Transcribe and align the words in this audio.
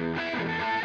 Ladies 0.00 0.77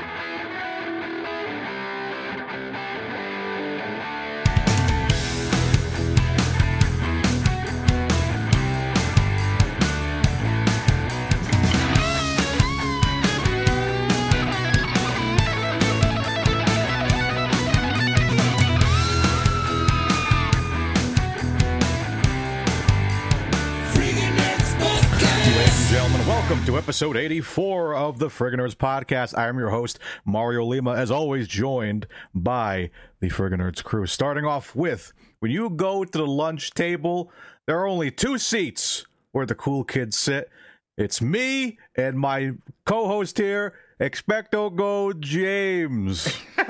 episode 26.94 27.18
84 27.18 27.96
of 27.96 28.20
the 28.20 28.28
Friggin' 28.28 28.60
podcast. 28.76 29.36
I 29.36 29.48
am 29.48 29.58
your 29.58 29.72
host, 29.72 29.98
Mario 30.26 30.64
Lima, 30.64 30.94
as 30.94 31.10
always, 31.10 31.48
joined 31.48 32.06
by 32.36 32.92
the 33.20 33.30
Friggin' 33.30 33.84
crew. 33.84 34.06
Starting 34.06 34.46
off 34.46 34.76
with 34.76 35.12
when 35.40 35.50
you 35.50 35.72
go 35.72 36.06
to 36.06 36.18
the 36.20 36.28
lunch 36.28 36.70
table, 36.76 37.32
there 37.66 37.80
are 37.80 37.88
only 37.88 38.12
two 38.12 38.38
seats 38.38 39.08
where 39.32 39.48
the 39.48 39.56
cool 39.56 39.84
kids 39.84 40.16
sit. 40.20 40.52
It's 40.96 41.20
me 41.20 41.80
and 41.96 42.16
my 42.16 42.52
co 42.86 43.08
host 43.08 43.40
here, 43.40 43.74
Expecto 44.00 44.76
Go 44.76 45.14
James. 45.14 46.28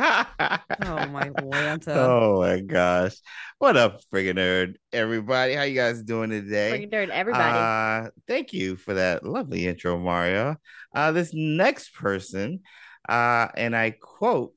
Oh 0.86 1.06
my 1.08 1.30
Lanta. 1.30 1.96
Oh 1.96 2.42
my 2.42 2.60
gosh. 2.60 3.16
What 3.60 3.78
up, 3.78 4.02
friggin' 4.12 4.38
nerd? 4.38 4.76
Everybody, 4.92 5.54
how 5.54 5.62
you 5.64 5.76
guys 5.76 6.02
doing 6.02 6.32
today? 6.32 6.88
Freaking 6.88 6.92
nerd, 6.92 7.10
everybody. 7.10 8.08
Uh, 8.08 8.10
thank 8.28 8.54
you 8.54 8.76
for 8.76 8.96
that 8.96 9.24
lovely 9.24 9.68
intro, 9.68 10.00
Mario. 10.00 10.58
Uh, 10.96 11.12
this 11.12 11.30
next 11.32 11.94
person, 11.94 12.62
uh, 13.08 13.50
and 13.56 13.76
I 13.76 13.92
quote, 13.92 14.56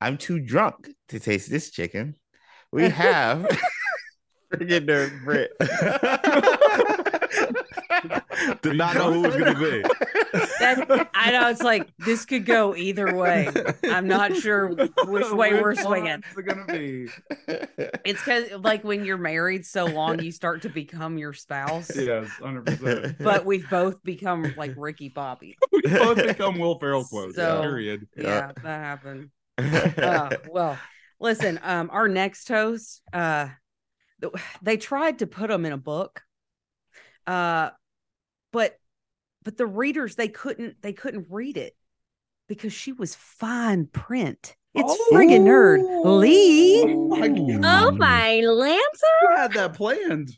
I'm 0.00 0.18
too 0.18 0.38
drunk 0.38 0.90
to 1.08 1.18
taste 1.18 1.50
this 1.50 1.70
chicken. 1.70 2.14
We 2.70 2.82
have 2.90 3.46
friggin' 4.52 4.86
nerd 4.86 5.24
Brit. 5.24 5.52
Did 8.62 8.76
not 8.76 8.94
know 8.94 9.12
who 9.12 9.24
it 9.24 9.28
was 9.28 9.36
going 9.36 9.54
to 9.54 9.60
be. 9.60 9.82
That, 10.60 11.08
I 11.14 11.30
know 11.30 11.48
it's 11.48 11.62
like 11.62 11.88
this 11.98 12.24
could 12.24 12.44
go 12.46 12.74
either 12.76 13.14
way. 13.14 13.48
I'm 13.84 14.06
not 14.08 14.34
sure 14.36 14.68
which 14.68 15.30
way 15.32 15.60
we're 15.60 15.74
swinging. 15.74 16.22
It's 16.36 16.46
gonna 16.46 16.66
be. 16.66 17.08
It's 18.04 18.18
because 18.24 18.50
like 18.62 18.84
when 18.84 19.04
you're 19.04 19.16
married 19.18 19.64
so 19.64 19.86
long, 19.86 20.20
you 20.20 20.32
start 20.32 20.62
to 20.62 20.68
become 20.68 21.18
your 21.18 21.32
spouse. 21.32 21.90
Yes, 21.96 22.28
hundred 22.30 22.66
percent. 22.66 23.16
But 23.18 23.44
we've 23.46 23.68
both 23.70 24.02
become 24.02 24.52
like 24.56 24.74
Ricky 24.76 25.08
Bobby. 25.08 25.56
We 25.72 25.82
both 25.92 26.16
become 26.16 26.58
Will 26.58 26.78
Ferrell 26.78 27.04
quotes. 27.04 27.36
So- 27.36 27.60
period. 27.62 28.06
Yeah, 28.16 28.52
that 28.62 28.64
happened. 28.64 29.30
Uh, 29.58 30.30
well, 30.50 30.78
listen, 31.18 31.58
um, 31.62 31.88
our 31.92 32.08
next 32.08 32.46
host, 32.48 33.00
uh, 33.12 33.48
they 34.62 34.76
tried 34.76 35.20
to 35.20 35.26
put 35.26 35.50
him 35.50 35.64
in 35.64 35.72
a 35.72 35.78
book, 35.78 36.22
uh, 37.26 37.70
but 38.52 38.78
but 39.44 39.56
the 39.56 39.66
readers 39.66 40.14
they 40.16 40.28
couldn't 40.28 40.80
they 40.82 40.92
couldn't 40.92 41.26
read 41.30 41.56
it 41.56 41.76
because 42.48 42.72
she 42.72 42.92
was 42.92 43.14
fine 43.14 43.86
print. 43.86 44.54
It's 44.74 44.92
Oh. 44.92 45.08
friggin' 45.12 45.42
nerd 45.44 46.04
Lee. 46.20 46.82
oh 46.84 47.90
my 47.92 48.40
Lanta, 48.44 48.78
You 49.22 49.36
had 49.36 49.52
that 49.54 49.74
planned. 49.74 50.36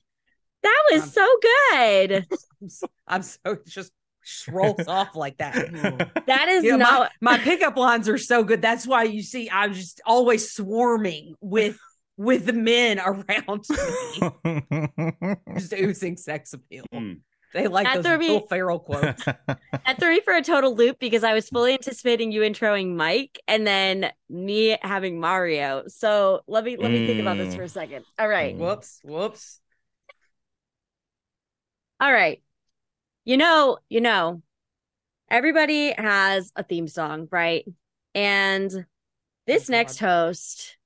that 0.62 0.83
was 0.92 1.03
Um, 1.03 1.09
so 1.09 1.36
good. 1.72 2.27
I'm 2.62 2.69
so, 2.69 2.86
I'm 3.06 3.22
so 3.22 3.39
it 3.47 3.66
just 3.66 3.92
rolls 4.48 4.86
off 4.86 5.16
like 5.16 5.39
that. 5.39 5.55
That 6.27 6.48
is 6.48 6.64
You 6.64 6.72
know, 6.72 6.77
not. 6.78 7.12
my, 7.20 7.39
my 7.39 7.42
pickup 7.42 7.77
lines 7.77 8.09
are 8.09 8.19
so 8.19 8.44
good. 8.44 8.61
That's 8.61 8.86
why 8.86 9.05
you 9.05 9.22
see 9.22 9.48
I'm 9.50 9.72
just 9.75 10.00
always 10.05 10.53
swarming 10.53 11.34
with 11.41 11.78
with 12.19 12.45
the 12.45 12.53
men 12.53 12.99
around 13.01 13.65
me, 13.71 15.37
just 15.56 15.73
oozing 15.73 16.19
sex 16.19 16.53
appeal. 16.53 16.84
Mm. 16.93 17.21
They 17.55 17.67
like 17.67 17.87
That 17.87 18.03
those 18.03 18.05
threw 18.05 18.19
me- 18.19 18.29
Will 18.29 18.47
Ferrell 18.47 18.79
quotes. 18.81 19.25
That 19.47 19.97
threw 19.99 20.11
me 20.11 20.21
for 20.21 20.34
a 20.34 20.43
total 20.43 20.75
loop 20.77 20.99
because 20.99 21.25
I 21.25 21.33
was 21.33 21.49
fully 21.49 21.73
anticipating 21.73 22.31
you 22.31 22.43
introing 22.43 22.95
Mike 22.95 23.41
and 23.49 23.67
then 23.67 24.11
me 24.28 24.77
having 24.83 25.19
Mario. 25.19 25.84
So 25.87 26.43
let 26.47 26.62
me 26.65 26.77
let 26.77 26.91
me 26.91 27.07
think 27.07 27.21
about 27.21 27.39
this 27.39 27.55
Mm. 27.55 27.57
for 27.57 27.62
a 27.62 27.69
second. 27.71 28.05
All 28.19 28.28
right. 28.28 28.55
Mm. 28.55 28.59
whoops, 28.59 29.01
whoops. 29.03 29.61
All 32.01 32.12
right. 32.12 32.43
You 33.25 33.37
know, 33.37 33.78
you 33.89 34.01
know, 34.01 34.43
everybody 35.31 35.93
has 35.97 36.53
a 36.57 36.62
theme 36.62 36.89
song, 36.89 37.28
right? 37.31 37.65
And 38.15 38.71
this 39.47 39.69
Oh, 39.69 39.73
next 39.73 40.01
God. 40.01 40.07
host, 40.07 40.78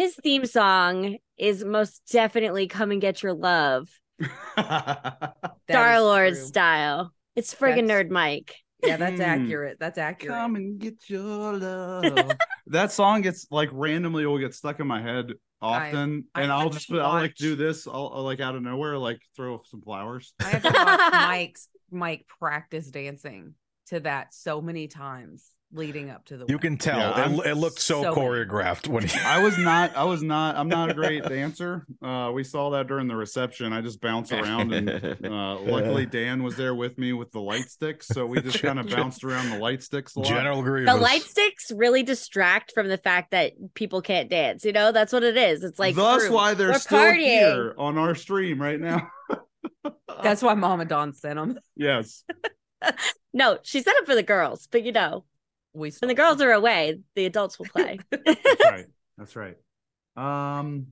his 0.00 0.14
theme 0.22 0.46
song 0.46 1.18
is 1.36 1.64
most 1.64 2.02
definitely 2.10 2.66
Come 2.66 2.90
and 2.90 3.00
Get 3.00 3.22
Your 3.22 3.34
Love, 3.34 3.88
Star 4.58 5.94
is 5.94 6.00
Lord 6.02 6.36
style. 6.36 7.12
It's 7.36 7.54
friggin' 7.54 7.86
That's- 7.86 8.06
nerd 8.06 8.10
Mike. 8.10 8.56
Yeah, 8.82 8.96
that's 8.96 9.20
Mm. 9.20 9.26
accurate. 9.26 9.76
That's 9.78 9.98
accurate. 9.98 10.34
Come 10.34 10.56
and 10.56 10.78
get 10.78 10.94
your 11.10 11.54
love. 11.58 12.32
that 12.68 12.90
song 12.92 13.20
gets 13.20 13.46
like 13.50 13.68
randomly 13.72 14.24
will 14.24 14.38
get 14.38 14.54
stuck 14.54 14.80
in 14.80 14.86
my 14.86 15.02
head 15.02 15.34
often, 15.60 16.24
I 16.34 16.40
and 16.42 16.50
I'll 16.50 16.70
just 16.70 16.88
to 16.88 16.98
I'll 16.98 17.12
like 17.12 17.34
do 17.34 17.56
this. 17.56 17.86
I'll, 17.86 18.10
I'll, 18.14 18.22
like 18.22 18.40
out 18.40 18.56
of 18.56 18.62
nowhere 18.62 18.96
like 18.96 19.20
throw 19.36 19.60
some 19.66 19.82
flowers. 19.82 20.32
I 20.40 20.44
have 20.48 20.62
to 20.62 20.70
watch 20.72 21.12
Mike's 21.12 21.68
Mike 21.90 22.24
practice 22.38 22.86
dancing 22.86 23.52
to 23.88 24.00
that 24.00 24.32
so 24.32 24.62
many 24.62 24.88
times 24.88 25.50
leading 25.72 26.10
up 26.10 26.24
to 26.26 26.36
the 26.36 26.46
You 26.48 26.56
win. 26.56 26.58
can 26.58 26.76
tell. 26.78 26.98
Yeah, 26.98 27.30
it, 27.30 27.46
it 27.46 27.54
looked 27.56 27.80
so, 27.80 28.02
so- 28.02 28.14
choreographed 28.14 28.88
when 28.88 29.04
he. 29.06 29.18
I 29.20 29.42
was 29.42 29.56
not. 29.58 29.96
I 29.96 30.04
was 30.04 30.22
not. 30.22 30.56
I'm 30.56 30.68
not 30.68 30.90
a 30.90 30.94
great 30.94 31.24
dancer. 31.28 31.86
Uh, 32.02 32.30
we 32.34 32.42
saw 32.44 32.70
that 32.70 32.86
during 32.88 33.06
the 33.08 33.16
reception. 33.16 33.72
I 33.72 33.80
just 33.80 34.00
bounce 34.00 34.32
around, 34.32 34.72
and 34.72 34.90
uh, 35.24 35.60
luckily 35.60 36.06
Dan 36.06 36.42
was 36.42 36.56
there 36.56 36.74
with 36.74 36.98
me 36.98 37.12
with 37.12 37.30
the 37.32 37.40
light 37.40 37.70
sticks, 37.70 38.06
so 38.08 38.26
we 38.26 38.40
just 38.40 38.60
kind 38.62 38.78
of 38.78 38.88
bounced 38.90 39.22
around 39.24 39.50
the 39.50 39.58
light 39.58 39.82
sticks 39.82 40.16
a 40.16 40.20
lot. 40.20 40.28
General 40.28 40.62
Grievous. 40.62 40.92
The 40.94 41.00
light 41.00 41.22
sticks 41.22 41.70
really 41.70 42.02
distract 42.02 42.72
from 42.74 42.88
the 42.88 42.98
fact 42.98 43.30
that 43.30 43.52
people 43.74 44.02
can't 44.02 44.28
dance. 44.28 44.64
You 44.64 44.72
know, 44.72 44.92
that's 44.92 45.12
what 45.12 45.22
it 45.22 45.36
is. 45.36 45.62
It's 45.64 45.78
like 45.78 45.94
Thus, 45.94 46.22
screw. 46.24 46.34
why 46.34 46.54
they're 46.54 46.68
We're 46.70 46.78
still 46.78 46.98
partying. 46.98 47.18
here 47.18 47.74
on 47.78 47.96
our 47.98 48.14
stream 48.14 48.60
right 48.60 48.80
now. 48.80 49.08
That's 50.22 50.42
why 50.42 50.54
Mama 50.54 50.84
Don 50.84 51.14
sent 51.14 51.36
them. 51.36 51.58
yes. 51.76 52.24
No, 53.32 53.58
she 53.62 53.80
sent 53.80 53.96
up 53.98 54.06
for 54.06 54.16
the 54.16 54.24
girls, 54.24 54.66
but 54.72 54.82
you 54.82 54.90
know, 54.90 55.24
We 55.72 55.90
when 56.00 56.08
the 56.08 56.14
girls 56.14 56.40
are 56.40 56.50
away, 56.52 56.98
the 57.14 57.26
adults 57.26 57.58
will 57.58 57.66
play. 57.66 57.98
That's 58.10 58.64
right. 58.64 58.86
That's 59.18 59.36
right. 59.36 59.56
Um, 60.16 60.88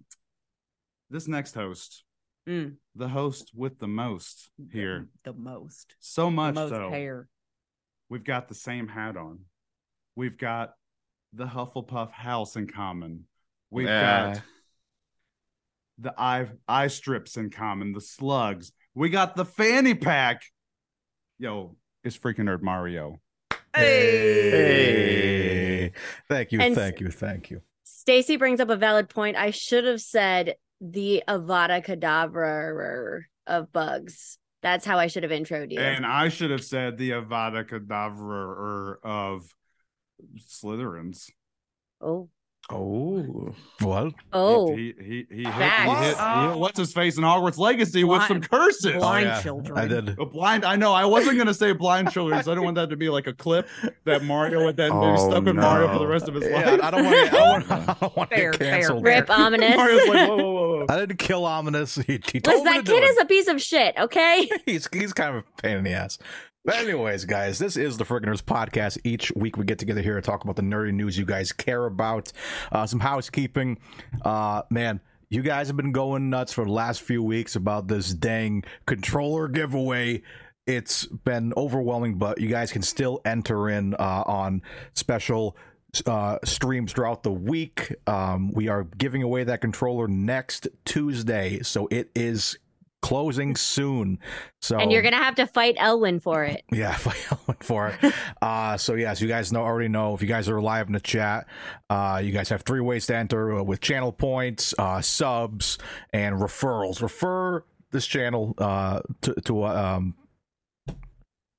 this 1.11 1.27
next 1.29 1.55
host, 1.55 2.05
Mm. 2.49 2.77
the 2.95 3.09
host 3.09 3.51
with 3.55 3.79
the 3.79 3.89
most 3.89 4.49
here, 4.73 5.09
the 5.25 5.35
most, 5.35 5.95
so 6.01 6.27
the 6.27 6.31
much 6.31 6.55
most 6.55 6.71
so. 6.71 6.89
hair. 6.91 7.29
We've 8.09 8.25
got 8.25 8.49
the 8.49 8.55
same 8.55 8.89
hat 8.89 9.19
on. 9.19 9.41
We've 10.17 10.39
got 10.39 10.73
the 11.35 11.45
Hufflepuff 11.47 12.11
house 12.11 12.57
in 12.57 12.67
common. 12.67 13.25
We've 13.71 13.87
Yeah. 13.87 14.35
got 14.35 14.43
the 15.99 16.15
eye 16.19 16.49
eye 16.67 16.87
strips 16.87 17.37
in 17.37 17.51
common. 17.51 17.93
The 17.93 18.01
slugs. 18.01 18.73
We 18.95 19.11
got 19.11 19.37
the 19.37 19.45
fanny 19.45 19.95
pack. 19.95 20.43
Yo, 21.39 21.77
it's 22.03 22.17
freaking 22.17 22.45
nerd 22.47 22.63
Mario. 22.63 23.21
Hey. 23.79 25.93
Thank 26.29 26.53
you. 26.53 26.61
And- 26.61 26.75
thank 26.75 27.01
you. 27.01 27.11
Thank 27.11 27.51
you. 27.51 27.63
Stacy 27.85 28.37
brings 28.37 28.61
up 28.61 28.71
a 28.71 28.77
valid 28.77 29.09
point. 29.09 29.37
I 29.37 29.51
should 29.51 29.85
have 29.85 30.01
said 30.01 30.55
the 30.81 31.23
Avada 31.29 31.85
Kedavra 31.85 33.23
of 33.47 33.73
bugs. 33.73 34.39
That's 34.63 34.85
how 34.85 34.99
I 34.99 35.07
should 35.07 35.23
have 35.23 35.33
introed 35.33 35.73
you. 35.73 35.81
And 35.81 36.05
I 36.05 36.29
should 36.29 36.51
have 36.51 36.65
said 36.65 36.99
the 36.99 37.13
Avada 37.13 37.67
Kedavra 37.69 38.97
of 39.03 39.55
Slytherins. 40.39 41.31
oh, 42.01 42.29
Oh. 42.71 43.55
What? 43.81 44.13
oh, 44.35 44.77
He 44.77 44.93
he 44.99 45.05
he, 45.05 45.07
he 45.07 45.15
hit, 45.15 45.29
he 45.37 45.45
Facts. 45.45 46.01
hit, 46.01 46.17
he 46.19 46.49
hit 46.51 46.59
what's 46.59 46.79
his 46.79 46.93
face 46.93 47.17
in 47.17 47.25
Hogwarts 47.25 47.57
Legacy 47.57 48.05
with 48.05 48.23
some 48.25 48.41
curses. 48.43 48.93
blind 48.97 49.27
Oh, 49.27 49.31
yeah. 49.31 49.41
children. 49.43 49.79
I 49.79 49.87
did. 49.87 50.19
A 50.19 50.27
blind. 50.27 50.65
I 50.67 50.77
know. 50.77 50.93
I 50.93 51.05
wasn't 51.07 51.39
gonna 51.39 51.55
say 51.55 51.73
blind 51.73 52.11
children. 52.11 52.43
So 52.43 52.53
I 52.53 52.55
don't 52.55 52.65
want 52.65 52.75
that 52.77 52.91
to 52.91 52.97
be 52.97 53.09
like 53.09 53.27
a 53.27 53.33
clip 53.33 53.67
that 54.05 54.23
Mario 54.23 54.65
would 54.67 54.77
then 54.77 54.91
be 54.91 54.97
Oh, 54.99 55.31
stuck 55.31 55.45
with 55.45 55.57
Mario 55.57 55.93
for 55.93 55.99
the 55.99 56.07
rest 56.07 56.29
of 56.29 56.35
his 56.35 56.45
Yeah, 56.45 56.71
life. 56.73 56.81
I 56.83 56.91
don't 56.91 57.05
want 57.05 57.31
to. 57.31 57.37
I 57.37 57.41
don't 57.41 57.69
want, 57.69 57.71
I 57.91 57.97
don't 58.01 58.17
want 58.17 58.31
to 58.31 58.37
Fair, 58.37 58.51
get 58.51 58.59
fair, 58.61 58.83
fair. 58.89 59.01
rip 59.01 59.27
Ominis. 59.29 59.77
Mario's 59.77 60.09
like, 60.09 60.29
whoa, 60.29 60.37
whoa, 60.37 60.53
whoa, 60.53 60.77
whoa. 60.81 60.87
I 60.91 60.97
didn't 60.99 61.19
kill 61.19 61.43
Ominis. 61.43 61.97
He, 62.05 62.13
he 62.13 62.19
Listen, 62.19 62.41
told 62.43 62.65
me 62.67 62.73
that 62.73 62.85
to 62.85 62.93
kid 62.93 63.01
do 63.01 63.07
is 63.07 63.17
it. 63.17 63.23
a 63.23 63.27
piece 63.27 63.49
of 63.49 63.63
shit. 63.63 63.95
Okay. 63.99 64.51
he's 64.67 64.87
he's 64.93 65.13
kind 65.15 65.37
of 65.37 65.45
a 65.45 65.63
pain 65.63 65.79
in 65.79 65.85
the 65.85 65.93
ass. 65.93 66.19
But 66.69 66.81
anyways, 66.81 67.25
guys, 67.25 67.59
this 67.59 67.79
is 67.79 67.97
the 67.97 68.05
Friggin' 68.05 68.27
Nerds 68.27 68.43
podcast. 68.43 68.99
Each 69.03 69.33
week 69.35 69.57
we 69.57 69.65
get 69.65 69.79
together 69.79 70.03
here 70.03 70.17
and 70.17 70.23
talk 70.23 70.45
about 70.45 70.57
the 70.57 70.61
nerdy 70.61 70.93
news 70.93 71.17
you 71.17 71.25
guys 71.25 71.51
care 71.51 71.87
about. 71.87 72.31
Uh, 72.71 72.85
some 72.85 73.01
housekeeping. 73.01 73.79
Uh, 74.23 74.61
man, 74.69 75.01
you 75.31 75.41
guys 75.41 75.69
have 75.69 75.79
been 75.79 75.93
going 75.93 76.29
nuts 76.29 76.53
for 76.53 76.67
the 76.67 76.71
last 76.71 77.01
few 77.01 77.23
weeks 77.23 77.57
about 77.57 77.89
this 77.89 78.13
dang 78.13 78.65
controller 78.85 79.49
giveaway. 79.49 80.21
it's 80.67 81.07
been 81.07 81.55
overwhelming, 81.57 82.19
but 82.19 82.39
you 82.39 82.51
guys 82.51 82.71
can 82.71 82.83
still 82.83 83.23
enter 83.25 83.71
in 83.71 83.95
uh, 83.95 84.25
on 84.27 84.61
special 84.93 85.57
uh, 86.05 86.37
streams 86.45 86.93
throughout 86.93 87.23
the 87.23 87.33
week. 87.33 87.95
Um, 88.07 88.53
we 88.53 88.69
are 88.69 88.85
giving 88.85 89.23
away 89.23 89.43
that 89.45 89.63
controller 89.63 90.07
next 90.07 90.69
Tuesday, 90.85 91.61
so 91.63 91.89
it 91.91 92.11
is 92.15 92.59
closing 93.03 93.57
soon. 93.57 94.19
So 94.61 94.79
And 94.79 94.91
you're 94.93 95.03
gonna 95.03 95.17
have 95.17 95.37
to 95.37 95.47
fight 95.47 95.77
Elwin 95.79 96.21
for 96.21 96.45
it. 96.45 96.65
yeah, 96.73 96.97
I 97.05 97.37
went 97.47 97.65
for 97.65 97.89
it. 97.89 98.15
Uh, 98.43 98.77
so 98.77 98.95
yes, 98.95 99.21
you 99.21 99.29
guys 99.29 99.53
know 99.53 99.61
already 99.61 99.89
know. 99.89 100.15
If 100.15 100.23
you 100.23 100.29
guys 100.29 100.49
are 100.49 100.61
live 100.61 100.87
in 100.87 100.93
the 100.93 101.01
chat, 101.01 101.47
uh, 101.91 102.21
you 102.23 102.33
guys 102.33 102.49
have 102.49 102.63
three 102.63 102.81
ways 102.81 103.07
to 103.07 103.17
enter 103.17 103.59
uh, 103.59 103.63
with 103.63 103.81
channel 103.81 104.13
points, 104.13 104.75
uh, 104.79 105.01
subs, 105.01 105.79
and 106.13 106.37
referrals. 106.37 107.03
Refer 107.03 107.65
this 107.91 108.07
channel 108.07 108.55
uh, 108.59 109.01
to 109.23 109.35
to 109.45 109.65
uh, 109.65 109.97
um, 109.97 110.15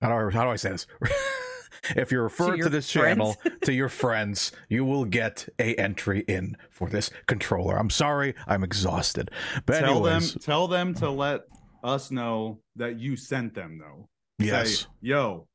how 0.02 0.10
do 0.10 0.14
I, 0.14 0.32
how 0.32 0.44
do 0.46 0.52
I 0.52 0.56
say 0.56 0.70
this? 0.70 0.88
if 1.96 2.12
you're 2.12 2.24
referred 2.24 2.52
to, 2.54 2.58
your 2.58 2.70
this 2.70 2.92
friends? 2.92 3.18
channel 3.18 3.36
to 3.64 3.74
your 3.74 3.90
friends, 3.90 4.52
you 4.70 4.86
will 4.86 5.06
get 5.06 5.48
a 5.60 5.76
entry 5.76 6.22
in 6.28 6.56
for 6.70 6.90
this 6.90 7.10
controller. 7.28 7.78
I'm 7.78 7.90
sorry, 7.90 8.36
I'm 8.48 8.64
exhausted. 8.64 9.32
But 9.66 9.80
tell 9.80 10.06
anyways, 10.08 10.34
them 10.34 10.42
tell 10.42 10.68
them 10.68 10.94
to 10.96 11.10
let 11.10 11.42
us 11.84 12.12
know 12.12 12.60
that 12.76 13.00
you 13.00 13.16
sent 13.16 13.54
them 13.56 13.78
though. 13.80 14.08
yes. 14.38 14.80
Say, 14.80 14.86
yo, 15.02 15.48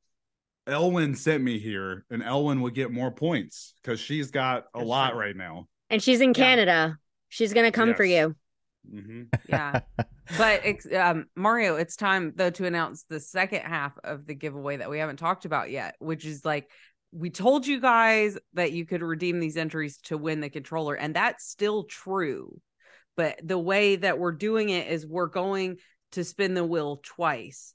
Elwin 0.67 1.15
sent 1.15 1.43
me 1.45 1.59
here, 1.59 2.07
and 2.11 2.23
Elwin 2.23 2.63
would 2.63 2.75
get 2.75 2.91
more 2.91 3.11
points 3.11 3.75
because 3.83 4.01
she's 4.01 4.31
got 4.31 4.65
a 4.75 4.79
That's 4.79 4.87
lot 4.89 5.11
true. 5.11 5.21
right 5.21 5.37
now. 5.37 5.67
And 5.91 6.03
she's 6.03 6.21
in 6.23 6.31
Yeah. 6.31 6.35
Canada. 6.35 6.99
She's 7.29 7.53
gonna 7.53 7.71
come 7.73 7.95
for 7.95 8.05
you. 8.05 8.35
Hmm 8.89 9.23
Yeah. 9.49 9.81
but 10.39 10.61
ex- 10.65 10.93
um, 10.93 11.27
Mario, 11.37 11.77
it's 11.77 11.97
time 11.97 12.33
though 12.35 12.51
to 12.51 12.67
announce 12.67 13.05
the 13.05 13.21
second 13.21 13.63
half 13.63 13.93
of 14.05 14.27
the 14.27 14.35
giveaway 14.35 14.77
that 14.77 14.91
we 14.91 14.99
haven't 14.99 15.19
talked 15.19 15.45
about 15.45 15.71
yet, 15.71 15.97
which 15.99 16.25
is 16.25 16.45
like 16.45 16.71
we 17.13 17.31
told 17.31 17.67
you 17.67 17.81
guys 17.81 18.37
that 18.55 18.73
you 18.73 18.85
could 18.87 19.03
redeem 19.03 19.39
these 19.39 19.57
entries 19.57 19.99
to 19.99 20.19
win 20.19 20.41
the 20.41 20.51
controller, 20.51 20.95
and 20.95 21.15
that's 21.15 21.47
still 21.47 21.85
true. 21.85 22.61
But 23.17 23.41
the 23.43 23.59
way 23.59 23.97
that 23.97 24.19
we're 24.19 24.33
doing 24.33 24.71
it 24.71 24.89
is 24.89 25.07
we're 25.07 25.29
going 25.29 25.77
to 26.13 26.25
spin 26.25 26.55
the 26.55 26.65
wheel 26.65 27.01
twice, 27.05 27.75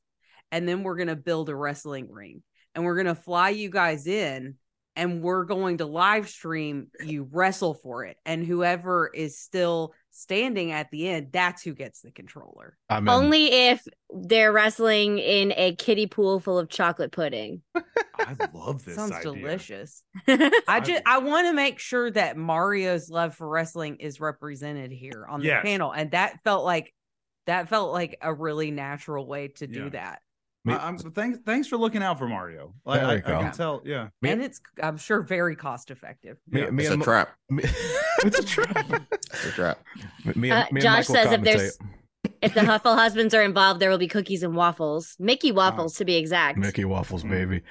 and 0.52 0.68
then 0.68 0.84
we're 0.84 0.98
going 0.98 1.08
to 1.08 1.16
build 1.16 1.50
a 1.50 1.56
wrestling 1.56 2.12
ring, 2.12 2.44
and 2.76 2.84
we're 2.84 2.96
going 3.02 3.06
to 3.06 3.16
fly 3.16 3.50
you 3.50 3.70
guys 3.70 4.08
in. 4.08 4.56
And 4.96 5.22
we're 5.22 5.46
going 5.46 5.78
to 5.78 5.86
live 5.86 6.28
stream 6.28 6.88
you 7.02 7.26
wrestle 7.32 7.74
for 7.74 8.04
it. 8.04 8.18
And 8.26 8.46
whoever 8.46 9.08
is 9.08 9.40
still 9.40 9.94
standing 10.12 10.72
at 10.72 10.90
the 10.92 11.08
end, 11.08 11.30
that's 11.32 11.62
who 11.64 11.74
gets 11.74 12.02
the 12.02 12.12
controller. 12.12 12.78
I'm 12.90 13.08
in. 13.08 13.10
Only 13.14 13.46
if 13.48 13.86
they're 14.14 14.52
wrestling 14.52 15.20
in 15.20 15.54
a 15.56 15.76
kiddie 15.76 16.08
pool 16.08 16.40
full 16.40 16.58
of 16.58 16.70
chocolate 16.70 17.12
pudding. 17.12 17.62
I 17.76 18.36
love 18.54 18.84
this. 18.86 18.96
Sounds 18.96 19.12
idea. 19.14 19.32
delicious. 19.34 20.04
I 20.28 20.52
I 20.68 20.80
just 20.82 21.02
I 21.06 21.20
want 21.20 21.48
to 21.48 21.54
make 21.54 21.80
sure 21.80 22.12
that 22.12 22.36
Mario's 22.38 23.10
love 23.10 23.36
for 23.36 23.48
wrestling 23.48 23.98
is 23.98 24.20
represented 24.20 24.92
here 24.92 25.26
on 25.30 25.40
the 25.40 25.48
Yes. 25.48 25.64
panel, 25.64 25.92
and 25.92 26.12
that 26.12 26.44
felt 26.44 26.66
like 26.66 26.94
that 27.46 27.70
felt 27.70 27.92
like 27.94 28.18
a 28.22 28.34
really 28.34 28.72
natural 28.72 29.26
way 29.26 29.48
to 29.48 29.68
do 29.68 29.84
Yeah. 29.84 29.90
that. 29.90 30.22
Me- 30.70 30.76
I, 30.76 30.88
am 30.88 30.98
thanks. 30.98 31.40
Thanks 31.46 31.68
for 31.68 31.78
looking 31.78 32.02
out 32.04 32.18
for 32.20 32.28
Mario. 32.28 32.74
Like, 32.86 33.02
There 33.02 33.10
I, 33.10 33.14
you 33.14 33.18
I 33.26 33.28
go. 33.28 33.40
can 33.40 33.52
tell. 33.52 33.82
Yeah. 33.86 34.08
Me- 34.22 34.30
and 34.32 34.42
it's 34.42 34.62
I'm 34.82 34.98
sure 34.98 35.22
very 35.22 35.56
cost 35.56 35.92
effective. 35.92 36.38
Me- 36.48 36.62
Yeah, 36.62 36.70
me 36.70 36.84
It's 36.84 36.90
a 36.92 36.94
and- 36.94 37.04
trap. 37.04 37.30
me- 37.50 37.64
it's 38.20 38.40
a 38.40 38.44
trap. 38.44 39.04
It's 39.12 39.46
a 39.46 39.52
trap. 39.52 39.80
Me 40.36 40.52
Uh, 40.52 40.64
and, 40.64 40.72
me 40.72 40.82
Josh 40.82 41.08
Michael 41.10 41.16
says 41.16 41.32
if 41.34 41.42
there's 41.44 41.78
commentate. 41.78 42.29
If 42.42 42.54
the 42.54 42.62
Huffle 42.62 42.96
husbands 42.96 43.34
are 43.34 43.44
involved, 43.44 43.80
there 43.80 43.90
will 43.90 43.98
be 43.98 44.08
cookies 44.08 44.44
and 44.44 44.56
waffles. 44.56 45.16
Mickey 45.20 45.52
waffles 45.52 45.96
to 45.96 46.06
be 46.06 46.16
exact. 46.16 46.58
Mickey 46.58 46.86
Waffles, 46.86 47.24
Mm. 47.24 47.30
baby. 47.30 47.62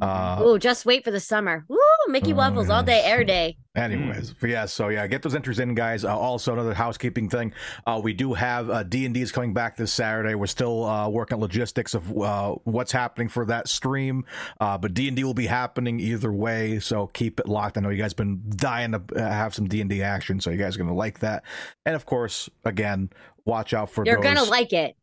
Uh, 0.00 0.42
Ooh, 0.42 0.58
just 0.58 0.86
wait 0.86 1.04
for 1.04 1.10
the 1.10 1.20
summer. 1.20 1.66
Woo, 1.68 1.76
Mickey 2.08 2.32
Oh, 2.32 2.36
waffles 2.36 2.70
all 2.70 2.82
day, 2.82 2.96
yes. 3.04 3.12
every 3.12 3.26
day. 3.26 3.58
Anyways, 3.76 4.32
but 4.32 4.48
yeah, 4.48 4.64
so 4.64 4.88
yeah, 4.88 5.06
get 5.06 5.20
those 5.20 5.34
entries 5.34 5.58
in, 5.58 5.74
guys. 5.74 6.02
Uh, 6.04 6.16
also, 6.16 6.54
another 6.54 6.72
housekeeping 6.72 7.28
thing: 7.28 7.52
uh, 7.86 8.00
we 8.02 8.14
do 8.14 8.32
have 8.32 8.70
uh, 8.70 8.82
D 8.84 9.04
and 9.04 9.14
D 9.14 9.20
is 9.20 9.30
coming 9.32 9.52
back 9.52 9.76
this 9.76 9.92
Saturday. 9.92 10.34
We're 10.34 10.46
still 10.46 10.84
uh, 10.86 11.08
working 11.10 11.34
on 11.36 11.40
logistics 11.42 11.92
of 11.94 12.10
uh, 12.18 12.54
what's 12.64 12.92
happening 12.92 13.28
for 13.28 13.44
that 13.46 13.68
stream, 13.68 14.24
uh, 14.60 14.78
but 14.78 14.94
D 14.94 15.08
and 15.08 15.16
D 15.16 15.24
will 15.24 15.34
be 15.34 15.46
happening 15.46 16.00
either 16.00 16.32
way. 16.32 16.80
So 16.80 17.08
keep 17.08 17.38
it 17.38 17.46
locked. 17.48 17.76
I 17.76 17.82
know 17.82 17.90
you 17.90 18.00
guys 18.02 18.14
been 18.14 18.42
dying 18.48 18.92
to 18.92 19.02
uh, 19.16 19.18
have 19.20 19.54
some 19.54 19.68
D 19.68 19.82
and 19.82 19.90
D 19.90 20.02
action, 20.02 20.40
so 20.40 20.48
you 20.50 20.56
guys 20.58 20.74
are 20.76 20.78
gonna 20.78 20.94
like 20.94 21.18
that. 21.20 21.42
And 21.84 21.94
of 21.94 22.04
course, 22.06 22.48
again, 22.64 23.10
watch 23.44 23.72
out 23.74 23.90
for 23.90 24.04
You're 24.12 24.22
those. 24.22 24.34
gonna 24.34 24.50
like 24.50 24.72
it, 24.72 24.96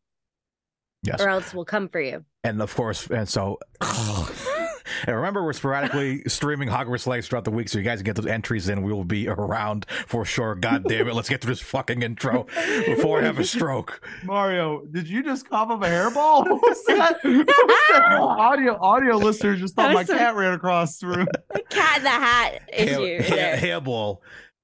yes, 1.03 1.21
or 1.21 1.29
else 1.29 1.53
we'll 1.53 1.65
come 1.65 1.89
for 1.89 2.01
you. 2.01 2.23
and 2.43 2.61
of 2.61 2.73
course, 2.75 3.07
and 3.07 3.27
so. 3.27 3.59
And 5.05 5.15
remember, 5.15 5.43
we're 5.43 5.53
sporadically 5.53 6.23
streaming 6.27 6.67
Hogwarts 6.67 7.05
Legacy 7.07 7.29
throughout 7.29 7.45
the 7.45 7.51
week, 7.51 7.69
so 7.69 7.77
you 7.77 7.85
guys 7.85 7.99
can 7.99 8.05
get 8.05 8.15
those 8.15 8.25
entries 8.25 8.67
in. 8.67 8.81
We 8.81 8.91
will 8.91 9.05
be 9.05 9.27
around 9.29 9.85
for 10.07 10.25
sure. 10.25 10.55
God 10.55 10.83
damn 10.89 11.07
it, 11.07 11.13
let's 11.13 11.29
get 11.29 11.41
through 11.41 11.53
this 11.53 11.61
fucking 11.61 12.01
intro 12.01 12.47
before 12.85 13.21
I 13.21 13.23
have 13.23 13.39
a 13.39 13.45
stroke. 13.45 14.01
Mario, 14.25 14.83
did 14.91 15.07
you 15.07 15.23
just 15.23 15.47
cough 15.47 15.69
up 15.69 15.83
a 15.83 15.85
hairball? 15.85 16.43
What 16.49 16.61
was 16.63 16.83
that? 16.87 17.23
What 17.23 17.33
was 17.47 17.79
that? 17.91 18.11
Audio 18.19 18.77
audio 18.81 19.15
listeners 19.17 19.59
just 19.59 19.75
thought 19.75 19.93
my 19.93 19.99
was 20.01 20.07
some- 20.07 20.17
cat 20.17 20.35
ran 20.35 20.53
across 20.53 20.97
the 20.97 21.07
room. 21.07 21.27
The 21.53 21.61
cat 21.69 21.97
in 21.99 22.03
the 22.03 22.09
hat 22.09 22.61
issue. 22.73 23.21
Hair, 23.23 23.57
hair, 23.57 23.57
hairball. 23.79 24.17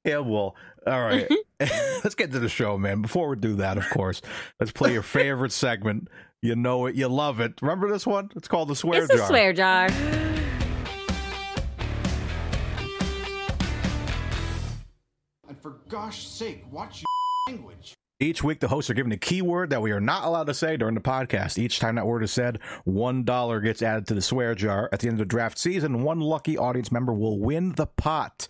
Hairball. 0.06 0.54
All 0.86 1.02
right. 1.02 1.28
Mm-hmm. 1.28 2.00
let's 2.04 2.16
get 2.16 2.32
to 2.32 2.40
the 2.40 2.50
show, 2.50 2.78
man. 2.78 3.02
Before 3.02 3.30
we 3.30 3.38
do 3.38 3.56
that, 3.56 3.78
of 3.78 3.90
course, 3.90 4.22
let's 4.60 4.72
play 4.72 4.94
your 4.94 5.02
favorite 5.02 5.52
segment. 5.54 6.10
You 6.42 6.56
know 6.56 6.86
it, 6.86 6.96
you 6.96 7.08
love 7.08 7.40
it. 7.40 7.62
Remember 7.62 7.90
this 7.90 8.06
one? 8.06 8.30
It's 8.36 8.48
called 8.48 8.68
the 8.68 8.76
swear 8.76 9.08
Jar. 9.08 9.16
It's 9.16 9.24
a 9.24 9.28
swear 9.28 9.54
jar. 9.54 9.88
And 15.48 15.58
for 15.60 15.78
gosh 15.90 16.28
sake, 16.28 16.66
watch 16.72 17.02
your 17.02 17.56
language. 17.56 17.96
Each 18.20 18.44
week, 18.44 18.62
the 18.62 18.70
hosts 18.70 18.90
are 18.90 18.94
given 18.94 19.12
a 19.12 19.18
keyword 19.18 19.72
that 19.72 19.82
we 19.82 19.92
are 19.92 20.00
not 20.00 20.24
allowed 20.24 20.48
to 20.48 20.54
say 20.54 20.78
during 20.78 20.96
the 20.96 21.02
podcast. 21.02 21.58
Each 21.58 21.80
time 21.80 21.96
that 21.96 22.08
word 22.08 22.24
is 22.24 22.32
said, 22.32 22.60
$1 22.88 23.64
gets 23.64 23.82
added 23.82 24.08
to 24.08 24.14
the 24.14 24.22
swear 24.22 24.56
jar. 24.56 24.88
At 24.94 25.00
the 25.02 25.08
end 25.08 25.16
of 25.16 25.20
the 25.20 25.26
draft 25.26 25.58
season, 25.58 26.02
one 26.02 26.22
lucky 26.22 26.58
audience 26.58 26.94
member 26.94 27.12
will 27.12 27.40
win 27.40 27.74
the 27.74 27.88
pot. 27.88 28.48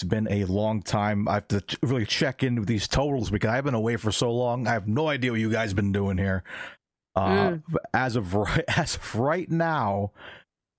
It's 0.00 0.08
been 0.08 0.28
a 0.32 0.46
long 0.46 0.80
time. 0.80 1.28
I 1.28 1.34
have 1.34 1.48
to 1.48 1.62
really 1.82 2.06
check 2.06 2.42
in 2.42 2.56
with 2.58 2.66
these 2.66 2.88
totals 2.88 3.30
because 3.30 3.50
I've 3.50 3.64
been 3.64 3.74
away 3.74 3.96
for 3.96 4.10
so 4.10 4.32
long. 4.32 4.66
I 4.66 4.72
have 4.72 4.88
no 4.88 5.08
idea 5.08 5.30
what 5.30 5.40
you 5.40 5.50
guys 5.52 5.74
been 5.74 5.92
doing 5.92 6.16
here. 6.16 6.42
Uh, 7.14 7.58
but 7.68 7.82
As 7.92 8.16
of 8.16 8.32
right, 8.34 8.64
as 8.78 8.94
of 8.96 9.14
right 9.14 9.50
now, 9.50 10.12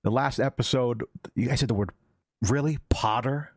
the 0.04 0.10
last 0.10 0.40
episode, 0.40 1.04
you 1.36 1.48
guys 1.50 1.60
said 1.60 1.70
the 1.70 1.76
word 1.76 1.92
really 2.50 2.80
Potter. 2.90 3.52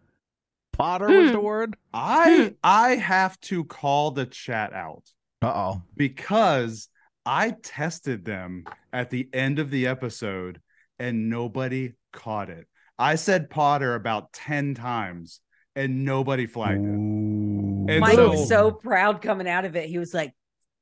Potter 0.75 1.07
was 1.07 1.29
Hmm. 1.29 1.33
the 1.33 1.41
word. 1.41 1.77
I 1.95 2.55
I 2.63 2.97
have 2.97 3.41
to 3.43 3.65
call 3.65 4.11
the 4.11 4.27
chat 4.27 4.75
out 4.75 5.05
Uh 5.41 5.47
oh. 5.55 5.83
because 5.97 6.91
I 7.25 7.53
tested 7.63 8.27
them 8.27 8.65
at 8.93 9.09
the 9.09 9.31
end 9.33 9.59
of 9.59 9.71
the 9.71 9.87
episode 9.87 10.61
and 10.99 11.31
nobody 11.31 11.93
caught 12.13 12.51
it. 12.51 12.67
I 12.99 13.15
said 13.15 13.49
Potter 13.49 13.95
about 13.95 14.31
10 14.35 14.75
times 14.75 15.41
and 15.77 16.05
nobody 16.05 16.47
flagged 16.47 16.85
it. 16.85 16.89
And 16.89 18.01
Mike 18.01 18.15
so- 18.15 18.31
was 18.31 18.49
so 18.49 18.71
proud 18.73 19.21
coming 19.23 19.49
out 19.49 19.65
of 19.65 19.77
it. 19.77 19.89
He 19.89 19.99
was 19.99 20.15
like, 20.15 20.33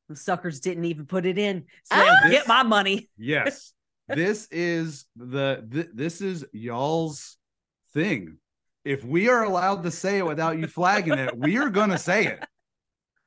"The 0.09 0.17
suckers 0.17 0.61
didn't 0.61 0.85
even 0.85 1.07
put 1.07 1.27
it 1.27 1.39
in. 1.39 1.65
So 1.85 1.97
Ah! 1.97 2.29
get 2.29 2.47
my 2.49 2.63
money." 2.63 3.09
Yes. 3.19 3.73
this 4.09 4.49
is 4.51 5.07
the 5.17 5.67
th- 5.73 5.89
this 5.95 6.21
is 6.21 6.45
y'all's 6.53 7.37
thing. 7.95 8.37
If 8.85 9.05
we 9.05 9.29
are 9.29 9.45
allowed 9.45 9.85
to 9.85 9.91
say 9.91 10.19
it 10.19 10.27
without 10.27 10.59
you 10.59 10.67
flagging 10.67 11.19
it, 11.19 11.37
we 11.39 11.57
are 11.59 11.71
going 11.71 11.91
to 11.91 11.99
say 11.99 12.27
it. 12.27 12.45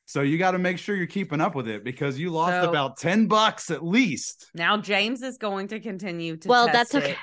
So 0.05 0.21
you 0.21 0.37
got 0.37 0.51
to 0.51 0.59
make 0.59 0.77
sure 0.77 0.95
you're 0.95 1.07
keeping 1.07 1.39
up 1.41 1.55
with 1.55 1.67
it 1.67 1.83
because 1.83 2.19
you 2.19 2.29
lost 2.29 2.61
So- 2.63 2.69
about 2.69 2.97
10 2.97 3.27
bucks 3.27 3.71
at 3.71 3.83
least. 3.83 4.47
Now 4.53 4.77
James 4.77 5.21
is 5.23 5.37
going 5.37 5.69
to 5.69 5.79
continue 5.79 6.37
to. 6.37 6.47
Well, 6.47 6.67
test 6.67 6.91
that's 6.91 6.95
okay. 7.03 7.11
it. 7.13 7.17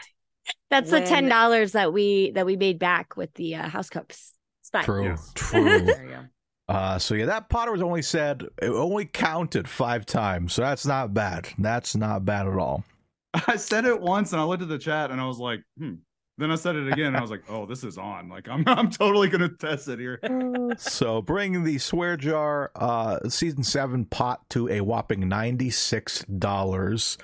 That's 0.70 0.90
the 0.90 1.00
ten 1.00 1.28
dollars 1.28 1.72
that 1.72 1.92
we 1.92 2.30
that 2.32 2.46
we 2.46 2.56
made 2.56 2.78
back 2.78 3.16
with 3.16 3.32
the 3.34 3.56
uh, 3.56 3.68
house 3.68 3.90
cups. 3.90 4.32
It's 4.60 4.70
fine. 4.70 4.84
True, 4.84 5.04
Yes. 5.04 5.32
true. 5.34 5.62
There 5.62 6.04
you 6.04 6.10
go. 6.10 6.20
uh, 6.68 6.98
so 6.98 7.14
yeah, 7.14 7.26
that 7.26 7.48
Potter 7.48 7.72
was 7.72 7.82
only 7.82 8.02
said, 8.02 8.42
it 8.60 8.70
only 8.70 9.04
counted 9.04 9.68
five 9.68 10.06
times. 10.06 10.54
So 10.54 10.62
that's 10.62 10.86
not 10.86 11.12
bad. 11.12 11.48
That's 11.58 11.94
not 11.94 12.24
bad 12.24 12.46
at 12.46 12.56
all. 12.56 12.84
I 13.34 13.56
said 13.56 13.84
it 13.84 14.00
once 14.00 14.32
and 14.32 14.40
I 14.40 14.44
looked 14.44 14.62
at 14.62 14.68
the 14.68 14.78
chat 14.78 15.10
and 15.10 15.20
I 15.20 15.26
was 15.26 15.38
like, 15.38 15.60
hmm. 15.78 15.94
Then 16.38 16.50
I 16.50 16.54
said 16.54 16.76
it 16.76 16.90
again 16.90 17.08
and 17.08 17.16
I 17.16 17.20
was 17.20 17.30
like, 17.30 17.42
oh, 17.50 17.66
this 17.66 17.84
is 17.84 17.98
on. 17.98 18.28
Like 18.30 18.48
I'm 18.48 18.64
I'm 18.66 18.90
totally 18.90 19.28
going 19.28 19.42
to 19.42 19.50
test 19.50 19.86
it 19.88 19.98
here. 19.98 20.18
so 20.78 21.20
bring 21.20 21.62
the 21.62 21.76
swear 21.78 22.16
jar 22.16 22.70
uh 22.74 23.28
season 23.28 23.62
seven 23.62 24.06
pot 24.06 24.40
to 24.50 24.68
a 24.70 24.80
whopping 24.80 25.28
ninety 25.28 25.68
six 25.70 26.24
dollars. 26.24 27.18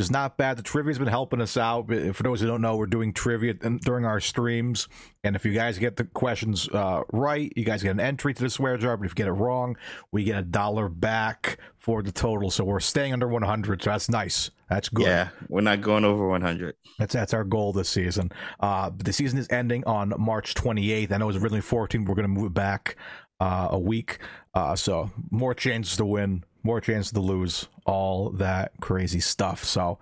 Is 0.00 0.10
not 0.10 0.36
bad. 0.36 0.56
The 0.56 0.62
trivia's 0.62 0.98
been 0.98 1.08
helping 1.08 1.40
us 1.40 1.56
out. 1.56 1.86
For 1.88 2.22
those 2.22 2.40
who 2.40 2.46
don't 2.46 2.62
know, 2.62 2.76
we're 2.76 2.86
doing 2.86 3.12
trivia 3.12 3.54
during 3.54 4.04
our 4.04 4.20
streams, 4.20 4.88
and 5.22 5.36
if 5.36 5.44
you 5.44 5.52
guys 5.52 5.78
get 5.78 5.96
the 5.96 6.04
questions 6.04 6.68
uh, 6.70 7.02
right, 7.12 7.52
you 7.54 7.64
guys 7.64 7.82
get 7.82 7.90
an 7.90 8.00
entry 8.00 8.34
to 8.34 8.42
the 8.42 8.50
swear 8.50 8.76
jar. 8.76 8.96
But 8.96 9.04
if 9.04 9.12
you 9.12 9.16
get 9.16 9.28
it 9.28 9.32
wrong, 9.32 9.76
we 10.10 10.24
get 10.24 10.38
a 10.38 10.42
dollar 10.42 10.88
back 10.88 11.58
for 11.78 12.02
the 12.02 12.12
total. 12.12 12.50
So 12.50 12.64
we're 12.64 12.80
staying 12.80 13.12
under 13.12 13.28
100. 13.28 13.82
So 13.82 13.90
that's 13.90 14.08
nice. 14.08 14.50
That's 14.68 14.88
good. 14.88 15.06
Yeah, 15.06 15.30
we're 15.48 15.62
not 15.62 15.80
going 15.80 16.04
over 16.04 16.28
100. 16.28 16.76
That's 16.98 17.12
that's 17.12 17.34
our 17.34 17.44
goal 17.44 17.72
this 17.72 17.88
season. 17.88 18.30
Uh, 18.60 18.90
the 18.96 19.12
season 19.12 19.38
is 19.38 19.48
ending 19.50 19.84
on 19.84 20.14
March 20.16 20.54
28th. 20.54 21.12
I 21.12 21.16
know 21.16 21.24
it 21.24 21.34
was 21.34 21.36
originally 21.36 21.60
14. 21.60 22.04
We're 22.04 22.14
going 22.14 22.22
to 22.22 22.28
move 22.28 22.46
it 22.46 22.54
back 22.54 22.96
uh, 23.40 23.68
a 23.70 23.78
week. 23.78 24.18
Uh, 24.54 24.76
so 24.76 25.10
more 25.30 25.54
chances 25.54 25.96
to 25.96 26.04
win, 26.04 26.44
more 26.62 26.80
chances 26.80 27.12
to 27.12 27.20
lose, 27.20 27.68
all 27.86 28.30
that 28.30 28.72
crazy 28.80 29.20
stuff. 29.20 29.64
So 29.64 29.98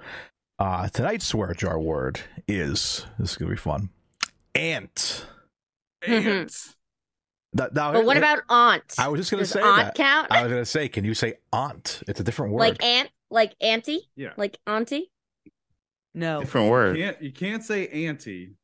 uh, 0.59 0.89
tonight's 0.89 1.27
swear 1.27 1.55
jar 1.55 1.79
word 1.79 2.21
is 2.47 3.07
this 3.19 3.31
is 3.33 3.37
going 3.37 3.51
to 3.51 3.55
be 3.57 3.61
fun. 3.61 3.91
Ant. 4.55 5.27
Ants. 6.07 6.75
Th- 7.57 7.71
now, 7.73 7.93
But 7.93 8.05
what 8.05 8.17
about 8.17 8.41
aunt? 8.49 8.83
I 8.99 9.09
was 9.09 9.21
just 9.21 9.31
going 9.31 9.39
to 9.45 9.45
Does 9.45 9.53
say 9.53 9.63
aunt 9.63 9.77
that. 9.79 9.95
count? 9.95 10.27
I 10.31 10.43
was 10.43 10.51
going 10.51 10.63
to 10.63 10.67
say, 10.67 10.89
can 10.89 11.05
you 11.05 11.15
say 11.15 11.35
aunt? 11.53 12.03
It's 12.07 12.21
a 12.21 12.25
different 12.25 12.53
word. 12.53 12.61
like 12.61 12.83
aunt, 12.85 13.11
like 13.31 13.55
auntie, 13.61 14.09
Yeah. 14.17 14.33
like 14.37 14.59
auntie. 14.67 15.11
No. 16.15 16.41
Different 16.41 16.71
word. 16.71 16.97
Can't 16.97 17.23
you 17.23 17.33
can't 17.33 17.63
say 17.63 17.87
auntie. 18.07 18.55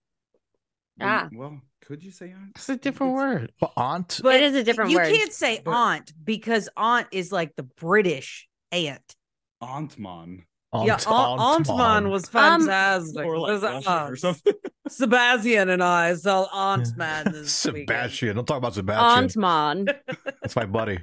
Ah. 1.00 1.28
Well, 1.32 1.60
could 1.86 2.02
you 2.02 2.10
say 2.10 2.30
aunt? 2.32 2.52
It's 2.56 2.68
a 2.68 2.76
different 2.76 3.12
word. 3.14 3.52
But 3.60 3.72
aunt. 3.76 4.20
But 4.22 4.36
it 4.36 4.42
is 4.42 4.54
a 4.54 4.64
different 4.64 4.90
you 4.90 4.98
word. 4.98 5.12
can't 5.14 5.32
say 5.32 5.60
But- 5.64 5.72
aunt 5.72 6.12
because 6.24 6.68
aunt 6.76 7.06
is 7.12 7.30
like 7.32 7.54
the 7.56 7.62
British 7.64 8.48
aunt. 8.72 9.14
Auntmon. 9.62 10.44
Aunt, 10.72 10.86
yeah, 10.88 10.98
aunt, 11.06 11.66
Auntman 11.66 12.10
was 12.10 12.24
Um, 12.34 12.66
fantastic. 12.66 13.24
Or 13.24 13.34
It 13.36 13.38
like 13.38 13.62
was, 13.62 13.86
or 13.86 14.16
something. 14.16 14.52
Sebastian 14.88 15.68
and 15.70 15.82
I 15.84 16.14
saw 16.14 16.48
Auntman 16.48 17.32
this 17.32 17.64
weekend. 17.66 17.88
Sebastian. 17.88 18.36
Don't 18.36 18.44
talk 18.46 18.58
about 18.58 18.74
Sebastian. 18.74 19.04
Aunt 19.24 19.36
Mon. 19.36 19.84
That's 20.42 20.56
my 20.56 20.66
buddy. 20.66 20.98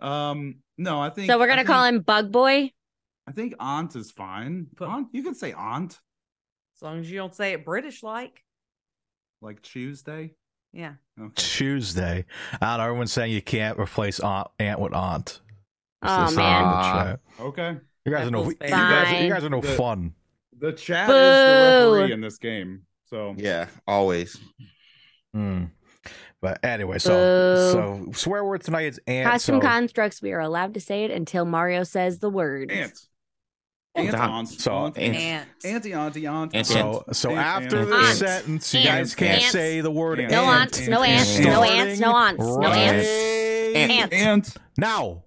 Um, 0.00 0.56
no, 0.78 1.00
I 1.00 1.10
think 1.10 1.28
So 1.30 1.38
we're 1.38 1.46
gonna 1.48 1.60
think- 1.62 1.68
call 1.68 1.84
him 1.84 2.00
Bug 2.00 2.30
Boy. 2.30 2.70
I 3.26 3.32
think 3.32 3.54
aunt 3.58 3.96
is 3.96 4.12
fine. 4.12 4.68
But- 4.76 4.88
aunt, 4.88 5.08
you 5.12 5.22
can 5.24 5.34
say 5.34 5.52
aunt 5.52 5.98
As 6.76 6.82
long 6.82 7.00
as 7.00 7.10
you 7.10 7.18
don't 7.18 7.34
say 7.34 7.52
it 7.54 7.64
British 7.64 8.02
like. 8.04 8.44
Like 9.40 9.62
Tuesday. 9.62 10.32
Yeah. 10.72 10.94
Okay. 11.18 11.32
Tuesday. 11.36 12.24
I 12.60 12.66
don't 12.66 12.78
know. 12.78 12.84
Everyone's 12.84 13.12
saying 13.12 13.32
you 13.32 13.42
can't 13.42 13.78
replace 13.78 14.20
aunt, 14.20 14.48
aunt 14.58 14.78
with 14.80 14.92
aunt. 14.92 15.40
Oh, 16.02 16.26
This 16.26 16.36
man. 16.36 16.62
in 16.62 16.68
the 16.68 16.74
Aw. 16.74 17.04
chat. 17.04 17.20
Okay. 17.40 17.76
You 18.04 18.12
guys 18.12 18.24
That 18.24 18.28
are 18.28 18.30
no. 18.30 18.44
You 18.50 18.54
guys, 18.56 19.22
you 19.24 19.30
guys 19.30 19.44
are 19.44 19.48
no 19.50 19.60
The- 19.60 19.68
fun. 19.68 20.14
The 20.58 20.72
chat 20.72 21.08
is 21.10 21.14
the 21.14 21.90
referee 21.92 22.12
in 22.12 22.20
this 22.20 22.38
game. 22.38 22.82
So 23.06 23.34
Yeah, 23.36 23.68
always. 23.86 24.38
Mm. 25.34 25.70
But 26.40 26.64
anyway, 26.64 26.98
so 26.98 27.10
Boo. 27.10 27.72
so 27.72 28.12
swear 28.18 28.44
word 28.44 28.62
tonight 28.62 28.86
is 28.86 29.00
aunt. 29.06 29.30
Costume 29.30 29.60
so, 29.60 29.66
constructs. 29.68 30.22
We 30.22 30.32
are 30.32 30.40
allowed 30.40 30.74
to 30.74 30.80
say 30.80 31.04
it 31.04 31.10
until 31.10 31.44
Mario 31.44 31.82
says 31.82 32.18
the 32.20 32.30
word. 32.30 32.70
aunt. 32.70 32.92
Aunt. 33.96 34.14
Aunt, 34.14 34.30
aunt, 34.32 34.48
So, 34.48 34.72
aunt, 34.76 34.98
aunt. 34.98 35.16
Aunt. 35.16 35.48
auntie, 35.64 35.94
auntie, 35.94 36.26
aunt. 36.26 36.54
Aunt. 36.54 36.66
so 36.66 37.04
so 37.12 37.30
Aunt, 37.30 37.38
after 37.38 37.78
aunt, 37.80 37.88
the 37.90 37.94
aunt. 37.96 38.16
sentence, 38.18 38.74
you 38.74 38.84
guys 38.84 39.14
can't 39.14 39.42
Aunt. 39.42 39.52
say 39.52 39.80
the 39.80 39.90
word 39.90 40.20
Aunt. 40.20 40.30
No 40.30 40.44
aunt. 40.44 40.60
aunts, 40.62 40.86
no 40.88 41.02
Aunt. 41.02 41.20
aunts, 41.20 41.38
no 41.40 41.62
aunts, 41.64 42.00
no 42.00 42.14
aunts, 42.16 42.38
no 42.42 42.52
Starting 42.60 42.82
aunts. 42.82 43.06
right 43.06 43.76
Aunt. 43.76 44.12
aunt. 44.12 44.56
Now. 44.78 45.22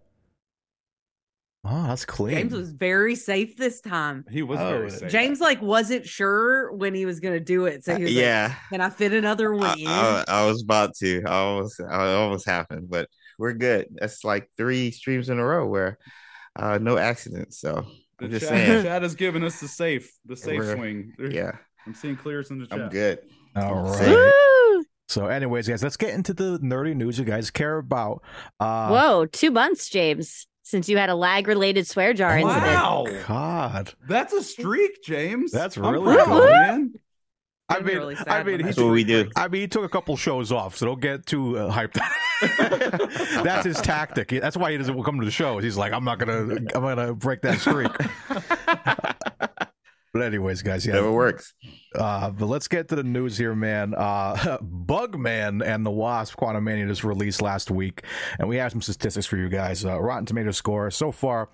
Oh, 1.66 1.88
that's 1.88 2.06
clean. 2.06 2.36
James 2.36 2.54
was 2.54 2.72
very 2.72 3.16
safe 3.16 3.58
this 3.58 3.82
time. 3.82 4.24
He 4.32 4.42
was 4.44 4.60
Oh, 4.60 4.70
very 4.70 4.90
safe. 4.92 5.12
James 5.12 5.42
like 5.42 5.62
wasn't 5.62 6.08
sure 6.08 6.72
when 6.72 6.96
he 6.96 7.06
was 7.06 7.20
gonna 7.20 7.42
do 7.42 7.66
it. 7.66 7.84
So 7.84 7.96
he 7.98 8.04
was 8.04 8.14
like, 8.14 8.22
yeah, 8.24 8.56
Can 8.72 8.80
I 8.80 8.90
fit 8.90 9.12
another 9.12 9.54
I, 9.54 9.58
one 9.58 9.80
in? 9.80 9.88
I, 9.88 10.24
I 10.28 10.46
was 10.46 10.64
about 10.64 10.96
to. 11.00 11.22
I 11.28 11.32
almost, 11.34 11.82
I 11.82 12.14
almost 12.14 12.46
happened, 12.46 12.90
but 12.90 13.10
we're 13.38 13.54
good. 13.54 13.88
That's 13.92 14.24
like 14.24 14.50
three 14.58 14.92
streams 14.92 15.30
in 15.30 15.38
a 15.38 15.46
row 15.46 15.68
where 15.68 15.98
uh 16.56 16.80
no 16.82 16.98
accidents. 16.98 17.60
So 17.60 17.86
the 18.20 18.26
I'm 18.26 18.32
just 18.32 18.48
chat, 18.48 18.58
saying. 18.68 18.84
chat 18.84 19.02
has 19.02 19.16
given 19.16 19.44
us 19.44 19.60
the 19.60 19.68
safe, 19.68 20.12
the 20.26 20.36
safe 20.36 20.60
We're- 20.60 20.76
swing. 20.76 21.14
There- 21.18 21.32
Yeah, 21.32 21.52
I'm 21.88 21.94
seeing 21.94 22.16
clears 22.16 22.52
in 22.52 22.60
the 22.60 22.68
chat. 22.68 22.80
I'm 22.82 22.90
good. 22.90 23.20
All 23.56 23.84
right. 23.84 24.10
Woo! 24.10 24.84
So, 25.08 25.26
anyways, 25.26 25.68
guys, 25.68 25.82
let's 25.82 25.98
get 25.98 26.14
into 26.14 26.34
the 26.36 26.60
nerdy 26.60 26.96
news 26.96 27.18
you 27.18 27.26
guys 27.26 27.50
care 27.50 27.78
about. 27.78 28.22
Uh, 28.60 28.90
Whoa, 28.90 29.26
two 29.26 29.50
months, 29.50 29.90
James, 29.90 30.46
since 30.62 30.88
you 30.88 30.98
had 30.98 31.10
a 31.10 31.16
lag 31.16 31.48
related 31.48 31.88
swear 31.88 32.14
jar 32.14 32.38
Oh, 32.38 32.42
incident. 32.42 32.64
Wow, 32.76 33.06
God. 33.28 33.94
that's 34.08 34.34
a 34.34 34.44
streak, 34.44 35.02
James. 35.04 35.52
That's 35.52 35.78
really 35.80 36.14
proud, 36.16 36.28
good. 36.28 36.52
man. 36.52 36.94
I 37.70 37.80
mean, 37.82 37.98
really 37.98 38.18
I 38.28 38.44
mean, 38.44 38.58
that 38.58 38.66
That's 38.66 38.78
what 38.78 38.92
we 38.92 39.04
do. 39.04 39.30
I 39.36 39.48
mean, 39.48 39.62
he 39.62 39.68
took 39.68 39.84
a 39.84 39.90
couple 39.90 40.18
shows 40.18 40.52
off, 40.52 40.76
so 40.76 40.88
don't 40.88 41.02
get 41.02 41.26
too 41.26 41.58
uh, 41.58 41.72
hyped. 41.72 42.00
That's 43.44 43.66
his 43.66 43.80
tactic. 43.80 44.30
That's 44.30 44.58
why 44.58 44.72
he 44.72 44.78
doesn't 44.78 45.04
come 45.04 45.20
to 45.20 45.26
the 45.26 45.32
shows. 45.32 45.64
He's 45.64 45.78
like, 45.78 45.94
I'm 45.94 46.04
not 46.04 46.20
gonna, 46.20 46.56
I'm 46.74 46.82
gonna 46.82 47.14
break 47.14 47.42
that 47.42 47.60
streak. 47.60 47.92
But 50.12 50.24
anyways, 50.24 50.64
guys, 50.64 50.86
yeah. 50.86 50.94
Never 50.94 51.10
yeah. 51.10 51.14
works. 51.14 51.54
Uh, 51.94 52.32
but 52.32 52.48
let's 52.48 52.68
get 52.68 52.90
to 52.90 52.96
the 52.96 53.04
news 53.04 53.38
here, 53.38 53.54
man. 53.54 53.94
Uh, 53.96 54.36
Bugman 54.62 55.64
and 55.64 55.86
the 55.86 55.92
Wasp 55.92 56.36
Quantumania 56.36 56.88
just 56.88 57.04
released 57.04 57.42
last 57.42 57.70
week, 57.70 58.04
and 58.40 58.50
we 58.50 58.56
have 58.58 58.72
some 58.72 58.82
statistics 58.82 59.28
for 59.28 59.38
you 59.38 59.50
guys. 59.50 59.86
Uh, 59.86 60.00
Rotten 60.02 60.26
Tomato 60.26 60.52
score 60.52 60.90
so 60.90 61.12
far. 61.12 61.50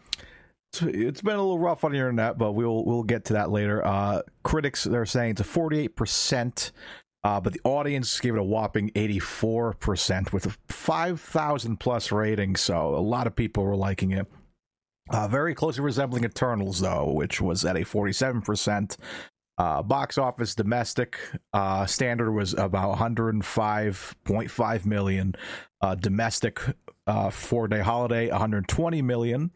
It's- 0.82 1.22
been 1.22 1.36
a 1.36 1.42
little 1.42 1.60
rough 1.60 1.84
on 1.84 1.92
the 1.92 1.98
internet, 1.98 2.38
but 2.38 2.54
we'll 2.54 2.84
we'll 2.86 3.04
get 3.04 3.26
to 3.26 3.34
that 3.34 3.52
later. 3.52 3.86
Uh, 3.86 4.22
critics 4.44 4.84
they're 4.84 5.06
saying 5.06 5.32
it's 5.32 5.42
a 5.42 5.46
48 5.46 5.96
percent, 5.96 6.72
uh, 7.24 7.40
but 7.40 7.54
the 7.54 7.62
audience 7.64 8.20
gave 8.20 8.36
it 8.36 8.40
a 8.40 8.44
whopping 8.44 8.92
84 8.96 9.74
percent 9.76 10.34
with 10.34 10.58
5,000 10.70 11.78
plus 11.78 12.12
ratings. 12.12 12.62
So 12.62 12.96
a 12.96 13.00
lot 13.00 13.28
of 13.28 13.36
people 13.36 13.64
were 13.64 13.76
liking 13.76 14.12
it. 14.12 14.28
Uh, 15.12 15.28
very 15.28 15.54
closely 15.54 15.84
resembling 15.84 16.24
Eternals, 16.24 16.80
though, 16.80 17.12
which 17.12 17.40
was 17.40 17.64
at 17.64 17.76
a 17.76 17.82
47%. 17.82 18.98
Uh, 19.58 19.82
box 19.82 20.18
office 20.18 20.54
domestic 20.54 21.18
uh, 21.54 21.86
standard 21.86 22.32
was 22.34 22.54
about 22.56 22.98
105.5 22.98 24.86
million. 24.86 25.34
Uh, 25.82 25.96
domestic 25.96 26.60
four 27.32 27.68
day 27.68 27.80
holiday 27.80 28.30
120 28.30 29.02
million. 29.02 29.52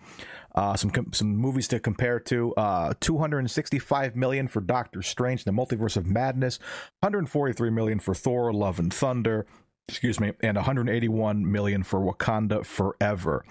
Uh, 0.60 0.76
some 0.76 0.90
com- 0.90 1.14
some 1.14 1.34
movies 1.38 1.70
to 1.70 1.80
compare 1.80 2.20
to: 2.20 2.54
uh, 2.56 2.94
265 3.00 4.18
million 4.18 4.46
for 4.46 4.60
Doctor 4.60 5.02
Strange: 5.02 5.46
The 5.46 5.52
Multiverse 5.52 5.96
of 5.96 6.06
Madness, 6.06 6.60
143 7.00 7.70
million 7.70 7.98
for 8.00 8.14
Thor: 8.14 8.52
Love 8.52 8.78
and 8.78 8.94
Thunder. 8.94 9.46
Excuse 9.88 10.20
me, 10.20 10.34
and 10.42 10.58
181 10.58 11.50
million 11.50 11.84
for 11.84 12.02
Wakanda 12.02 12.66
Forever. 12.66 13.46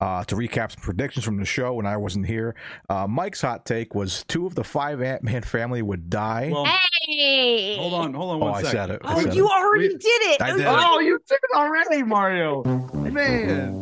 Uh, 0.00 0.24
to 0.24 0.34
recap 0.34 0.72
some 0.72 0.80
predictions 0.82 1.24
from 1.24 1.36
the 1.36 1.44
show 1.44 1.74
when 1.74 1.86
I 1.86 1.96
wasn't 1.98 2.26
here, 2.26 2.56
uh, 2.88 3.06
Mike's 3.06 3.42
hot 3.42 3.64
take 3.64 3.94
was 3.94 4.24
two 4.24 4.44
of 4.46 4.56
the 4.56 4.64
five 4.64 5.00
Ant 5.02 5.22
Man 5.22 5.42
family 5.42 5.82
would 5.82 6.10
die. 6.10 6.50
Well, 6.52 6.66
Hey! 7.06 7.76
hold 7.76 7.94
on, 7.94 8.12
hold 8.14 8.30
on 8.30 8.42
oh, 8.42 8.46
one 8.50 8.64
I 8.66 8.68
said 8.68 8.90
it. 8.90 9.02
I 9.04 9.14
oh, 9.14 9.20
said 9.22 9.34
you 9.34 9.46
it. 9.46 9.52
already 9.52 9.88
We- 9.88 9.98
did 9.98 10.22
it. 10.32 10.42
I 10.42 10.50
did 10.50 10.60
it. 10.62 10.66
Oh, 10.68 10.98
you 10.98 11.20
did 11.28 11.38
it 11.40 11.56
already, 11.56 12.02
Mario. 12.02 12.64
Man, 12.64 13.72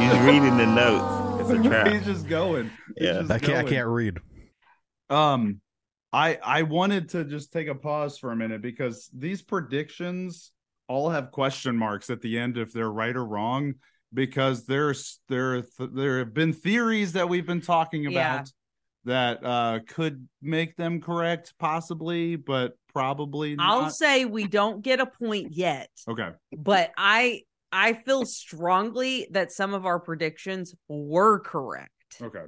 He's 0.00 0.18
reading 0.20 0.56
the 0.56 0.66
notes. 0.66 1.35
It's 1.50 1.66
a 1.66 1.68
trap. 1.68 1.86
he's 1.88 2.04
just 2.04 2.28
going. 2.28 2.70
He's 2.96 3.06
Yeah. 3.06 3.12
just 3.20 3.30
I 3.30 3.38
can't. 3.38 3.66
I 3.66 3.70
can't 3.70 3.88
read. 3.88 4.18
Um, 5.10 5.60
I 6.12 6.38
I 6.42 6.62
wanted 6.62 7.10
to 7.10 7.24
just 7.24 7.52
take 7.52 7.68
a 7.68 7.74
pause 7.74 8.18
for 8.18 8.32
a 8.32 8.36
minute 8.36 8.62
because 8.62 9.10
these 9.16 9.42
predictions 9.42 10.52
all 10.88 11.10
have 11.10 11.30
question 11.30 11.76
marks 11.76 12.10
at 12.10 12.20
the 12.22 12.38
end 12.38 12.56
if 12.56 12.72
they're 12.72 12.90
right 12.90 13.14
or 13.16 13.24
wrong 13.24 13.74
because 14.14 14.66
there's 14.66 15.18
there 15.28 15.64
there 15.78 16.20
have 16.20 16.32
been 16.32 16.52
theories 16.52 17.12
that 17.14 17.28
we've 17.28 17.46
been 17.46 17.60
talking 17.60 18.06
about 18.06 18.12
Yeah. 18.14 18.44
that 19.04 19.44
uh 19.44 19.80
could 19.86 20.28
make 20.40 20.76
them 20.76 21.00
correct 21.00 21.54
possibly 21.58 22.36
but 22.36 22.74
probably 22.94 23.56
not. 23.56 23.68
I'll 23.84 23.90
say 23.90 24.24
we 24.24 24.46
don't 24.46 24.80
get 24.80 25.00
a 25.00 25.06
point 25.06 25.52
yet, 25.52 25.90
okay 26.08 26.30
but 26.56 26.92
I 26.96 27.42
I 27.72 27.92
feel 27.94 28.24
strongly 28.24 29.26
that 29.32 29.52
some 29.52 29.74
of 29.74 29.84
our 29.86 29.98
predictions 30.00 30.74
were 30.88 31.40
correct. 31.40 31.90
okay 32.22 32.44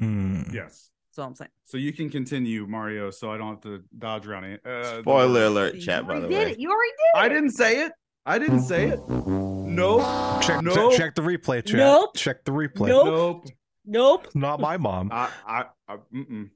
Hmm. 0.00 0.42
yes 0.52 0.90
That's 1.10 1.18
all 1.18 1.26
I'm 1.28 1.34
saying. 1.36 1.50
so 1.64 1.76
you 1.76 1.92
can 1.92 2.10
continue 2.10 2.66
Mario 2.66 3.10
so 3.10 3.30
I 3.30 3.36
don't 3.36 3.48
have 3.48 3.60
to 3.62 3.82
dodge 3.98 4.26
around 4.26 4.44
it 4.44 4.60
uh, 4.64 4.70
the- 4.96 5.00
Spoiler 5.02 5.44
alert, 5.46 5.78
chat. 5.80 6.06
By 6.06 6.18
the 6.20 6.28
way, 6.28 6.52
it. 6.52 6.58
You 6.58 6.70
already 6.70 6.90
did 6.90 7.18
it. 7.18 7.24
I 7.24 7.28
didn't 7.28 7.50
say 7.52 7.84
it 7.84 7.92
I 8.26 8.38
didn't 8.38 8.62
say 8.62 8.86
it 8.88 9.00
no 9.08 9.98
Check, 10.42 10.62
no 10.62 10.90
check, 10.90 10.98
check 10.98 11.14
the 11.14 11.22
replay, 11.22 11.64
chat. 11.64 11.76
Nope. 11.76 12.16
Check 12.16 12.44
the 12.44 12.52
replay. 12.52 12.88
Nope. 12.88 13.06
nope 13.06 13.46
Nope. 13.84 14.28
Not 14.34 14.60
my 14.60 14.76
mom. 14.76 15.08
I, 15.12 15.28
I, 15.46 15.64
I 15.88 15.96
mm-mm. 16.14 16.50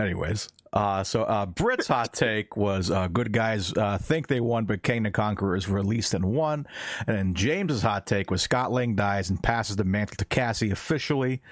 Anyways, 0.00 0.48
uh, 0.72 1.04
so 1.04 1.24
uh, 1.24 1.46
Brit's 1.46 1.86
hot 1.86 2.12
take 2.14 2.56
was 2.56 2.90
uh, 2.90 3.08
good 3.08 3.32
guys 3.32 3.72
uh, 3.76 3.98
think 3.98 4.28
they 4.28 4.40
won, 4.40 4.64
but 4.64 4.82
Kang 4.82 5.02
the 5.02 5.10
Conqueror 5.10 5.56
is 5.56 5.68
released 5.68 6.14
and 6.14 6.24
won. 6.24 6.66
And 7.06 7.16
then 7.16 7.34
James's 7.34 7.82
hot 7.82 8.06
take 8.06 8.30
was 8.30 8.42
Scott 8.42 8.72
Lang 8.72 8.94
dies 8.94 9.30
and 9.30 9.42
passes 9.42 9.76
the 9.76 9.84
mantle 9.84 10.16
to 10.16 10.24
Cassie 10.24 10.70
officially. 10.70 11.42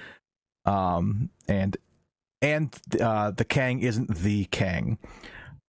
Um, 0.64 1.30
and 1.46 1.76
and 2.40 2.74
uh, 3.00 3.32
the 3.32 3.44
Kang 3.44 3.80
isn't 3.80 4.16
the 4.16 4.44
Kang. 4.46 4.98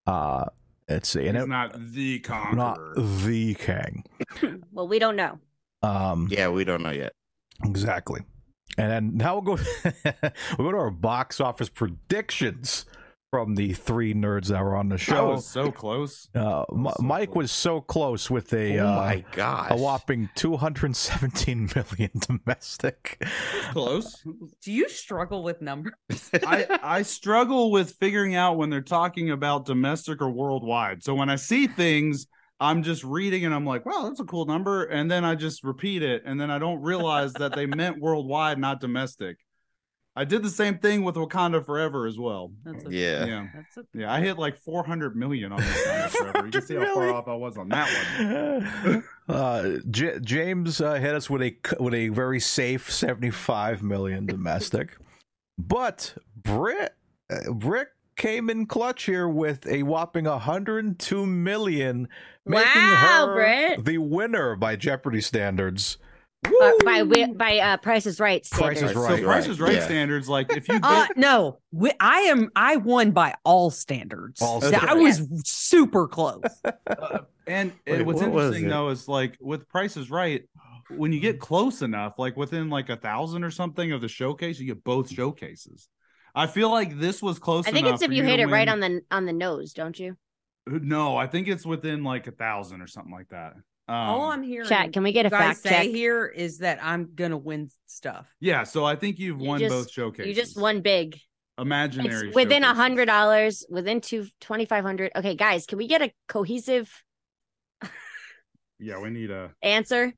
Uh, 0.06 0.46
let's 0.88 1.10
see, 1.10 1.28
and 1.28 1.36
He's 1.36 1.46
it, 1.46 1.50
not 1.50 1.76
the 1.78 2.20
Conqueror, 2.20 2.56
not 2.56 2.80
the 2.96 3.56
Kang. 3.56 4.06
well, 4.72 4.88
we 4.88 5.00
don't 5.00 5.16
know. 5.16 5.40
Um, 5.82 6.28
Yeah, 6.30 6.50
we 6.50 6.64
don't 6.64 6.84
know 6.84 6.92
yet. 6.92 7.14
Exactly. 7.64 8.22
And 8.78 8.92
then 8.92 9.18
now 9.18 9.40
we'll 9.40 9.56
go 9.58 9.64
we'll 10.58 10.68
go 10.68 10.72
to 10.72 10.78
our 10.78 10.92
box 10.92 11.40
office 11.42 11.70
predictions 11.70 12.86
from 13.32 13.54
the 13.54 13.74
three 13.74 14.12
nerds 14.16 14.48
that 14.48 14.64
were 14.64 14.76
on 14.76 14.90
the 14.90 14.96
That 14.96 15.02
show. 15.02 15.30
was 15.32 15.46
so 15.48 15.72
close. 15.72 16.28
Uh, 16.34 16.64
M- 16.72 16.88
so 16.98 17.04
Mike 17.04 17.30
close. 17.32 17.44
was 17.44 17.52
so 17.52 17.80
close 17.80 18.28
with 18.30 18.52
a 18.54 18.80
oh 18.80 18.88
uh, 18.88 18.96
my 18.96 19.24
gosh. 19.34 19.68
a 19.70 19.76
whopping 19.78 20.30
217 20.36 21.70
million 21.76 22.12
domestic. 22.46 23.24
Close. 23.72 24.24
Do 24.64 24.72
you 24.72 24.90
struggle 24.90 25.44
with 25.44 25.62
numbers? 25.62 25.94
I, 26.34 26.80
I 26.82 27.02
struggle 27.04 27.70
with 27.70 27.92
figuring 28.00 28.34
out 28.36 28.58
when 28.58 28.72
they're 28.72 28.82
talking 28.82 29.30
about 29.30 29.66
domestic 29.66 30.22
or 30.24 30.30
worldwide. 30.32 31.04
So 31.04 31.14
when 31.14 31.30
I 31.30 31.36
see 31.36 31.68
things, 31.68 32.26
I'm 32.60 32.84
just 32.84 33.04
reading 33.04 33.46
and 33.46 33.54
I'm 33.56 33.66
like, 33.66 33.86
wow, 33.86 34.04
that's 34.04 34.20
a 34.20 34.26
cool 34.26 34.46
number. 34.46 34.84
And 34.84 35.10
then 35.10 35.24
I 35.24 35.36
just 35.36 35.64
repeat 35.64 36.04
it. 36.04 36.24
And 36.26 36.40
then 36.40 36.52
I 36.52 36.60
don't 36.60 36.82
realize 36.82 37.34
that 37.34 37.56
they 37.56 37.66
meant 37.66 38.00
worldwide, 38.02 38.60
not 38.60 38.82
domestic. 38.82 39.38
I 40.16 40.26
did 40.26 40.44
the 40.44 40.50
same 40.50 40.80
thing 40.80 41.04
with 41.06 41.16
Wakanda 41.16 41.66
Forever 41.66 42.06
as 42.06 42.20
well. 42.20 42.52
That's 42.66 42.84
a, 42.84 42.92
yeah. 42.92 43.26
Yeah. 43.26 43.48
That's 43.56 43.78
a, 43.78 43.84
Yeah, 43.94 44.12
I 44.12 44.20
hit 44.20 44.38
like 44.38 44.58
400 44.58 45.16
million 45.16 45.54
on 45.54 45.62
Wakanda 45.62 46.10
Forever. 46.10 46.46
You 46.48 46.52
can 46.52 46.62
see 46.62 46.76
how 46.76 46.94
far 46.94 47.14
off 47.14 47.28
I 47.30 47.36
was 47.36 47.58
on 47.58 47.70
that 47.70 48.74
one. 48.84 49.04
Uh, 49.30 49.78
J- 49.92 50.18
James 50.22 50.82
uh, 50.82 50.96
hit 50.96 51.14
us 51.14 51.30
with 51.30 51.44
a 51.44 51.56
with 51.80 51.94
a 51.94 52.10
very 52.10 52.40
safe 52.40 52.92
75 52.92 53.84
million 53.84 54.26
domestic, 54.26 54.98
but 55.56 56.16
Brit 56.36 56.96
uh, 57.30 57.52
Brick 57.54 57.90
came 58.20 58.50
in 58.52 58.68
clutch 58.68 59.06
here 59.06 59.28
with 59.28 59.66
a 59.66 59.82
whopping 59.82 60.26
102 60.26 61.26
million, 61.26 62.08
making 62.46 62.82
Wow, 62.82 63.28
her 63.28 63.34
Britt. 63.34 63.86
the 63.86 63.98
winner 63.98 64.56
by 64.56 64.76
Jeopardy 64.76 65.22
standards. 65.22 65.98
Uh, 66.46 66.72
by 66.86 67.04
by 67.36 67.60
uh, 67.60 67.78
Price 67.78 68.06
is 68.06 68.20
Right. 68.20 68.48
Price 68.52 68.82
is 68.82 68.92
standards. 68.92 68.96
Right. 68.96 69.20
So 69.20 69.26
Price 69.26 69.48
is 69.48 69.60
Right 69.60 69.74
Yeah. 69.74 69.86
standards, 69.86 70.30
like 70.30 70.56
if 70.56 70.70
you 70.70 70.80
uh, 70.82 71.08
no, 71.18 71.60
we, 71.72 71.92
I 72.00 72.20
am. 72.22 72.50
I 72.56 72.78
won 72.78 73.12
by 73.12 73.36
all 73.44 73.72
standards. 73.72 74.42
All 74.42 74.62
Th- 74.62 74.74
I 74.74 74.94
was 74.94 75.22
super 75.46 76.08
close. 76.08 76.44
Uh, 76.88 77.20
and, 77.48 77.72
Wait, 77.88 78.06
what's 78.06 78.22
what 78.22 78.32
was 78.32 78.46
interesting 78.46 78.68
it? 78.68 78.70
though 78.70 78.90
is 78.90 79.08
like 79.08 79.36
with 79.42 79.68
Price 79.70 79.98
is 79.98 80.12
Right, 80.12 80.44
when 80.96 81.12
you 81.12 81.20
get 81.20 81.40
close 81.40 81.82
enough, 81.82 82.20
like 82.20 82.38
within 82.38 82.70
like 82.70 82.90
a 82.90 82.96
thousand 82.96 83.44
or 83.44 83.50
something 83.52 83.92
of 83.92 84.02
the 84.02 84.08
showcase, 84.08 84.60
you 84.60 84.68
get 84.68 84.84
both 84.84 85.10
showcases. 85.12 85.90
I 86.40 86.48
feel 86.48 86.70
like 86.72 86.98
this 87.00 87.22
was 87.22 87.38
close. 87.40 87.68
I 87.68 87.72
think 87.72 87.86
enough 87.86 87.96
it's 87.96 88.04
if 88.04 88.08
for 88.08 88.14
you 88.14 88.24
to 88.24 88.28
hit 88.30 88.40
it 88.40 88.48
right 88.48 88.68
on 88.68 88.80
the 88.80 89.02
on 89.12 89.26
the 89.26 89.34
nose, 89.34 89.74
don't 89.74 89.98
you? 90.00 90.16
No, 90.68 91.18
I 91.18 91.28
think 91.28 91.48
it's 91.48 91.66
within 91.66 92.04
like 92.04 92.28
a 92.28 92.32
thousand 92.32 92.82
or 92.82 92.88
something 92.88 93.12
like 93.14 93.30
that. 93.30 93.54
Um, 93.88 93.96
all 93.96 94.32
I'm 94.32 94.44
hearing, 94.44 94.68
Chat, 94.70 94.94
can 94.94 95.02
we 95.04 95.12
get 95.12 95.26
a 95.26 95.30
fact 95.32 95.60
say 95.62 95.70
check? 95.70 95.88
here 95.88 96.26
is 96.28 96.60
that 96.60 96.80
I'm 96.82 97.12
gonna 97.16 97.38
win 97.38 97.70
stuff. 97.88 98.28
yeah, 98.40 98.64
so 98.64 98.86
I 98.86 98.96
think 98.96 99.18
you've 99.20 99.42
You 99.42 99.48
won 99.48 99.60
just- 99.60 99.74
both 99.74 99.92
showcases. 99.92 100.28
You 100.28 100.34
just 100.36 100.58
won 100.60 100.82
big. 100.82 101.20
imaginary. 101.58 102.28
It's 102.28 102.36
within 102.36 102.64
a 102.64 102.74
hundred 102.74 103.08
dollars, 103.08 103.66
within 103.70 104.00
two 104.00 104.28
twenty 104.40 104.66
five 104.66 104.84
hundred. 104.84 105.12
Okay, 105.16 105.36
guys, 105.36 105.66
can 105.66 105.78
we 105.78 105.88
get 105.88 106.02
a 106.02 106.12
cohesive 106.28 107.04
Yeah, 108.80 109.00
we 109.00 109.10
need 109.10 109.30
a. 109.32 109.52
Answer? 109.62 110.14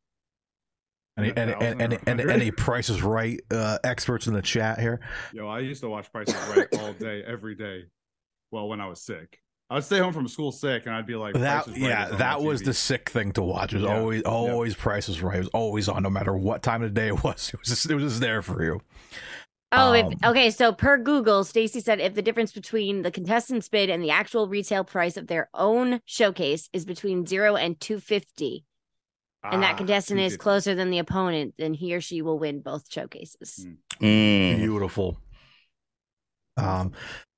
Any, 1.18 1.36
any, 1.36 1.52
1,000 1.54 1.54
or 1.54 1.66
any, 1.66 1.96
any, 2.08 2.24
100? 2.26 2.30
any 2.32 2.52
Price 2.52 2.90
is 2.90 3.02
Right 3.02 3.40
uh, 3.52 3.78
experts 3.84 4.28
in 4.28 4.34
the 4.34 4.42
chat 4.42 4.80
here? 4.80 5.00
Yo, 5.34 5.48
I 5.48 5.60
used 5.60 5.82
to 5.82 5.90
watch 5.90 6.12
Price 6.12 6.30
is 6.30 6.56
Right 6.58 6.68
all 6.80 6.94
day, 6.94 7.24
every 7.26 7.56
day. 7.56 7.86
Well, 8.52 8.68
when 8.68 8.82
I 8.82 8.88
was 8.88 9.02
sick, 9.02 9.40
I 9.70 9.76
would 9.76 9.84
stay 9.86 10.00
home 10.00 10.12
from 10.12 10.28
school 10.28 10.52
sick, 10.52 10.86
and 10.86 10.94
I'd 10.94 11.06
be 11.06 11.16
like, 11.16 11.34
That 11.34 11.64
Price 11.66 11.76
is 11.78 11.82
Right 11.82 11.90
yeah, 11.90 12.10
is 12.12 12.18
that 12.18 12.42
was 12.42 12.62
TV. 12.62 12.66
the 12.66 12.74
sick 12.74 13.10
thing 13.10 13.32
to 13.34 13.42
watch. 13.42 13.72
It 13.74 13.78
was 13.78 13.86
Yeah, 13.86 13.98
always 14.00 14.22
yeah. 14.26 14.30
always 14.32 14.76
Price 14.76 15.08
is 15.10 15.22
Right. 15.22 15.36
It 15.36 15.40
was 15.40 15.48
always 15.50 15.88
on, 15.88 16.04
no 16.04 16.10
matter 16.10 16.36
what 16.36 16.62
time 16.62 16.82
of 16.84 16.94
the 16.94 17.00
day 17.00 17.08
it 17.08 17.24
was. 17.24 17.52
It 17.54 17.60
was 17.60 17.70
just, 17.70 17.90
it 17.90 17.96
was 17.96 18.04
just 18.04 18.20
there 18.22 18.42
for 18.42 18.64
you. 18.64 18.82
Oh, 19.74 19.94
Um, 19.94 20.12
if, 20.12 20.26
okay. 20.26 20.50
So 20.50 20.74
per 20.74 20.98
Google, 20.98 21.46
Stacy 21.46 21.80
said 21.80 22.02
if 22.02 22.14
the 22.14 22.22
difference 22.22 22.52
between 22.52 23.04
the 23.04 23.12
contestant's 23.12 23.70
bid 23.70 23.90
and 23.90 24.04
the 24.04 24.12
actual 24.12 24.50
retail 24.50 24.84
price 24.84 25.16
of 25.16 25.28
their 25.28 25.50
own 25.54 26.02
showcase 26.04 26.70
is 26.74 26.84
between 26.84 27.26
zero 27.26 27.56
and 27.56 27.80
two 27.80 28.02
fifty, 28.02 28.66
and 29.44 29.64
that 29.64 29.74
Ah, 29.74 29.78
contestant 29.78 30.20
is 30.20 30.38
closer 30.38 30.76
than 30.76 30.92
the 30.92 31.00
opponent, 31.00 31.56
then 31.58 31.74
he 31.74 31.94
or 31.96 32.02
she 32.02 32.22
will 32.22 32.38
win 32.38 32.62
both 32.62 32.92
showcases. 32.92 33.66
Mm. 33.68 33.78
Mm. 34.02 34.58
Beautiful. 34.58 35.18
Um, 36.58 36.92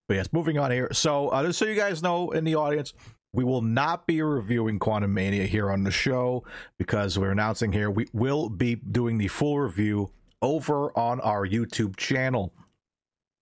but 0.08 0.16
yes, 0.16 0.34
moving 0.34 0.58
on 0.58 0.72
here. 0.72 0.90
So 0.92 1.30
uh, 1.30 1.46
just 1.46 1.60
so 1.60 1.66
you 1.66 1.76
guys 1.76 2.04
know 2.04 2.32
in 2.32 2.44
the 2.44 2.56
audience, 2.56 2.94
we 3.32 3.44
will 3.44 3.62
not 3.62 4.06
be 4.06 4.22
reviewing 4.22 4.80
Quantumania 4.80 5.46
here 5.46 5.72
on 5.72 5.84
the 5.84 5.92
show 5.92 6.44
because 6.78 7.18
we're 7.18 7.32
announcing 7.32 7.72
here 7.72 7.90
we 7.90 8.08
will 8.14 8.50
be 8.50 8.76
doing 8.76 9.18
the 9.18 9.28
full 9.28 9.60
review 9.60 10.12
over 10.42 10.96
on 10.98 11.20
our 11.22 11.48
YouTube 11.48 11.96
channel. 11.96 12.54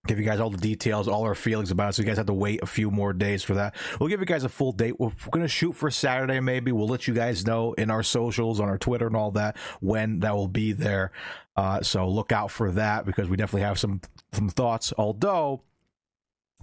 Give 0.08 0.18
you 0.18 0.24
guys 0.24 0.40
all 0.40 0.50
the 0.50 0.58
details, 0.58 1.06
all 1.06 1.22
our 1.22 1.34
feelings 1.34 1.70
about 1.70 1.90
it. 1.90 1.92
So 1.92 2.02
you 2.02 2.08
guys 2.08 2.16
have 2.16 2.26
to 2.26 2.32
wait 2.32 2.60
a 2.60 2.66
few 2.66 2.90
more 2.90 3.12
days 3.12 3.44
for 3.44 3.54
that. 3.54 3.76
We'll 4.00 4.08
give 4.08 4.18
you 4.18 4.26
guys 4.26 4.42
a 4.42 4.48
full 4.48 4.72
date. 4.72 4.98
We're 4.98 5.12
going 5.30 5.44
to 5.44 5.48
shoot 5.48 5.74
for 5.74 5.92
Saturday, 5.92 6.40
maybe. 6.40 6.72
We'll 6.72 6.88
let 6.88 7.06
you 7.06 7.14
guys 7.14 7.46
know 7.46 7.72
in 7.74 7.88
our 7.88 8.02
socials, 8.02 8.58
on 8.58 8.68
our 8.68 8.78
Twitter, 8.78 9.06
and 9.06 9.14
all 9.14 9.30
that 9.32 9.56
when 9.80 10.18
that 10.20 10.34
will 10.34 10.48
be 10.48 10.72
there. 10.72 11.12
Uh, 11.54 11.82
so 11.82 12.08
look 12.08 12.32
out 12.32 12.50
for 12.50 12.72
that 12.72 13.06
because 13.06 13.28
we 13.28 13.36
definitely 13.36 13.62
have 13.62 13.78
some 13.78 14.00
some 14.32 14.48
thoughts. 14.48 14.92
Although 14.98 15.62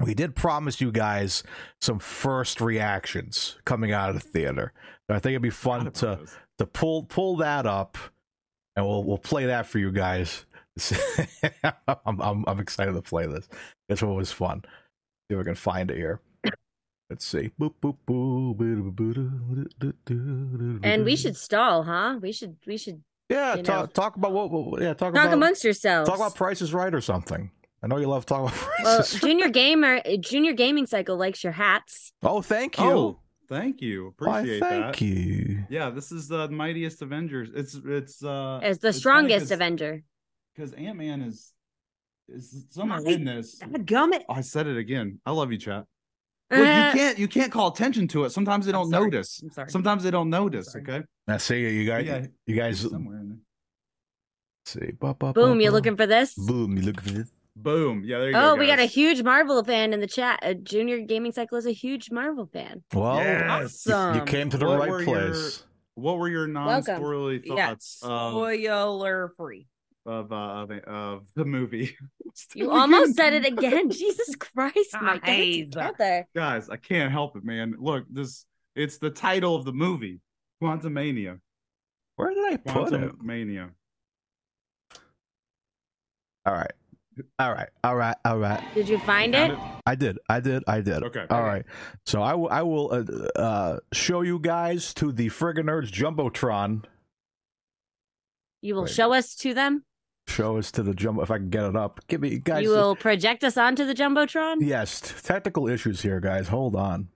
we 0.01 0.13
did 0.13 0.35
promise 0.35 0.81
you 0.81 0.91
guys 0.91 1.41
some 1.79 1.99
first 1.99 2.59
reactions 2.59 3.57
coming 3.63 3.93
out 3.93 4.09
of 4.09 4.15
the 4.15 4.21
theater. 4.21 4.73
So 5.07 5.15
I 5.15 5.19
think 5.19 5.31
it'd 5.31 5.41
be 5.41 5.49
fun 5.49 5.89
to 5.93 6.05
those. 6.05 6.35
to 6.57 6.65
pull 6.65 7.03
pull 7.03 7.37
that 7.37 7.65
up, 7.65 7.97
and 8.75 8.85
we'll 8.85 9.05
we'll 9.05 9.17
play 9.17 9.45
that 9.45 9.65
for 9.65 9.79
you 9.79 9.93
guys. 9.93 10.45
I'm, 12.05 12.21
I'm 12.21 12.45
I'm 12.47 12.59
excited 12.59 12.93
to 12.93 13.01
play 13.01 13.25
this. 13.27 13.47
This 13.87 14.01
one 14.01 14.15
was 14.15 14.31
fun. 14.31 14.63
See 15.29 15.35
if 15.35 15.39
I 15.39 15.43
can 15.43 15.55
find 15.55 15.91
it 15.91 15.97
here. 15.97 16.21
Let's 17.09 17.25
see. 17.25 17.51
And 20.83 21.05
we 21.05 21.15
should 21.15 21.35
stall, 21.35 21.83
huh? 21.83 22.19
We 22.21 22.31
should 22.31 22.57
we 22.67 22.77
should 22.77 23.01
yeah 23.29 23.55
you 23.55 23.63
talk 23.63 23.81
know. 23.81 23.85
talk 23.87 24.15
about 24.15 24.31
what, 24.31 24.49
what 24.51 24.81
yeah 24.81 24.89
talk, 24.89 25.13
talk 25.13 25.23
about 25.23 25.33
amongst 25.33 25.63
yourselves. 25.63 26.09
talk 26.09 26.17
about 26.17 26.35
Price 26.35 26.61
is 26.61 26.73
Right 26.73 26.93
or 26.93 27.01
something. 27.01 27.51
I 27.81 27.87
know 27.87 27.97
you 27.97 28.07
love 28.07 28.25
talking 28.25 28.47
about 28.47 28.69
well, 28.83 28.97
prices. 28.97 29.21
Junior 29.21 29.49
Gamer, 29.49 30.01
Junior 30.19 30.53
Gaming 30.53 30.85
Cycle 30.85 31.15
likes 31.17 31.43
your 31.43 31.53
hats. 31.53 32.11
oh, 32.23 32.41
thank 32.41 32.77
you. 32.77 32.83
Oh, 32.83 33.19
thank 33.47 33.81
you. 33.81 34.13
Why, 34.17 34.39
Appreciate 34.39 34.59
thank 34.59 34.71
that. 34.71 34.81
Thank 34.97 35.01
you. 35.01 35.63
Yeah, 35.69 35.89
this 35.89 36.11
is 36.11 36.27
the 36.27 36.49
mightiest 36.49 37.01
Avengers. 37.01 37.49
It's 37.55 37.75
it's 37.85 38.23
uh 38.23 38.59
As 38.61 38.79
the 38.79 38.93
strongest 38.93 39.51
Avenger. 39.51 40.03
Because 40.59 40.73
Ant 40.73 40.97
Man 40.97 41.21
is 41.21 41.53
is 42.27 42.65
somewhere 42.69 43.01
Mighty- 43.01 43.15
in 43.15 43.23
this. 43.25 43.59
Gummit. 43.59 44.21
Oh, 44.29 44.33
I 44.33 44.41
said 44.41 44.67
it 44.67 44.77
again. 44.77 45.19
I 45.25 45.31
love 45.31 45.51
you, 45.51 45.57
chat. 45.57 45.85
Look, 46.51 46.59
you 46.59 46.65
uh-huh. 46.65 46.91
can't 46.93 47.19
you 47.19 47.27
can't 47.27 47.51
call 47.51 47.67
attention 47.69 48.07
to 48.09 48.25
it. 48.25 48.31
Sometimes 48.31 48.65
they 48.65 48.71
I'm 48.71 48.81
don't 48.81 48.91
sorry. 48.91 49.03
notice. 49.05 49.41
I'm 49.43 49.51
sorry. 49.51 49.69
Sometimes 49.69 50.03
they 50.03 50.11
don't 50.11 50.29
notice. 50.29 50.75
Okay. 50.75 51.03
Now 51.27 51.37
see 51.37 51.61
you 51.61 51.85
guys. 51.85 52.05
Yeah, 52.05 52.25
you 52.45 52.55
guys 52.55 52.79
somewhere 52.81 53.19
in 53.19 53.29
there. 53.29 53.37
see. 54.65 54.91
Ba, 54.99 55.13
ba, 55.13 55.31
Boom, 55.33 55.57
ba, 55.57 55.63
you 55.63 55.69
ba. 55.69 55.75
looking 55.75 55.95
for 55.95 56.07
this? 56.07 56.33
Boom, 56.35 56.75
You're 56.75 56.85
looking 56.85 57.03
for 57.03 57.11
this? 57.19 57.31
Boom. 57.55 58.03
Yeah, 58.05 58.19
there 58.19 58.27
you 58.27 58.33
go. 58.33 58.51
Oh, 58.51 58.55
we 58.55 58.67
got 58.67 58.79
a 58.79 58.85
huge 58.85 59.21
Marvel 59.21 59.63
fan 59.63 59.93
in 59.93 59.99
the 59.99 60.07
chat. 60.07 60.39
A 60.43 60.55
Junior 60.55 60.99
Gaming 60.99 61.33
Cycle 61.33 61.57
is 61.57 61.65
a 61.67 61.71
huge 61.71 62.09
Marvel 62.09 62.49
fan. 62.51 62.83
Well, 62.93 63.17
Yes. 63.17 63.85
you, 63.85 64.13
you 64.15 64.21
came 64.23 64.49
to 64.49 64.57
the 64.57 64.65
What 64.65 64.79
right 64.79 64.89
were 64.89 65.01
your- 65.01 65.31
place. 65.31 65.63
What 65.95 66.17
were 66.17 66.29
your 66.29 66.47
non-story 66.47 67.41
Yeah, 67.43 67.67
thoughts 67.67 67.99
of, 68.01 68.31
spoiler 68.31 69.33
free. 69.35 69.67
Of, 70.05 70.31
uh, 70.31 70.35
of 70.35 70.71
of 70.87 71.27
the 71.35 71.45
movie? 71.45 71.95
You 72.55 72.71
almost 72.71 73.15
said 73.15 73.33
it 73.33 73.45
again. 73.45 73.89
Jesus 73.91 74.35
Christ, 74.35 74.95
Mike. 75.01 75.25
Get 75.25 75.35
Guys. 75.35 75.55
together. 75.65 76.27
Guys, 76.35 76.69
I 76.69 76.77
can't 76.77 77.11
help 77.11 77.35
it, 77.35 77.43
man. 77.43 77.75
Look, 77.77 78.05
this 78.09 78.45
it's 78.75 78.97
the 78.97 79.09
title 79.09 79.55
of 79.55 79.65
the 79.65 79.73
movie. 79.73 80.21
Quantumania. 80.63 81.39
Where 82.15 82.33
did 82.33 82.53
I 82.53 82.57
put 82.57 82.93
it? 82.93 83.01
Quantumania. 83.19 83.71
All 86.45 86.53
right. 86.53 86.71
All 87.39 87.51
right. 87.53 87.69
All 87.83 87.95
right. 87.95 88.15
All 88.23 88.37
right. 88.37 88.63
Did 88.73 88.87
you 88.87 88.99
find 88.99 89.33
Found 89.33 89.53
it? 89.53 89.59
I 89.85 89.95
did. 89.95 90.19
I 90.29 90.39
did. 90.39 90.63
I 90.67 90.81
did. 90.81 91.03
Okay. 91.03 91.25
All 91.29 91.39
Okay. 91.39 91.47
right. 91.47 91.65
So 92.05 92.21
I 92.21 92.33
will. 92.35 92.49
I 92.49 92.61
will 92.61 92.93
uh, 92.93 93.39
uh, 93.39 93.79
show 93.91 94.21
you 94.21 94.39
guys 94.39 94.93
to 94.95 95.11
the 95.11 95.27
Friggin' 95.27 95.65
Nerds 95.65 95.91
jumbotron. 95.91 96.85
You 98.61 98.75
will 98.75 98.83
Wait. 98.83 98.91
show 98.91 99.13
us 99.13 99.35
to 99.37 99.53
them. 99.53 99.83
Show 100.29 100.57
us 100.57 100.71
to 100.73 100.83
the 100.83 100.93
jumbo. 100.93 101.23
If 101.23 101.31
I 101.31 101.37
can 101.37 101.49
get 101.49 101.63
it 101.63 101.75
up, 101.75 101.99
give 102.07 102.21
me 102.21 102.37
guys. 102.37 102.61
you 102.61 102.69
will 102.69 102.95
project 102.95 103.43
us 103.43 103.57
onto 103.57 103.83
the 103.85 103.95
jumbotron. 103.95 104.57
Yes, 104.59 105.01
technical 105.23 105.67
issues 105.67 106.01
here, 106.01 106.19
guys. 106.19 106.47
Hold 106.49 106.75
on. 106.75 107.09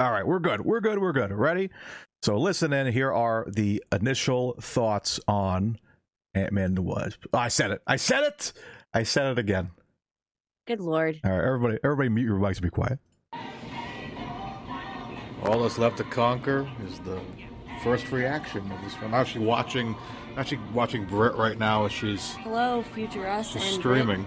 All 0.00 0.10
right, 0.10 0.26
we're 0.26 0.38
good. 0.38 0.62
We're 0.62 0.80
good. 0.80 0.98
We're 0.98 1.12
good. 1.12 1.30
Ready? 1.30 1.70
So 2.22 2.38
listen 2.38 2.72
in. 2.72 2.90
Here 2.92 3.12
are 3.12 3.46
the 3.48 3.84
initial 3.92 4.54
thoughts 4.60 5.20
on 5.28 5.78
Ant 6.34 6.52
Man 6.52 6.64
and 6.66 6.76
the 6.78 6.82
Wasp. 6.82 7.26
Oh, 7.32 7.38
I 7.38 7.48
said 7.48 7.70
it. 7.70 7.82
I 7.86 7.96
said 7.96 8.24
it. 8.24 8.52
I 8.94 9.02
said 9.02 9.32
it 9.32 9.38
again. 9.38 9.70
Good 10.66 10.80
lord. 10.80 11.20
All 11.24 11.30
right, 11.30 11.44
everybody, 11.44 11.78
everybody, 11.84 12.08
mute 12.08 12.24
your 12.24 12.38
mics 12.38 12.56
and 12.56 12.62
be 12.62 12.70
quiet. 12.70 12.98
All 15.42 15.62
that's 15.62 15.78
left 15.78 15.98
to 15.98 16.04
conquer 16.04 16.68
is 16.86 16.98
the 17.00 17.20
first 17.82 18.10
reaction 18.10 18.70
of 18.72 18.82
this 18.82 18.94
film. 18.94 19.14
I'm 19.14 19.20
actually 19.20 19.44
watching, 19.44 19.94
actually 20.36 20.60
watching 20.72 21.04
Brit 21.04 21.34
right 21.34 21.58
now 21.58 21.86
as 21.86 21.92
she's 21.92 22.32
Hello, 22.36 22.82
future 22.94 23.26
us 23.26 23.52
she's 23.52 23.62
and 23.62 23.74
streaming. 23.74 24.26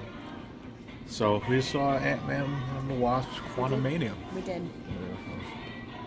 So 1.08 1.42
we 1.50 1.62
saw 1.62 1.98
Ant 1.98 2.26
Man 2.28 2.46
and 2.80 2.90
the 2.90 2.96
Wasp: 2.96 3.30
Quantumania. 3.56 4.14
Brit. 4.32 4.36
We 4.36 4.42
did. 4.42 4.70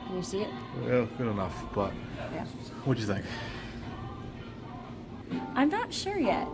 Can 0.06 0.16
you 0.16 0.22
see 0.22 0.42
it? 0.42 0.50
Yeah, 0.86 1.06
good 1.18 1.28
enough. 1.28 1.54
But 1.74 1.92
Yeah. 2.32 2.44
what'd 2.84 3.00
you 3.00 3.06
think? 3.12 3.24
I'm 5.54 5.68
not 5.68 5.92
sure 5.92 6.18
yet. 6.18 6.46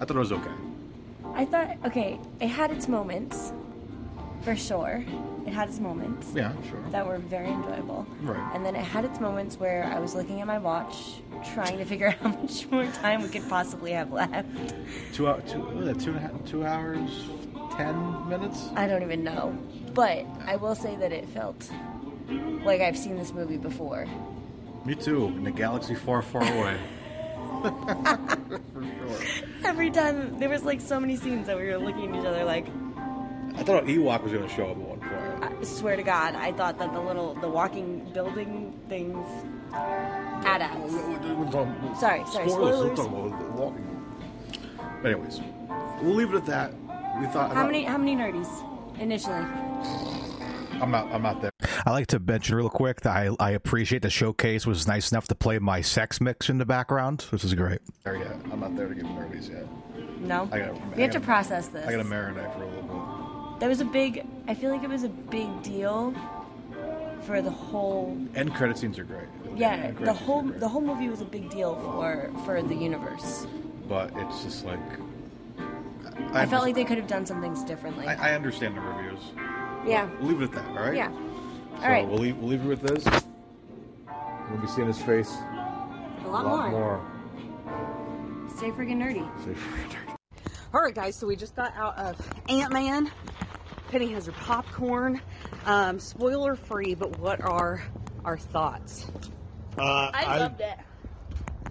I 0.00 0.04
thought 0.04 0.16
it 0.16 0.18
was 0.18 0.32
okay. 0.32 0.50
I 1.34 1.44
thought, 1.44 1.76
okay, 1.86 2.18
it 2.40 2.48
had 2.48 2.70
its 2.70 2.88
moments, 2.88 3.52
for 4.44 4.54
sure. 4.56 5.04
It 5.46 5.52
had 5.52 5.68
its 5.68 5.78
moments 5.80 6.28
Yeah, 6.34 6.52
sure. 6.70 6.82
that 6.90 7.06
were 7.06 7.18
very 7.18 7.48
enjoyable. 7.50 8.06
Right. 8.22 8.54
And 8.54 8.64
then 8.64 8.74
it 8.76 8.84
had 8.84 9.04
its 9.04 9.20
moments 9.20 9.58
where 9.58 9.84
I 9.84 9.98
was 9.98 10.14
looking 10.14 10.40
at 10.40 10.46
my 10.46 10.58
watch, 10.58 10.96
trying 11.54 11.78
to 11.78 11.84
figure 11.84 12.08
out 12.08 12.14
how 12.16 12.28
much 12.28 12.70
more 12.70 12.86
time 12.86 13.22
we 13.22 13.28
could 13.28 13.48
possibly 13.48 13.92
have 13.92 14.12
left. 14.12 14.46
Two 15.12 15.28
hour, 15.28 15.40
two, 15.42 15.60
what 15.60 15.74
was 15.76 15.86
that, 15.86 16.00
two 16.00 16.10
and 16.10 16.18
a 16.18 16.20
half, 16.20 16.44
two 16.46 16.64
hours, 16.64 17.28
ten 17.76 18.28
minutes. 18.28 18.68
I 18.76 18.86
don't 18.86 19.02
even 19.02 19.24
know. 19.24 19.56
But 19.92 20.24
I 20.46 20.56
will 20.56 20.74
say 20.74 20.96
that 20.96 21.12
it 21.12 21.28
felt 21.28 21.70
like 22.64 22.80
I've 22.80 22.96
seen 22.98 23.16
this 23.16 23.32
movie 23.32 23.58
before. 23.58 24.06
Me 24.84 24.94
too. 24.94 25.26
In 25.28 25.46
a 25.46 25.50
galaxy 25.50 25.94
far, 25.94 26.20
far 26.22 26.42
away. 26.42 26.78
For 28.72 28.82
sure. 28.82 29.26
Every 29.64 29.90
time, 29.90 30.38
there 30.38 30.48
was 30.48 30.64
like 30.64 30.80
so 30.80 30.98
many 31.00 31.16
scenes 31.16 31.46
that 31.46 31.56
we 31.56 31.64
were 31.66 31.78
looking 31.78 32.14
at 32.14 32.20
each 32.20 32.26
other 32.26 32.44
like, 32.44 32.66
I 33.56 33.62
thought 33.62 33.84
an 33.84 33.88
Ewok 33.88 34.22
was 34.22 34.32
going 34.32 34.46
to 34.48 34.54
show 34.54 34.64
up 34.66 34.70
at 34.72 34.76
one 34.78 34.98
point. 35.00 35.60
I 35.60 35.64
swear 35.64 35.96
to 35.96 36.02
God, 36.02 36.34
I 36.34 36.52
thought 36.52 36.78
that 36.78 36.92
the 36.92 37.00
little, 37.00 37.34
the 37.34 37.48
walking 37.48 38.00
building 38.12 38.78
things, 38.88 39.16
AT-ATs. 39.72 40.92
Oh, 41.54 41.96
sorry, 41.98 42.24
sorry, 42.26 42.48
spoilers. 42.50 42.98
Anyways, 45.04 45.40
we'll 46.02 46.14
leave 46.14 46.32
it 46.32 46.36
at 46.36 46.46
that. 46.46 46.74
We 47.20 47.26
thought. 47.26 47.52
How 47.54 47.64
many, 47.66 47.84
how 47.84 47.98
many 47.98 48.16
nerdies 48.16 48.48
initially? 48.98 49.34
I'm 50.80 50.90
not. 50.90 51.06
I'm 51.12 51.22
not 51.22 51.40
there. 51.40 51.52
I 51.86 51.92
like 51.92 52.08
to 52.08 52.18
mention 52.18 52.56
real 52.56 52.68
quick 52.68 53.02
that 53.02 53.16
I, 53.16 53.30
I 53.38 53.50
appreciate 53.52 54.02
the 54.02 54.10
showcase 54.10 54.66
was 54.66 54.88
nice 54.88 55.12
enough 55.12 55.28
to 55.28 55.34
play 55.36 55.58
my 55.60 55.80
sex 55.80 56.20
mix 56.20 56.48
in 56.48 56.58
the 56.58 56.66
background, 56.66 57.22
which 57.30 57.44
is 57.44 57.54
great. 57.54 57.78
There 58.02 58.16
yet. 58.16 58.36
I'm 58.50 58.58
not 58.60 58.74
there 58.76 58.88
to 58.88 58.94
give 58.94 59.04
nerdies 59.04 59.48
yet. 59.50 59.66
No. 60.20 60.48
I 60.50 60.58
gotta- 60.58 60.72
we 60.72 60.78
I 60.78 60.82
have 60.82 60.94
to 60.94 61.06
gotta- 61.06 61.20
process 61.20 61.68
this. 61.68 61.86
I 61.86 61.92
got 61.92 61.98
to 61.98 62.04
marinate 62.04 62.52
for 62.56 62.62
a 62.64 62.66
little 62.66 62.82
bit. 62.82 63.23
That 63.60 63.68
was 63.68 63.80
a 63.80 63.84
big. 63.84 64.26
I 64.48 64.54
feel 64.54 64.70
like 64.70 64.82
it 64.82 64.88
was 64.88 65.04
a 65.04 65.08
big 65.08 65.62
deal 65.62 66.14
for 67.22 67.40
the 67.40 67.50
whole. 67.50 68.16
End 68.34 68.54
credit 68.54 68.76
scenes 68.78 68.98
are 68.98 69.04
great. 69.04 69.28
Yeah, 69.56 69.92
the 69.92 70.12
whole 70.12 70.42
the 70.42 70.68
whole 70.68 70.80
movie 70.80 71.08
was 71.08 71.20
a 71.20 71.24
big 71.24 71.50
deal 71.50 71.76
for 71.76 72.30
for 72.44 72.62
the 72.62 72.74
universe. 72.74 73.46
But 73.88 74.12
it's 74.16 74.42
just 74.44 74.64
like. 74.64 74.80
I, 76.32 76.46
felt 76.46 76.62
like 76.64 76.74
they 76.74 76.84
could 76.84 76.98
have 76.98 77.06
done 77.08 77.26
some 77.26 77.40
things 77.40 77.64
differently. 77.64 78.06
I, 78.06 78.30
I 78.30 78.34
understand 78.34 78.76
the 78.76 78.80
reviews. 78.80 79.20
yeah, 79.86 80.08
We'll 80.20 80.28
leave 80.30 80.42
it 80.42 80.44
at 80.44 80.52
that. 80.52 80.68
All 80.68 80.84
right. 80.84 80.94
yeah. 80.94 81.10
So 81.10 81.82
All 81.82 81.90
right, 81.90 82.06
we'll 82.08 82.18
leave. 82.18 82.36
We'll 82.36 82.50
leave 82.50 82.60
it 82.64 82.66
with 82.66 82.82
this. 82.82 83.04
We'll 84.50 84.60
be 84.60 84.66
seeing 84.68 84.86
his 84.86 85.00
face 85.02 85.30
a 85.30 86.28
lot, 86.28 86.44
more. 86.44 86.44
a 86.44 86.44
lot, 86.44 86.44
lot 86.44 86.70
more. 86.70 87.02
more. 87.66 88.50
Stay 88.56 88.70
friggin' 88.70 88.98
nerdy. 88.98 89.26
All 90.72 90.82
right, 90.82 90.94
guys. 90.94 91.16
So 91.16 91.26
we 91.26 91.36
just 91.36 91.56
got 91.56 91.74
out 91.76 91.96
of 91.98 92.16
Ant 92.48 92.72
Man. 92.72 93.10
Penny 93.88 94.12
has 94.12 94.26
her 94.26 94.32
popcorn. 94.32 95.20
Um, 95.66 95.98
spoiler 95.98 96.56
free, 96.56 96.94
but 96.94 97.18
what 97.18 97.40
are 97.40 97.82
our 98.24 98.36
thoughts? 98.38 99.06
Uh, 99.78 100.10
I, 100.12 100.38
loved 100.38 100.60
it. 100.60 100.78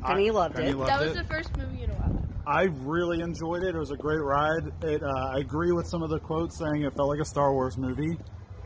Penny 0.04 0.32
loved 0.32 0.56
Penny 0.56 0.70
it. 0.70 0.78
loved 0.78 0.90
That 0.90 1.02
was 1.02 1.12
it. 1.12 1.16
the 1.16 1.24
first 1.24 1.56
movie 1.58 1.84
in 1.84 1.90
a 1.92 1.94
while. 1.94 2.24
I 2.46 2.64
really 2.64 3.22
enjoyed 3.22 3.64
it. 3.64 3.76
It 3.76 3.80
was 3.80 3.92
a 3.92 3.98
great 3.98 4.22
ride. 4.22 4.64
It, 4.84 5.02
uh, 5.02 5.08
I 5.08 5.38
agree 5.40 5.72
with 5.72 5.88
some 5.88 6.04
of 6.04 6.10
the 6.10 6.20
quotes 6.20 6.58
saying 6.58 6.82
it 6.84 6.94
felt 6.94 7.08
like 7.10 7.20
a 7.22 7.26
Star 7.26 7.54
Wars 7.54 7.78
movie. 7.78 8.18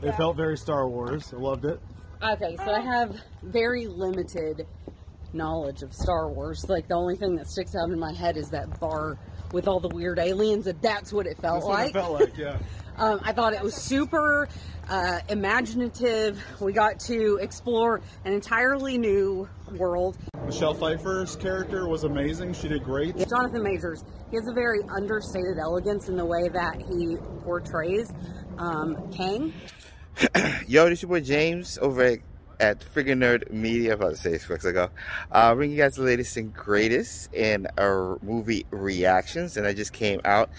It 0.02 0.12
felt 0.16 0.36
very 0.36 0.58
Star 0.58 0.88
Wars. 0.88 1.34
I 1.34 1.38
loved 1.40 1.66
it. 1.66 1.80
Okay, 2.22 2.56
so 2.58 2.72
I 2.72 2.80
have 2.80 3.16
very 3.44 3.86
limited 3.88 4.66
knowledge 5.34 5.84
of 5.84 5.94
Star 5.94 6.30
Wars. 6.32 6.66
Like 6.68 6.88
the 6.88 6.96
only 6.96 7.16
thing 7.16 7.36
that 7.36 7.48
sticks 7.48 7.76
out 7.76 7.92
in 7.92 8.00
my 8.00 8.14
head 8.14 8.38
is 8.38 8.50
that 8.50 8.80
bar 8.80 9.18
with 9.52 9.68
all 9.68 9.80
the 9.80 9.90
weird 9.90 10.18
aliens, 10.20 10.66
and 10.68 10.82
that's 10.82 11.14
what 11.14 11.28
it 11.28 11.38
felt 11.40 11.58
That's 11.62 11.66
what 11.66 11.74
like. 11.74 11.90
it 11.90 11.94
felt 11.94 12.20
like, 12.20 12.38
yeah. 12.38 12.58
Um, 12.98 13.20
I 13.24 13.32
thought 13.32 13.54
it 13.54 13.62
was 13.62 13.76
super 13.76 14.48
uh, 14.90 15.20
imaginative. 15.30 16.42
We 16.60 16.74
got 16.74 17.00
to 17.02 17.38
explore 17.42 18.02
an 18.26 18.34
entirely 18.34 18.98
new 18.98 19.48
world. 19.76 20.18
Michelle 20.46 20.74
Pfeiffer's 20.74 21.36
character 21.36 21.88
was 21.88 22.06
amazing. 22.06 22.54
She 22.54 22.68
did 22.68 22.84
great. 22.84 23.16
Jonathan 23.30 23.62
Majors, 23.62 24.04
he 24.32 24.38
has 24.38 24.48
a 24.48 24.54
very 24.54 24.80
understated 24.96 25.58
elegance 25.60 26.10
in 26.10 26.16
the 26.16 26.26
way 26.26 26.48
that 26.50 26.82
he 26.90 27.18
portrays 27.44 28.12
um, 28.58 29.12
Kang. 29.12 29.54
Yo, 30.68 30.90
this 30.90 31.04
your 31.04 31.10
boy 31.10 31.22
James 31.22 31.78
over 31.80 32.02
at, 32.02 32.20
at 32.60 32.80
Friggin' 32.80 33.20
Nerd 33.20 33.52
Media. 33.52 33.94
About 33.94 34.12
to 34.12 34.16
say 34.16 34.32
this 34.32 34.50
weeks 34.50 34.66
ago. 34.66 34.90
Uh, 35.32 35.54
bringing 35.54 35.78
you 35.78 35.84
guys 35.84 35.96
the 35.96 36.02
latest 36.02 36.36
and 36.38 36.52
greatest 36.52 37.32
in 37.34 37.68
our 37.78 38.18
movie 38.24 38.66
reactions. 38.72 39.58
And 39.58 39.68
I 39.68 39.74
just 39.74 39.94
came 39.94 40.22
out 40.26 40.50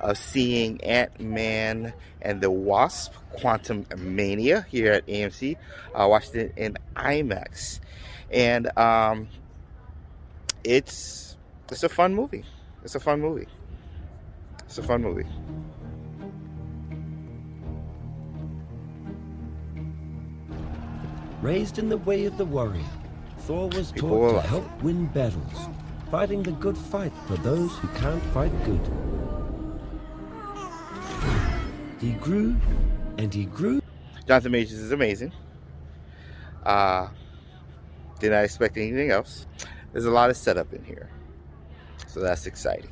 of 0.00 0.18
seeing 0.18 0.82
Ant 0.82 1.20
Man 1.20 1.92
and 2.22 2.40
the 2.40 2.50
Wasp 2.50 3.12
Quantum 3.32 3.86
Mania 3.96 4.66
here 4.70 4.92
at 4.92 5.06
AMC. 5.06 5.56
I 5.94 6.06
watched 6.06 6.34
it 6.34 6.52
in 6.56 6.76
IMAX. 6.94 7.80
And 8.30 8.76
um, 8.78 9.28
it's 10.64 11.36
it's 11.70 11.82
a 11.82 11.88
fun 11.88 12.14
movie. 12.14 12.44
It's 12.84 12.94
a 12.94 13.00
fun 13.00 13.20
movie. 13.20 13.48
It's 14.64 14.78
a 14.78 14.82
fun 14.82 15.02
movie. 15.02 15.26
Raised 21.42 21.78
in 21.78 21.88
the 21.88 21.98
way 21.98 22.24
of 22.24 22.38
the 22.38 22.44
warrior, 22.44 22.82
Thor 23.40 23.68
was 23.68 23.92
People 23.92 24.32
taught 24.32 24.42
to 24.42 24.48
help 24.48 24.82
win 24.82 25.06
battles, 25.06 25.68
fighting 26.10 26.42
the 26.42 26.52
good 26.52 26.76
fight 26.76 27.12
for 27.26 27.36
those 27.36 27.72
who 27.76 27.88
can't 27.88 28.22
fight 28.34 28.52
good. 28.64 28.80
He 32.00 32.12
grew 32.12 32.56
and 33.18 33.32
he 33.32 33.46
grew. 33.46 33.80
Jonathan 34.26 34.52
Majors 34.52 34.78
is 34.78 34.92
amazing. 34.92 35.32
Uh, 36.64 37.08
did 38.18 38.32
not 38.32 38.44
expect 38.44 38.76
anything 38.76 39.10
else. 39.10 39.46
There's 39.92 40.04
a 40.04 40.10
lot 40.10 40.30
of 40.30 40.36
setup 40.36 40.72
in 40.74 40.84
here, 40.84 41.08
so 42.06 42.20
that's 42.20 42.46
exciting. 42.46 42.90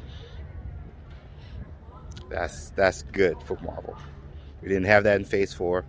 That's 2.29 2.71
that's 2.71 3.03
good 3.03 3.37
for 3.45 3.59
Marvel. 3.63 3.97
We 4.63 4.69
didn't 4.69 4.87
have 4.87 5.05
that 5.05 5.17
in 5.17 5.25
Phase 5.25 5.53
Four. 5.53 5.85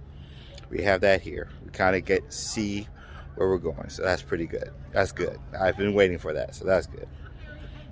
We 0.70 0.82
have 0.84 1.02
that 1.02 1.22
here. 1.22 1.50
We 1.64 1.72
kind 1.72 1.96
of 1.96 2.04
get 2.06 2.34
see 2.34 2.88
where 3.36 3.48
we're 3.48 3.58
going, 3.58 3.90
so 3.90 4.04
that's 4.04 4.22
pretty 4.22 4.46
good. 4.46 4.72
That's 4.92 5.12
good. 5.12 5.40
I've 5.60 5.78
been 5.78 5.94
waiting 5.94 6.18
for 6.18 6.34
that, 6.34 6.56
so 6.56 6.66
that's 6.66 6.88
good. 6.88 7.08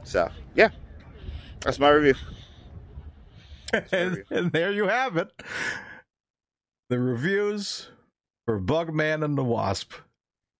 So 0.03 0.29
yeah, 0.55 0.69
that's 1.61 1.79
my 1.79 1.89
review. 1.89 2.15
And, 3.91 4.23
and 4.31 4.51
there 4.51 4.71
you 4.71 4.87
have 4.87 5.17
it. 5.17 5.31
The 6.89 6.99
reviews 6.99 7.89
for 8.45 8.59
Bugman 8.59 9.23
and 9.23 9.37
the 9.37 9.43
Wasp. 9.43 9.93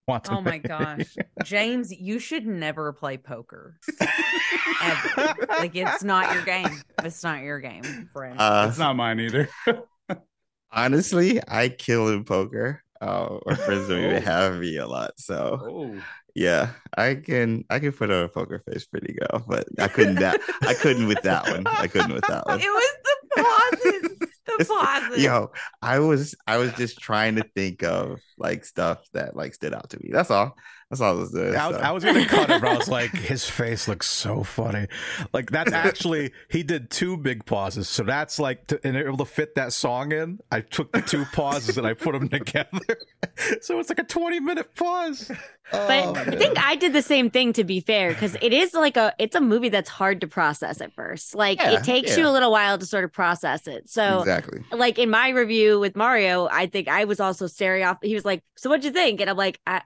Quantum 0.07 0.35
Oh 0.35 0.41
my 0.41 0.57
gosh. 0.57 1.15
James, 1.45 1.89
you 1.91 2.19
should 2.19 2.45
never 2.45 2.91
play 2.91 3.15
poker. 3.17 3.79
Ever. 4.81 5.35
like 5.49 5.75
it's 5.75 6.03
not 6.03 6.33
your 6.33 6.43
game. 6.43 6.81
It's 7.03 7.23
not 7.23 7.41
your 7.41 7.59
game, 7.61 8.09
friend. 8.11 8.35
Uh, 8.37 8.65
It's 8.67 8.77
not 8.77 8.97
mine 8.97 9.21
either. 9.21 9.47
Honestly, 10.71 11.39
I 11.47 11.69
kill 11.69 12.09
in 12.09 12.23
poker. 12.25 12.83
Uh, 12.99 13.37
my 13.45 13.55
friends 13.55 13.87
don't 13.87 14.03
Oh. 14.03 14.09
even 14.09 14.23
have 14.23 14.55
me 14.59 14.77
a 14.77 14.87
lot, 14.87 15.11
so 15.17 15.59
Oh, 15.61 15.95
yeah, 16.35 16.69
I 16.97 17.15
can 17.15 17.63
I 17.69 17.79
can 17.79 17.91
put 17.91 18.09
on 18.11 18.23
a 18.23 18.29
poker 18.29 18.59
face 18.67 18.85
pretty 18.85 19.17
well, 19.31 19.43
but 19.47 19.65
I 19.79 19.87
couldn't 19.87 20.15
that 20.15 20.39
I 20.63 20.73
couldn't 20.73 21.07
with 21.07 21.21
that 21.23 21.47
one. 21.49 21.67
I 21.67 21.87
couldn't 21.87 22.13
with 22.13 22.25
that 22.27 22.45
one. 22.47 22.59
it 22.59 22.63
was 22.63 22.91
the 23.02 23.02
pauses. 23.35 24.17
The 24.45 24.65
pauses. 24.65 25.23
Yo, 25.23 25.51
I 25.81 25.99
was 25.99 26.35
I 26.45 26.57
was 26.57 26.73
just 26.73 26.99
trying 26.99 27.35
to 27.35 27.43
think 27.55 27.83
of 27.83 28.19
like 28.37 28.65
stuff 28.65 28.99
that 29.13 29.35
like 29.35 29.53
stood 29.53 29.73
out 29.73 29.89
to 29.91 29.99
me. 29.99 30.09
That's 30.11 30.31
all. 30.31 30.55
I 30.93 30.95
saw 30.95 31.13
this. 31.15 31.31
There, 31.31 31.57
I 31.57 31.67
was, 31.67 31.77
so. 31.77 31.83
I 31.83 31.91
was 31.91 32.03
gonna 32.03 32.25
cut 32.25 32.49
it, 32.49 32.61
but 32.61 32.69
I 32.69 32.77
was 32.77 32.87
like, 32.99 33.11
his 33.11 33.49
face 33.49 33.87
looks 33.87 34.07
so 34.07 34.43
funny. 34.43 34.87
Like 35.33 35.49
that's 35.49 35.71
actually 35.71 36.31
he 36.49 36.63
did 36.63 36.89
two 36.89 37.17
big 37.17 37.45
pauses, 37.45 37.89
so 37.89 38.03
that's 38.03 38.39
like 38.39 38.67
to, 38.67 38.79
and 38.83 38.95
able 38.95 39.17
to 39.17 39.25
fit 39.25 39.55
that 39.55 39.73
song 39.73 40.11
in. 40.11 40.39
I 40.51 40.61
took 40.61 40.91
the 40.91 41.01
two 41.01 41.25
pauses 41.25 41.77
and 41.77 41.87
I 41.87 41.93
put 41.93 42.13
them 42.13 42.29
together, 42.29 42.97
so 43.61 43.79
it's 43.79 43.89
like 43.89 43.99
a 43.99 44.03
twenty 44.03 44.39
minute 44.39 44.75
pause. 44.75 45.31
But 45.71 46.03
Oh, 46.05 46.13
I 46.15 46.35
think 46.35 46.57
I 46.59 46.75
did 46.75 46.93
the 46.93 47.01
same 47.01 47.29
thing 47.29 47.53
to 47.53 47.63
be 47.63 47.79
fair, 47.79 48.09
because 48.09 48.35
it 48.41 48.53
is 48.53 48.73
like 48.73 48.97
a 48.97 49.13
it's 49.17 49.35
a 49.35 49.41
movie 49.41 49.69
that's 49.69 49.89
hard 49.89 50.21
to 50.21 50.27
process 50.27 50.81
at 50.81 50.93
first. 50.93 51.35
Like 51.35 51.59
Yeah, 51.59 51.79
it 51.79 51.83
takes 51.83 52.11
yeah. 52.11 52.23
you 52.23 52.29
a 52.29 52.31
little 52.31 52.51
while 52.51 52.77
to 52.77 52.85
sort 52.85 53.03
of 53.03 53.11
process 53.11 53.67
it. 53.67 53.89
So 53.89 54.19
exactly. 54.19 54.63
like 54.71 54.99
in 54.99 55.09
my 55.09 55.29
review 55.29 55.79
with 55.79 55.95
Mario, 55.95 56.47
I 56.51 56.67
think 56.67 56.87
I 56.87 57.05
was 57.05 57.19
also 57.19 57.47
staring 57.47 57.83
off. 57.83 57.97
He 58.01 58.13
was 58.13 58.25
like, 58.25 58.43
"So 58.55 58.69
what'd 58.69 58.83
you 58.83 58.91
think?" 58.91 59.21
And 59.21 59.29
I'm 59.29 59.37
like, 59.37 59.59
"I, 59.65 59.81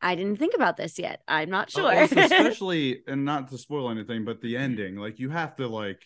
I 0.00 0.14
didn't 0.14 0.36
think 0.36 0.54
about 0.54 0.76
this 0.76 0.98
yet. 0.98 1.22
I'm 1.26 1.50
not 1.50 1.70
oh, 1.76 1.86
oh, 1.86 1.90
sure." 1.90 2.00
Also, 2.00 2.16
especially 2.20 3.02
and 3.06 3.24
not 3.24 3.48
to 3.50 3.58
spoil 3.58 3.90
anything, 3.90 4.24
but 4.24 4.40
the 4.40 4.54
mm-hmm. 4.54 4.62
ending, 4.62 4.96
like 4.96 5.18
you 5.18 5.30
have 5.30 5.56
to 5.56 5.68
like 5.68 6.02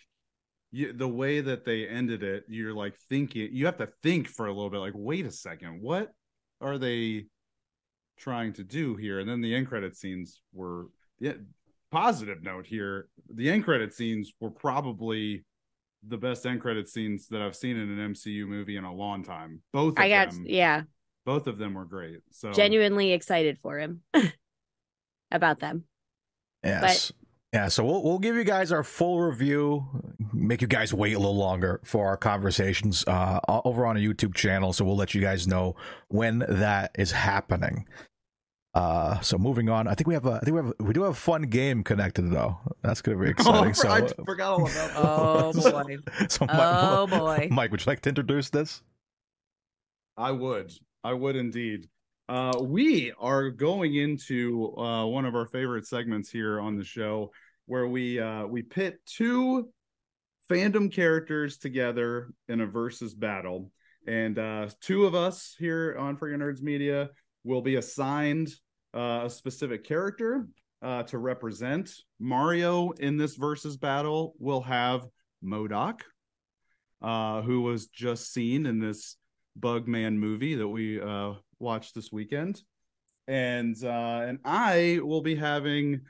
you, 0.70 0.92
the 0.92 1.09
way 1.09 1.40
that 1.40 1.64
they 1.64 1.87
ended 1.87 2.22
it, 2.22 2.44
you're 2.48 2.74
like 2.74 2.96
thinking 3.09 3.50
you 3.52 3.66
have 3.66 3.76
to 3.76 3.88
think 4.02 4.28
for 4.28 4.46
a 4.46 4.52
little 4.52 4.70
bit, 4.70 4.78
like, 4.78 4.94
wait 4.96 5.26
a 5.26 5.31
second, 5.31 5.83
what 5.83 6.12
are 6.61 6.78
they 6.78 7.26
trying 8.18 8.52
to 8.55 8.64
do 8.64 8.96
here? 8.96 9.20
And 9.20 9.28
then 9.28 9.40
the 9.40 9.55
end 9.55 9.68
credit 9.68 9.96
scenes 9.96 10.40
were 10.52 10.87
yeah, 11.20 11.35
positive 11.90 12.42
note 12.42 12.66
here. 12.66 13.09
The 13.33 13.50
end 13.50 13.64
credit 13.64 13.94
scenes 13.94 14.33
were 14.40 14.50
probably 14.50 15.44
the 16.07 16.18
best 16.18 16.46
end 16.46 16.61
credit 16.61 16.88
scenes 16.88 17.28
that 17.28 17.42
I've 17.42 17.55
seen 17.55 17.76
in 17.76 17.98
an 17.98 18.14
MCU 18.14 18.46
movie 18.46 18.76
in 18.76 18.85
a 18.85 18.92
long 18.92 19.22
time. 19.22 19.61
Both 19.72 19.98
of 19.98 19.98
I 19.98 20.09
got 20.09 20.31
them, 20.31 20.44
yeah, 20.48 20.83
both 21.25 21.47
of 21.47 21.59
them 21.59 21.75
were 21.75 21.85
great. 21.85 22.21
So 22.31 22.53
genuinely 22.53 23.13
excited 23.13 23.59
for 23.63 23.79
him 23.79 24.03
about 25.31 25.61
them. 25.61 25.85
Yes. 26.65 27.13
yeah, 27.53 27.69
so 27.69 27.85
we'll 27.85 28.03
we'll 28.03 28.19
give 28.21 28.37
you 28.37 28.45
guys 28.45 28.71
our 28.71 28.85
full 28.85 29.21
review, 29.21 29.85
make 30.33 30.63
you 30.63 30.69
guys 30.69 30.95
wait 30.95 31.15
a 31.15 31.19
little 31.19 31.37
longer 31.37 31.81
for 31.85 32.07
our 32.07 32.17
conversations 32.17 33.05
uh 33.07 33.41
over 33.65 33.85
on 33.87 33.97
a 33.97 34.01
YouTube 34.01 34.35
channel, 34.35 34.73
so 34.73 34.85
we'll 34.85 34.97
let 34.97 35.15
you 35.15 35.21
guys 35.21 35.47
know 35.49 35.75
when 36.09 36.45
that 36.49 36.93
is 36.97 37.11
happening. 37.13 37.87
Uh 38.75 39.21
so 39.21 39.37
moving 39.39 39.69
on, 39.69 39.87
I 39.89 39.95
think 39.95 40.07
we 40.07 40.15
have 40.15 40.25
a 40.25 40.35
I 40.35 40.39
think 40.41 40.55
we 40.57 40.63
have 40.65 40.73
we 40.79 40.93
do 40.95 41.03
have 41.03 41.13
a 41.13 41.15
fun 41.15 41.43
game 41.43 41.83
connected 41.85 42.31
though. 42.31 42.59
That's 42.83 43.03
gonna 43.03 43.19
be 43.19 43.29
exciting. 43.31 43.75
so 43.75 43.89
I 43.91 44.07
forgot 44.25 44.53
all 44.53 44.61
about 44.63 44.73
that. 44.73 44.93
Oh 44.97 45.53
boy. 45.83 45.99
so 46.29 46.47
Mike, 46.47 46.57
Oh 46.59 47.07
boy. 47.07 47.49
Mike, 47.51 47.71
would 47.71 47.85
you 47.85 47.91
like 47.91 48.01
to 48.03 48.09
introduce 48.09 48.51
this? 48.51 48.83
I 50.17 50.31
would. 50.31 50.73
I 51.05 51.12
would 51.12 51.37
indeed. 51.37 51.88
Uh, 52.29 52.59
we 52.61 53.12
are 53.19 53.51
going 53.51 53.97
into 53.97 54.77
uh, 54.77 55.05
one 55.07 55.25
of 55.25 55.35
our 55.35 55.47
favorite 55.47 55.87
segments 55.87 56.31
here 56.31 56.61
on 56.61 56.77
the 56.77 56.85
show 56.85 57.33
where 57.67 57.87
we 57.87 58.21
uh, 58.21 58.47
we 58.47 58.62
pit 58.62 59.01
two 59.07 59.69
fandom 60.51 60.93
characters 60.93 61.59
together 61.59 62.33
in 62.49 62.61
a 62.61 62.67
versus 62.67 63.15
battle. 63.15 63.71
And 64.07 64.38
uh, 64.38 64.69
two 64.81 65.07
of 65.07 65.15
us 65.15 65.55
here 65.59 65.97
on 65.99 66.17
Freaking 66.17 66.38
Nerds 66.38 66.62
Media 66.62 67.11
will 67.45 67.62
be 67.62 67.77
assigned 67.77 68.53
uh, 68.95 69.23
a 69.25 69.31
specific 69.31 69.85
character 69.85 70.49
uh, 70.83 71.05
to 71.05 71.19
represent. 71.19 71.95
Mario 72.19 72.91
in 72.91 73.17
this 73.17 73.37
versus 73.37 73.77
battle 73.77 74.35
will 74.38 74.62
have 74.62 75.07
MODOK, 75.45 76.01
uh, 77.01 77.43
who 77.43 77.62
was 77.62 77.87
just 77.87 78.33
seen 78.33 78.67
in 78.67 78.79
this 78.81 79.17
Bugman 79.59 80.17
movie 80.17 80.55
that 80.55 80.69
we 80.69 81.01
uh, 81.01 81.35
watched 81.59 81.95
this 81.95 82.11
weekend, 82.12 82.62
and 83.27 83.77
uh, 83.83 84.25
and 84.27 84.38
I 84.45 85.01
will 85.03 85.23
be 85.23 85.35
having 85.35 86.03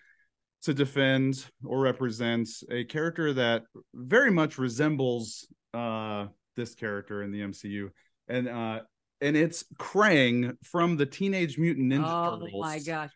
to 0.62 0.74
defend 0.74 1.44
or 1.64 1.80
represent 1.80 2.48
a 2.70 2.84
character 2.84 3.32
that 3.32 3.64
very 3.94 4.30
much 4.30 4.58
resembles 4.58 5.46
uh, 5.74 6.26
this 6.56 6.74
character 6.74 7.22
in 7.22 7.32
the 7.32 7.40
MCU, 7.40 7.90
and 8.28 8.48
uh, 8.48 8.80
and 9.20 9.36
it's 9.36 9.64
Krang 9.78 10.56
from 10.64 10.96
the 10.96 11.06
Teenage 11.06 11.56
Mutant 11.56 11.92
Ninja 11.92 12.28
Oh 12.28 12.40
Turtles. 12.40 12.52
Oh 12.54 12.60
my 12.60 12.78
gosh. 12.80 13.10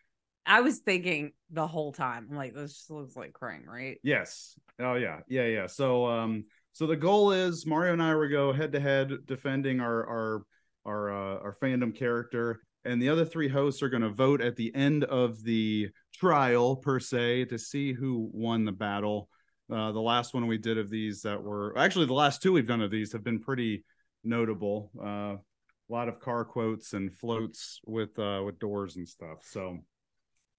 I 0.45 0.61
was 0.61 0.79
thinking 0.79 1.33
the 1.51 1.67
whole 1.67 1.91
time. 1.91 2.27
I'm 2.31 2.37
like, 2.37 2.55
this 2.55 2.85
looks 2.89 3.17
like 3.17 3.33
Krang, 3.33 3.67
right? 3.67 3.97
Yes. 4.01 4.57
Oh 4.79 4.95
yeah. 4.95 5.19
Yeah, 5.27 5.45
yeah. 5.45 5.67
So 5.67 6.07
um 6.07 6.45
so 6.77 6.85
the 6.85 6.95
goal 6.95 7.31
is 7.31 7.65
Mario 7.65 7.93
and 7.93 8.03
I 8.03 8.13
will 8.13 8.29
go 8.29 8.53
head 8.53 8.71
to 8.73 8.79
head 8.79 9.11
defending 9.25 9.79
our 9.79 10.05
our 10.05 10.43
our 10.85 11.09
uh, 11.11 11.39
our 11.39 11.55
fandom 11.59 11.95
character 11.95 12.61
and 12.85 13.01
the 13.01 13.09
other 13.09 13.25
three 13.25 13.49
hosts 13.49 13.81
are 13.81 13.89
going 13.89 14.03
to 14.03 14.11
vote 14.11 14.41
at 14.41 14.55
the 14.55 14.73
end 14.75 15.03
of 15.05 15.43
the 15.43 15.89
trial 16.13 16.75
per 16.75 16.99
se 16.99 17.45
to 17.45 17.57
see 17.57 17.93
who 17.93 18.29
won 18.31 18.63
the 18.63 18.71
battle. 18.71 19.27
Uh 19.71 19.91
the 19.91 19.99
last 19.99 20.35
one 20.35 20.45
we 20.45 20.59
did 20.59 20.77
of 20.77 20.91
these 20.91 21.23
that 21.23 21.41
were 21.41 21.75
actually 21.79 22.05
the 22.05 22.13
last 22.13 22.43
two 22.43 22.53
we've 22.53 22.67
done 22.67 22.81
of 22.83 22.91
these 22.91 23.11
have 23.11 23.23
been 23.23 23.39
pretty 23.39 23.83
notable. 24.23 24.91
Uh 25.01 25.37
a 25.89 25.89
lot 25.89 26.09
of 26.09 26.19
car 26.19 26.45
quotes 26.45 26.93
and 26.93 27.11
floats 27.11 27.79
with 27.87 28.19
uh 28.19 28.43
with 28.45 28.59
doors 28.59 28.97
and 28.97 29.07
stuff. 29.09 29.39
So 29.41 29.79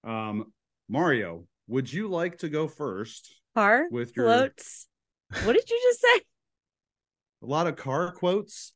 um 0.03 0.51
Mario, 0.89 1.45
would 1.67 1.93
you 1.93 2.09
like 2.09 2.39
to 2.39 2.49
go 2.49 2.67
first? 2.67 3.33
Car 3.55 3.87
With 3.89 4.17
your- 4.17 4.25
floats. 4.25 4.87
What 5.43 5.53
did 5.53 5.69
you 5.69 5.79
just 5.89 6.01
say? 6.01 6.21
a 7.41 7.45
lot 7.45 7.67
of 7.67 7.75
car 7.77 8.11
quotes 8.11 8.73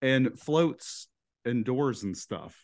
and 0.00 0.36
floats 0.38 1.06
and 1.44 1.64
doors 1.64 2.02
and 2.02 2.16
stuff. 2.16 2.56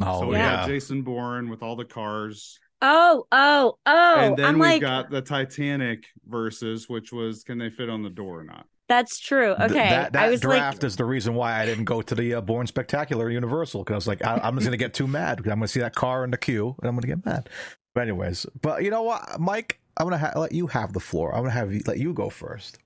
Oh 0.00 0.20
so 0.20 0.26
we 0.28 0.36
yeah. 0.36 0.56
got 0.58 0.66
Jason 0.68 1.02
Bourne 1.02 1.48
with 1.50 1.62
all 1.62 1.74
the 1.74 1.84
cars, 1.84 2.60
Oh, 2.80 3.24
oh, 3.32 3.76
oh! 3.86 4.14
and 4.20 4.36
then 4.36 4.44
I'm 4.44 4.54
we've 4.54 4.60
like, 4.60 4.80
got 4.80 5.10
the 5.10 5.20
Titanic 5.20 6.06
versus, 6.26 6.88
which 6.88 7.12
was 7.12 7.42
can 7.42 7.58
they 7.58 7.70
fit 7.70 7.90
on 7.90 8.02
the 8.02 8.10
door 8.10 8.40
or 8.40 8.44
not? 8.44 8.66
that's 8.88 9.18
true. 9.18 9.54
Th- 9.66 9.70
Okay, 9.70 9.88
that, 9.90 10.06
I 10.16 10.26
that 10.26 10.30
was 10.30 10.40
draft 10.40 10.82
like, 10.82 10.86
is 10.86 10.96
the 10.96 11.04
reason 11.04 11.34
why 11.34 11.60
I 11.60 11.66
didn't 11.66 11.84
go 11.84 12.00
to 12.00 12.14
the 12.14 12.34
uh, 12.34 12.40
Bourne 12.40 12.66
Spectacular 12.68 13.28
Universal 13.30 13.82
because 13.84 13.94
I 13.94 13.96
was 13.96 14.06
like, 14.06 14.24
I, 14.24 14.38
I'm 14.42 14.54
just 14.54 14.64
gonna 14.66 14.76
get 14.76 14.94
too 14.94 15.06
mad 15.08 15.38
because 15.38 15.50
I'm 15.50 15.58
gonna 15.58 15.68
see 15.68 15.80
that 15.80 15.94
car 15.96 16.22
in 16.24 16.30
the 16.30 16.38
queue 16.38 16.76
and 16.80 16.88
I'm 16.88 16.94
gonna 16.94 17.08
get 17.08 17.26
mad. 17.26 17.50
But 17.94 18.02
anyways, 18.02 18.46
but 18.62 18.84
you 18.84 18.90
know 18.90 19.02
what, 19.02 19.40
Mike, 19.40 19.80
I'm 19.98 20.06
gonna 20.06 20.18
ha- 20.18 20.38
let 20.38 20.52
you 20.52 20.68
have 20.68 20.92
the 20.92 21.00
floor. 21.00 21.34
I'm 21.34 21.42
gonna 21.42 21.50
have 21.50 21.72
you 21.72 21.82
let 21.86 21.98
you 21.98 22.14
go 22.14 22.30
first. 22.30 22.78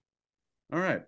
All 0.72 0.80
right. 0.80 1.02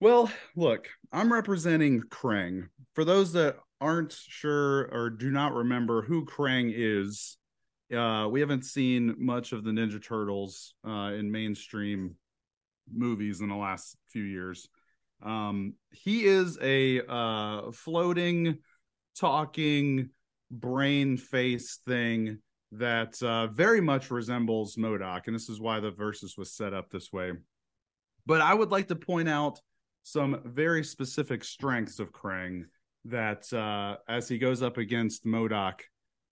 Well, 0.00 0.30
look, 0.56 0.88
I'm 1.12 1.32
representing 1.32 2.02
Krang. 2.02 2.68
For 2.94 3.04
those 3.04 3.32
that 3.34 3.56
aren't 3.80 4.12
sure 4.12 4.88
or 4.92 5.10
do 5.10 5.30
not 5.30 5.54
remember 5.54 6.02
who 6.02 6.24
Krang 6.24 6.72
is, 6.74 7.36
uh, 7.94 8.26
we 8.30 8.40
haven't 8.40 8.64
seen 8.64 9.14
much 9.18 9.52
of 9.52 9.62
the 9.62 9.70
Ninja 9.70 10.02
Turtles 10.02 10.74
uh, 10.86 11.12
in 11.12 11.30
mainstream 11.30 12.16
movies 12.92 13.40
in 13.40 13.48
the 13.48 13.56
last 13.56 13.96
few 14.08 14.22
years. 14.22 14.68
Um, 15.22 15.74
he 15.92 16.24
is 16.24 16.58
a 16.60 17.02
uh, 17.06 17.70
floating, 17.72 18.58
talking 19.16 20.10
brain 20.50 21.16
face 21.16 21.78
thing 21.86 22.38
that 22.72 23.20
uh, 23.22 23.48
very 23.48 23.80
much 23.80 24.10
resembles 24.10 24.76
MODOK, 24.76 25.26
and 25.26 25.34
this 25.34 25.48
is 25.48 25.60
why 25.60 25.80
the 25.80 25.90
versus 25.90 26.36
was 26.36 26.52
set 26.52 26.72
up 26.72 26.90
this 26.90 27.12
way. 27.12 27.32
But 28.26 28.40
I 28.40 28.54
would 28.54 28.70
like 28.70 28.88
to 28.88 28.96
point 28.96 29.28
out 29.28 29.60
some 30.02 30.40
very 30.44 30.84
specific 30.84 31.44
strengths 31.44 31.98
of 31.98 32.12
Krang 32.12 32.64
that 33.06 33.52
uh, 33.52 33.96
as 34.08 34.28
he 34.28 34.38
goes 34.38 34.62
up 34.62 34.76
against 34.76 35.24
MODOK, 35.24 35.80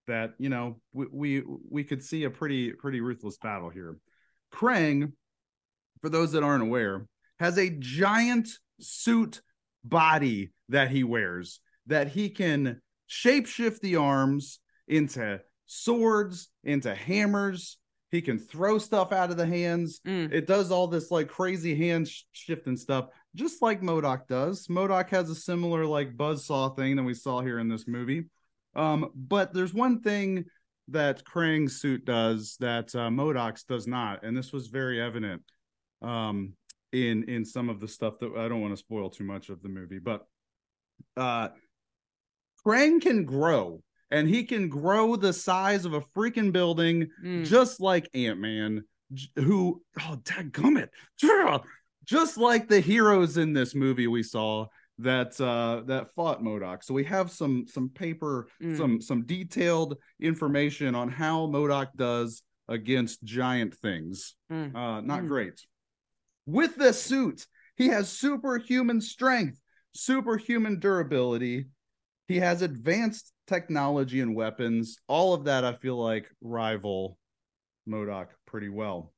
that 0.07 0.35
you 0.39 0.49
know 0.49 0.81
we, 0.93 1.07
we 1.11 1.43
we 1.71 1.85
could 1.85 2.03
see 2.03 2.25
a 2.25 2.31
pretty 2.31 2.73
pretty 2.73 3.01
ruthless 3.01 3.39
battle 3.39 3.69
here. 3.69 3.97
Krang, 4.53 5.13
for 6.01 6.09
those 6.09 6.33
that 6.33 6.43
aren't 6.43 6.63
aware, 6.63 7.07
has 7.41 7.59
a 7.59 7.71
giant 7.71 8.49
suit 8.81 9.43
body 9.85 10.51
that 10.69 10.91
he 10.91 11.05
wears 11.05 11.61
that 11.87 12.09
he 12.09 12.29
can 12.29 12.81
shapeshift 13.09 13.81
the 13.81 13.97
arms 13.97 14.61
into 14.87 15.41
swords, 15.69 16.49
into 16.65 16.95
hammers. 16.95 17.79
He 18.11 18.23
can 18.23 18.39
throw 18.39 18.79
stuff 18.79 19.13
out 19.13 19.31
of 19.31 19.37
the 19.37 19.47
hands. 19.47 20.01
Mm. 20.07 20.33
It 20.33 20.47
does 20.47 20.71
all 20.71 20.89
this 20.89 21.11
like 21.11 21.29
crazy 21.29 21.77
hand 21.77 22.09
sh- 22.09 22.23
shifting 22.33 22.77
stuff, 22.77 23.09
just 23.35 23.61
like 23.61 23.83
MODOK 23.83 24.27
does. 24.27 24.67
MODOK 24.67 25.11
has 25.11 25.29
a 25.29 25.35
similar 25.35 25.85
like 25.85 26.17
buzzsaw 26.17 26.75
thing 26.75 26.97
that 26.97 27.03
we 27.03 27.15
saw 27.15 27.43
here 27.43 27.59
in 27.59 27.69
this 27.69 27.87
movie. 27.87 28.25
Um, 28.75 29.11
but 29.15 29.53
there's 29.53 29.75
one 29.75 30.01
thing 30.01 30.47
that 30.89 31.23
Krang's 31.25 31.81
suit 31.81 32.07
does 32.07 32.57
that 32.61 32.95
uh, 32.95 33.11
MODOK's 33.11 33.65
does 33.65 33.87
not, 33.87 34.25
and 34.25 34.35
this 34.35 34.53
was 34.55 34.69
very 34.69 35.01
evident 35.01 35.43
um, 36.01 36.55
in 36.93 37.25
in 37.25 37.45
some 37.45 37.69
of 37.69 37.79
the 37.79 37.89
stuff 37.89 38.19
that 38.21 38.33
I 38.37 38.49
don't 38.49 38.63
want 38.63 38.73
to 38.73 38.79
spoil 38.79 39.11
too 39.11 39.25
much 39.25 39.51
of 39.51 39.63
the 39.63 39.69
movie, 39.69 39.99
but 39.99 40.25
uh, 41.17 41.49
Krang 42.67 43.01
can 43.01 43.25
grow, 43.25 43.83
and 44.11 44.29
he 44.29 44.45
can 44.45 44.69
grow 44.69 45.17
the 45.17 45.33
size 45.33 45.85
of 45.85 45.93
a 45.95 46.01
freaking 46.01 46.53
building, 46.53 47.09
Mm. 47.25 47.45
just 47.47 47.81
like 47.81 48.09
Ant 48.15 48.39
Man, 48.41 48.85
who 49.37 49.83
oh 50.01 50.19
dadgummit, 50.25 50.89
just 52.05 52.39
like 52.39 52.69
the 52.69 52.81
heroes 52.81 53.37
in 53.37 53.53
this 53.53 53.75
movie 53.75 54.07
we 54.07 54.23
saw. 54.23 54.67
that 55.01 55.41
uh 55.41 55.81
that 55.87 56.13
fought 56.17 56.43
MODOK. 56.43 56.83
So 56.83 56.93
we 56.93 57.05
have 57.05 57.31
some 57.31 57.67
some 57.69 57.89
paper, 57.89 58.49
Mm. 58.61 58.77
some 58.77 59.01
some 59.01 59.23
detailed 59.27 59.97
information 60.19 60.97
on 60.97 61.09
how 61.09 61.47
MODOK 61.47 61.91
does 61.95 62.43
against 62.67 63.23
giant 63.23 63.75
things. 63.77 64.35
Mm. 64.51 64.75
Uh 64.75 65.01
not 65.03 65.23
Mm. 65.23 65.29
great. 65.29 65.65
With 66.47 66.75
this 66.75 67.01
suit, 67.01 67.47
he 67.77 67.87
has 67.89 68.09
superhuman 68.11 69.01
strength, 69.01 69.61
superhuman 69.95 70.81
durability. 70.81 71.67
He 72.29 72.37
has 72.39 72.63
advanced 72.63 73.33
technology 73.47 74.21
and 74.21 74.37
weapons. 74.37 74.99
All 75.09 75.33
of 75.35 75.45
that 75.45 75.65
I 75.65 75.73
feel 75.73 75.97
like 75.97 76.31
rival 76.43 77.19
MODOK 77.89 78.29
pretty 78.47 78.69
well. 78.69 79.15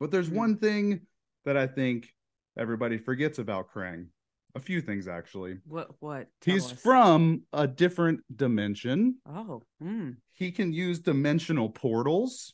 But 0.00 0.10
there's 0.10 0.28
Mm. 0.28 0.34
one 0.36 0.56
thing 0.58 1.06
that 1.44 1.56
I 1.56 1.68
think 1.68 2.12
everybody 2.58 2.98
forgets 2.98 3.38
about 3.38 3.70
Krang. 3.72 4.08
A 4.54 4.60
few 4.60 4.82
things 4.82 5.08
actually. 5.08 5.58
What? 5.64 5.90
What? 6.00 6.28
Tell 6.40 6.52
He's 6.54 6.72
us. 6.72 6.82
from 6.82 7.44
a 7.52 7.66
different 7.66 8.20
dimension. 8.36 9.18
Oh. 9.24 9.62
Mm. 9.80 10.16
He 10.32 10.50
can 10.50 10.72
use 10.72 10.98
dimensional 10.98 11.70
portals. 11.70 12.52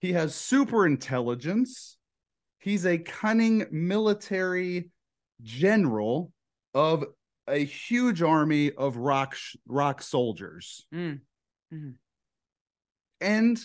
He 0.00 0.12
has 0.12 0.34
super 0.34 0.86
intelligence. 0.86 1.96
He's 2.58 2.84
a 2.86 2.98
cunning 2.98 3.66
military 3.72 4.90
general 5.42 6.30
of 6.74 7.04
a 7.48 7.64
huge 7.64 8.22
army 8.22 8.72
of 8.72 8.96
rock 8.96 9.36
rock 9.66 10.02
soldiers. 10.02 10.86
Mm. 10.94 11.20
And 13.20 13.60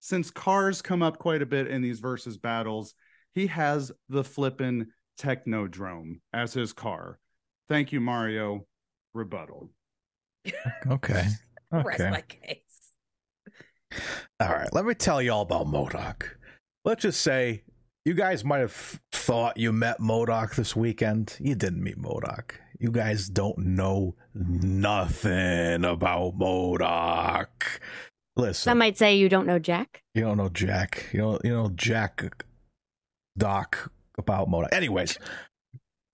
since 0.00 0.30
cars 0.30 0.82
come 0.82 1.02
up 1.02 1.18
quite 1.18 1.42
a 1.42 1.46
bit 1.46 1.68
in 1.68 1.82
these 1.82 2.00
versus 2.00 2.36
battles, 2.36 2.94
he 3.34 3.46
has 3.48 3.92
the 4.08 4.24
flippin' 4.24 4.88
Technodrome 5.20 6.20
as 6.32 6.52
his 6.54 6.72
car. 6.72 7.18
Thank 7.68 7.92
you, 7.92 8.00
Mario. 8.00 8.66
Rebuttal. 9.14 9.70
Okay. 10.86 11.24
Rest 11.72 12.00
Okay. 12.00 12.10
my 12.10 12.20
case. 12.22 12.58
All 14.40 14.48
right, 14.48 14.72
let 14.72 14.84
me 14.84 14.94
tell 14.94 15.22
you 15.22 15.32
all 15.32 15.42
about 15.42 15.66
MODOK. 15.66 16.24
Let's 16.84 17.02
just 17.02 17.20
say 17.20 17.62
you 18.04 18.14
guys 18.14 18.44
might 18.44 18.58
have 18.58 19.00
thought 19.12 19.56
you 19.56 19.72
met 19.72 20.00
MODOK 20.00 20.54
this 20.56 20.74
weekend. 20.74 21.36
You 21.40 21.54
didn't 21.54 21.82
meet 21.82 21.96
MODOK. 21.98 22.52
You 22.82 22.90
guys 22.90 23.28
don't 23.28 23.58
know 23.58 24.16
nothing 24.34 25.84
about 25.84 26.36
MODOK. 26.36 27.46
Listen, 28.34 28.54
Some 28.54 28.78
might 28.78 28.98
say 28.98 29.14
you 29.14 29.28
don't 29.28 29.46
know 29.46 29.60
Jack. 29.60 30.02
you 30.16 30.22
don't 30.22 30.36
know 30.36 30.48
Jack. 30.48 31.06
You 31.12 31.20
know, 31.20 31.38
you 31.44 31.50
know 31.50 31.70
Jack 31.76 32.44
Doc 33.38 33.92
about 34.18 34.48
MODOK. 34.48 34.72
Anyways, 34.72 35.16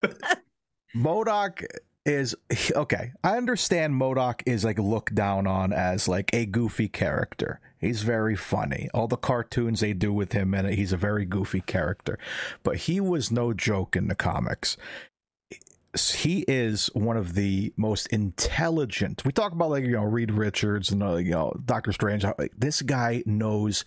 MODOK 0.95 1.65
is 2.05 2.37
okay. 2.77 3.13
I 3.25 3.39
understand 3.39 3.95
MODOK 3.95 4.43
is 4.45 4.63
like 4.63 4.79
looked 4.79 5.15
down 5.15 5.47
on 5.47 5.73
as 5.73 6.07
like 6.07 6.35
a 6.35 6.45
goofy 6.45 6.89
character. 6.89 7.61
He's 7.81 8.03
very 8.03 8.37
funny. 8.37 8.91
All 8.93 9.09
the 9.09 9.17
cartoons 9.17 9.81
they 9.81 9.95
do 9.95 10.13
with 10.13 10.33
him, 10.33 10.53
and 10.53 10.69
he's 10.69 10.93
a 10.93 10.99
very 10.99 11.25
goofy 11.25 11.63
character. 11.63 12.19
But 12.63 12.77
he 12.77 13.01
was 13.01 13.31
no 13.31 13.55
joke 13.55 13.97
in 13.97 14.09
the 14.09 14.15
comics. 14.15 14.77
He 15.97 16.45
is 16.47 16.91
one 16.93 17.17
of 17.17 17.35
the 17.35 17.73
most 17.77 18.09
intelligent. 18.09 19.25
We 19.25 19.33
talk 19.33 19.53
about 19.53 19.71
like 19.71 19.85
you 19.85 19.93
know 19.93 20.05
Reed 20.05 20.31
Richards 20.31 20.91
and 20.91 21.03
uh, 21.03 21.17
you 21.17 21.33
know 21.33 21.55
Doctor 21.65 21.93
Strange. 21.93 22.25
like, 22.25 22.53
This 22.57 22.83
guy 22.83 23.23
knows 23.27 23.85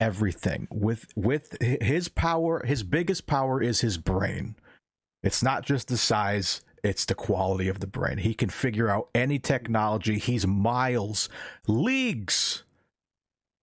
everything 0.00 0.68
with 0.70 1.06
with 1.16 1.56
his 1.60 2.08
power. 2.08 2.64
His 2.64 2.82
biggest 2.82 3.26
power 3.26 3.62
is 3.62 3.80
his 3.80 3.98
brain. 3.98 4.56
It's 5.22 5.42
not 5.42 5.64
just 5.64 5.88
the 5.88 5.96
size, 5.96 6.60
it's 6.84 7.04
the 7.04 7.14
quality 7.14 7.68
of 7.68 7.80
the 7.80 7.86
brain. 7.86 8.18
He 8.18 8.34
can 8.34 8.50
figure 8.50 8.88
out 8.88 9.08
any 9.14 9.38
technology. 9.38 10.18
He's 10.18 10.46
miles, 10.46 11.28
leagues 11.66 12.64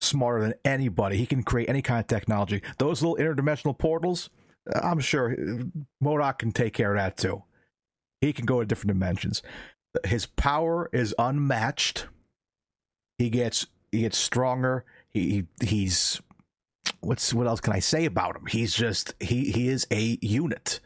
smarter 0.00 0.42
than 0.42 0.54
anybody. 0.64 1.16
He 1.16 1.26
can 1.26 1.42
create 1.42 1.68
any 1.68 1.82
kind 1.82 2.00
of 2.00 2.06
technology. 2.06 2.62
Those 2.78 3.02
little 3.02 3.16
interdimensional 3.16 3.78
portals, 3.78 4.30
I'm 4.82 5.00
sure 5.00 5.34
MODOK 6.02 6.38
can 6.38 6.52
take 6.52 6.74
care 6.74 6.94
of 6.94 6.98
that 6.98 7.16
too. 7.16 7.42
He 8.20 8.32
can 8.32 8.46
go 8.46 8.60
to 8.60 8.66
different 8.66 8.88
dimensions. 8.88 9.42
His 10.04 10.26
power 10.26 10.88
is 10.92 11.14
unmatched. 11.18 12.06
He 13.18 13.30
gets 13.30 13.66
he 13.92 14.00
gets 14.00 14.18
stronger. 14.18 14.84
He, 15.08 15.46
he 15.60 15.66
he's 15.66 16.20
what's 17.00 17.32
what 17.32 17.46
else 17.46 17.60
can 17.60 17.72
I 17.72 17.78
say 17.78 18.04
about 18.04 18.36
him? 18.36 18.46
He's 18.46 18.74
just 18.74 19.14
he 19.20 19.50
he 19.50 19.68
is 19.68 19.86
a 19.90 20.18
unit. 20.20 20.80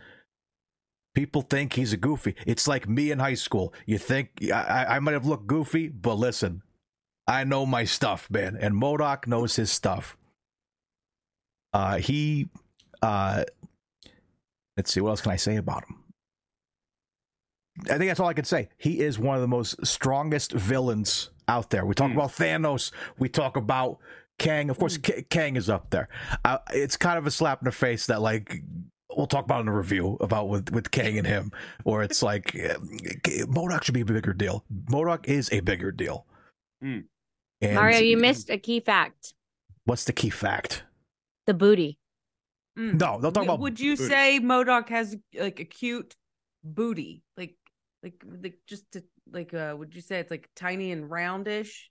People 1.15 1.43
think 1.43 1.73
he's 1.73 1.93
a 1.93 1.97
goofy. 1.97 2.37
It's 2.47 2.69
like 2.69 2.89
me 2.89 3.11
in 3.11 3.19
high 3.19 3.35
school. 3.35 3.75
You 3.85 3.99
think 3.99 4.31
I, 4.53 4.87
I 4.89 4.99
might 5.01 5.15
have 5.15 5.27
looked 5.27 5.49
goofy, 5.49 5.89
but 5.89 6.15
listen, 6.15 6.63
I 7.27 7.45
know 7.45 7.67
my 7.67 7.85
stuff, 7.85 8.31
man. 8.31 8.57
And 8.61 8.75
MODOK 8.75 9.27
knows 9.27 9.57
his 9.57 9.71
stuff. 9.71 10.17
Uh, 11.73 11.99
he, 11.99 12.49
uh, 13.03 13.45
let's 14.77 14.93
see, 14.93 15.01
what 15.01 15.11
else 15.11 15.21
can 15.21 15.33
I 15.33 15.37
say 15.37 15.57
about 15.57 15.85
him? 15.89 16.00
I 17.85 17.97
think 17.99 18.11
that's 18.11 18.21
all 18.21 18.29
I 18.29 18.35
can 18.35 18.45
say. 18.45 18.69
He 18.77 19.01
is 19.01 19.19
one 19.19 19.37
of 19.37 19.41
the 19.43 19.49
most 19.49 19.85
strongest 19.87 20.53
villains 20.53 21.31
out 21.49 21.71
there. 21.71 21.85
We 21.87 21.95
talk 21.95 22.11
Hmm. 22.11 22.19
about 22.19 22.31
Thanos. 22.31 22.93
We 23.19 23.29
talk 23.29 23.57
about 23.57 23.99
Kang. 24.39 24.71
Of 24.71 24.79
course, 24.79 24.97
K- 24.99 25.25
Kang 25.31 25.57
is 25.57 25.69
up 25.71 25.91
there. 25.91 26.09
Uh, 26.45 26.59
it's 26.73 26.97
kind 26.97 27.19
of 27.19 27.27
a 27.27 27.31
slap 27.31 27.61
in 27.63 27.65
the 27.67 27.73
face 27.73 28.07
that, 28.07 28.21
like, 28.21 28.63
we'll 29.17 29.27
talk 29.27 29.45
about 29.45 29.61
in 29.61 29.67
the 29.67 29.73
review 29.73 30.17
about 30.21 30.49
with 30.49 30.71
with 30.71 30.91
Kang 30.91 31.17
and 31.19 31.27
him, 31.27 31.53
or 31.85 32.03
it's 32.03 32.23
like 32.23 32.55
uh, 32.57 32.79
MODOK 33.47 33.85
should 33.85 33.95
be 33.95 34.01
a 34.03 34.05
bigger 34.05 34.33
deal. 34.33 34.65
MODOK 34.91 35.27
is 35.27 35.49
a 35.53 35.61
bigger 35.61 35.93
deal. 35.93 36.27
Hmm. 36.83 37.01
And 37.63 37.75
Mario, 37.75 37.99
you 37.99 38.17
missed 38.17 38.51
a 38.51 38.59
key 38.59 38.81
fact: 38.81 39.35
What's 39.85 40.05
the 40.05 40.13
key 40.13 40.31
fact? 40.31 40.83
the 41.47 41.55
booty. 41.55 41.99
Mm. 42.79 43.01
No, 43.01 43.21
they'll 43.21 43.33
talk 43.33 43.45
about. 43.45 43.59
Would 43.61 43.81
you 43.81 43.97
booty. 43.97 44.09
say 44.09 44.41
MODOK 44.41 44.89
has 44.91 45.17
like 45.39 45.59
a 45.61 45.65
cute 45.65 46.15
booty, 46.63 47.23
like, 47.37 47.57
like, 48.03 48.23
like 48.43 48.59
just 48.67 48.91
to, 48.93 49.03
like, 49.33 49.53
uh, 49.55 49.75
would 49.79 49.95
you 49.95 50.01
say 50.01 50.19
it's 50.21 50.31
like 50.31 50.49
tiny 50.57 50.93
and 50.93 51.11
roundish? 51.11 51.89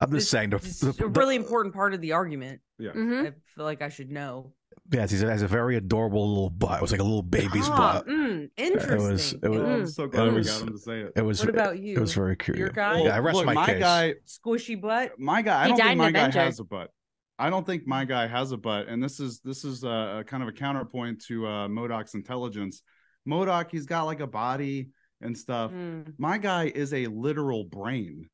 I'm 0.00 0.10
just 0.10 0.22
It's 0.24 0.28
saying. 0.30 0.50
The, 0.50 0.58
just 0.58 0.98
the- 0.98 1.04
a 1.04 1.08
really 1.08 1.36
important 1.36 1.74
part 1.74 1.94
of 1.94 2.00
the 2.00 2.12
argument. 2.12 2.60
Yeah. 2.78 2.92
hmm 2.92 3.22
I 3.26 3.32
feel 3.54 3.64
like 3.64 3.82
I 3.82 3.88
should 3.88 4.10
know. 4.10 4.52
Yes, 4.92 5.10
he 5.10 5.18
has 5.18 5.42
a 5.42 5.48
very 5.48 5.76
adorable 5.76 6.28
little 6.28 6.50
butt. 6.50 6.78
It 6.78 6.82
was 6.82 6.92
like 6.92 7.00
a 7.00 7.04
little 7.04 7.22
baby's 7.22 7.68
Ah, 7.68 8.02
butt. 8.04 8.06
mm, 8.06 8.48
interesting. 8.56 9.40
it 9.42 9.48
was- 9.50 9.64
I'm 9.72 9.82
Mm. 9.82 9.88
so 9.88 10.06
glad 10.06 10.28
It 10.28 10.30
we 10.30 10.36
was- 10.38 10.48
got 10.50 10.62
him 10.62 10.68
to 10.74 10.78
say 10.78 11.00
it. 11.00 11.12
It 11.16 11.22
was. 11.22 11.40
What 11.40 11.48
about 11.48 11.78
you? 11.80 11.96
It 11.96 12.00
was 12.00 12.14
very 12.14 12.36
cute. 12.36 12.56
Your 12.58 12.68
guy? 12.68 13.02
Yeah, 13.02 13.16
I 13.16 13.18
rest 13.18 13.36
look, 13.36 13.46
my 13.46 13.54
my 13.54 13.66
case. 13.66 13.80
guy, 13.80 14.14
Squishy 14.26 14.80
butt. 14.80 15.18
my 15.18 15.42
guy. 15.42 15.60
I 15.60 15.64
He 15.64 15.68
don't 15.70 15.76
think 15.78 15.90
in 15.92 15.98
my 15.98 16.10
guy 16.12 16.30
has 16.30 16.60
a 16.60 16.64
butt. 16.64 16.90
I 17.38 17.50
don't 17.50 17.66
think 17.66 17.86
my 17.86 18.04
guy 18.04 18.26
has 18.28 18.52
a 18.52 18.56
butt, 18.56 18.86
and 18.88 19.02
this 19.02 19.18
is 19.18 19.40
this 19.40 19.64
is 19.64 19.82
a, 19.82 20.18
a 20.20 20.24
kind 20.24 20.42
of 20.42 20.48
a 20.48 20.52
counterpoint 20.52 21.22
to 21.26 21.46
uh, 21.46 21.68
MODOK's 21.68 22.14
intelligence. 22.14 22.82
MODOK, 23.26 23.70
he's 23.70 23.86
got 23.86 24.04
like 24.04 24.20
a 24.20 24.26
body 24.26 24.90
and 25.20 25.36
stuff. 25.36 25.72
Mm. 25.72 26.12
My 26.18 26.38
guy 26.38 26.64
is 26.74 26.92
a 26.92 27.06
literal 27.06 27.64
brain. 27.64 28.28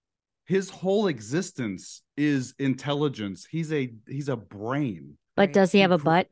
His 0.46 0.68
whole 0.70 1.07
existence 1.07 2.02
is 2.16 2.55
intelligence. 2.59 3.46
He's 3.50 3.72
a 3.72 3.92
he's 4.09 4.28
a 4.28 4.37
brain. 4.37 5.16
But 5.37 5.52
does 5.52 5.72
he 5.72 5.81
have 5.81 5.92
a 5.92 5.98
butt? 5.98 6.28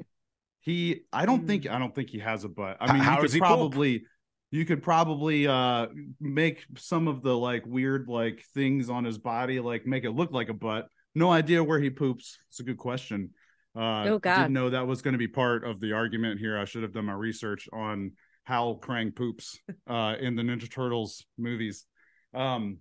He 0.60 1.02
I 1.12 1.24
don't 1.26 1.46
think 1.46 1.64
Mm. 1.64 1.72
I 1.72 1.78
don't 1.78 1.94
think 1.94 2.10
he 2.10 2.18
has 2.18 2.44
a 2.44 2.48
butt. 2.48 2.76
I 2.80 2.92
mean, 2.92 3.02
how 3.02 3.16
you 3.16 3.22
could 3.22 3.32
he 3.32 3.38
poop? 3.38 3.46
probably 3.46 4.02
you 4.50 4.64
could 4.64 4.82
probably 4.82 5.46
uh 5.46 5.86
make 6.20 6.66
some 6.76 7.06
of 7.08 7.22
the 7.22 7.36
like 7.36 7.64
weird 7.66 8.08
like 8.08 8.42
things 8.52 8.90
on 8.90 9.04
his 9.04 9.16
body 9.16 9.60
like 9.60 9.86
make 9.86 10.04
it 10.04 10.10
look 10.10 10.32
like 10.32 10.48
a 10.48 10.54
butt. 10.54 10.88
No 11.14 11.30
idea 11.30 11.62
where 11.64 11.80
he 11.80 11.88
poops. 11.90 12.36
It's 12.48 12.60
a 12.60 12.64
good 12.64 12.78
question. 12.78 13.30
Uh 13.76 14.04
Oh, 14.08 14.18
God. 14.18 14.36
didn't 14.38 14.52
know 14.52 14.70
that 14.70 14.86
was 14.88 15.00
going 15.00 15.12
to 15.12 15.18
be 15.18 15.28
part 15.28 15.64
of 15.64 15.80
the 15.80 15.92
argument 15.92 16.40
here. 16.40 16.58
I 16.58 16.64
should 16.64 16.82
have 16.82 16.92
done 16.92 17.04
my 17.06 17.12
research 17.12 17.68
on 17.72 18.12
how 18.50 18.78
Krang 18.82 19.14
poops 19.14 19.56
uh 19.88 20.16
in 20.20 20.34
the 20.34 20.42
Ninja 20.42 20.68
Turtles 20.68 21.24
movies. 21.38 21.86
Um 22.34 22.78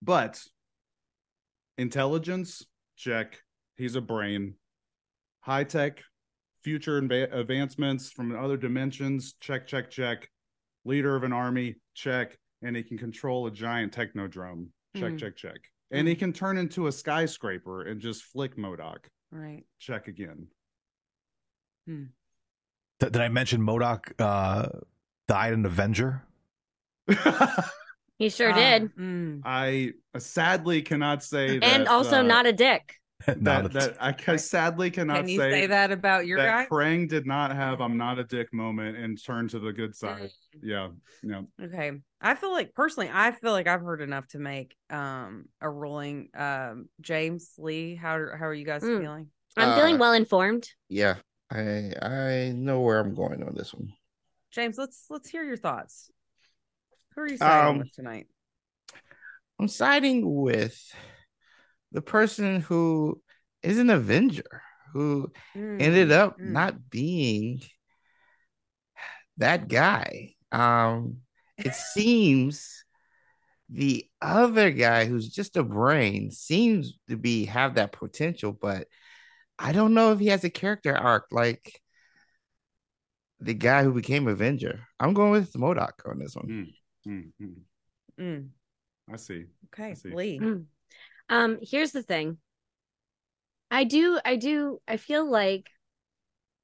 but 0.00 0.40
intelligence 1.76 2.64
check. 2.96 3.42
He's 3.76 3.96
a 3.96 4.00
brain. 4.00 4.54
High 5.40 5.64
tech 5.64 6.02
future 6.62 7.00
adva- 7.02 7.32
advancements 7.34 8.10
from 8.12 8.34
other 8.36 8.56
dimensions 8.56 9.34
check 9.40 9.66
check 9.66 9.90
check 9.90 10.28
leader 10.84 11.16
of 11.16 11.24
an 11.24 11.32
army 11.32 11.74
check 11.94 12.38
and 12.62 12.76
he 12.76 12.82
can 12.84 12.98
control 12.98 13.46
a 13.46 13.50
giant 13.50 13.92
technodrome 13.92 14.68
check 14.96 15.12
Mm. 15.12 15.18
check 15.18 15.36
check 15.36 15.58
and 15.90 16.06
he 16.08 16.14
can 16.14 16.32
turn 16.32 16.56
into 16.58 16.86
a 16.88 16.92
skyscraper 16.92 17.82
and 17.82 18.00
just 18.00 18.22
flick 18.24 18.56
MODOK 18.56 18.98
Right. 19.30 19.64
check 19.78 20.08
again 20.08 20.48
Th- 23.00 23.12
Did 23.12 23.20
I 23.22 23.28
mention 23.28 23.60
MODOK 23.60 24.12
uh, 24.18 24.68
died 25.28 25.52
an 25.52 25.66
Avenger? 25.66 26.22
He 28.18 28.30
sure 28.30 28.50
Ah, 28.50 28.54
did. 28.56 28.96
mm. 28.96 29.42
i 29.44 29.92
sadly 30.16 30.80
cannot 30.80 31.22
say 31.22 31.58
that 31.58 31.64
And 31.66 31.86
also 31.88 32.20
uh, 32.20 32.22
not 32.22 32.46
a 32.46 32.52
dick. 32.52 32.94
that, 33.26 33.72
that 33.72 33.96
I 34.00 34.12
ca- 34.12 34.36
sadly 34.38 34.90
cannot 34.90 35.18
Can 35.20 35.28
you 35.28 35.38
say, 35.38 35.50
say 35.50 35.66
that 35.66 35.90
about 35.92 36.26
your 36.26 36.38
guy? 36.38 36.66
Krang 36.70 37.08
did 37.08 37.26
not 37.26 37.54
have 37.54 37.80
"I'm 37.80 37.96
not 37.96 38.18
a 38.18 38.24
dick" 38.24 38.52
moment 38.52 38.96
and 38.96 39.22
turn 39.22 39.48
to 39.48 39.58
the 39.58 39.72
good 39.72 39.94
side. 39.94 40.30
Mm. 40.30 40.60
Yeah, 40.62 40.88
yeah. 41.22 41.42
Okay. 41.62 41.92
I 42.20 42.34
feel 42.34 42.52
like 42.52 42.72
personally, 42.74 43.10
I 43.12 43.32
feel 43.32 43.52
like 43.52 43.66
I've 43.66 43.80
heard 43.80 44.00
enough 44.02 44.26
to 44.28 44.38
make 44.38 44.74
um 44.90 45.46
a 45.60 45.68
ruling. 45.68 46.28
Um 46.34 46.88
James 47.00 47.52
Lee, 47.58 47.94
how 47.96 48.12
how 48.38 48.46
are 48.46 48.54
you 48.54 48.64
guys 48.66 48.82
Mm. 48.82 49.00
feeling? 49.00 49.26
I'm 49.56 49.70
Uh, 49.70 49.76
feeling 49.76 49.98
well 49.98 50.12
informed. 50.12 50.68
Yeah, 50.88 51.16
I 51.50 51.92
I 52.02 52.52
know 52.54 52.80
where 52.80 52.98
I'm 52.98 53.14
going 53.14 53.42
on 53.42 53.54
this 53.54 53.72
one. 53.72 53.92
James, 54.50 54.78
let's 54.78 55.04
let's 55.10 55.28
hear 55.28 55.44
your 55.44 55.56
thoughts. 55.56 56.10
Who 57.14 57.22
are 57.22 57.28
you 57.28 57.36
siding 57.36 57.66
Um, 57.70 57.78
with 57.78 57.92
tonight? 57.94 58.26
I'm 59.58 59.68
siding 59.68 60.34
with 60.34 60.78
the 61.92 62.02
person 62.02 62.60
who 62.60 63.20
is 63.62 63.78
an 63.78 63.90
Avenger 63.90 64.62
who 64.92 65.30
ended 65.78 66.10
Mm, 66.10 66.12
up 66.12 66.38
mm. 66.38 66.52
not 66.52 66.90
being 66.90 67.62
that 69.38 69.68
guy. 69.68 70.34
Um, 70.52 71.18
it 71.58 71.74
seems 71.94 72.84
the 73.68 74.06
other 74.22 74.70
guy 74.70 75.06
who's 75.06 75.28
just 75.28 75.56
a 75.56 75.62
brain 75.62 76.30
seems 76.30 76.98
to 77.08 77.16
be 77.16 77.46
have 77.46 77.74
that 77.74 77.92
potential, 77.92 78.52
but 78.52 78.86
I 79.58 79.72
don't 79.72 79.94
know 79.94 80.12
if 80.12 80.18
he 80.18 80.26
has 80.28 80.44
a 80.44 80.50
character 80.50 80.96
arc 80.96 81.26
like 81.30 81.80
the 83.40 83.54
guy 83.54 83.82
who 83.82 83.92
became 83.92 84.28
Avenger. 84.28 84.80
I'm 85.00 85.14
going 85.14 85.30
with 85.30 85.52
MODOK 85.54 86.08
on 86.08 86.18
this 86.18 86.34
one. 86.34 86.74
Mm, 87.06 87.30
mm. 87.40 87.54
Mm, 88.18 88.48
I 89.12 89.16
see. 89.16 89.44
okay, 89.66 89.94
see. 89.94 90.10
Lee. 90.10 90.38
Mm. 90.40 90.64
Um, 91.28 91.58
here's 91.60 91.92
the 91.92 92.02
thing. 92.02 92.38
I 93.70 93.84
do, 93.84 94.18
I 94.24 94.36
do, 94.36 94.80
I 94.86 94.96
feel 94.96 95.28
like 95.28 95.68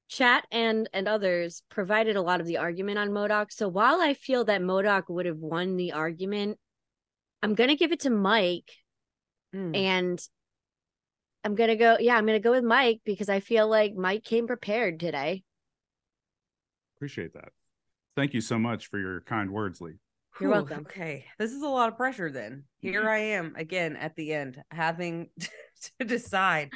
chat 0.09 0.45
and 0.51 0.87
and 0.93 1.07
others 1.07 1.63
provided 1.69 2.15
a 2.15 2.21
lot 2.21 2.39
of 2.39 2.45
the 2.45 2.57
argument 2.57 2.97
on 2.99 3.09
MODOK. 3.09 3.51
So 3.51 3.67
while 3.67 3.99
I 3.99 4.13
feel 4.13 4.45
that 4.45 4.61
MODOK 4.61 5.03
would 5.09 5.25
have 5.25 5.37
won 5.39 5.75
the 5.77 5.93
argument, 5.93 6.59
I'm 7.41 7.55
gonna 7.55 7.75
give 7.75 7.91
it 7.91 8.01
to 8.01 8.09
Mike, 8.09 8.71
Mm. 9.53 9.75
and 9.75 10.27
I'm 11.43 11.55
gonna 11.55 11.75
go. 11.75 11.97
Yeah, 11.99 12.15
I'm 12.15 12.25
gonna 12.25 12.39
go 12.39 12.51
with 12.51 12.63
Mike 12.63 13.01
because 13.05 13.29
I 13.29 13.39
feel 13.39 13.67
like 13.67 13.95
Mike 13.95 14.23
came 14.23 14.47
prepared 14.47 14.99
today. 14.99 15.43
Appreciate 16.97 17.33
that. 17.33 17.49
Thank 18.15 18.33
you 18.33 18.41
so 18.41 18.57
much 18.57 18.87
for 18.87 18.99
your 18.99 19.21
kind 19.21 19.51
words, 19.51 19.81
Lee. 19.81 19.93
You're 20.39 20.49
Whew, 20.49 20.55
welcome. 20.55 20.79
Okay, 20.81 21.25
this 21.37 21.51
is 21.51 21.61
a 21.61 21.67
lot 21.67 21.89
of 21.89 21.97
pressure. 21.97 22.31
Then 22.31 22.63
here 22.79 23.09
I 23.09 23.19
am 23.19 23.55
again 23.57 23.95
at 23.95 24.15
the 24.15 24.33
end, 24.33 24.61
having 24.71 25.29
to 25.99 26.05
decide 26.05 26.71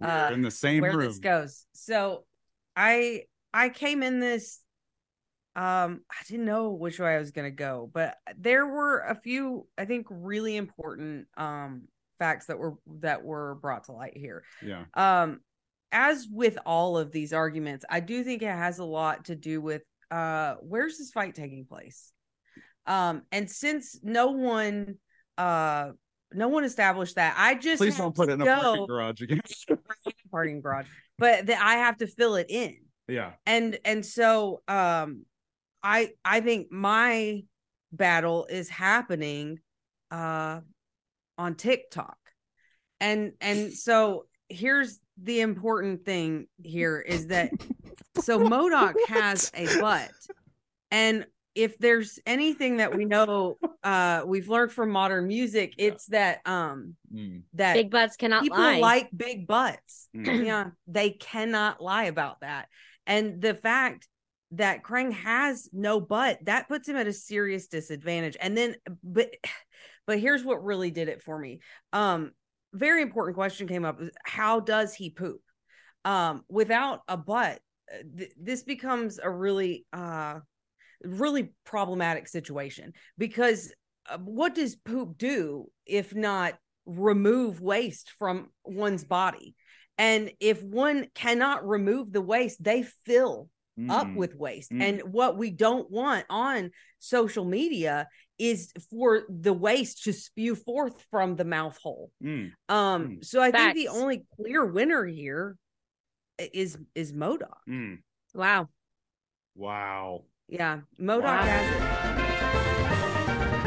We're 0.00 0.08
Uh, 0.08 0.30
in 0.32 0.42
the 0.42 0.50
same 0.50 0.82
where 0.82 0.96
room. 0.96 1.08
this 1.08 1.18
goes. 1.18 1.66
So, 1.72 2.24
I 2.76 3.24
I 3.52 3.68
came 3.68 4.02
in 4.02 4.20
this. 4.20 4.60
Um, 5.56 6.02
I 6.08 6.22
didn't 6.28 6.46
know 6.46 6.70
which 6.70 7.00
way 7.00 7.16
I 7.16 7.18
was 7.18 7.32
gonna 7.32 7.50
go, 7.50 7.90
but 7.92 8.16
there 8.36 8.66
were 8.66 9.00
a 9.00 9.16
few, 9.16 9.66
I 9.76 9.84
think, 9.84 10.06
really 10.08 10.56
important 10.56 11.26
um 11.36 11.88
facts 12.20 12.46
that 12.46 12.58
were 12.58 12.74
that 13.00 13.24
were 13.24 13.56
brought 13.56 13.84
to 13.84 13.92
light 13.92 14.16
here. 14.16 14.44
Yeah. 14.64 14.84
um 14.94 15.40
as 15.92 16.28
with 16.30 16.56
all 16.64 16.96
of 16.96 17.10
these 17.10 17.32
arguments 17.32 17.84
i 17.90 17.98
do 17.98 18.22
think 18.22 18.42
it 18.42 18.46
has 18.46 18.78
a 18.78 18.84
lot 18.84 19.24
to 19.24 19.34
do 19.34 19.60
with 19.60 19.82
uh 20.10 20.54
where's 20.60 20.98
this 20.98 21.10
fight 21.10 21.34
taking 21.34 21.64
place 21.64 22.12
um 22.86 23.22
and 23.32 23.50
since 23.50 23.98
no 24.02 24.28
one 24.28 24.94
uh 25.36 25.90
no 26.32 26.48
one 26.48 26.64
established 26.64 27.16
that 27.16 27.34
i 27.36 27.54
just 27.54 27.78
Please 27.80 27.96
don't 27.96 28.14
put 28.14 28.28
it 28.28 28.34
in 28.34 28.42
a 28.42 28.44
parking 28.44 28.86
garage 28.86 29.20
again. 29.20 29.40
parking 30.30 30.60
garage 30.60 30.86
but 31.18 31.46
that 31.46 31.60
i 31.60 31.74
have 31.74 31.96
to 31.96 32.06
fill 32.06 32.36
it 32.36 32.46
in 32.48 32.76
yeah. 33.08 33.32
and 33.46 33.78
and 33.84 34.06
so 34.06 34.62
um 34.68 35.24
i 35.82 36.10
i 36.24 36.40
think 36.40 36.70
my 36.70 37.42
battle 37.92 38.46
is 38.48 38.68
happening 38.68 39.58
uh 40.12 40.60
on 41.40 41.54
tiktok 41.54 42.16
and 43.00 43.32
and 43.40 43.72
so 43.72 44.26
here's 44.48 44.98
the 45.22 45.40
important 45.40 46.04
thing 46.04 46.46
here 46.62 46.98
is 47.00 47.28
that 47.28 47.50
so 48.20 48.38
MODOK 48.52 48.94
has 49.08 49.50
a 49.54 49.66
butt 49.80 50.10
and 50.90 51.24
if 51.54 51.76
there's 51.78 52.18
anything 52.26 52.76
that 52.76 52.94
we 52.96 53.04
know 53.04 53.56
uh 53.82 54.22
we've 54.26 54.48
learned 54.48 54.72
from 54.72 54.90
modern 54.90 55.26
music 55.26 55.74
it's 55.78 56.06
that 56.06 56.40
um 56.46 56.96
Mm. 57.12 57.42
that 57.54 57.74
Big 57.74 57.90
butts 57.90 58.16
cannot 58.16 58.42
people 58.44 58.58
lie. 58.58 58.78
like 58.78 59.08
big 59.16 59.46
butts. 59.48 60.08
Mm. 60.16 60.46
yeah, 60.46 60.64
they 60.86 61.10
cannot 61.10 61.80
lie 61.82 62.04
about 62.04 62.40
that. 62.42 62.68
And 63.04 63.42
the 63.42 63.54
fact 63.54 64.06
that 64.52 64.84
Krang 64.84 65.12
has 65.12 65.68
no 65.72 66.00
butt, 66.00 66.38
that 66.44 66.68
puts 66.68 66.88
him 66.88 66.94
at 66.96 67.08
a 67.08 67.12
serious 67.12 67.66
disadvantage. 67.66 68.36
And 68.40 68.56
then 68.56 68.76
but 69.02 69.30
but 70.10 70.18
here's 70.18 70.44
what 70.44 70.64
really 70.64 70.90
did 70.90 71.08
it 71.08 71.22
for 71.22 71.38
me. 71.38 71.60
Um 71.92 72.32
very 72.72 73.00
important 73.02 73.36
question 73.36 73.68
came 73.68 73.84
up 73.84 74.00
how 74.24 74.58
does 74.58 74.92
he 74.92 75.08
poop? 75.10 75.40
Um 76.04 76.42
without 76.48 77.02
a 77.06 77.16
butt, 77.16 77.60
uh, 77.92 78.02
th- 78.18 78.32
this 78.36 78.64
becomes 78.64 79.20
a 79.22 79.30
really 79.30 79.86
uh 79.92 80.40
really 81.04 81.52
problematic 81.64 82.26
situation 82.26 82.92
because 83.16 83.72
uh, 84.10 84.18
what 84.18 84.54
does 84.56 84.74
poop 84.74 85.16
do 85.16 85.70
if 85.86 86.12
not 86.14 86.54
remove 86.86 87.60
waste 87.60 88.12
from 88.18 88.48
one's 88.64 89.04
body 89.04 89.54
and 89.96 90.32
if 90.40 90.60
one 90.62 91.06
cannot 91.14 91.66
remove 91.68 92.12
the 92.12 92.20
waste 92.20 92.62
they 92.62 92.82
fill 93.06 93.48
up 93.88 94.08
Mm. 94.08 94.16
with 94.16 94.34
waste 94.34 94.72
Mm. 94.72 94.82
and 94.82 95.12
what 95.12 95.38
we 95.38 95.50
don't 95.50 95.90
want 95.90 96.26
on 96.28 96.70
social 96.98 97.46
media 97.46 98.08
is 98.40 98.72
for 98.90 99.22
the 99.28 99.52
waste 99.52 100.02
to 100.04 100.12
spew 100.12 100.54
forth 100.54 100.96
from 101.10 101.36
the 101.36 101.44
mouth 101.44 101.76
hole 101.82 102.10
Mm. 102.22 102.52
um 102.68 103.08
Mm. 103.18 103.24
so 103.24 103.40
i 103.42 103.50
think 103.50 103.74
the 103.76 103.88
only 103.88 104.24
clear 104.36 104.64
winner 104.64 105.04
here 105.04 105.56
is 106.62 106.78
is 106.94 107.12
MODOK 107.12 107.58
Mm. 107.68 107.98
wow. 108.34 108.68
Wow. 109.54 110.24
yeah 110.48 110.80
MODOK 110.98 111.22
Wow. 111.24 111.42
has 111.42 111.76
it 111.76 111.90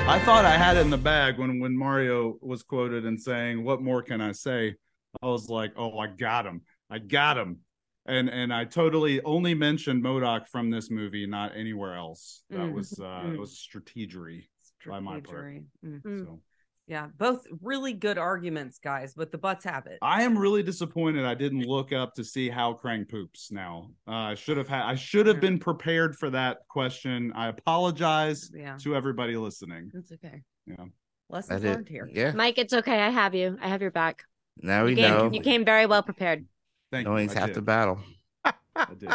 I 0.06 0.20
thought 0.26 0.44
I 0.44 0.58
had 0.58 0.76
it 0.76 0.82
in 0.82 0.90
the 0.90 0.98
bag 0.98 1.38
when 1.40 1.60
when 1.62 1.78
Mario 1.78 2.38
was 2.42 2.62
quoted 2.62 3.06
and 3.06 3.18
saying, 3.22 3.64
"What 3.64 3.82
more 3.82 4.02
can 4.02 4.20
I 4.20 4.34
say?" 4.34 4.76
I 5.22 5.26
was 5.28 5.48
like, 5.50 5.72
"Oh, 5.78 5.98
I 5.98 6.08
got 6.08 6.46
him! 6.46 6.62
I 6.90 7.00
got 7.00 7.38
him!" 7.38 7.60
And 8.06 8.28
and 8.30 8.54
I 8.54 8.66
totally 8.66 9.22
only 9.24 9.54
mentioned 9.54 10.04
MODOK 10.04 10.50
from 10.50 10.70
this 10.70 10.92
movie, 10.92 11.26
not 11.26 11.56
anywhere 11.56 11.96
else. 11.96 12.44
That 12.50 12.68
Mm. 12.70 12.74
was 12.74 13.00
uh, 13.00 13.04
Mm. 13.24 13.34
it 13.36 13.40
was 13.40 13.52
strategery. 13.56 14.50
By 14.92 15.00
my 15.00 15.20
part. 15.22 15.28
Strategery. 15.46 15.64
Mm. 15.86 16.02
Mm. 16.04 16.26
So 16.26 16.40
Yeah, 16.88 17.08
both 17.18 17.46
really 17.62 17.94
good 17.94 18.18
arguments, 18.18 18.78
guys, 18.80 19.14
but 19.16 19.32
the 19.32 19.38
butts 19.38 19.64
have 19.66 19.86
it. 19.88 20.00
I 20.02 20.24
am 20.24 20.38
really 20.38 20.64
disappointed. 20.64 21.24
I 21.26 21.34
didn't 21.34 21.62
look 21.66 21.94
up 21.94 22.14
to 22.16 22.24
see 22.24 22.50
how 22.50 22.74
Krang 22.74 23.08
poops. 23.10 23.52
Now 23.52 23.92
uh, 24.08 24.12
I 24.12 24.36
should 24.36 24.58
have 24.58 24.68
had. 24.68 24.84
I 24.84 24.96
should 24.96 25.26
have 25.28 25.40
been 25.40 25.60
prepared 25.60 26.16
for 26.18 26.30
that 26.32 26.60
question. 26.68 27.32
I 27.36 27.48
apologize 27.48 28.52
Yeah, 28.54 28.78
to 28.78 28.96
everybody 28.96 29.38
listening. 29.38 29.92
it's 29.94 30.12
okay. 30.12 30.42
Yeah. 30.66 30.86
Lessons 31.30 31.62
That 31.62 31.68
learned 31.76 31.88
it. 31.88 31.92
here. 31.92 32.10
Yeah. 32.12 32.32
Mike, 32.34 32.58
it's 32.58 32.74
okay. 32.74 33.00
I 33.02 33.10
have 33.10 33.34
you. 33.34 33.58
I 33.62 33.70
have 33.70 33.82
your 33.82 33.92
back. 33.92 34.24
Now 34.62 34.84
we 34.86 34.92
You 34.92 34.96
came, 34.98 35.12
know. 35.12 35.32
you 35.32 35.42
came 35.42 35.66
very 35.66 35.86
well 35.86 36.04
prepared. 36.04 36.46
Thank 36.92 37.08
Knowing's 37.08 37.32
you. 37.34 37.38
I 37.38 37.40
half 37.40 37.48
did. 37.50 37.56
the 37.56 37.62
battle. 37.64 38.00
I 38.76 38.94
did. 39.00 39.10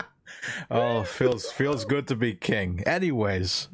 Oh, 0.71 1.05
feels 1.05 1.51
feels 1.53 1.85
good 1.85 2.09
to 2.09 2.17
be 2.17 2.35
king. 2.35 2.83
Anyways, 2.87 3.69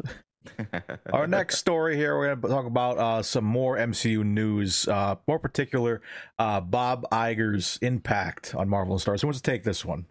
our 1.12 1.26
next 1.26 1.58
story 1.58 1.96
here, 1.96 2.16
we're 2.16 2.34
gonna 2.34 2.54
talk 2.54 2.66
about 2.66 2.98
uh, 2.98 3.22
some 3.22 3.44
more 3.44 3.76
MCU 3.76 4.24
news. 4.24 4.86
Uh, 4.88 5.16
more 5.26 5.38
particular, 5.38 6.02
uh, 6.38 6.60
Bob 6.60 7.06
Iger's 7.10 7.78
impact 7.82 8.54
on 8.54 8.68
Marvel 8.68 8.94
and 8.94 9.00
Star 9.00 9.12
Wars. 9.12 9.22
Who 9.22 9.28
wants 9.28 9.40
to 9.40 9.50
take 9.50 9.64
this 9.64 9.84
one? 9.84 10.06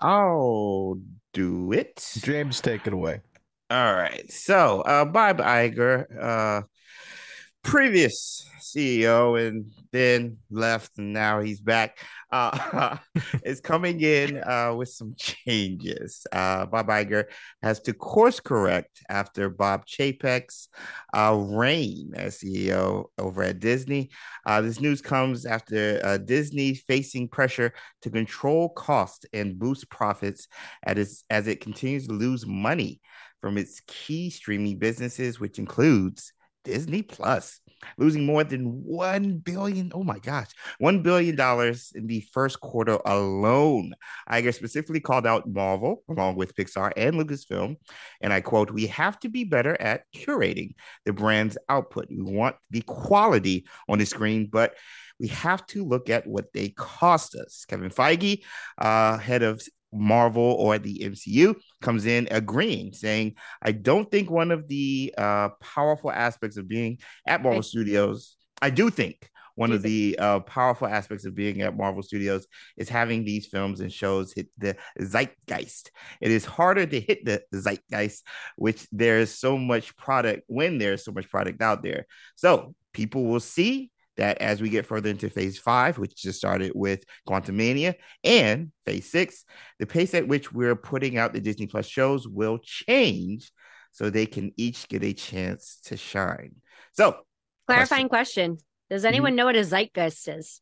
I'll 0.00 0.98
do 1.32 1.72
it. 1.72 2.12
James, 2.18 2.60
take 2.60 2.86
it 2.86 2.92
away. 2.92 3.20
All 3.70 3.94
right. 3.94 4.30
So, 4.32 4.80
uh, 4.82 5.04
Bob 5.04 5.38
Iger, 5.38 6.06
uh, 6.18 6.62
previous 7.68 8.48
CEO, 8.60 9.46
and 9.46 9.70
then 9.92 10.38
left, 10.50 10.96
and 10.96 11.12
now 11.12 11.40
he's 11.40 11.60
back. 11.60 11.98
Uh, 12.32 12.96
is 13.44 13.60
coming 13.60 14.00
in 14.00 14.42
uh, 14.42 14.74
with 14.74 14.88
some 14.88 15.14
changes. 15.18 16.26
Uh, 16.32 16.64
Bob 16.64 16.88
Iger 16.88 17.24
has 17.62 17.80
to 17.80 17.92
course 17.92 18.40
correct 18.40 19.02
after 19.10 19.50
Bob 19.50 19.86
Chapek's 19.86 20.68
uh, 21.14 21.36
reign 21.38 22.12
as 22.14 22.40
CEO 22.40 23.06
over 23.18 23.42
at 23.42 23.60
Disney. 23.60 24.10
Uh, 24.46 24.62
this 24.62 24.80
news 24.80 25.02
comes 25.02 25.44
after 25.44 26.00
uh, 26.02 26.16
Disney 26.16 26.74
facing 26.74 27.28
pressure 27.28 27.74
to 28.02 28.10
control 28.10 28.70
costs 28.70 29.26
and 29.34 29.58
boost 29.58 29.90
profits 29.90 30.48
as, 30.84 31.22
as 31.28 31.46
it 31.48 31.60
continues 31.60 32.06
to 32.06 32.14
lose 32.14 32.46
money 32.46 33.00
from 33.42 33.58
its 33.58 33.80
key 33.86 34.30
streaming 34.30 34.78
businesses, 34.78 35.38
which 35.38 35.58
includes 35.58 36.32
Disney 36.64 37.02
Plus, 37.02 37.60
losing 37.96 38.26
more 38.26 38.44
than 38.44 38.82
one 38.84 39.38
billion. 39.38 39.90
Oh 39.94 40.04
my 40.04 40.18
gosh, 40.18 40.48
one 40.78 41.02
billion 41.02 41.36
dollars 41.36 41.92
in 41.94 42.06
the 42.06 42.20
first 42.32 42.60
quarter 42.60 42.98
alone. 43.04 43.94
Iger 44.30 44.54
specifically 44.54 45.00
called 45.00 45.26
out 45.26 45.48
Marvel 45.48 46.02
along 46.08 46.36
with 46.36 46.54
Pixar 46.54 46.92
and 46.96 47.16
Lucasfilm, 47.16 47.76
and 48.20 48.32
I 48.32 48.40
quote: 48.40 48.70
"We 48.70 48.86
have 48.88 49.18
to 49.20 49.28
be 49.28 49.44
better 49.44 49.80
at 49.80 50.02
curating 50.14 50.74
the 51.04 51.12
brand's 51.12 51.58
output. 51.68 52.08
We 52.10 52.22
want 52.22 52.56
the 52.70 52.82
quality 52.82 53.66
on 53.88 53.98
the 53.98 54.06
screen, 54.06 54.48
but." 54.50 54.74
We 55.20 55.26
have 55.28 55.66
to 55.68 55.84
look 55.84 56.10
at 56.10 56.28
what 56.28 56.52
they 56.52 56.68
cost 56.68 57.34
us. 57.34 57.64
Kevin 57.68 57.90
Feige, 57.90 58.44
uh, 58.80 59.18
head 59.18 59.42
of 59.42 59.60
Marvel 59.92 60.42
or 60.42 60.78
the 60.78 61.00
MCU 61.00 61.56
comes 61.80 62.06
in 62.06 62.28
agreeing, 62.30 62.92
saying, 62.92 63.34
I 63.62 63.72
don't 63.72 64.10
think 64.10 64.30
one 64.30 64.50
of 64.50 64.68
the 64.68 65.14
uh, 65.16 65.50
powerful 65.60 66.10
aspects 66.10 66.56
of 66.56 66.68
being 66.68 66.98
at 67.26 67.42
Marvel 67.42 67.62
Studios, 67.62 68.36
I 68.60 68.70
do 68.70 68.90
think 68.90 69.30
one 69.58 69.72
of 69.72 69.82
the 69.82 70.16
uh, 70.20 70.38
powerful 70.40 70.86
aspects 70.86 71.24
of 71.24 71.34
being 71.34 71.62
at 71.62 71.76
Marvel 71.76 72.00
Studios 72.00 72.46
is 72.76 72.88
having 72.88 73.24
these 73.24 73.48
films 73.48 73.80
and 73.80 73.92
shows 73.92 74.32
hit 74.32 74.46
the 74.56 74.76
zeitgeist. 75.00 75.90
It 76.20 76.30
is 76.30 76.44
harder 76.44 76.86
to 76.86 77.00
hit 77.00 77.24
the 77.24 77.42
zeitgeist, 77.52 78.22
which 78.54 78.86
there's 78.92 79.34
so 79.34 79.58
much 79.58 79.96
product 79.96 80.44
when 80.46 80.78
there's 80.78 81.04
so 81.04 81.10
much 81.10 81.28
product 81.28 81.60
out 81.60 81.82
there. 81.82 82.06
So 82.36 82.72
people 82.92 83.24
will 83.24 83.40
see 83.40 83.90
that 84.18 84.38
as 84.38 84.60
we 84.60 84.68
get 84.68 84.86
further 84.86 85.08
into 85.08 85.30
phase 85.30 85.58
five, 85.58 85.96
which 85.96 86.14
just 86.16 86.38
started 86.38 86.72
with 86.74 87.04
Quantumania, 87.26 87.94
and 88.22 88.70
phase 88.84 89.10
six, 89.10 89.44
the 89.78 89.86
pace 89.86 90.12
at 90.14 90.28
which 90.28 90.52
we're 90.52 90.76
putting 90.76 91.16
out 91.16 91.32
the 91.32 91.40
Disney 91.40 91.66
Plus 91.66 91.86
shows 91.86 92.28
will 92.28 92.58
change 92.58 93.50
so 93.92 94.10
they 94.10 94.26
can 94.26 94.52
each 94.56 94.86
get 94.88 95.02
a 95.02 95.14
chance 95.14 95.78
to 95.84 95.96
shine. 95.96 96.56
So, 96.92 97.16
clarifying 97.66 98.08
question, 98.08 98.56
question. 98.56 98.66
Does 98.90 99.04
anyone 99.04 99.30
mm-hmm. 99.30 99.36
know 99.36 99.44
what 99.46 99.56
a 99.56 99.64
zeitgeist 99.64 100.28
is? 100.28 100.60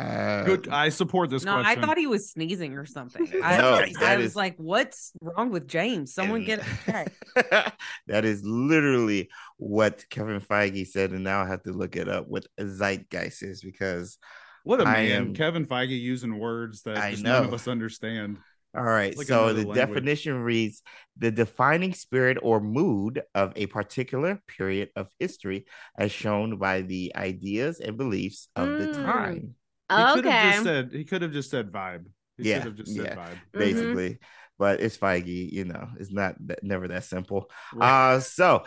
Uh, 0.00 0.44
Good. 0.44 0.68
I 0.68 0.88
support 0.88 1.30
this. 1.30 1.44
No, 1.44 1.60
question. 1.60 1.78
I 1.78 1.86
thought 1.86 1.98
he 1.98 2.06
was 2.06 2.30
sneezing 2.30 2.74
or 2.74 2.86
something. 2.86 3.28
I, 3.42 3.58
no, 3.58 3.84
I 4.00 4.16
was 4.16 4.26
is... 4.26 4.36
like, 4.36 4.56
"What's 4.56 5.12
wrong 5.20 5.50
with 5.50 5.68
James? 5.68 6.14
Someone 6.14 6.44
get 6.44 6.62
it." 6.86 7.12
that 8.06 8.24
is 8.24 8.42
literally 8.44 9.28
what 9.58 10.04
Kevin 10.08 10.40
Feige 10.40 10.86
said, 10.86 11.10
and 11.10 11.22
now 11.22 11.42
I 11.42 11.48
have 11.48 11.62
to 11.64 11.72
look 11.72 11.96
it 11.96 12.08
up. 12.08 12.28
What 12.28 12.46
zeitgeist 12.58 13.42
is 13.42 13.60
because 13.60 14.16
what 14.64 14.80
a 14.80 14.84
I 14.84 14.92
man, 14.92 15.12
am... 15.12 15.34
Kevin 15.34 15.66
Feige 15.66 16.00
using 16.00 16.38
words 16.38 16.82
that 16.82 16.96
I 16.96 17.12
know. 17.12 17.32
none 17.32 17.44
of 17.44 17.54
us 17.54 17.68
understand. 17.68 18.38
All 18.74 18.84
right. 18.84 19.16
Like 19.16 19.26
so 19.26 19.48
the 19.48 19.66
language. 19.66 19.76
definition 19.76 20.42
reads 20.42 20.82
the 21.18 21.32
defining 21.32 21.92
spirit 21.92 22.38
or 22.40 22.60
mood 22.60 23.20
of 23.34 23.52
a 23.56 23.66
particular 23.66 24.40
period 24.46 24.90
of 24.94 25.08
history 25.18 25.66
as 25.98 26.12
shown 26.12 26.56
by 26.56 26.82
the 26.82 27.12
ideas 27.16 27.80
and 27.80 27.96
beliefs 27.96 28.48
of 28.54 28.68
mm. 28.68 28.78
the 28.78 29.02
time. 29.02 29.56
He 29.90 29.96
okay. 29.96 30.14
could 30.14 30.24
have 30.24 30.52
just 30.52 30.64
said 30.64 30.92
he 30.92 31.04
could 31.04 31.22
have 31.22 31.32
just 31.32 31.50
said 31.50 31.72
vibe. 31.72 32.06
He 32.38 32.50
yeah, 32.50 32.60
have 32.60 32.76
just 32.76 32.94
said 32.94 33.04
yeah, 33.04 33.16
vibe. 33.16 33.38
Basically. 33.52 34.10
Mm-hmm. 34.10 34.24
But 34.58 34.80
it's 34.80 34.98
Feige, 34.98 35.50
you 35.50 35.64
know, 35.64 35.88
it's 35.98 36.12
not 36.12 36.34
that, 36.46 36.62
never 36.62 36.86
that 36.88 37.04
simple. 37.04 37.50
Right. 37.74 38.12
Uh 38.14 38.20
so 38.20 38.64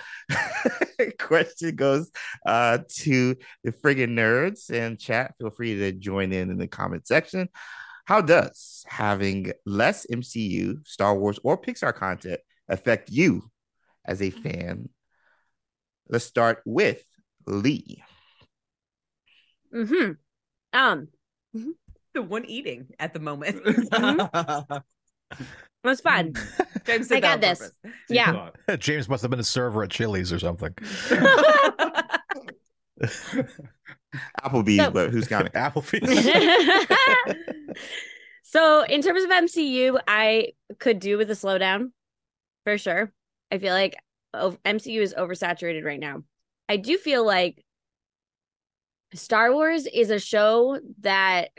question 1.19 1.75
goes 1.75 2.11
uh 2.47 2.79
to 2.95 3.35
the 3.63 3.71
friggin' 3.71 4.09
nerds 4.09 4.71
and 4.71 4.99
chat. 4.99 5.35
Feel 5.39 5.51
free 5.51 5.77
to 5.77 5.91
join 5.91 6.33
in 6.33 6.49
in 6.49 6.57
the 6.57 6.67
comment 6.67 7.07
section. 7.07 7.47
How 8.05 8.21
does 8.21 8.83
having 8.87 9.53
less 9.65 10.05
MCU, 10.11 10.85
Star 10.85 11.17
Wars, 11.17 11.39
or 11.43 11.61
Pixar 11.61 11.93
content 11.95 12.41
affect 12.67 13.09
you 13.09 13.49
as 14.03 14.21
a 14.21 14.31
fan? 14.31 14.89
Let's 16.09 16.25
start 16.25 16.61
with 16.65 17.01
Lee. 17.45 18.03
Hmm. 19.71 20.11
Um, 20.73 21.07
the 22.13 22.21
one 22.21 22.45
eating 22.45 22.87
at 22.99 23.13
the 23.13 23.19
moment. 23.19 23.63
mm-hmm. 23.65 24.77
It 25.83 25.87
was 25.87 26.01
fun. 26.01 26.33
James 26.85 27.11
I 27.11 27.19
got 27.19 27.41
this. 27.41 27.59
Purpose. 27.59 27.99
Yeah. 28.09 28.49
James 28.77 29.09
must 29.09 29.21
have 29.21 29.31
been 29.31 29.39
a 29.39 29.43
server 29.43 29.83
at 29.83 29.89
Chili's 29.89 30.31
or 30.31 30.39
something. 30.39 30.73
Applebee's, 34.41 34.77
so, 34.77 34.91
but 34.91 35.09
who's 35.09 35.27
counting? 35.27 35.51
Applebee's. 35.53 37.35
so, 38.43 38.83
in 38.83 39.01
terms 39.01 39.23
of 39.23 39.29
MCU, 39.29 39.99
I 40.07 40.53
could 40.79 40.99
do 40.99 41.17
with 41.17 41.29
a 41.29 41.33
slowdown 41.33 41.91
for 42.63 42.77
sure. 42.77 43.11
I 43.51 43.57
feel 43.57 43.73
like 43.73 43.97
MCU 44.33 45.01
is 45.01 45.13
oversaturated 45.13 45.83
right 45.83 45.99
now. 45.99 46.23
I 46.69 46.77
do 46.77 46.97
feel 46.97 47.25
like 47.25 47.62
Star 49.13 49.53
Wars 49.53 49.85
is 49.85 50.09
a 50.09 50.19
show 50.19 50.79
that, 51.01 51.49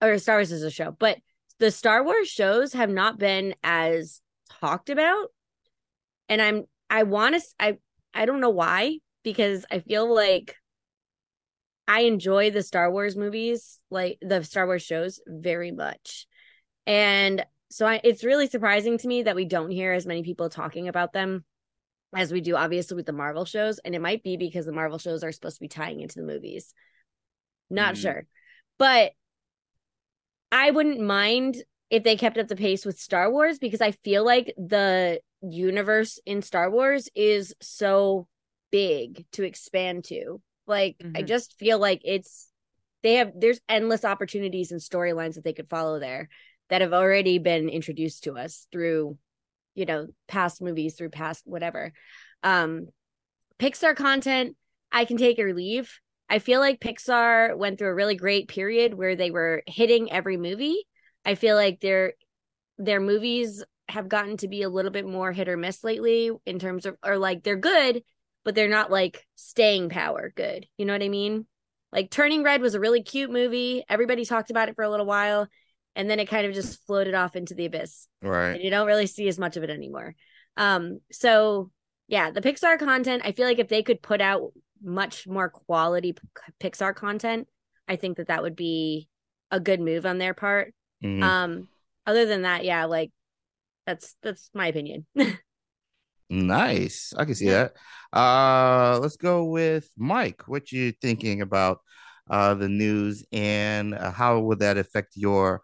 or 0.00 0.18
Star 0.18 0.36
Wars 0.36 0.52
is 0.52 0.62
a 0.62 0.70
show, 0.70 0.94
but 0.98 1.18
the 1.58 1.70
Star 1.70 2.04
Wars 2.04 2.28
shows 2.28 2.72
have 2.72 2.90
not 2.90 3.18
been 3.18 3.54
as 3.62 4.20
talked 4.60 4.90
about. 4.90 5.28
And 6.28 6.40
I'm, 6.40 6.64
I 6.90 7.02
want 7.04 7.34
to, 7.34 7.42
I, 7.58 7.78
I 8.12 8.26
don't 8.26 8.40
know 8.40 8.50
why, 8.50 8.98
because 9.22 9.64
I 9.70 9.80
feel 9.80 10.12
like 10.12 10.56
I 11.86 12.00
enjoy 12.00 12.50
the 12.50 12.62
Star 12.62 12.90
Wars 12.90 13.16
movies, 13.16 13.78
like 13.90 14.18
the 14.22 14.42
Star 14.42 14.66
Wars 14.66 14.82
shows, 14.82 15.20
very 15.26 15.70
much. 15.70 16.26
And 16.86 17.44
so 17.70 17.86
I, 17.86 18.00
it's 18.04 18.24
really 18.24 18.46
surprising 18.46 18.98
to 18.98 19.08
me 19.08 19.24
that 19.24 19.36
we 19.36 19.44
don't 19.44 19.70
hear 19.70 19.92
as 19.92 20.06
many 20.06 20.22
people 20.22 20.48
talking 20.48 20.88
about 20.88 21.12
them 21.12 21.44
as 22.14 22.32
we 22.32 22.40
do 22.40 22.56
obviously 22.56 22.96
with 22.96 23.06
the 23.06 23.12
Marvel 23.12 23.44
shows 23.44 23.78
and 23.84 23.94
it 23.94 24.00
might 24.00 24.22
be 24.22 24.36
because 24.36 24.66
the 24.66 24.72
Marvel 24.72 24.98
shows 24.98 25.24
are 25.24 25.32
supposed 25.32 25.56
to 25.56 25.60
be 25.60 25.68
tying 25.68 26.00
into 26.00 26.20
the 26.20 26.26
movies. 26.26 26.72
Not 27.70 27.94
mm. 27.94 28.02
sure. 28.02 28.26
But 28.78 29.12
I 30.52 30.70
wouldn't 30.70 31.00
mind 31.00 31.56
if 31.90 32.02
they 32.02 32.16
kept 32.16 32.38
up 32.38 32.48
the 32.48 32.56
pace 32.56 32.84
with 32.84 32.98
Star 32.98 33.30
Wars 33.30 33.58
because 33.58 33.80
I 33.80 33.92
feel 33.92 34.24
like 34.24 34.54
the 34.56 35.20
universe 35.42 36.18
in 36.24 36.42
Star 36.42 36.70
Wars 36.70 37.08
is 37.14 37.54
so 37.60 38.26
big 38.70 39.24
to 39.32 39.44
expand 39.44 40.04
to. 40.04 40.40
Like 40.66 40.96
mm-hmm. 40.98 41.16
I 41.16 41.22
just 41.22 41.58
feel 41.58 41.78
like 41.78 42.00
it's 42.04 42.48
they 43.02 43.14
have 43.14 43.32
there's 43.36 43.60
endless 43.68 44.04
opportunities 44.04 44.72
and 44.72 44.80
storylines 44.80 45.34
that 45.34 45.44
they 45.44 45.52
could 45.52 45.68
follow 45.68 46.00
there 46.00 46.28
that 46.70 46.80
have 46.80 46.92
already 46.92 47.38
been 47.38 47.68
introduced 47.68 48.24
to 48.24 48.36
us 48.36 48.66
through 48.72 49.18
you 49.74 49.86
know 49.86 50.06
past 50.28 50.62
movies 50.62 50.94
through 50.94 51.10
past 51.10 51.42
whatever. 51.46 51.92
Um 52.42 52.88
pixar 53.58 53.94
content 53.94 54.56
i 54.90 55.04
can 55.04 55.16
take 55.16 55.38
or 55.38 55.54
leave. 55.54 56.00
I 56.28 56.38
feel 56.38 56.60
like 56.60 56.80
pixar 56.80 57.56
went 57.56 57.78
through 57.78 57.88
a 57.88 57.94
really 57.94 58.16
great 58.16 58.48
period 58.48 58.94
where 58.94 59.14
they 59.14 59.30
were 59.30 59.62
hitting 59.66 60.10
every 60.10 60.36
movie. 60.36 60.86
I 61.24 61.34
feel 61.34 61.56
like 61.56 61.80
their 61.80 62.14
their 62.78 63.00
movies 63.00 63.62
have 63.88 64.08
gotten 64.08 64.36
to 64.38 64.48
be 64.48 64.62
a 64.62 64.68
little 64.68 64.90
bit 64.90 65.06
more 65.06 65.32
hit 65.32 65.48
or 65.48 65.56
miss 65.56 65.84
lately 65.84 66.30
in 66.46 66.58
terms 66.58 66.86
of 66.86 66.96
or 67.04 67.18
like 67.18 67.42
they're 67.42 67.56
good 67.56 68.02
but 68.44 68.54
they're 68.54 68.68
not 68.68 68.90
like 68.90 69.26
staying 69.36 69.88
power 69.88 70.32
good. 70.34 70.66
You 70.76 70.84
know 70.84 70.92
what 70.92 71.02
i 71.02 71.08
mean? 71.08 71.46
Like 71.92 72.10
turning 72.10 72.42
red 72.42 72.60
was 72.60 72.74
a 72.74 72.80
really 72.80 73.02
cute 73.02 73.30
movie. 73.30 73.84
Everybody 73.88 74.24
talked 74.24 74.50
about 74.50 74.68
it 74.68 74.74
for 74.74 74.84
a 74.84 74.90
little 74.90 75.06
while 75.06 75.48
and 75.96 76.10
then 76.10 76.18
it 76.18 76.28
kind 76.28 76.46
of 76.46 76.54
just 76.54 76.84
floated 76.86 77.14
off 77.14 77.36
into 77.36 77.54
the 77.54 77.66
abyss. 77.66 78.08
Right. 78.22 78.52
And 78.52 78.62
you 78.62 78.70
don't 78.70 78.86
really 78.86 79.06
see 79.06 79.28
as 79.28 79.38
much 79.38 79.56
of 79.56 79.62
it 79.62 79.70
anymore. 79.70 80.14
Um, 80.56 81.00
so 81.10 81.70
yeah, 82.08 82.30
the 82.30 82.40
Pixar 82.40 82.78
content, 82.78 83.22
I 83.24 83.32
feel 83.32 83.46
like 83.46 83.58
if 83.58 83.68
they 83.68 83.82
could 83.82 84.02
put 84.02 84.20
out 84.20 84.52
much 84.82 85.26
more 85.26 85.48
quality 85.48 86.14
Pixar 86.60 86.94
content, 86.94 87.48
I 87.88 87.96
think 87.96 88.16
that 88.16 88.28
that 88.28 88.42
would 88.42 88.56
be 88.56 89.08
a 89.50 89.60
good 89.60 89.80
move 89.80 90.04
on 90.06 90.18
their 90.18 90.34
part. 90.34 90.74
Mm-hmm. 91.02 91.22
Um, 91.22 91.68
other 92.06 92.26
than 92.26 92.42
that, 92.42 92.64
yeah, 92.64 92.84
like 92.84 93.10
that's 93.86 94.16
that's 94.22 94.50
my 94.54 94.66
opinion. 94.66 95.06
nice. 96.30 97.12
I 97.16 97.24
can 97.24 97.34
see 97.34 97.48
that. 97.48 97.74
Uh 98.12 98.98
let's 99.00 99.16
go 99.16 99.44
with 99.44 99.90
Mike. 99.96 100.46
What 100.46 100.72
you 100.72 100.92
thinking 100.92 101.40
about 101.40 101.80
uh, 102.30 102.54
the 102.54 102.68
news 102.68 103.24
and 103.32 103.94
uh, 103.94 104.10
how 104.10 104.40
would 104.40 104.60
that 104.60 104.76
affect 104.76 105.16
your 105.16 105.62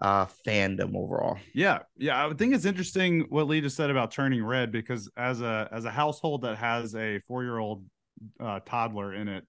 uh, 0.00 0.26
fandom 0.46 0.96
overall? 0.96 1.38
Yeah, 1.54 1.80
yeah, 1.96 2.26
I 2.26 2.32
think 2.34 2.54
it's 2.54 2.64
interesting 2.64 3.26
what 3.28 3.46
Lee 3.46 3.60
just 3.60 3.76
said 3.76 3.90
about 3.90 4.10
turning 4.10 4.44
red 4.44 4.72
because 4.72 5.10
as 5.16 5.40
a 5.40 5.68
as 5.72 5.84
a 5.84 5.90
household 5.90 6.42
that 6.42 6.56
has 6.56 6.94
a 6.94 7.20
four 7.20 7.42
year 7.42 7.58
old 7.58 7.84
uh, 8.38 8.60
toddler 8.64 9.14
in 9.14 9.28
it, 9.28 9.44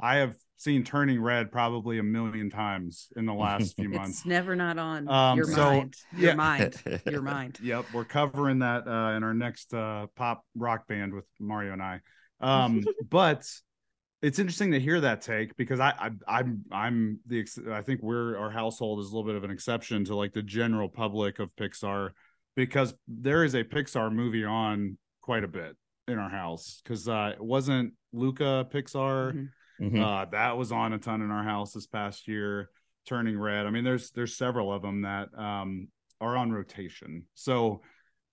I 0.00 0.16
have 0.16 0.36
seen 0.56 0.84
Turning 0.84 1.20
Red 1.20 1.50
probably 1.52 1.98
a 1.98 2.02
million 2.02 2.50
times 2.50 3.08
in 3.16 3.26
the 3.26 3.34
last 3.34 3.76
few 3.76 3.88
months. 3.88 4.18
It's 4.18 4.26
never 4.26 4.56
not 4.56 4.78
on 4.78 5.08
um, 5.08 5.36
your 5.36 5.46
so, 5.46 5.64
mind. 5.64 5.96
Your 6.16 6.30
yeah. 6.30 6.34
mind. 6.34 6.82
Your 7.06 7.22
mind. 7.22 7.58
Yep, 7.62 7.86
we're 7.92 8.04
covering 8.04 8.60
that 8.60 8.86
uh, 8.86 9.16
in 9.16 9.22
our 9.22 9.34
next 9.34 9.72
uh, 9.74 10.06
pop 10.16 10.44
rock 10.54 10.86
band 10.86 11.14
with 11.14 11.26
Mario 11.38 11.72
and 11.72 11.82
I. 11.82 12.00
Um, 12.40 12.82
but 13.08 13.46
it's 14.26 14.38
interesting 14.38 14.72
to 14.72 14.80
hear 14.80 15.00
that 15.00 15.20
take 15.20 15.56
because 15.56 15.80
I, 15.80 15.90
I 15.98 16.10
I'm 16.38 16.64
I'm 16.72 17.20
the 17.26 17.46
I 17.70 17.82
think 17.82 18.02
we're 18.02 18.36
our 18.38 18.50
household 18.50 19.00
is 19.00 19.06
a 19.06 19.14
little 19.14 19.26
bit 19.26 19.36
of 19.36 19.44
an 19.44 19.50
exception 19.50 20.04
to 20.06 20.16
like 20.16 20.32
the 20.32 20.42
general 20.42 20.88
public 20.88 21.38
of 21.38 21.54
Pixar 21.56 22.10
because 22.56 22.94
there 23.08 23.44
is 23.44 23.54
a 23.54 23.64
Pixar 23.64 24.12
movie 24.12 24.44
on 24.44 24.96
quite 25.20 25.44
a 25.44 25.48
bit. 25.48 25.76
in 26.06 26.18
our 26.18 26.28
house 26.30 26.82
because 26.84 27.08
uh, 27.08 27.32
it 27.34 27.40
wasn't 27.42 27.94
Luca 28.12 28.66
Pixar. 28.72 29.32
Mhm. 29.32 29.48
Mhm. 29.80 30.00
Uh, 30.02 30.24
that 30.30 30.56
was 30.56 30.70
on 30.70 30.92
a 30.92 30.98
ton 30.98 31.22
in 31.22 31.30
our 31.30 31.42
house 31.44 31.72
this 31.72 31.86
past 31.86 32.28
year. 32.28 32.68
Turning 33.06 33.38
Red. 33.38 33.66
I 33.66 33.70
mean, 33.70 33.84
there's 33.84 34.10
there's 34.12 34.36
several 34.36 34.72
of 34.72 34.82
them 34.82 35.02
that 35.02 35.28
um, 35.36 35.88
are 36.20 36.36
on 36.36 36.52
rotation. 36.52 37.24
So 37.34 37.82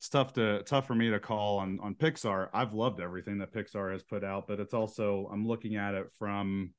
it's 0.02 0.10
tough 0.10 0.34
to 0.34 0.64
tough 0.64 0.88
for 0.88 0.96
me 0.96 1.12
to 1.12 1.20
call 1.20 1.60
on 1.60 1.80
on 1.80 1.94
Pixar. 1.94 2.50
I've 2.56 2.74
loved 2.74 3.00
everything 3.00 3.38
that 3.38 3.54
Pixar 3.54 3.94
has 3.94 4.02
put 4.02 4.24
out, 4.24 4.48
but 4.48 4.60
it's 4.60 4.74
also 4.74 5.30
I'm 5.32 5.48
looking 5.48 5.76
at 5.76 5.94
it 5.94 6.08
from 6.18 6.74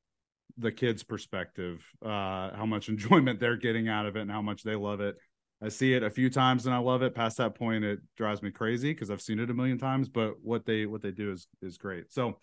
the 0.58 0.72
kids' 0.72 1.04
perspective, 1.04 1.88
uh, 2.04 2.50
how 2.50 2.66
much 2.66 2.88
enjoyment 2.88 3.38
they're 3.38 3.56
getting 3.56 3.88
out 3.88 4.06
of 4.06 4.16
it 4.16 4.22
and 4.22 4.30
how 4.30 4.42
much 4.42 4.64
they 4.64 4.74
love 4.74 5.00
it. 5.00 5.14
I 5.62 5.68
see 5.68 5.94
it 5.94 6.02
a 6.02 6.10
few 6.10 6.30
times 6.30 6.66
and 6.66 6.74
I 6.74 6.78
love 6.78 7.02
it. 7.02 7.14
Past 7.14 7.36
that 7.36 7.54
point, 7.54 7.84
it 7.84 8.00
drives 8.16 8.42
me 8.42 8.50
crazy 8.50 8.92
because 8.92 9.08
I've 9.08 9.22
seen 9.22 9.38
it 9.38 9.50
a 9.50 9.54
million 9.54 9.78
times. 9.78 10.08
But 10.08 10.34
what 10.42 10.66
they 10.66 10.86
what 10.86 11.00
they 11.00 11.12
do 11.12 11.30
is 11.30 11.46
is 11.62 11.78
great. 11.78 12.12
So, 12.12 12.40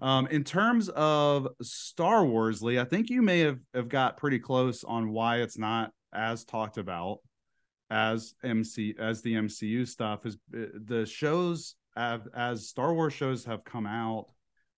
um, 0.00 0.26
in 0.28 0.42
terms 0.42 0.88
of 0.88 1.48
Star 1.60 2.24
Wars, 2.24 2.62
Lee, 2.62 2.78
I 2.78 2.84
think 2.84 3.10
you 3.10 3.20
may 3.20 3.40
have 3.40 3.58
have 3.74 3.90
got 3.90 4.16
pretty 4.16 4.38
close 4.38 4.84
on 4.84 5.10
why 5.10 5.42
it's 5.42 5.58
not 5.58 5.90
as 6.14 6.46
talked 6.46 6.78
about 6.78 7.18
as 7.90 8.34
MC 8.42 8.94
as 8.98 9.22
the 9.22 9.34
MCU 9.34 9.86
stuff 9.86 10.26
is 10.26 10.36
uh, 10.56 10.66
the 10.86 11.06
shows 11.06 11.76
have, 11.96 12.26
as 12.34 12.68
Star 12.68 12.94
Wars 12.94 13.12
shows 13.12 13.44
have 13.44 13.64
come 13.64 13.86
out 13.86 14.26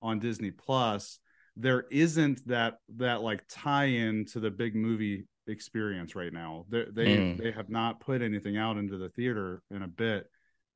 on 0.02 0.18
Disney 0.18 0.50
Plus 0.50 1.18
there 1.59 1.86
isn't 1.90 2.46
that 2.46 2.74
that 2.96 3.22
like 3.22 3.42
tie-in 3.48 4.26
to 4.26 4.40
the 4.40 4.50
big 4.50 4.74
movie 4.74 5.26
experience 5.46 6.14
right 6.14 6.32
now. 6.32 6.66
They 6.68 6.84
they, 6.92 7.07
Mm. 7.07 7.38
they 7.38 7.50
have 7.50 7.70
not 7.70 7.98
put 8.00 8.20
anything 8.20 8.59
out 8.59 8.76
into 8.76 8.98
the 8.98 9.09
theater 9.09 9.62
in 9.70 9.80
a 9.82 9.88
bit 9.88 10.26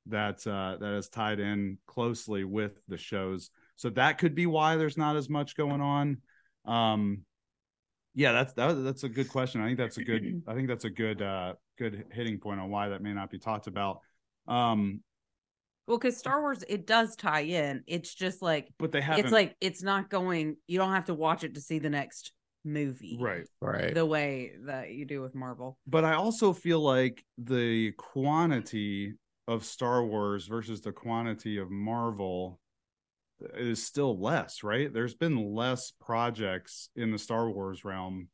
that 0.06 0.46
uh 0.46 0.78
that 0.80 0.94
is 0.94 1.10
tied 1.10 1.38
in 1.38 1.76
closely 1.86 2.44
with 2.44 2.80
the 2.88 2.96
shows. 2.96 3.50
So 3.76 3.90
that 3.90 4.16
could 4.16 4.34
be 4.34 4.46
why 4.46 4.76
there's 4.76 4.96
not 4.96 5.16
as 5.16 5.28
much 5.28 5.54
going 5.54 5.82
on. 5.82 6.18
Um 6.64 7.24
yeah 8.14 8.32
that's 8.32 8.54
that, 8.54 8.72
that's 8.82 9.04
a 9.04 9.08
good 9.10 9.28
question. 9.28 9.60
I 9.60 9.66
think 9.66 9.78
that's 9.78 9.98
a 9.98 10.04
good 10.04 10.42
i 10.48 10.54
think 10.54 10.68
that's 10.68 10.86
a 10.86 10.90
good 10.90 11.20
uh 11.20 11.54
good 11.80 12.04
hitting 12.12 12.38
point 12.38 12.60
on 12.60 12.70
why 12.70 12.90
that 12.90 13.02
may 13.02 13.12
not 13.12 13.30
be 13.30 13.38
talked 13.38 13.66
about 13.66 14.00
um 14.46 15.00
Well, 15.86 15.98
because 15.98 16.16
Star 16.16 16.40
Wars, 16.40 16.62
it 16.68 16.86
does 16.86 17.16
tie 17.16 17.40
in. 17.40 17.82
It's 17.86 18.14
just 18.14 18.42
like 18.42 18.68
but 18.78 18.92
they 18.92 19.00
haven't 19.00 19.24
it's 19.24 19.32
like 19.32 19.56
it's 19.60 19.82
not 19.82 20.08
going. 20.10 20.56
You 20.68 20.78
don't 20.78 20.92
have 20.92 21.06
to 21.06 21.14
watch 21.14 21.42
it 21.42 21.54
to 21.54 21.60
see 21.60 21.78
the 21.80 21.90
next 21.90 22.32
movie, 22.64 23.16
right 23.18 23.46
right. 23.60 23.94
The 23.94 24.06
way 24.06 24.52
that 24.66 24.90
you 24.90 25.04
do 25.06 25.22
with 25.22 25.34
Marvel. 25.34 25.78
but 25.86 26.04
I 26.04 26.14
also 26.14 26.52
feel 26.52 26.80
like 26.80 27.24
the 27.38 27.92
quantity 27.92 29.14
of 29.48 29.64
Star 29.64 30.04
Wars 30.04 30.46
versus 30.46 30.80
the 30.82 30.92
quantity 30.92 31.58
of 31.58 31.70
Marvel 31.70 32.60
is 33.54 33.84
still 33.84 34.20
less, 34.20 34.62
right? 34.62 34.92
There's 34.92 35.14
been 35.14 35.54
less 35.54 35.92
projects 35.98 36.90
in 36.94 37.10
the 37.10 37.18
Star 37.18 37.50
Wars 37.50 37.84
realm. 37.84 38.28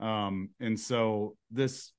Um 0.00 0.50
and 0.60 0.78
so 0.78 1.36
this 1.50 1.92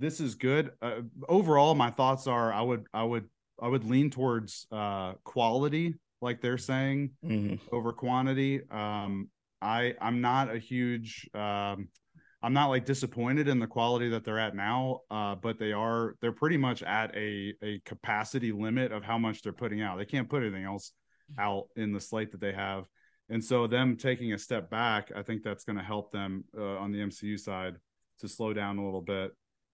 this 0.00 0.18
is 0.18 0.34
good. 0.34 0.70
Uh, 0.82 1.02
overall 1.28 1.74
my 1.74 1.90
thoughts 1.90 2.26
are 2.26 2.52
I 2.52 2.62
would 2.62 2.84
I 2.92 3.04
would 3.04 3.26
I 3.62 3.68
would 3.68 3.84
lean 3.84 4.10
towards 4.10 4.66
uh 4.72 5.12
quality 5.24 5.94
like 6.22 6.40
they're 6.40 6.58
saying 6.58 7.12
Mhm. 7.24 7.60
over 7.70 7.92
quantity. 7.92 8.62
Um, 8.70 9.28
I 9.62 9.94
I'm 10.00 10.20
not 10.20 10.50
a 10.54 10.58
huge 10.58 11.28
um, 11.34 11.88
I'm 12.42 12.54
not 12.54 12.68
like 12.68 12.86
disappointed 12.86 13.48
in 13.48 13.58
the 13.58 13.66
quality 13.66 14.08
that 14.10 14.24
they're 14.24 14.38
at 14.38 14.56
now, 14.56 15.00
uh, 15.10 15.34
but 15.34 15.58
they 15.58 15.72
are 15.72 16.16
they're 16.22 16.32
pretty 16.32 16.56
much 16.56 16.82
at 16.82 17.14
a 17.14 17.54
a 17.62 17.80
capacity 17.84 18.50
limit 18.52 18.92
of 18.92 19.02
how 19.04 19.18
much 19.18 19.42
they're 19.42 19.52
putting 19.52 19.82
out. 19.82 19.98
They 19.98 20.06
can't 20.06 20.28
put 20.28 20.42
anything 20.42 20.64
else 20.64 20.92
out 21.38 21.68
in 21.76 21.92
the 21.92 22.00
slate 22.00 22.32
that 22.32 22.40
they 22.40 22.52
have, 22.52 22.86
and 23.28 23.44
so 23.44 23.66
them 23.66 23.96
taking 23.96 24.32
a 24.32 24.38
step 24.38 24.70
back, 24.70 25.12
I 25.14 25.22
think 25.22 25.42
that's 25.42 25.64
going 25.64 25.76
to 25.76 25.84
help 25.84 26.10
them 26.12 26.44
uh, 26.56 26.78
on 26.78 26.90
the 26.92 27.00
MCU 27.00 27.38
side 27.38 27.74
to 28.20 28.28
slow 28.28 28.52
down 28.54 28.78
a 28.78 28.84
little 28.84 29.02
bit. 29.02 29.30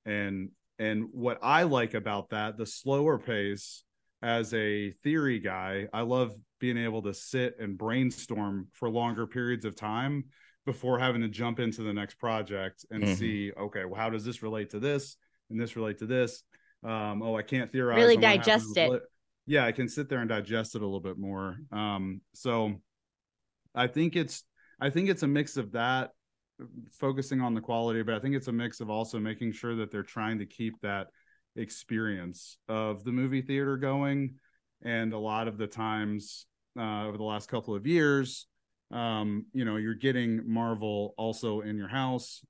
And 0.06 0.50
and 0.78 1.08
what 1.12 1.38
I 1.42 1.64
like 1.64 1.94
about 1.94 2.30
that, 2.30 2.56
the 2.56 2.66
slower 2.66 3.18
pace 3.18 3.82
as 4.22 4.54
a 4.54 4.92
theory 5.02 5.40
guy, 5.40 5.88
I 5.92 6.02
love 6.02 6.34
being 6.60 6.78
able 6.78 7.02
to 7.02 7.12
sit 7.14 7.56
and 7.58 7.76
brainstorm 7.76 8.68
for 8.72 8.88
longer 8.88 9.26
periods 9.26 9.64
of 9.64 9.76
time 9.76 10.24
before 10.64 10.98
having 10.98 11.20
to 11.22 11.28
jump 11.28 11.60
into 11.60 11.82
the 11.82 11.92
next 11.92 12.14
project 12.18 12.84
and 12.90 13.04
Mhm. 13.04 13.16
see, 13.18 13.52
okay, 13.52 13.84
well, 13.84 14.00
how 14.00 14.10
does 14.10 14.24
this 14.24 14.42
relate 14.42 14.70
to 14.70 14.80
this 14.80 15.16
and 15.50 15.60
this 15.60 15.76
relate 15.76 15.98
to 15.98 16.06
this? 16.06 16.42
Um, 16.82 17.22
oh, 17.22 17.36
I 17.36 17.42
can't 17.42 17.70
theorize. 17.70 17.98
Really 17.98 18.16
on 18.16 18.22
what 18.22 18.30
happens 18.38 18.46
digest 18.46 18.76
it. 18.78 18.90
lit- 18.90 19.02
Yeah, 19.46 19.64
I 19.64 19.72
can 19.72 19.88
sit 19.88 20.08
there 20.08 20.20
and 20.20 20.28
digest 20.28 20.74
it 20.74 20.82
a 20.82 20.84
little 20.84 21.00
bit 21.00 21.18
more. 21.18 21.58
Um, 21.70 22.20
so 22.34 22.82
I 23.74 23.86
think 23.86 24.16
it's 24.16 24.42
I 24.80 24.90
think 24.90 25.08
it's 25.08 25.22
a 25.22 25.28
mix 25.28 25.56
of 25.56 25.72
that 25.72 26.10
focusing 26.98 27.40
on 27.40 27.54
the 27.54 27.60
quality, 27.60 28.02
but 28.02 28.14
I 28.14 28.18
think 28.18 28.34
it's 28.34 28.48
a 28.48 28.52
mix 28.52 28.80
of 28.80 28.90
also 28.90 29.18
making 29.18 29.52
sure 29.52 29.76
that 29.76 29.90
they're 29.90 30.02
trying 30.02 30.38
to 30.38 30.46
keep 30.46 30.80
that 30.80 31.08
experience 31.56 32.58
of 32.68 33.04
the 33.04 33.12
movie 33.12 33.42
theater 33.42 33.76
going. 33.76 34.34
And 34.82 35.12
a 35.12 35.18
lot 35.18 35.48
of 35.48 35.58
the 35.58 35.66
times 35.66 36.46
uh, 36.78 37.06
over 37.06 37.16
the 37.16 37.24
last 37.24 37.48
couple 37.48 37.74
of 37.74 37.86
years, 37.86 38.46
um, 38.90 39.46
you 39.52 39.64
know, 39.64 39.76
you're 39.76 39.94
getting 39.94 40.42
Marvel 40.46 41.14
also 41.16 41.60
in 41.60 41.76
your 41.76 41.88
house. 41.88 42.42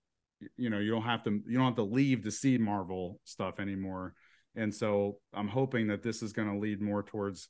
You 0.57 0.69
know, 0.69 0.79
you 0.79 0.91
don't 0.91 1.03
have 1.03 1.23
to 1.25 1.31
you 1.47 1.57
don't 1.57 1.67
have 1.67 1.77
to 1.77 1.83
leave 1.83 2.25
to 2.25 2.31
see 2.31 2.59
Marvel 2.59 3.21
stuff 3.25 3.59
anymore. 3.59 4.15
And 4.55 4.75
so 4.75 5.19
I'm 5.33 5.49
hoping 5.49 5.87
that 5.89 6.03
this 6.03 6.23
is 6.23 6.33
going 6.33 6.53
to 6.53 6.59
lead 6.59 6.81
more 6.81 7.03
towards 7.03 7.49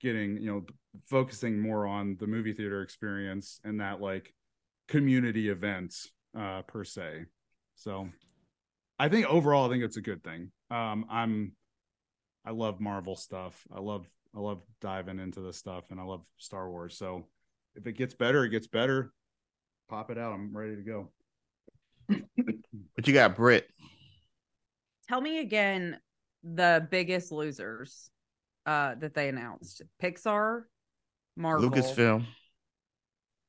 getting, 0.00 0.36
you 0.38 0.52
know, 0.52 0.66
focusing 1.04 1.58
more 1.58 1.86
on 1.86 2.16
the 2.20 2.26
movie 2.26 2.52
theater 2.52 2.82
experience 2.82 3.60
and 3.64 3.80
that 3.80 4.00
like 4.00 4.32
community 4.88 5.48
events 5.48 6.10
uh 6.36 6.62
per 6.62 6.82
se. 6.84 7.26
So 7.76 8.08
I 8.98 9.08
think 9.08 9.26
overall 9.26 9.66
I 9.66 9.72
think 9.72 9.84
it's 9.84 9.96
a 9.96 10.02
good 10.02 10.24
thing. 10.24 10.50
Um 10.70 11.06
I'm 11.10 11.52
I 12.44 12.50
love 12.50 12.80
Marvel 12.80 13.14
stuff. 13.14 13.66
I 13.72 13.80
love 13.80 14.06
I 14.34 14.40
love 14.40 14.62
diving 14.80 15.18
into 15.18 15.40
this 15.40 15.56
stuff 15.56 15.84
and 15.90 16.00
I 16.00 16.04
love 16.04 16.24
Star 16.38 16.68
Wars. 16.70 16.96
So 16.96 17.26
if 17.74 17.86
it 17.86 17.92
gets 17.92 18.14
better, 18.14 18.44
it 18.44 18.50
gets 18.50 18.66
better. 18.66 19.12
Pop 19.88 20.10
it 20.10 20.18
out. 20.18 20.32
I'm 20.32 20.56
ready 20.56 20.76
to 20.76 20.82
go. 20.82 21.10
But 22.08 23.06
you 23.06 23.12
got 23.12 23.36
Brit. 23.36 23.68
Tell 25.08 25.20
me 25.20 25.40
again 25.40 25.98
the 26.42 26.86
biggest 26.90 27.30
losers 27.32 28.10
uh 28.66 28.94
that 28.96 29.14
they 29.14 29.28
announced. 29.28 29.82
Pixar, 30.02 30.62
Marvel, 31.36 31.70
Lucasfilm, 31.70 32.24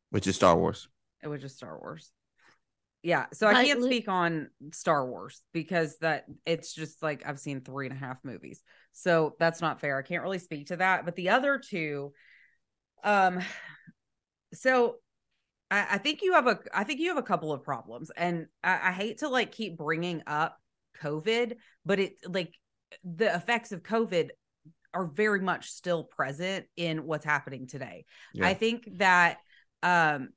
which 0.09 0.27
is 0.27 0.35
Star 0.35 0.57
Wars. 0.57 0.89
It 1.23 1.27
was 1.27 1.41
just 1.41 1.57
Star 1.57 1.77
Wars. 1.77 2.11
Yeah, 3.01 3.27
so 3.31 3.47
I 3.47 3.63
can't 3.65 3.79
Lu- 3.79 3.87
speak 3.87 4.09
on 4.09 4.49
Star 4.73 5.07
Wars 5.07 5.41
because 5.53 5.97
that 5.99 6.25
it's 6.45 6.73
just 6.73 7.01
like 7.01 7.23
I've 7.25 7.39
seen 7.39 7.61
three 7.61 7.87
and 7.87 7.95
a 7.95 7.99
half 7.99 8.17
movies, 8.25 8.61
so 8.91 9.35
that's 9.39 9.61
not 9.61 9.79
fair. 9.79 9.97
I 9.97 10.01
can't 10.01 10.21
really 10.21 10.39
speak 10.39 10.67
to 10.67 10.77
that. 10.77 11.05
But 11.05 11.15
the 11.15 11.29
other 11.29 11.59
two, 11.59 12.11
um, 13.05 13.39
so 14.53 14.95
I, 15.71 15.87
I 15.91 15.97
think 15.97 16.21
you 16.21 16.33
have 16.33 16.47
a 16.47 16.59
I 16.73 16.83
think 16.83 16.99
you 16.99 17.07
have 17.09 17.17
a 17.17 17.23
couple 17.23 17.53
of 17.53 17.63
problems, 17.63 18.11
and 18.17 18.47
I, 18.63 18.89
I 18.89 18.91
hate 18.91 19.19
to 19.19 19.29
like 19.29 19.53
keep 19.53 19.77
bringing 19.77 20.23
up 20.27 20.57
COVID, 21.01 21.55
but 21.85 21.99
it 21.99 22.17
like 22.27 22.53
the 23.05 23.33
effects 23.33 23.71
of 23.71 23.81
COVID 23.81 24.29
are 24.93 25.05
very 25.05 25.39
much 25.39 25.69
still 25.69 26.03
present 26.03 26.65
in 26.75 27.05
what's 27.05 27.25
happening 27.25 27.67
today. 27.67 28.05
Yeah. 28.33 28.47
I 28.47 28.55
think 28.55 28.89
that 28.97 29.37
um 29.83 30.29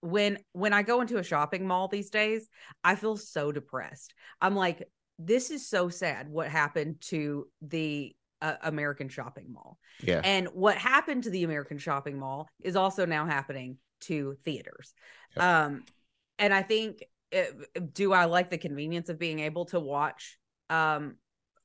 when 0.00 0.38
when 0.52 0.72
I 0.72 0.82
go 0.82 1.00
into 1.00 1.18
a 1.18 1.22
shopping 1.22 1.66
mall 1.66 1.88
these 1.88 2.10
days, 2.10 2.48
I 2.82 2.94
feel 2.94 3.16
so 3.16 3.52
depressed. 3.52 4.14
I'm 4.40 4.56
like 4.56 4.88
this 5.18 5.50
is 5.50 5.68
so 5.68 5.90
sad 5.90 6.28
what 6.30 6.48
happened 6.48 6.96
to 7.02 7.46
the 7.60 8.14
uh, 8.40 8.54
American 8.62 9.10
shopping 9.10 9.52
mall. 9.52 9.78
Yeah. 10.02 10.22
And 10.24 10.48
what 10.48 10.78
happened 10.78 11.24
to 11.24 11.30
the 11.30 11.44
American 11.44 11.76
shopping 11.76 12.18
mall 12.18 12.48
is 12.62 12.74
also 12.74 13.04
now 13.04 13.26
happening 13.26 13.76
to 14.02 14.36
theaters. 14.44 14.94
Um 15.36 15.84
and 16.38 16.54
I 16.54 16.62
think 16.62 17.04
uh, 17.36 17.42
do 17.92 18.12
I 18.12 18.24
like 18.24 18.50
the 18.50 18.58
convenience 18.58 19.08
of 19.08 19.18
being 19.18 19.40
able 19.40 19.66
to 19.66 19.80
watch 19.80 20.38
um 20.70 21.16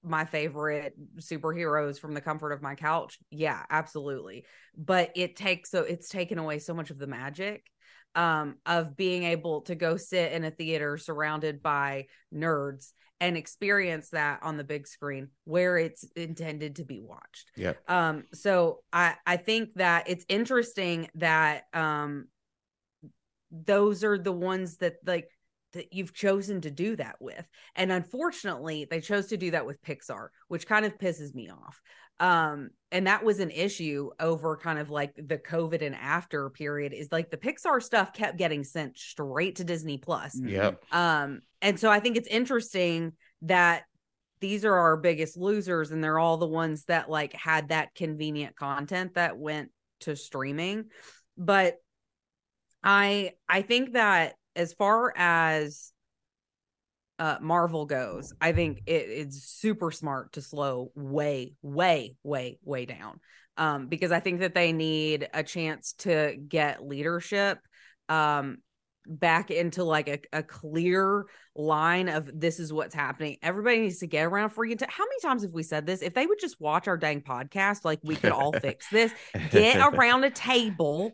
my 0.04 0.26
favorite 0.26 0.94
superheroes 1.18 2.00
from 2.00 2.14
the 2.14 2.22
comfort 2.22 2.52
of 2.52 2.62
my 2.62 2.76
couch? 2.76 3.18
Yeah, 3.32 3.64
absolutely. 3.70 4.46
But 4.78 5.12
it 5.16 5.36
takes 5.36 5.72
so 5.72 5.82
it's 5.84 6.10
taken 6.10 6.38
away 6.38 6.60
so 6.60 6.74
much 6.74 6.92
of 6.92 7.00
the 7.00 7.08
magic 7.08 7.66
um 8.16 8.56
of 8.66 8.96
being 8.96 9.24
able 9.24 9.62
to 9.62 9.76
go 9.76 9.98
sit 9.98 10.32
in 10.32 10.44
a 10.44 10.52
theater 10.52 10.98
surrounded 10.98 11.62
by 11.62 12.06
nerds 12.34 12.94
and 13.22 13.38
experience 13.38 14.10
that 14.10 14.40
on 14.44 14.58
the 14.58 14.64
big 14.64 14.88
screen 14.88 15.30
where 15.46 15.78
it's 15.78 16.04
intended 16.16 16.76
to 16.76 16.84
be 16.84 17.00
watched. 17.00 17.52
Yep. 17.56 17.90
Um 17.90 18.24
so 18.34 18.80
I 18.92 19.16
I 19.26 19.38
think 19.38 19.70
that 19.76 20.10
it's 20.10 20.26
interesting 20.28 21.10
that 21.16 21.64
um 21.74 22.26
those 23.52 24.04
are 24.04 24.18
the 24.18 24.32
ones 24.32 24.78
that 24.78 24.96
like 25.06 25.30
that 25.76 25.94
you've 25.94 26.14
chosen 26.14 26.62
to 26.62 26.72
do 26.72 26.96
that 26.96 27.18
with. 27.20 27.46
And 27.76 27.92
unfortunately, 27.92 28.88
they 28.90 29.02
chose 29.02 29.28
to 29.28 29.38
do 29.38 29.52
that 29.52 29.66
with 29.66 29.84
Pixar, 29.84 30.30
which 30.48 30.68
kind 30.68 30.86
of 30.86 30.98
pisses 30.98 31.36
me 31.36 31.50
off. 31.50 31.82
Um, 32.20 32.70
and 32.92 33.08
that 33.08 33.26
was 33.26 33.40
an 33.40 33.52
issue 33.52 34.12
over 34.20 34.56
kind 34.56 34.80
of 34.80 34.90
like 34.90 35.14
the 35.16 35.38
COVID 35.38 35.82
and 35.82 35.96
after 35.96 36.50
period 36.50 36.94
is 36.94 37.12
like 37.12 37.30
the 37.30 37.38
Pixar 37.38 37.84
stuff 37.84 38.14
kept 38.14 38.38
getting 38.38 38.64
sent 38.64 38.98
straight 38.98 39.58
to 39.58 39.64
Disney 39.64 39.98
Plus. 39.98 40.40
Yep. 40.42 40.84
Um, 40.94 41.42
and 41.62 41.80
so 41.80 41.90
I 41.90 42.00
think 42.00 42.16
it's 42.16 42.28
interesting 42.28 43.14
that 43.42 43.84
these 44.40 44.64
are 44.64 44.76
our 44.76 44.98
biggest 44.98 45.38
losers, 45.38 45.92
and 45.92 46.04
they're 46.04 46.20
all 46.20 46.38
the 46.38 46.48
ones 46.48 46.86
that 46.86 47.10
like 47.10 47.34
had 47.34 47.70
that 47.70 47.96
convenient 47.96 48.56
content 48.56 49.16
that 49.16 49.38
went 49.38 49.72
to 50.02 50.16
streaming. 50.16 50.86
But 51.38 51.78
I 52.84 53.34
I 53.50 53.62
think 53.62 53.94
that 53.94 54.36
as 54.56 54.74
far 54.74 55.14
as 55.18 55.92
uh 57.20 57.38
Marvel 57.42 57.86
goes, 57.86 58.34
I 58.42 58.52
think 58.52 58.84
it, 58.86 58.92
it's 59.10 59.44
super 59.44 59.92
smart 59.92 60.34
to 60.34 60.42
slow 60.42 60.92
way, 60.96 61.54
way, 61.62 62.16
way, 62.24 62.60
way 62.64 62.86
down. 62.86 63.20
Um, 63.58 63.88
because 63.88 64.12
I 64.12 64.20
think 64.20 64.42
that 64.42 64.54
they 64.54 64.74
need 64.74 65.30
a 65.34 65.44
chance 65.44 65.94
to 66.00 66.36
get 66.36 66.86
leadership 66.86 67.60
um 68.10 68.58
back 69.08 69.52
into 69.52 69.84
like 69.84 70.08
a, 70.08 70.20
a 70.34 70.44
clear 70.44 71.26
line 71.56 72.10
of 72.10 72.30
this 72.34 72.60
is 72.60 72.74
what's 72.74 72.96
happening. 72.96 73.38
Everybody 73.42 73.80
needs 73.80 74.00
to 74.00 74.08
get 74.08 74.26
around 74.26 74.50
freaking. 74.50 74.80
T- 74.80 74.86
How 74.88 75.04
many 75.04 75.20
times 75.22 75.44
have 75.44 75.52
we 75.52 75.64
said 75.64 75.86
this? 75.86 76.02
If 76.02 76.14
they 76.14 76.26
would 76.26 76.40
just 76.40 76.60
watch 76.60 76.88
our 76.88 76.98
dang 76.98 77.22
podcast, 77.22 77.86
like 77.86 78.00
we 78.04 78.16
could 78.16 78.32
all 78.32 78.52
fix 78.62 78.90
this. 78.90 79.14
Get 79.52 79.78
around 79.78 80.24
a 80.24 80.32
table 80.32 81.12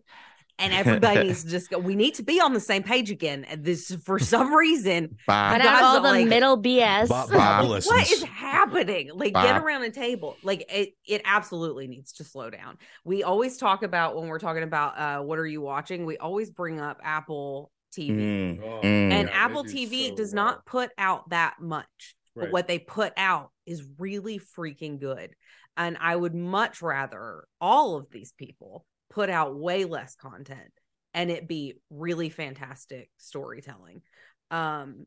and 0.60 0.74
everybody 0.74 1.24
needs 1.28 1.44
to 1.44 1.50
just 1.50 1.70
go. 1.70 1.78
We 1.80 1.96
need 1.96 2.16
to 2.16 2.24
be 2.24 2.40
on 2.40 2.54
the 2.54 2.60
same 2.60 2.84
page 2.84 3.12
again. 3.12 3.46
And 3.46 3.64
this, 3.64 3.96
for 4.06 4.20
some 4.34 4.54
reason, 4.54 5.18
Bob. 5.28 5.54
Cut 5.54 5.66
out 5.68 5.84
all 5.84 6.02
the 6.02 6.10
like- 6.10 6.28
middle 6.28 6.62
BS. 6.62 7.08
Bob, 7.10 7.30
Bob 7.30 7.38
Bob 7.38 7.66
listens. 7.70 7.92
what 7.96 8.12
is 8.12 8.24
happening? 8.24 9.10
Like, 9.14 9.34
get 9.34 9.58
around 9.58 9.84
a 9.84 9.90
table. 9.92 10.38
Like, 10.44 10.66
it 10.72 10.94
it 11.08 11.22
absolutely 11.26 11.88
needs 11.88 12.14
to 12.14 12.24
slow 12.24 12.50
down. 12.50 12.78
We 13.04 13.24
always 13.24 13.58
talk 13.58 13.84
about 13.84 14.16
when 14.16 14.28
we're 14.28 14.40
talking 14.40 14.64
about 14.64 14.98
uh, 14.98 15.24
what 15.24 15.40
are 15.40 15.48
you 15.48 15.62
watching. 15.62 16.06
We 16.06 16.18
always 16.18 16.50
bring 16.52 16.80
up 16.80 17.00
Apple 17.04 17.72
TV. 17.98 18.58
Mm, 18.58 18.62
Oh, 18.64 18.66
mm. 18.82 18.84
And 18.86 19.12
Yeah, 19.12 19.24
they 19.26 19.32
Apple 19.32 19.64
do 19.64 19.74
TV 19.74 20.10
so 20.10 20.16
does 20.16 20.34
well. 20.34 20.46
not 20.46 20.66
put 20.66 20.92
out 20.98 21.30
that 21.30 21.56
much. 21.60 22.16
But 22.34 22.52
what 22.52 22.66
they 22.68 22.80
put 22.80 23.12
out 23.18 23.52
is 23.66 23.84
really 24.00 24.40
freaking 24.40 25.00
good. 25.02 25.32
And 25.76 25.98
I 26.00 26.16
would 26.16 26.34
much 26.34 26.82
rather 26.82 27.44
all 27.60 27.98
of 27.98 28.08
these 28.10 28.32
people 28.38 28.86
put 29.12 29.30
out 29.30 29.58
way 29.58 29.86
less 29.86 30.16
content 30.16 30.72
and 31.14 31.30
it 31.30 31.48
be 31.48 31.76
really 31.90 32.30
fantastic 32.30 33.10
storytelling. 33.18 34.02
Um 34.50 35.06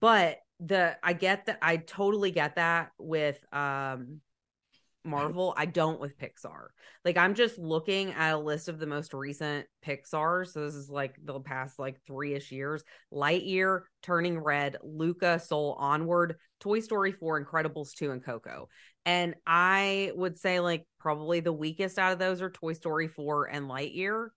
but 0.00 0.38
the 0.60 0.96
I 1.02 1.12
get 1.12 1.46
that 1.46 1.58
I 1.60 1.76
totally 1.76 2.30
get 2.30 2.56
that 2.56 2.92
with 2.98 3.38
um 3.52 4.20
Marvel. 5.04 5.54
I 5.56 5.66
don't 5.66 6.00
with 6.00 6.18
Pixar. 6.18 6.68
Like 7.04 7.16
I'm 7.16 7.34
just 7.34 7.58
looking 7.58 8.12
at 8.12 8.34
a 8.34 8.38
list 8.38 8.68
of 8.68 8.78
the 8.78 8.86
most 8.86 9.12
recent 9.12 9.66
Pixar. 9.86 10.46
So 10.46 10.64
this 10.64 10.74
is 10.74 10.88
like 10.88 11.16
the 11.22 11.38
past 11.40 11.78
like 11.78 12.00
three-ish 12.06 12.50
years. 12.50 12.82
Lightyear, 13.12 13.82
Turning 14.02 14.38
Red, 14.38 14.78
Luca, 14.82 15.38
Soul, 15.38 15.76
Onward, 15.78 16.36
Toy 16.60 16.80
Story 16.80 17.12
4, 17.12 17.44
Incredibles 17.44 17.92
2, 17.94 18.10
and 18.12 18.24
Coco. 18.24 18.68
And 19.06 19.34
I 19.46 20.12
would 20.14 20.38
say 20.38 20.60
like 20.60 20.86
probably 20.98 21.40
the 21.40 21.52
weakest 21.52 21.98
out 21.98 22.12
of 22.12 22.18
those 22.18 22.40
are 22.40 22.50
Toy 22.50 22.72
Story 22.72 23.08
4 23.08 23.46
and 23.50 23.66
Lightyear. 23.66 24.28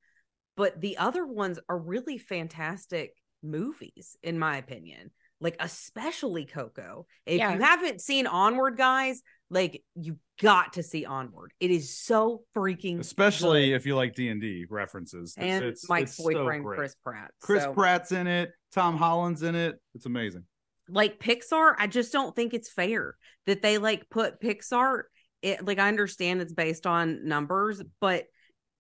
But 0.55 0.81
the 0.81 0.97
other 0.97 1.25
ones 1.25 1.59
are 1.69 1.77
really 1.77 2.17
fantastic 2.17 3.13
movies, 3.43 4.17
in 4.23 4.39
my 4.39 4.57
opinion. 4.57 5.11
Like 5.39 5.55
especially 5.59 6.45
Coco. 6.45 7.05
If 7.25 7.37
Yeah. 7.37 7.53
you 7.53 7.61
haven't 7.61 8.01
seen 8.01 8.25
Onward, 8.25 8.75
guys, 8.75 9.21
like 9.51 9.83
you 9.95 10.17
got 10.41 10.73
to 10.73 10.83
see 10.83 11.05
Onward. 11.05 11.53
It 11.59 11.69
is 11.69 11.95
so 11.95 12.43
freaking 12.55 12.99
especially 12.99 13.69
good. 13.69 13.75
if 13.75 13.85
you 13.85 13.95
like 13.95 14.15
D 14.15 14.29
and 14.29 14.41
D 14.41 14.65
references. 14.69 15.35
And 15.37 15.63
it's- 15.63 15.87
Mike's 15.87 16.11
it's 16.17 16.21
boyfriend 16.23 16.63
great. 16.63 16.77
Chris 16.77 16.95
Pratt. 17.03 17.31
Chris 17.39 17.63
So, 17.63 17.73
Pratt's 17.73 18.11
in 18.11 18.25
it. 18.25 18.51
Tom 18.71 18.97
Holland's 18.97 19.43
in 19.43 19.53
it. 19.55 19.79
It's 19.93 20.07
amazing. 20.07 20.43
Like 20.89 21.19
Pixar, 21.19 21.75
I 21.77 21.87
just 21.87 22.11
don't 22.11 22.35
think 22.35 22.53
it's 22.53 22.69
fair 22.69 23.15
that 23.45 23.61
they 23.61 23.77
like 23.77 24.09
put 24.09 24.39
Pixar. 24.41 25.03
It 25.41 25.65
like 25.65 25.79
I 25.79 25.87
understand 25.87 26.41
it's 26.41 26.53
based 26.53 26.87
on 26.87 27.27
numbers, 27.27 27.81
but 28.01 28.25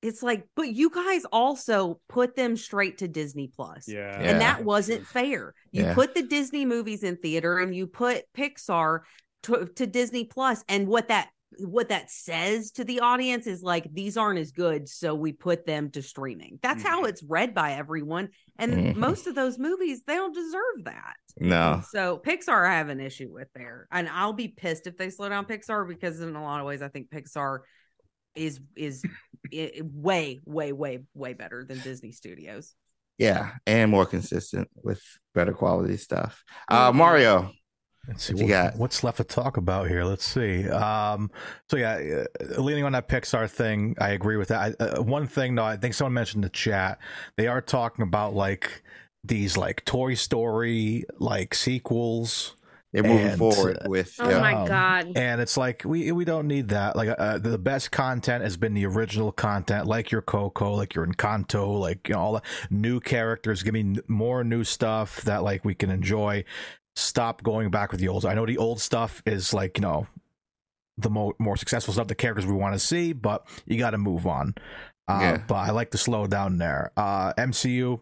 it's 0.01 0.21
like, 0.21 0.47
but 0.55 0.69
you 0.69 0.89
guys 0.89 1.25
also 1.31 1.99
put 2.07 2.35
them 2.35 2.55
straight 2.55 2.99
to 2.99 3.07
Disney 3.07 3.49
Plus. 3.53 3.87
Yeah. 3.87 4.21
Yeah. 4.21 4.29
And 4.29 4.41
that 4.41 4.63
wasn't 4.63 5.05
fair. 5.07 5.53
You 5.71 5.83
Yeah. 5.83 5.93
put 5.93 6.13
the 6.13 6.21
Disney 6.21 6.65
movies 6.65 7.03
in 7.03 7.17
theater 7.17 7.57
and 7.57 7.75
you 7.75 7.87
put 7.87 8.23
Pixar 8.35 8.99
to, 9.43 9.65
to 9.75 9.87
Disney 9.87 10.25
Plus, 10.25 10.63
and 10.67 10.87
what 10.87 11.07
that 11.07 11.29
what 11.59 11.89
that 11.89 12.09
says 12.11 12.71
to 12.71 12.83
the 12.83 12.99
audience 12.99 13.47
is 13.47 13.61
like 13.61 13.87
these 13.93 14.17
aren't 14.17 14.39
as 14.39 14.51
good, 14.51 14.87
so 14.87 15.15
we 15.15 15.31
put 15.33 15.65
them 15.65 15.89
to 15.91 16.01
streaming. 16.01 16.59
That's 16.61 16.83
how 16.83 17.03
Mhm. 17.03 17.09
it's 17.09 17.23
read 17.23 17.53
by 17.53 17.73
everyone, 17.73 18.29
and 18.57 18.73
Mhm. 18.73 18.95
most 18.95 19.27
of 19.27 19.35
those 19.35 19.57
movies 19.57 20.03
they 20.05 20.15
don't 20.15 20.33
deserve 20.33 20.85
that. 20.85 21.15
No. 21.39 21.81
So 21.91 22.19
Pixar, 22.19 22.67
I 22.67 22.77
have 22.77 22.89
an 22.89 22.99
issue 22.99 23.31
with 23.31 23.47
there, 23.53 23.87
and 23.91 24.09
I'll 24.09 24.33
be 24.33 24.47
pissed 24.47 24.87
if 24.87 24.97
they 24.97 25.09
slow 25.09 25.29
down 25.29 25.45
Pixar 25.45 25.87
because 25.87 26.21
in 26.21 26.35
a 26.35 26.43
lot 26.43 26.59
of 26.59 26.65
ways, 26.65 26.81
I 26.81 26.87
think 26.89 27.09
Pixar 27.09 27.59
is 28.35 28.59
is 28.75 29.03
i- 29.53 29.71
i- 29.77 29.81
way, 29.83 30.41
way, 30.45 30.71
way, 30.71 31.03
way 31.13 31.33
better 31.33 31.63
than 31.63 31.79
Disney 31.79 32.11
Studios. 32.11 32.75
Yeah, 33.17 33.53
and 33.65 33.89
more 33.89 34.05
consistent 34.05 34.69
with 34.75 35.01
better 35.33 35.53
quality 35.53 35.97
stuff. 35.97 36.43
Uh, 36.69 36.91
Mhm. 36.91 36.95
Mario. 36.95 37.51
Let's 38.07 38.23
see 38.23 38.33
What 38.33 38.43
what- 38.43 38.49
got? 38.49 38.75
what's 38.77 39.03
left 39.03 39.17
to 39.17 39.23
talk 39.23 39.57
about 39.57 39.87
here. 39.89 40.03
Let's 40.03 40.25
see. 40.25 40.67
Um, 40.69 41.29
so 41.69 41.77
yeah, 41.77 42.23
uh, 42.39 42.61
leaning 42.61 42.83
on 42.85 42.93
that 42.93 43.07
Pixar 43.09 43.49
thing, 43.49 43.95
I 43.99 44.09
agree 44.09 44.37
with 44.37 44.47
that. 44.49 44.75
I, 44.79 44.83
uh, 44.83 45.01
one 45.01 45.27
thing 45.27 45.55
though, 45.55 45.65
I 45.65 45.77
think 45.77 45.93
someone 45.93 46.13
mentioned 46.13 46.43
in 46.43 46.47
the 46.49 46.55
chat, 46.55 46.99
they 47.35 47.47
are 47.47 47.61
talking 47.61 48.03
about 48.03 48.33
like 48.33 48.81
these 49.23 49.57
like 49.57 49.83
Toy 49.85 50.13
Story 50.13 51.03
like 51.19 51.53
sequels. 51.53 52.53
They're 52.93 53.03
moving 53.03 53.27
And, 53.27 53.37
forward 53.37 53.77
uh, 53.85 53.89
with 53.89 54.15
Oh 54.17 54.29
yeah. 54.29 54.39
my 54.39 54.53
Um, 54.53 54.67
god. 54.67 55.11
And 55.17 55.41
it's 55.41 55.57
like 55.57 55.83
we 55.83 56.09
we 56.13 56.23
don't 56.23 56.47
need 56.47 56.69
that. 56.69 56.95
Like 56.95 57.09
uh, 57.19 57.37
the 57.37 57.57
best 57.57 57.91
content 57.91 58.43
has 58.45 58.55
been 58.55 58.73
the 58.73 58.85
original 58.85 59.33
content, 59.33 59.87
like 59.87 60.09
your 60.09 60.21
Coco, 60.21 60.71
like 60.73 60.95
your 60.95 61.05
Encanto, 61.05 61.77
like 61.77 62.07
you 62.07 62.15
know 62.15 62.21
all 62.21 62.33
the 62.35 62.41
new 62.69 63.01
characters. 63.01 63.61
Give 63.61 63.73
me 63.73 63.81
n- 63.81 63.99
more 64.07 64.45
new 64.45 64.63
stuff 64.63 65.21
that 65.23 65.43
like 65.43 65.65
we 65.65 65.75
can 65.75 65.89
enjoy. 65.91 66.45
Stop 66.97 67.43
going 67.43 67.69
back 67.69 67.91
with 67.91 67.99
the 68.01 68.07
old. 68.07 68.25
I 68.25 68.33
know 68.33 68.45
the 68.45 68.57
old 68.57 68.81
stuff 68.81 69.21
is 69.25 69.53
like 69.53 69.77
you 69.77 69.81
know 69.81 70.07
the 70.97 71.09
mo- 71.11 71.35
more 71.37 71.55
successful 71.55 71.93
stuff, 71.93 72.07
the 72.07 72.15
characters 72.15 72.45
we 72.47 72.53
want 72.53 72.73
to 72.73 72.79
see, 72.79 73.13
but 73.13 73.47
you 73.67 73.77
got 73.77 73.91
to 73.91 73.99
move 73.99 74.25
on. 74.25 74.55
Uh, 75.07 75.19
Yeah. 75.21 75.37
But 75.47 75.55
I 75.55 75.69
like 75.69 75.91
to 75.91 75.97
slow 75.97 76.25
down 76.25 76.57
there. 76.57 76.91
Uh, 76.97 77.33
MCU, 77.37 78.01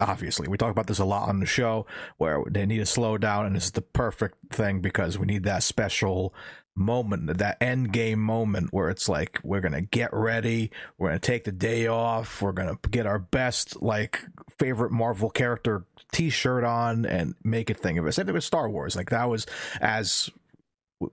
obviously, 0.00 0.48
we 0.48 0.56
talk 0.56 0.72
about 0.72 0.88
this 0.88 0.98
a 0.98 1.04
lot 1.04 1.28
on 1.28 1.38
the 1.38 1.46
show 1.46 1.86
where 2.18 2.42
they 2.50 2.66
need 2.66 2.78
to 2.78 2.86
slow 2.86 3.16
down, 3.16 3.46
and 3.46 3.54
this 3.54 3.66
is 3.66 3.70
the 3.70 3.82
perfect 3.82 4.36
thing 4.52 4.80
because 4.80 5.18
we 5.18 5.26
need 5.26 5.44
that 5.44 5.62
special 5.62 6.34
moment, 6.80 7.38
that 7.38 7.58
end 7.60 7.92
game 7.92 8.18
moment 8.18 8.72
where 8.72 8.88
it's 8.90 9.08
like 9.08 9.38
we're 9.44 9.60
gonna 9.60 9.82
get 9.82 10.12
ready, 10.12 10.70
we're 10.98 11.08
gonna 11.08 11.20
take 11.20 11.44
the 11.44 11.52
day 11.52 11.86
off, 11.86 12.42
we're 12.42 12.52
gonna 12.52 12.78
get 12.90 13.06
our 13.06 13.18
best 13.18 13.80
like 13.80 14.24
favorite 14.58 14.90
Marvel 14.90 15.30
character 15.30 15.84
T-shirt 16.12 16.64
on 16.64 17.06
and 17.06 17.34
make 17.44 17.70
a 17.70 17.74
thing 17.74 17.98
of 17.98 18.06
it. 18.06 18.12
Same 18.12 18.26
thing 18.26 18.34
with 18.34 18.44
Star 18.44 18.68
Wars, 18.68 18.96
like 18.96 19.10
that 19.10 19.28
was 19.28 19.46
as 19.80 20.30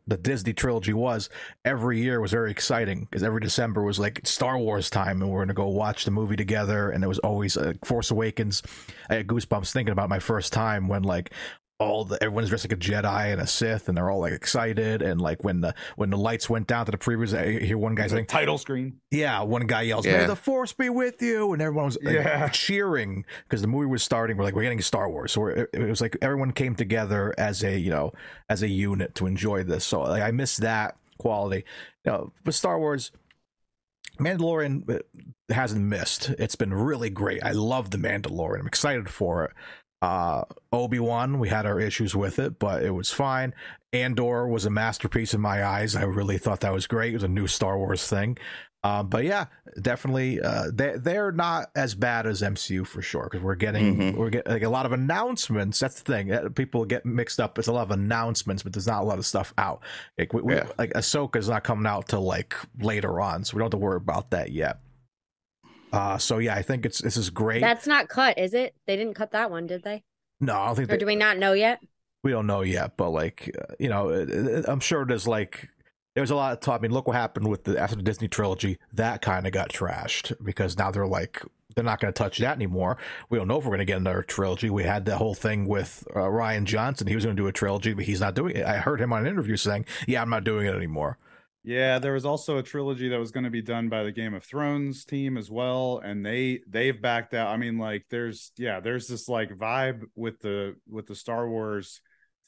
the 0.05 0.17
Disney 0.17 0.53
trilogy 0.53 0.91
was 0.91 1.29
every 1.63 2.01
year 2.01 2.19
was 2.19 2.31
very 2.31 2.51
exciting 2.51 3.01
because 3.01 3.23
every 3.23 3.39
December 3.39 3.83
was 3.83 3.99
like 3.99 4.19
Star 4.25 4.57
Wars 4.57 4.89
time 4.89 5.21
and 5.21 5.31
we're 5.31 5.41
gonna 5.41 5.53
go 5.53 5.67
watch 5.67 6.03
the 6.05 6.11
movie 6.11 6.35
together 6.35 6.89
and 6.89 7.03
it 7.03 7.07
was 7.07 7.19
always 7.19 7.55
uh, 7.55 7.73
Force 7.85 8.11
Awakens. 8.11 8.63
I 9.09 9.15
had 9.15 9.27
goosebumps 9.27 9.71
thinking 9.71 9.93
about 9.93 10.09
my 10.09 10.19
first 10.19 10.51
time 10.51 10.87
when 10.87 11.03
like 11.03 11.31
all 11.79 12.03
the 12.05 12.21
everyone's 12.23 12.49
dressed 12.49 12.65
like 12.65 12.71
a 12.71 12.75
Jedi 12.75 13.31
and 13.31 13.39
a 13.39 13.45
Sith 13.45 13.87
and 13.87 13.95
they're 13.95 14.09
all 14.09 14.19
like 14.19 14.33
excited 14.33 15.03
and 15.03 15.21
like 15.21 15.43
when 15.43 15.61
the 15.61 15.75
when 15.95 16.09
the 16.09 16.17
lights 16.17 16.49
went 16.49 16.65
down 16.65 16.85
to 16.87 16.91
the 16.91 16.97
previews 16.97 17.37
I 17.37 17.63
hear 17.63 17.77
one 17.77 17.93
guy 17.93 18.07
saying 18.07 18.25
title 18.25 18.57
screen. 18.57 18.99
yeah, 19.11 19.41
one 19.41 19.67
guy 19.67 19.83
yells, 19.83 20.05
Yeah. 20.05 20.17
"May 20.21 20.25
the 20.25 20.35
force 20.35 20.73
be 20.73 20.89
with 20.89 21.21
you!" 21.21 21.53
and 21.53 21.61
everyone 21.61 21.85
was 21.85 21.97
like, 22.01 22.15
Yeah. 22.15 22.49
cheering 22.49 23.25
because 23.43 23.61
the 23.61 23.67
movie 23.67 23.85
was 23.85 24.01
starting. 24.01 24.37
We're 24.37 24.45
like, 24.45 24.55
we're 24.55 24.63
getting 24.63 24.81
Star 24.81 25.07
Wars, 25.07 25.31
so 25.33 25.41
we're, 25.41 25.51
it, 25.51 25.69
it 25.73 25.87
was 25.89 26.01
like 26.01 26.17
everyone 26.21 26.51
came 26.51 26.73
together 26.73 27.35
as 27.37 27.63
a 27.63 27.77
you 27.77 27.91
know 27.91 28.11
as 28.49 28.63
a 28.63 28.67
unit 28.67 29.13
to 29.15 29.27
enjoy 29.27 29.63
this. 29.63 29.85
So 29.85 30.01
like, 30.01 30.23
I 30.23 30.31
miss 30.31 30.57
that 30.57 30.97
quality. 31.19 31.63
You 32.05 32.11
know, 32.11 32.33
but 32.43 32.55
Star 32.55 32.79
Wars, 32.79 33.11
Mandalorian 34.19 34.89
uh, 34.89 34.99
hasn't 35.53 35.85
missed. 35.85 36.31
It's 36.39 36.55
been 36.55 36.73
really 36.73 37.09
great. 37.11 37.43
I 37.43 37.51
love 37.51 37.91
the 37.91 37.97
Mandalorian. 37.97 38.61
I'm 38.61 38.67
excited 38.67 39.09
for 39.09 39.45
it. 39.45 39.51
Uh, 40.01 40.43
Obi 40.71 40.99
Wan, 40.99 41.39
we 41.39 41.49
had 41.49 41.65
our 41.65 41.79
issues 41.79 42.15
with 42.15 42.37
it, 42.39 42.59
but 42.59 42.83
it 42.83 42.91
was 42.91 43.11
fine. 43.11 43.53
Andor 43.93 44.47
was 44.47 44.65
a 44.65 44.69
masterpiece 44.69 45.33
in 45.33 45.41
my 45.41 45.65
eyes. 45.65 45.95
I 45.95 46.03
really 46.03 46.37
thought 46.37 46.59
that 46.59 46.73
was 46.73 46.85
great. 46.87 47.11
It 47.11 47.15
was 47.17 47.23
a 47.23 47.27
new 47.27 47.47
Star 47.47 47.77
Wars 47.77 48.05
thing. 48.07 48.37
Um, 48.83 49.09
but 49.09 49.23
yeah, 49.25 49.45
definitely, 49.81 50.39
uh, 50.39 50.65
they 50.71 50.93
they're 50.97 51.31
not 51.31 51.71
as 51.75 51.95
bad 51.95 52.27
as 52.27 52.43
MCU 52.43 52.85
for 52.85 53.01
sure 53.01 53.23
because 53.23 53.41
we're 53.43 53.55
getting 53.55 53.97
Mhm. 53.97 54.15
we're 54.15 54.29
getting 54.29 54.53
like, 54.53 54.61
a 54.61 54.69
lot 54.69 54.85
of 54.85 54.91
announcements. 54.91 55.79
That's 55.79 56.01
the 56.03 56.13
thing. 56.13 56.31
Uh, 56.31 56.49
People 56.49 56.85
get 56.85 57.03
mixed 57.03 57.39
up. 57.39 57.57
It's 57.57 57.67
a 57.67 57.73
lot 57.73 57.81
of 57.81 57.91
announcements, 57.91 58.61
but 58.61 58.73
there's 58.73 58.87
not 58.87 59.01
a 59.01 59.05
lot 59.05 59.17
of 59.17 59.25
stuff 59.25 59.51
out. 59.57 59.81
Like 60.17 60.31
we, 60.31 60.41
we, 60.43 60.53
Yeah. 60.55 60.67
like 60.77 60.93
Ahsoka's 60.93 61.49
not 61.49 61.63
coming 61.63 61.87
out 61.87 62.07
till 62.07 62.21
like 62.21 62.53
later 62.79 63.19
on, 63.19 63.43
so 63.43 63.57
we 63.57 63.59
don't 63.61 63.65
have 63.65 63.71
to 63.79 63.83
worry 63.83 63.97
about 63.97 64.29
that 64.29 64.51
yet. 64.51 64.77
Uh, 65.97 66.17
so 66.17 66.37
yeah, 66.37 66.55
I 66.55 66.61
think 66.61 66.85
it's 66.85 66.99
this 67.01 67.17
is 67.17 67.29
great. 67.29 67.61
That's 67.61 67.87
not 67.87 68.07
cut, 68.07 68.37
is 68.37 68.53
it? 68.53 68.75
They 68.85 68.95
didn't 68.95 69.15
cut 69.15 69.31
that 69.31 69.49
one, 69.51 69.65
did 69.67 69.83
they? 69.83 70.03
no, 70.39 70.53
I 70.55 70.65
don't 70.67 70.75
think 70.75 70.89
Or 70.89 70.91
they, 70.93 70.97
do 70.99 71.05
we 71.07 71.15
not 71.15 71.37
know 71.37 71.53
yet? 71.53 71.79
we 72.23 72.31
don't 72.31 72.45
know 72.47 72.61
yet, 72.61 72.97
but 72.97 73.09
like 73.09 73.49
uh, 73.59 73.73
you 73.79 73.89
know, 73.89 74.09
it- 74.09 74.29
it- 74.29 74.65
I'm 74.67 74.79
sure 74.79 75.05
there's 75.05 75.27
like 75.27 75.69
there's 76.15 76.31
a 76.31 76.35
lot 76.35 76.53
of 76.53 76.59
talk. 76.59 76.79
I 76.79 76.81
mean, 76.81 76.91
look 76.91 77.07
what 77.07 77.15
happened 77.15 77.47
with 77.47 77.63
the 77.63 77.79
after 77.79 77.95
the 77.95 78.03
Disney 78.03 78.27
trilogy. 78.27 78.77
That 78.93 79.21
kind 79.21 79.45
of 79.47 79.53
got 79.53 79.69
trashed 79.69 80.33
because 80.43 80.77
now 80.77 80.91
they're 80.91 81.07
like 81.07 81.41
they're 81.75 81.83
not 81.83 81.99
going 81.99 82.11
to 82.13 82.17
touch 82.17 82.39
that 82.39 82.55
anymore. 82.55 82.97
We 83.29 83.37
don't 83.37 83.47
know 83.47 83.57
if 83.59 83.63
we're 83.65 83.69
going 83.69 83.79
to 83.79 83.85
get 83.85 83.97
another 83.97 84.23
trilogy. 84.23 84.69
We 84.71 84.83
had 84.83 85.05
the 85.05 85.17
whole 85.17 85.35
thing 85.35 85.67
with 85.67 86.03
uh, 86.15 86.19
Rian 86.21 86.63
Johnson. 86.65 87.05
He 87.07 87.13
was 87.15 87.23
going 87.23 87.35
to 87.37 87.41
do 87.41 87.47
a 87.47 87.51
trilogy, 87.51 87.93
but 87.93 88.05
he's 88.05 88.19
not 88.19 88.33
doing 88.35 88.55
it. 88.55 88.65
I 88.65 88.77
heard 88.77 88.99
him 88.99 89.13
on 89.13 89.21
an 89.21 89.27
interview 89.27 89.55
saying, 89.57 89.85
"Yeah, 90.07 90.21
I'm 90.23 90.29
not 90.29 90.43
doing 90.43 90.65
it 90.67 90.73
anymore." 90.75 91.17
Yeah, 91.67 91.99
there 91.99 92.13
was 92.13 92.25
also 92.25 92.59
a 92.59 92.63
trilogy 92.63 93.09
that 93.09 93.19
was 93.19 93.31
going 93.31 93.43
to 93.43 93.49
be 93.49 93.61
done 93.61 93.89
by 93.89 94.03
the 94.03 94.11
Game 94.13 94.33
of 94.33 94.41
Thrones 94.41 95.03
team 95.03 95.35
as 95.35 95.51
well, 95.51 95.99
and 96.01 96.25
they 96.25 96.61
they've 96.65 96.99
backed 97.01 97.33
out. 97.33 97.49
I 97.49 97.57
mean, 97.57 97.77
like 97.77 98.05
there's 98.09 98.53
yeah, 98.57 98.79
there's 98.79 99.05
this 99.09 99.27
like 99.27 99.49
vibe 99.49 100.03
with 100.15 100.39
the 100.39 100.77
with 100.89 101.07
the 101.07 101.15
Star 101.15 101.49
Wars 101.49 101.99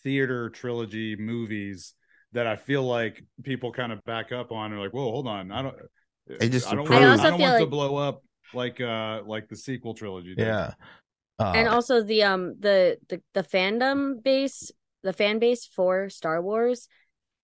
theater 0.04 0.50
trilogy 0.50 1.18
movies 1.18 1.96
that 2.32 2.48
I 2.48 2.56
feel 2.56 2.84
like 2.84 3.22
people 3.44 3.74
kind 3.74 3.92
of 3.92 4.02
back 4.06 4.32
up 4.32 4.54
on. 4.54 4.72
They're 4.72 4.80
like, 4.80 4.94
whoa, 4.94 5.12
hold 5.12 5.28
on, 5.28 5.52
I 5.52 5.64
don't. 5.64 5.76
They 6.40 6.48
just 6.48 6.72
I 6.72 6.76
don't, 6.76 6.90
want, 6.90 7.04
I 7.04 7.08
I 7.08 7.10
also 7.10 7.24
don't 7.32 7.40
feel 7.40 7.50
want 7.50 7.60
to 7.60 7.66
blow 7.66 7.98
up 7.98 8.24
like 8.54 8.80
uh 8.80 9.24
like 9.26 9.50
the 9.50 9.58
sequel 9.58 9.96
trilogy. 9.96 10.34
did. 10.34 10.48
Yeah. 10.48 10.76
Uh, 11.38 11.52
and 11.58 11.68
also 11.68 12.02
the 12.02 12.24
um 12.24 12.56
the 12.58 12.98
the 13.10 13.22
the 13.34 13.44
fandom 13.44 14.24
base 14.24 14.72
the 15.04 15.12
fan 15.12 15.40
base 15.40 15.66
for 15.66 16.10
Star 16.10 16.42
Wars 16.42 16.88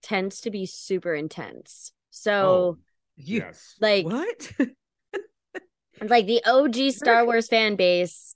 tends 0.05 0.41
to 0.41 0.51
be 0.51 0.65
super 0.67 1.13
intense. 1.15 1.91
So 2.11 2.31
Oh, 2.31 2.77
You- 3.17 3.37
yes. 3.39 3.75
like 3.81 4.05
What? 4.05 4.51
like 6.01 6.27
the 6.27 6.41
OG 6.45 6.91
Star 6.91 7.25
Wars 7.25 7.47
fan 7.47 7.75
base 7.75 8.35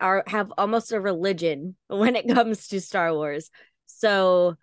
are 0.00 0.24
have 0.26 0.50
almost 0.56 0.92
a 0.92 1.00
religion 1.00 1.76
when 1.88 2.16
it 2.16 2.26
comes 2.28 2.68
to 2.68 2.80
Star 2.80 3.12
Wars. 3.12 3.50
So 3.86 4.56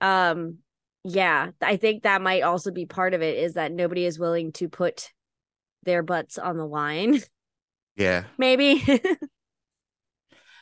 um 0.00 0.58
yeah, 1.04 1.50
I 1.60 1.76
think 1.76 2.02
that 2.02 2.22
might 2.22 2.42
also 2.42 2.70
be 2.70 2.86
part 2.86 3.14
of 3.14 3.22
it 3.22 3.38
is 3.38 3.54
that 3.54 3.72
nobody 3.72 4.04
is 4.04 4.18
willing 4.18 4.52
to 4.52 4.68
put 4.68 5.10
their 5.84 6.02
butts 6.02 6.38
on 6.38 6.56
the 6.56 6.66
line. 6.66 7.20
Yeah. 7.98 8.24
Maybe. 8.36 8.84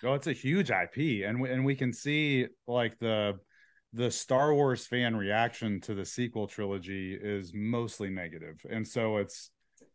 Oh, 0.05 0.15
it's 0.15 0.27
a 0.29 0.33
huge 0.33 0.71
IP, 0.71 1.25
and 1.25 1.41
we, 1.41 1.51
and 1.51 1.65
we 1.65 1.75
can 1.75 1.93
see 1.93 2.47
like 2.69 2.99
the 3.01 3.41
the 3.95 4.11
Star 4.11 4.53
Wars 4.53 4.87
fan 4.87 5.15
reaction 5.17 5.81
to 5.83 5.95
the 5.95 6.05
sequel 6.05 6.49
trilogy 6.49 7.15
is 7.15 7.53
mostly 7.55 8.11
negative, 8.11 8.61
and 8.69 8.87
so 8.87 9.19
it's 9.19 9.51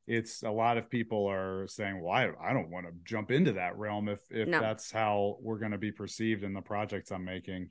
it's 0.08 0.41
a 0.41 0.50
lot 0.50 0.78
of 0.78 0.89
people 0.89 1.28
are 1.28 1.68
saying, 1.68 2.02
"Well, 2.02 2.14
I, 2.14 2.32
I 2.41 2.54
don't 2.54 2.72
want 2.72 2.88
to 2.88 2.93
jump 3.04 3.30
into 3.30 3.54
that 3.54 3.78
realm 3.78 4.08
if 4.10 4.20
if 4.32 4.47
No. 4.47 4.60
that's 4.60 4.89
how 4.91 5.38
we're 5.41 5.60
going 5.60 5.74
to 5.74 5.78
be 5.78 5.91
perceived 5.91 6.43
in 6.43 6.54
the 6.54 6.62
projects 6.62 7.12
I'm 7.12 7.26
making." 7.26 7.70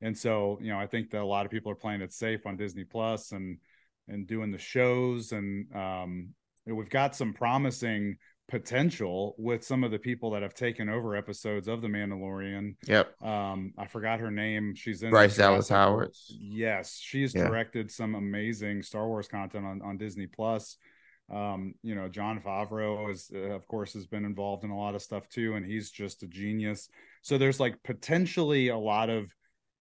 And 0.00 0.16
so, 0.16 0.58
you 0.60 0.68
know, 0.68 0.78
I 0.78 0.86
think 0.86 1.10
that 1.10 1.22
a 1.22 1.26
lot 1.26 1.46
of 1.46 1.52
people 1.52 1.70
are 1.72 1.76
playing 1.76 2.00
it 2.02 2.12
safe 2.12 2.46
on 2.46 2.56
Disney 2.56 2.84
Plus 2.84 3.32
and 3.32 3.58
and 4.08 4.26
doing 4.26 4.50
the 4.52 4.58
shows, 4.58 5.32
and 5.32 5.66
um, 5.74 6.28
we've 6.64 6.88
got 6.90 7.14
some 7.14 7.32
promising 7.34 8.16
potential 8.48 9.34
with 9.38 9.64
some 9.64 9.82
of 9.82 9.90
the 9.90 9.98
people 9.98 10.30
that 10.30 10.42
have 10.42 10.54
taken 10.54 10.88
over 10.88 11.16
episodes 11.16 11.66
of 11.66 11.82
The 11.82 11.88
Mandalorian. 11.88 12.76
Yep. 12.86 13.20
Um, 13.22 13.72
I 13.76 13.86
forgot 13.86 14.20
her 14.20 14.30
name. 14.30 14.74
She's 14.76 15.02
in 15.02 15.10
Bryce 15.10 15.36
Dallas 15.36 15.68
Howard. 15.68 16.12
Yes, 16.28 16.98
she's 17.02 17.34
Yeah. 17.34 17.48
directed 17.48 17.90
some 17.90 18.14
amazing 18.14 18.82
Star 18.82 19.06
Wars 19.08 19.26
content 19.28 19.64
on, 19.66 19.82
on 19.82 19.96
Disney 19.96 20.26
Plus. 20.28 20.76
Um, 21.28 21.74
you 21.82 21.96
know, 21.96 22.08
Jon 22.08 22.40
Favreau 22.40 23.10
is, 23.10 23.30
uh, 23.34 23.38
of 23.38 23.66
course, 23.66 23.94
has 23.94 24.06
been 24.06 24.24
involved 24.24 24.62
in 24.62 24.70
a 24.70 24.78
lot 24.78 24.94
of 24.94 25.02
stuff 25.02 25.28
too, 25.28 25.54
and 25.56 25.66
he's 25.66 25.90
just 25.90 26.22
a 26.22 26.28
genius. 26.28 26.88
So 27.22 27.38
there's 27.38 27.58
like 27.58 27.82
potentially 27.82 28.68
a 28.68 28.78
lot 28.78 29.10
of 29.10 29.34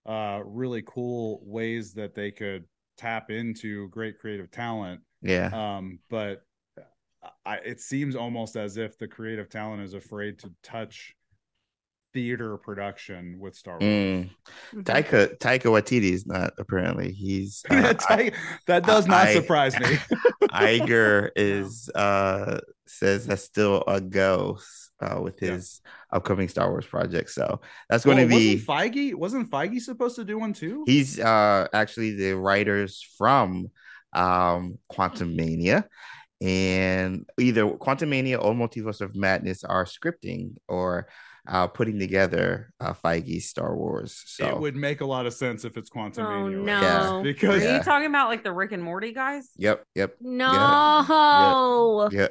uh, 0.08 0.42
really 0.44 0.82
cool 0.88 1.42
ways 1.44 1.94
that 1.94 2.16
they 2.16 2.32
could 2.32 2.64
tap 2.98 3.30
into 3.30 3.90
great 3.90 4.18
creative 4.18 4.50
talent. 4.50 5.02
Yeah. 5.22 5.50
Um, 5.54 6.00
but 6.10 6.42
I, 7.46 7.56
it 7.58 7.80
seems 7.80 8.16
almost 8.16 8.56
as 8.56 8.78
if 8.78 8.98
the 8.98 9.08
creative 9.08 9.50
talent 9.50 9.84
is 9.84 9.94
afraid 9.94 10.40
to 10.40 10.52
touch 10.64 11.14
theater 12.14 12.58
production 12.58 13.38
with 13.40 13.56
Star 13.56 13.74
Wars. 13.80 13.84
Mm. 13.84 14.30
Taika 14.84 15.38
Taika 15.38 15.64
Waititi 15.64 16.12
is 16.12 16.26
not 16.26 16.54
apparently. 16.58 17.12
He's 17.12 17.64
uh, 17.70 17.94
that, 17.94 18.34
that 18.68 18.86
does 18.86 19.06
not 19.08 19.28
I- 19.28 19.34
surprise 19.34 19.78
me. 19.80 19.86
Iger 20.44 21.30
is 21.36 21.90
uh 21.94 22.60
says 22.88 23.28
that's 23.28 23.44
still 23.44 23.84
a 23.88 24.00
go 24.00 24.60
uh, 25.02 25.20
with 25.22 25.42
Yeah. 25.42 25.52
his 25.54 25.82
upcoming 26.14 26.48
Star 26.48 26.70
Wars 26.70 26.86
project. 26.86 27.32
So 27.32 27.60
that's 27.90 28.06
going 28.06 28.18
Well, 28.18 28.28
to 28.28 28.30
be 28.30 28.64
wasn't 28.66 28.68
Feige 28.94 29.16
wasn't 29.16 29.52
Feige 29.52 29.82
supposed 29.82 30.16
to 30.16 30.24
do 30.24 30.40
one 30.40 30.54
too? 30.54 30.84
he's 30.88 31.20
uh 31.20 31.68
actually 31.74 32.16
the 32.16 32.34
writers 32.38 33.06
from 33.18 33.70
um 34.14 34.78
Quantumania 34.90 35.84
and 36.42 37.26
either 37.40 37.66
Quantumania 37.66 38.42
or 38.44 38.54
Multiverse 38.54 39.02
of 39.02 39.16
Madness 39.16 39.64
are 39.64 39.86
scripting 39.86 40.56
or 40.68 41.08
uh 41.48 41.68
putting 41.68 42.00
together 42.00 42.72
uh 42.80 42.94
Feige's 42.94 43.48
Star 43.50 43.76
Wars. 43.76 44.22
So 44.26 44.48
It 44.48 44.60
would 44.60 44.76
make 44.76 45.02
a 45.02 45.06
lot 45.06 45.26
of 45.28 45.34
sense 45.34 45.64
if 45.64 45.78
it's 45.78 45.90
Quantum 45.90 46.26
Oh, 46.26 46.48
Mania, 46.48 46.58
right? 46.58 46.66
no. 46.66 46.82
Yeah. 46.82 47.10
Are 47.20 47.24
Because 47.24 47.64
Yeah. 47.64 47.78
you 47.78 47.84
talking 47.84 48.08
about 48.08 48.30
like 48.30 48.44
the 48.44 48.52
Rick 48.52 48.72
and 48.72 48.84
Morty 48.84 49.14
guys? 49.14 49.50
yep, 49.58 49.84
yep, 49.96 50.16
no. 50.22 52.10
yeah. 52.12 52.28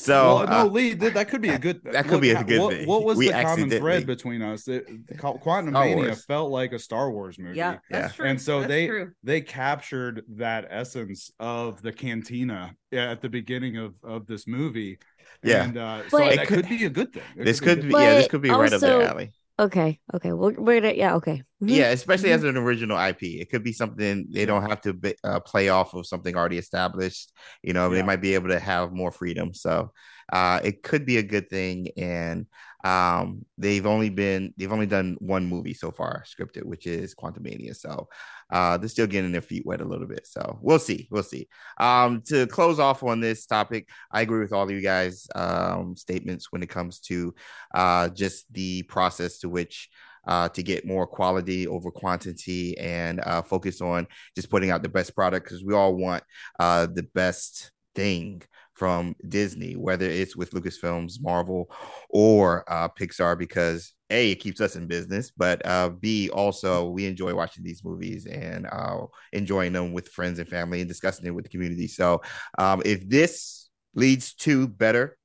So 0.00 0.36
well, 0.36 0.46
no, 0.46 0.52
uh, 0.60 0.64
Lee, 0.64 0.94
that, 0.94 1.12
that 1.12 1.28
could 1.28 1.42
be 1.42 1.50
a 1.50 1.58
good. 1.58 1.82
That 1.92 2.06
could 2.08 2.22
be 2.22 2.30
a 2.30 2.42
good 2.42 2.60
what, 2.60 2.74
thing. 2.74 2.88
What 2.88 3.04
was 3.04 3.18
We 3.18 3.26
the 3.28 3.42
common 3.42 3.68
thread 3.68 4.06
between 4.06 4.40
us? 4.40 4.66
It, 4.66 4.86
Quantum 5.18 5.42
Star 5.72 5.84
Mania 5.84 5.96
Wars. 5.96 6.24
felt 6.24 6.50
like 6.50 6.72
a 6.72 6.78
Star 6.78 7.10
Wars 7.10 7.38
movie. 7.38 7.58
Yeah, 7.58 7.78
that's 7.90 8.12
Yeah. 8.12 8.16
true. 8.16 8.26
and 8.26 8.40
so 8.40 8.60
That's 8.60 8.68
they 8.70 8.86
true. 8.86 9.12
they 9.22 9.40
captured 9.42 10.22
that 10.36 10.66
essence 10.70 11.30
of 11.38 11.82
the 11.82 11.92
cantina 11.92 12.74
at 12.92 13.20
the 13.20 13.28
beginning 13.28 13.76
of 13.76 13.94
of 14.02 14.26
this 14.26 14.46
movie. 14.46 14.98
Yeah. 15.42 15.64
and 15.64 15.76
uh, 15.76 16.08
so 16.08 16.18
But- 16.18 16.36
that 16.36 16.46
could, 16.48 16.68
be 16.68 16.84
a 16.84 16.90
good 16.90 17.12
thing. 17.12 17.22
It 17.36 17.44
this 17.44 17.60
be 17.60 17.66
could 17.66 17.80
good 17.82 17.88
be 17.88 17.94
yeah, 17.94 18.14
this 18.14 18.28
could 18.28 18.42
be 18.42 18.50
right 18.50 18.72
up 18.72 18.80
their 18.80 19.02
alley. 19.02 19.32
Okay. 19.60 20.00
Okay. 20.14 20.32
We're, 20.32 20.54
we're 20.54 20.80
gonna 20.80 20.94
yeah. 20.94 21.14
Okay. 21.16 21.42
Mhm. 21.62 21.68
Yeah, 21.68 21.90
especially 21.90 22.32
as 22.32 22.44
an 22.44 22.56
original 22.56 22.96
IP, 22.96 23.40
it 23.40 23.50
could 23.50 23.62
be 23.62 23.72
something 23.72 24.26
they 24.32 24.46
don't 24.46 24.68
have 24.68 24.80
to 24.82 24.94
be, 24.94 25.14
uh, 25.22 25.40
play 25.40 25.68
off 25.68 25.92
of 25.94 26.06
something 26.06 26.34
already 26.34 26.56
established. 26.58 27.30
You 27.62 27.74
know, 27.74 27.90
they 27.90 28.02
might 28.02 28.22
be 28.22 28.34
able 28.34 28.48
to 28.48 28.58
have 28.58 28.92
more 28.92 29.10
freedom. 29.12 29.52
So, 29.52 29.92
uh, 30.32 30.60
it 30.64 30.82
could 30.82 31.04
be 31.04 31.18
a 31.18 31.22
good 31.22 31.50
thing. 31.50 31.88
And 31.98 32.46
um, 32.84 33.44
they've 33.58 33.84
only 33.84 34.08
been 34.08 34.54
they've 34.56 34.72
only 34.72 34.86
done 34.86 35.16
one 35.20 35.46
movie 35.46 35.74
so 35.74 35.90
far 35.90 36.24
scripted, 36.26 36.64
which 36.64 36.86
is 36.86 37.14
Quantumania. 37.14 37.76
So, 37.76 38.08
uh, 38.50 38.76
they're 38.76 38.88
still 38.88 39.06
getting 39.06 39.32
their 39.32 39.40
feet 39.40 39.64
wet 39.66 39.80
a 39.80 39.84
little 39.84 40.06
bit. 40.06 40.26
So 40.26 40.58
we'll 40.60 40.78
see, 40.78 41.08
we'll 41.10 41.22
see. 41.22 41.48
Um, 41.78 42.22
to 42.26 42.46
close 42.46 42.78
off 42.78 43.02
on 43.02 43.20
this 43.20 43.46
topic, 43.46 43.88
I 44.10 44.22
agree 44.22 44.40
with 44.40 44.52
all 44.52 44.64
of 44.64 44.70
you 44.70 44.80
guys' 44.80 45.26
um 45.34 45.96
statements 45.96 46.50
when 46.50 46.62
it 46.62 46.68
comes 46.68 47.00
to 47.00 47.34
uh 47.74 48.08
just 48.08 48.52
the 48.52 48.82
process 48.84 49.38
to 49.38 49.48
which 49.48 49.88
uh, 50.26 50.48
to 50.50 50.62
get 50.62 50.86
more 50.86 51.06
quality 51.06 51.66
over 51.66 51.90
quantity 51.90 52.76
and 52.78 53.20
uh, 53.24 53.42
focus 53.42 53.80
on 53.80 54.06
just 54.36 54.50
putting 54.50 54.70
out 54.70 54.82
the 54.82 54.88
best 54.88 55.14
product 55.14 55.46
because 55.46 55.64
we 55.64 55.74
all 55.74 55.94
want 55.94 56.22
uh, 56.58 56.86
the 56.86 57.02
best 57.14 57.72
thing 57.94 58.42
from 58.74 59.14
Disney, 59.28 59.76
whether 59.76 60.06
it's 60.06 60.36
with 60.36 60.52
Lucasfilms, 60.52 61.20
Marvel, 61.20 61.70
or 62.08 62.64
uh, 62.66 62.88
Pixar, 62.88 63.38
because 63.38 63.92
A, 64.10 64.32
it 64.32 64.36
keeps 64.36 64.60
us 64.60 64.76
in 64.76 64.86
business, 64.86 65.30
but 65.30 65.64
uh, 65.66 65.90
B, 65.90 66.30
also 66.30 66.90
we 66.90 67.06
enjoy 67.06 67.34
watching 67.34 67.64
these 67.64 67.84
movies 67.84 68.26
and 68.26 68.66
uh, 68.66 69.06
enjoying 69.32 69.72
them 69.72 69.92
with 69.92 70.08
friends 70.08 70.38
and 70.38 70.48
family 70.48 70.80
and 70.80 70.88
discussing 70.88 71.26
it 71.26 71.30
with 71.30 71.44
the 71.44 71.50
community. 71.50 71.86
So 71.86 72.22
um, 72.58 72.82
if 72.84 73.08
this 73.08 73.68
leads 73.94 74.34
to 74.34 74.68
better 74.68 75.16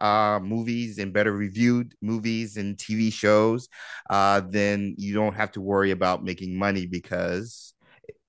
uh 0.00 0.40
movies 0.42 0.98
and 0.98 1.12
better 1.12 1.32
reviewed 1.32 1.94
movies 2.02 2.56
and 2.56 2.78
TV 2.78 3.10
shows 3.10 3.68
uh 4.10 4.40
then 4.48 4.94
you 4.98 5.14
don't 5.14 5.34
have 5.34 5.52
to 5.52 5.60
worry 5.60 5.92
about 5.92 6.24
making 6.24 6.58
money 6.58 6.86
because 6.86 7.73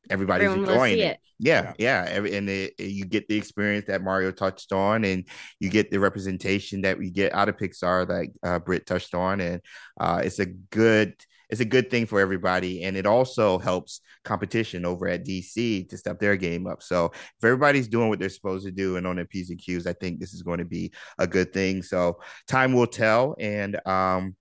everybody's 0.10 0.50
Everyone 0.50 0.70
enjoying 0.70 1.00
it. 1.00 1.02
it. 1.02 1.20
Yeah, 1.38 1.74
yeah, 1.78 2.06
every, 2.08 2.36
and 2.38 2.50
it, 2.50 2.80
you 2.80 3.04
get 3.04 3.28
the 3.28 3.36
experience 3.36 3.88
that 3.88 4.02
Mario 4.02 4.32
touched 4.32 4.72
on, 4.72 5.04
and 5.04 5.28
you 5.60 5.70
get 5.70 5.92
the 5.92 6.00
representation 6.00 6.82
that 6.82 6.98
we 6.98 7.10
get 7.10 7.34
out 7.34 7.50
of 7.50 7.58
Pixar 7.58 8.08
that 8.08 8.28
uh, 8.42 8.60
Britt 8.60 8.86
touched 8.86 9.14
on, 9.14 9.42
and 9.42 9.62
uh, 10.00 10.22
it's 10.24 10.40
a 10.40 10.46
good 10.46 11.14
it's 11.50 11.62
a 11.62 11.66
good 11.66 11.92
thing 11.92 12.06
for 12.06 12.20
everybody, 12.20 12.84
and 12.84 12.98
it 12.98 13.06
also 13.06 13.58
helps 13.60 14.02
competition 14.24 14.86
over 14.86 15.08
at 15.08 15.26
DC 15.26 15.88
to 15.90 15.98
step 15.98 16.20
their 16.20 16.36
game 16.36 16.68
up. 16.68 16.82
So 16.82 17.12
if 17.14 17.44
everybody's 17.44 17.88
doing 17.88 18.10
what 18.10 18.20
they're 18.20 18.30
supposed 18.30 18.66
to 18.66 18.72
do 18.72 18.98
and 18.98 19.06
on 19.06 19.18
their 19.18 19.26
p's 19.26 19.50
and 19.50 19.60
q's, 19.60 19.86
I 19.86 19.94
think 19.94 20.20
this 20.20 20.34
is 20.34 20.42
going 20.42 20.60
to 20.60 20.66
be 20.66 20.92
a 21.20 21.28
good 21.28 21.54
thing. 21.54 21.84
So 21.84 22.20
time 22.48 22.74
will 22.74 22.88
tell, 22.88 23.36
and 23.40 23.80
um, 23.88 24.36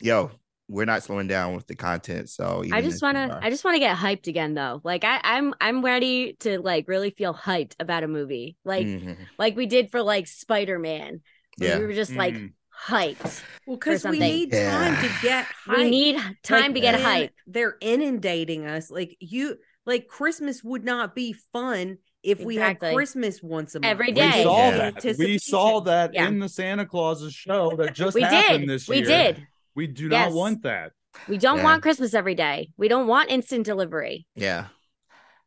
yo, 0.00 0.30
we're 0.68 0.84
not 0.86 1.02
slowing 1.02 1.26
down 1.28 1.54
with 1.54 1.66
the 1.66 1.74
content. 1.74 2.30
So 2.30 2.64
I 2.72 2.80
just 2.80 3.02
want 3.02 3.16
to 3.16 3.38
I 3.42 3.50
just 3.50 3.64
want 3.64 3.74
to 3.74 3.78
get 3.80 3.96
hyped 3.96 4.26
again 4.28 4.54
though. 4.54 4.80
Like 4.82 5.04
I 5.04 5.20
I'm 5.22 5.54
I'm 5.60 5.84
ready 5.84 6.34
to 6.40 6.58
like 6.60 6.88
really 6.88 7.10
feel 7.10 7.34
hyped 7.34 7.74
about 7.80 8.02
a 8.02 8.08
movie. 8.08 8.56
Like 8.64 8.86
Mhm. 8.86 9.16
like 9.38 9.56
we 9.56 9.66
did 9.66 9.90
for 9.90 10.02
like 10.02 10.26
Spider-Man. 10.26 11.20
Yeah. 11.58 11.78
We 11.78 11.84
were 11.86 11.92
just 11.92 12.12
like 12.12 12.34
Mm. 12.34 12.52
hyped. 12.86 13.42
Well, 13.66 13.76
because 13.76 14.04
we 14.04 14.18
something. 14.18 14.20
need 14.20 14.52
time 14.52 14.96
to 15.02 15.10
get 15.22 15.44
hype. 15.66 15.76
We 15.78 15.90
need 15.90 16.16
time 16.42 16.62
Like, 16.62 16.74
to 16.74 16.80
get 16.80 16.94
when 16.94 17.02
hype. 17.04 17.30
They're 17.46 17.76
inundating 17.80 18.66
us. 18.66 18.90
Like 18.90 19.16
you, 19.20 19.56
like 19.86 20.08
Christmas 20.08 20.64
would 20.64 20.82
not 20.84 21.14
be 21.14 21.34
fun 21.52 21.98
if 22.22 22.40
we 22.40 22.56
had 22.56 22.80
Christmas 22.80 23.42
once 23.42 23.74
a 23.74 23.80
month. 23.80 23.90
Every 23.90 24.12
day. 24.12 24.38
We 24.38 24.42
saw 24.44 24.68
Yeah. 24.70 24.90
that. 24.92 25.16
We 25.18 25.38
saw 25.38 25.80
that 25.80 26.14
Yeah. 26.14 26.26
in 26.26 26.38
the 26.38 26.48
Santa 26.48 26.86
Claus's 26.86 27.34
show 27.34 27.76
that 27.76 27.94
just 27.94 28.14
We 28.14 28.22
happened 28.22 28.60
did. 28.62 28.68
this 28.70 28.88
year. 28.88 29.02
We 29.02 29.06
year. 29.06 29.22
did. 29.34 29.46
We 29.74 29.86
do 29.86 30.08
Yes. 30.08 30.30
not 30.30 30.36
want 30.36 30.62
that. 30.62 30.92
We 31.28 31.38
don't 31.38 31.58
Yeah. 31.58 31.64
want 31.64 31.82
Christmas 31.82 32.14
every 32.14 32.34
day. 32.34 32.70
We 32.76 32.88
don't 32.88 33.06
want 33.06 33.30
instant 33.30 33.64
delivery. 33.64 34.26
Yeah. 34.34 34.66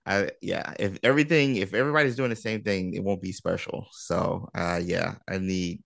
I 0.06 0.30
yeah, 0.42 0.74
if 0.80 0.98
everything 1.04 1.58
if 1.58 1.74
everybody's 1.74 2.16
doing 2.16 2.30
the 2.30 2.36
same 2.36 2.64
thing, 2.64 2.94
it 2.94 3.04
won't 3.04 3.22
be 3.22 3.34
special. 3.34 3.88
So 3.92 4.48
uh 4.56 4.80
yeah, 4.84 5.16
I 5.28 5.38
need 5.38 5.84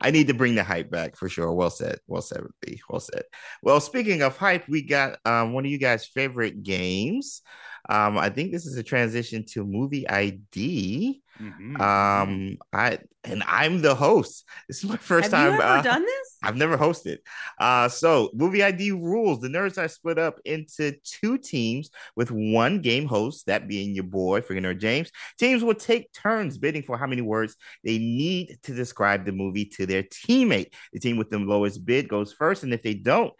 I 0.00 0.10
need 0.10 0.28
to 0.28 0.34
bring 0.34 0.54
the 0.54 0.64
hype 0.64 0.90
back 0.90 1.16
for 1.16 1.28
sure. 1.28 1.52
Well 1.52 1.70
said. 1.70 1.98
Well 2.06 2.22
said, 2.22 2.40
B. 2.62 2.80
Well 2.88 3.00
said. 3.00 3.24
Well, 3.62 3.80
speaking 3.80 4.22
of 4.22 4.38
hype, 4.38 4.66
we 4.68 4.82
got 4.82 5.18
um 5.26 5.52
one 5.52 5.66
of 5.66 5.70
you 5.70 5.78
guys' 5.78 6.06
favorite 6.06 6.62
games. 6.62 7.42
Um, 7.88 8.18
I 8.18 8.30
think 8.30 8.52
this 8.52 8.66
is 8.66 8.76
a 8.76 8.82
transition 8.82 9.44
to 9.52 9.64
movie 9.64 10.08
ID. 10.08 11.22
Mhm. 11.40 11.80
Um, 11.80 12.58
I 12.72 12.98
and 13.22 13.44
I'm 13.46 13.80
the 13.80 13.94
host. 13.94 14.44
This 14.66 14.82
is 14.82 14.90
my 14.90 14.96
first 14.96 15.30
Have 15.30 15.32
time. 15.32 15.54
you 15.54 15.60
ever 15.60 15.78
uh, 15.78 15.82
done 15.82 16.02
this? 16.02 16.36
I've 16.42 16.56
never 16.56 16.76
hosted. 16.76 17.18
Uh, 17.60 17.88
so 17.88 18.30
movie 18.34 18.62
ID 18.64 18.90
rules. 18.92 19.40
The 19.40 19.48
nerds 19.48 19.78
are 19.78 19.86
split 19.88 20.18
up 20.18 20.40
into 20.44 20.94
two 21.04 21.38
teams 21.38 21.90
with 22.16 22.30
one 22.32 22.80
game 22.80 23.06
host, 23.06 23.46
that 23.46 23.68
being 23.68 23.94
your 23.94 24.04
boy, 24.04 24.40
freaking 24.40 24.62
nerd 24.62 24.80
James. 24.80 25.10
Teams 25.38 25.62
will 25.62 25.74
take 25.74 26.12
turns 26.12 26.58
bidding 26.58 26.82
for 26.82 26.98
how 26.98 27.06
many 27.06 27.22
words 27.22 27.54
they 27.84 27.98
need 27.98 28.58
to 28.64 28.74
describe 28.74 29.24
the 29.24 29.32
movie 29.32 29.66
to 29.76 29.86
their 29.86 30.02
teammate. 30.02 30.72
The 30.92 30.98
team 31.00 31.18
with 31.18 31.30
the 31.30 31.38
lowest 31.38 31.84
bid 31.84 32.08
goes 32.08 32.32
first, 32.32 32.64
and 32.64 32.74
if 32.74 32.82
they 32.82 32.94
don't 32.94 33.32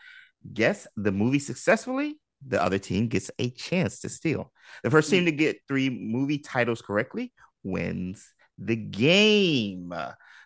guess 0.53 0.87
the 0.97 1.11
movie 1.13 1.41
successfully, 1.41 2.17
the 2.47 2.63
other 2.63 2.79
team 2.79 3.09
gets 3.09 3.31
a 3.39 3.51
chance 3.51 4.01
to 4.01 4.09
steal. 4.09 4.53
The 4.83 4.91
first 4.91 5.11
team 5.11 5.23
hmm. 5.23 5.27
to 5.27 5.33
get 5.33 5.61
three 5.67 5.91
movie 5.91 6.39
titles 6.39 6.83
correctly 6.83 7.33
wins 7.63 8.33
the 8.59 8.77
game. 8.77 9.95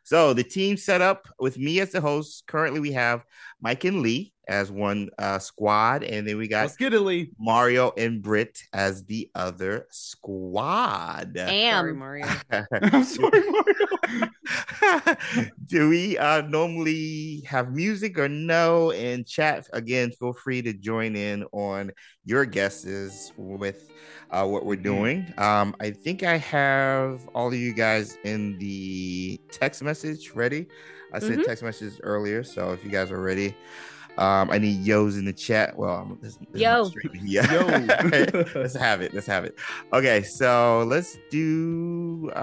So 0.05 0.35
the 0.35 0.45
team 0.45 0.77
set 0.77 1.01
up 1.01 1.29
with 1.39 1.59
me 1.59 1.81
as 1.81 1.93
the 1.93 2.01
host. 2.01 2.45
Currently, 2.47 2.81
we 2.81 2.93
have 2.93 3.25
Mike 3.61 3.85
and 3.85 4.03
Lee 4.03 4.33
as 4.49 4.71
one 4.71 5.11
uh, 5.19 5.39
squad, 5.39 6.03
and 6.03 6.27
then 6.27 6.37
we 6.37 6.49
got 6.49 6.63
Let's 6.63 6.77
get 6.77 6.93
it, 6.95 7.29
Mario 7.39 7.93
and 7.97 8.23
Britt 8.23 8.59
as 8.73 9.05
the 9.05 9.31
other 9.35 9.87
squad. 9.91 11.37
Sorry, 11.37 11.51
Am 11.51 11.99
Mario. 11.99 12.27
I'm 12.83 13.05
sorry, 13.05 13.43
Mario. 13.51 14.29
Do 15.67 15.89
we 15.89 16.19
uh, 16.19 16.43
normally 16.43 17.43
have 17.47 17.73
music 17.73 18.19
or 18.19 18.29
no? 18.29 18.91
And 18.91 19.27
chat 19.27 19.67
again, 19.73 20.11
feel 20.11 20.33
free 20.33 20.63
to 20.63 20.73
join 20.73 21.17
in 21.17 21.45
on 21.53 21.93
your 22.25 22.45
guesses 22.45 23.33
with 23.37 23.89
uh, 24.31 24.47
what 24.47 24.65
we're 24.65 24.77
doing. 24.77 25.33
Um, 25.39 25.75
I 25.81 25.91
think 25.91 26.23
I 26.23 26.37
have 26.39 27.21
all 27.35 27.49
of 27.49 27.55
you 27.55 27.73
guys 27.75 28.17
in 28.25 28.59
the 28.59 29.39
text 29.51 29.83
message 29.83 30.33
ready. 30.35 30.67
I 31.13 31.19
sent 31.19 31.41
Mhm. 31.41 31.45
text 31.45 31.63
messages 31.63 32.01
earlier, 32.03 32.43
so 32.43 32.73
if 32.73 32.83
you 32.85 32.91
guys 32.91 33.11
are 33.11 33.21
ready, 33.21 33.55
um, 34.19 34.51
I 34.51 34.59
need 34.59 34.81
yo's 34.85 35.17
in 35.17 35.25
the 35.25 35.33
chat. 35.33 35.77
Well, 35.77 35.97
I'm, 35.97 36.19
this, 36.21 36.37
this 36.53 36.61
Yo. 36.63 36.91
yeah, 37.25 37.51
Yo. 37.53 38.43
let's 38.55 38.75
have 38.77 39.01
it. 39.01 39.15
Let's 39.15 39.27
have 39.27 39.45
it. 39.45 39.57
Okay, 39.93 40.23
so 40.23 40.85
let's 40.87 41.19
do. 41.31 42.31
Uh, 42.37 42.39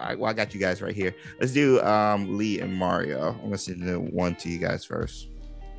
I, 0.00 0.14
well, 0.18 0.30
I 0.30 0.32
got 0.32 0.54
you 0.54 0.60
guys 0.60 0.80
right 0.82 0.94
here. 0.94 1.14
Let's 1.40 1.52
do 1.52 1.80
um 1.82 2.36
Lee 2.38 2.60
and 2.60 2.74
Mario. 2.74 3.32
I'm 3.32 3.40
gonna 3.44 3.58
send 3.58 3.86
the 3.86 4.00
one 4.00 4.34
to 4.36 4.48
you 4.48 4.58
guys 4.58 4.84
first. 4.84 5.28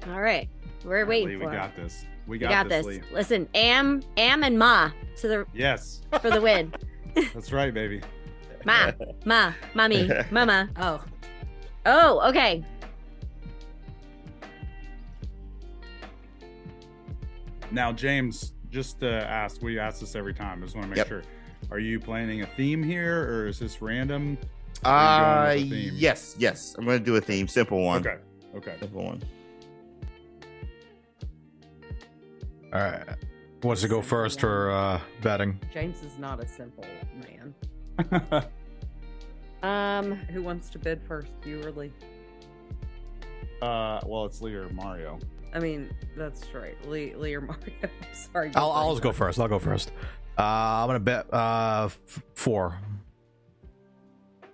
all 0.10 0.22
right. 0.22 0.50
We're 0.84 1.06
waiting 1.08 1.30
Lee, 1.30 1.36
for 1.38 1.50
we 1.50 1.56
it. 1.56 1.58
got 1.58 1.76
this. 1.76 2.06
We 2.28 2.32
We 2.32 2.38
got, 2.40 2.50
got, 2.50 2.70
this. 2.70 2.86
this. 2.86 2.96
Lee. 2.98 3.02
Listen, 3.12 3.50
Am, 3.56 4.02
Am, 4.18 4.44
and 4.44 4.58
Ma 4.60 4.92
to 5.18 5.28
the 5.28 5.46
Yes, 5.54 6.02
for 6.22 6.30
the 6.30 6.42
win. 6.42 6.72
that's 7.34 7.52
right, 7.52 7.74
baby. 7.74 8.02
Ma, 8.66 8.92
Ma, 9.26 9.54
mommy, 9.74 10.10
mama. 10.32 10.70
Oh, 10.78 11.04
Oh, 11.88 12.28
okay. 12.30 12.64
Now, 17.72 17.92
James, 17.92 18.54
just 18.70 19.00
to 19.02 19.10
ask, 19.10 19.62
we 19.62 19.80
ask 19.80 20.00
this 20.00 20.16
every 20.16 20.34
time. 20.34 20.60
I 20.62 20.66
just 20.66 20.76
want 20.76 20.86
to 20.86 20.90
make 20.90 20.98
Yep. 20.98 21.08
sure. 21.08 21.22
Are 21.72 21.80
you 21.80 22.00
planning 22.00 22.42
a 22.42 22.46
theme 22.46 22.84
here, 22.84 23.24
or 23.24 23.48
is 23.48 23.60
this 23.60 23.82
random? 23.82 24.38
Uh, 24.84 24.88
Are 24.90 25.56
you 25.56 25.70
going 25.70 25.70
with 25.72 25.84
a 25.84 25.90
theme? 25.90 25.94
yes, 25.98 26.36
yes. 26.38 26.76
I'm 26.78 26.86
gonna 26.86 27.00
do 27.00 27.16
a 27.16 27.22
theme, 27.22 27.48
simple 27.48 27.82
one. 27.84 28.02
Okay. 28.06 28.18
Okay. 28.56 28.76
Simple 28.80 29.04
one. 29.04 29.22
All 32.74 32.82
right. 32.82 33.04
Who 33.62 33.68
wants 33.70 33.82
to 33.82 33.88
go 33.88 34.02
first 34.02 34.42
for 34.42 34.70
uh, 34.72 35.00
betting? 35.22 35.60
James 35.74 36.04
is 36.04 36.20
not 36.20 36.44
a 36.44 36.48
simple 36.48 36.86
man. 37.22 38.44
Um, 39.64 40.14
Who 40.32 40.44
wants 40.44 40.70
to 40.72 40.78
bid 40.78 41.02
first? 41.08 41.32
You 41.44 41.60
or 41.64 41.72
Lee? 41.72 41.92
uh, 43.64 44.00
well, 44.06 44.26
it's 44.26 44.40
Lee 44.40 44.54
or 44.54 44.70
Mario. 44.70 45.18
I 45.56 45.60
mean, 45.60 45.90
that's 46.18 46.54
right. 46.54 46.76
Lee, 46.88 47.16
Lee 47.16 47.34
or 47.34 47.42
Mario. 47.42 47.64
I'm 47.84 47.90
sorry. 48.14 48.52
I'll, 48.56 48.72
I'll 48.72 48.92
just 48.92 49.02
go 49.02 49.12
first. 49.14 49.40
I'll 49.40 49.48
go 49.48 49.58
first. 49.58 49.92
Uh, 50.38 50.42
I'm 50.44 50.88
gonna 50.88 51.00
bet 51.00 51.34
uh, 51.34 51.86
f- 51.86 52.24
four. 52.36 52.78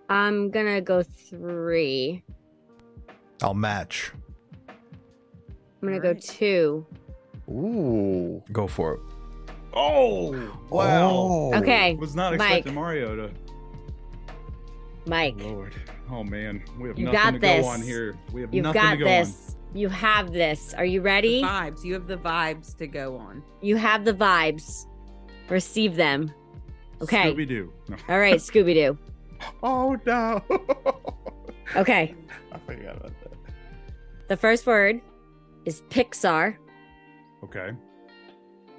I'm 0.10 0.52
gonna 0.52 0.80
go 0.80 1.02
three. 1.02 2.24
I'll 3.42 3.56
match. 3.56 4.12
I'm 4.70 5.88
gonna 5.88 6.00
go 6.00 6.10
Alright. 6.10 6.22
two. 6.24 6.86
Ooh. 7.50 8.44
Go 8.52 8.68
for 8.68 8.94
it. 8.94 9.00
Oh, 9.74 10.34
wow. 10.70 11.10
Oh. 11.12 11.54
Okay, 11.56 11.96
Was 11.96 12.14
not 12.16 12.34
Mike. 12.38 12.42
expecting 12.60 12.76
Mario 12.76 13.16
to. 13.16 13.32
Mike, 15.08 15.36
Lord. 15.40 15.74
Oh 16.12 16.24
man, 16.24 16.62
we 16.78 16.90
have 16.90 17.00
You 17.00 17.06
nothing 17.06 17.20
got 17.20 17.32
to 17.32 17.40
this. 17.40 17.62
go 17.66 17.68
on 17.70 17.82
here. 17.82 18.16
We 18.34 18.42
have 18.42 18.54
you've 18.54 18.64
nothing 18.64 18.82
got 18.82 18.92
to 18.92 18.98
go 18.98 19.06
this. 19.06 19.56
You 19.74 19.90
have 19.90 20.34
this. 20.34 20.74
Are 20.74 20.86
you 20.86 21.00
The 21.00 21.06
ready? 21.06 21.42
vibes. 21.42 21.84
You 21.84 21.94
have 21.94 22.08
the 22.08 22.18
vibes 22.18 22.76
to 22.78 22.88
go 22.88 23.18
on. 23.18 23.42
You 23.62 23.78
have 23.78 24.04
the 24.06 24.14
vibes. 24.14 24.86
Receive 25.50 25.96
them. 25.96 26.32
Okay. 27.02 27.34
Scooby 27.34 27.48
Doo. 27.48 27.74
No. 27.90 27.96
All 28.10 28.20
right, 28.20 28.36
Scooby 28.36 28.74
Doo. 28.74 28.98
Oh 29.64 29.98
no. 30.06 30.42
Okay. 31.76 32.14
I 32.52 32.58
forgot 32.60 32.98
about 32.98 33.14
that. 33.24 33.34
The 34.28 34.36
first 34.38 34.68
word 34.68 35.00
is 35.66 35.82
Pixar 35.90 36.58
Okay. 37.44 37.72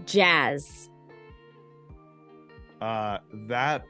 jazz. 0.04 0.90
Uh, 2.82 3.18
that 3.48 3.84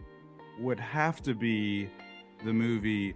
would 0.60 0.78
have 0.78 1.20
to 1.22 1.34
be 1.34 1.88
the 2.44 2.52
movie 2.52 3.14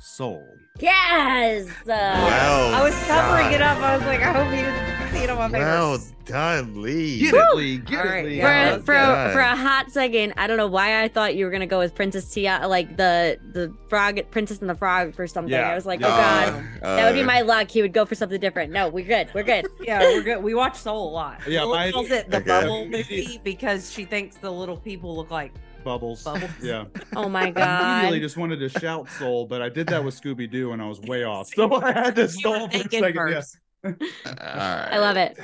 Soul. 0.00 0.44
Yes. 0.80 1.66
Uh, 1.68 1.84
Well 1.86 2.74
I 2.74 2.82
was 2.82 2.94
covering 3.06 3.46
done. 3.46 3.54
it 3.54 3.62
up. 3.62 3.78
I 3.78 3.96
was 3.96 4.06
like, 4.06 4.20
I 4.20 4.32
hope 4.32 4.50
you 4.50 4.62
didn't 4.64 5.12
see 5.12 5.24
it 5.24 5.30
on 5.30 5.38
my 5.38 5.48
face. 5.48 5.60
Well 5.60 5.98
done, 6.26 6.82
Lee. 6.82 7.18
Get 7.20 7.34
it, 7.34 7.56
Lee. 7.56 7.78
Get 7.78 7.98
All 8.00 8.04
it, 8.06 8.08
right, 8.10 8.24
Lee. 8.26 8.36
yeah, 8.36 8.42
for, 8.42 8.48
that 8.52 8.78
a, 8.80 8.82
for, 8.82 8.92
a, 8.92 9.32
for 9.32 9.38
a 9.40 9.56
hot 9.56 9.90
second, 9.90 10.34
I 10.36 10.46
don't 10.46 10.56
know 10.58 10.66
why 10.66 11.02
I 11.02 11.08
thought 11.08 11.34
you 11.34 11.46
were 11.46 11.50
gonna 11.50 11.66
go 11.66 11.78
with 11.78 11.94
Princess 11.94 12.30
Tia, 12.32 12.66
like 12.68 12.96
the 12.96 13.38
the 13.52 13.74
frog, 13.88 14.20
Princess 14.30 14.58
and 14.58 14.68
the 14.68 14.74
Frog, 14.74 15.14
for 15.14 15.26
something. 15.26 15.52
Yeah, 15.52 15.70
I 15.70 15.74
was 15.74 15.86
like, 15.86 16.00
yeah. 16.00 16.06
oh 16.06 16.10
god, 16.52 16.64
Uh, 16.82 16.96
that 16.96 17.06
would 17.06 17.14
be 17.14 17.22
uh, 17.22 17.26
my 17.26 17.40
luck. 17.40 17.70
He 17.70 17.80
would 17.82 17.92
go 17.94 18.04
for 18.04 18.14
something 18.14 18.38
different. 18.38 18.70
No, 18.72 18.88
we're 18.90 19.06
good. 19.06 19.28
We're 19.34 19.42
good. 19.42 19.66
Yeah, 19.80 20.00
we're 20.00 20.22
good. 20.22 20.42
We 20.42 20.52
watch 20.54 20.76
Soul 20.76 21.08
a 21.08 21.12
lot. 21.12 21.40
Yeah, 21.48 21.62
Lily 21.64 21.78
my- 21.78 21.92
calls 21.92 22.10
it 22.10 22.30
the 22.30 22.36
Okay. 22.38 22.46
bubble 22.46 22.86
movie 22.86 23.40
because 23.42 23.90
she 23.90 24.04
thinks 24.04 24.36
the 24.36 24.50
little 24.52 24.76
people 24.76 25.16
look 25.16 25.30
like 25.30 25.52
Bubbles. 25.88 26.22
Bubbles. 26.22 26.50
Yeah. 26.62 26.84
Oh 27.16 27.30
my 27.30 27.50
god. 27.50 27.62
I 27.62 27.66
god. 27.66 27.90
immediately 28.00 28.20
just 28.20 28.36
wanted 28.36 28.58
to 28.60 28.68
shout 28.68 29.08
Soul, 29.08 29.46
but 29.46 29.62
I 29.62 29.70
did 29.70 29.86
that 29.86 30.04
with 30.04 30.20
Scooby 30.20 30.50
Doo 30.50 30.72
and 30.72 30.82
I 30.82 30.86
was 30.86 31.00
way 31.00 31.24
off. 31.24 31.48
So 31.54 31.74
I 31.80 31.92
had 31.92 32.14
to 32.16 32.22
You 32.22 32.26
were 32.26 32.28
stall 32.28 32.68
for 32.68 32.76
a 32.76 32.90
second. 32.90 33.30
Yeah. 33.30 33.42
all 33.84 33.92
right. 33.94 34.88
I 34.92 34.98
love 34.98 35.16
it. 35.16 35.38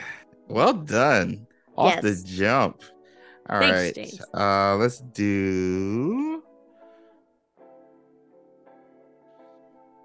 Well 0.48 0.74
done. 0.74 1.46
Off 1.78 1.94
Yes. 1.94 2.02
the 2.02 2.28
jump. 2.28 2.82
All 3.48 3.58
right. 3.58 3.94
Thanks, 3.94 4.16
James. 4.18 4.20
Uh 4.34 4.76
let's 4.76 5.00
do 5.00 6.42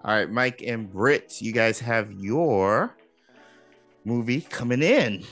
All 0.06 0.16
right, 0.16 0.32
Mike 0.32 0.64
and 0.66 0.90
Britt, 0.90 1.42
you 1.42 1.52
guys 1.52 1.78
have 1.82 2.14
your 2.14 2.96
movie 4.06 4.40
coming 4.40 4.82
in. 4.82 5.26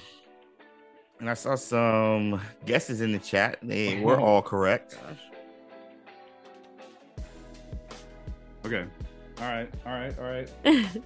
And 1.19 1.29
I 1.29 1.33
saw 1.33 1.55
some 1.55 2.39
guesses 2.65 3.01
in 3.01 3.11
the 3.11 3.19
chat. 3.19 3.57
They 3.63 3.99
were 4.01 4.19
all 4.19 4.41
correct. 4.41 4.97
Gosh. 5.01 5.17
Okay. 8.65 8.85
All 9.41 9.47
right. 9.47 9.69
All 9.85 9.93
right. 9.93 10.19
All 10.19 10.25
right. 10.25 10.49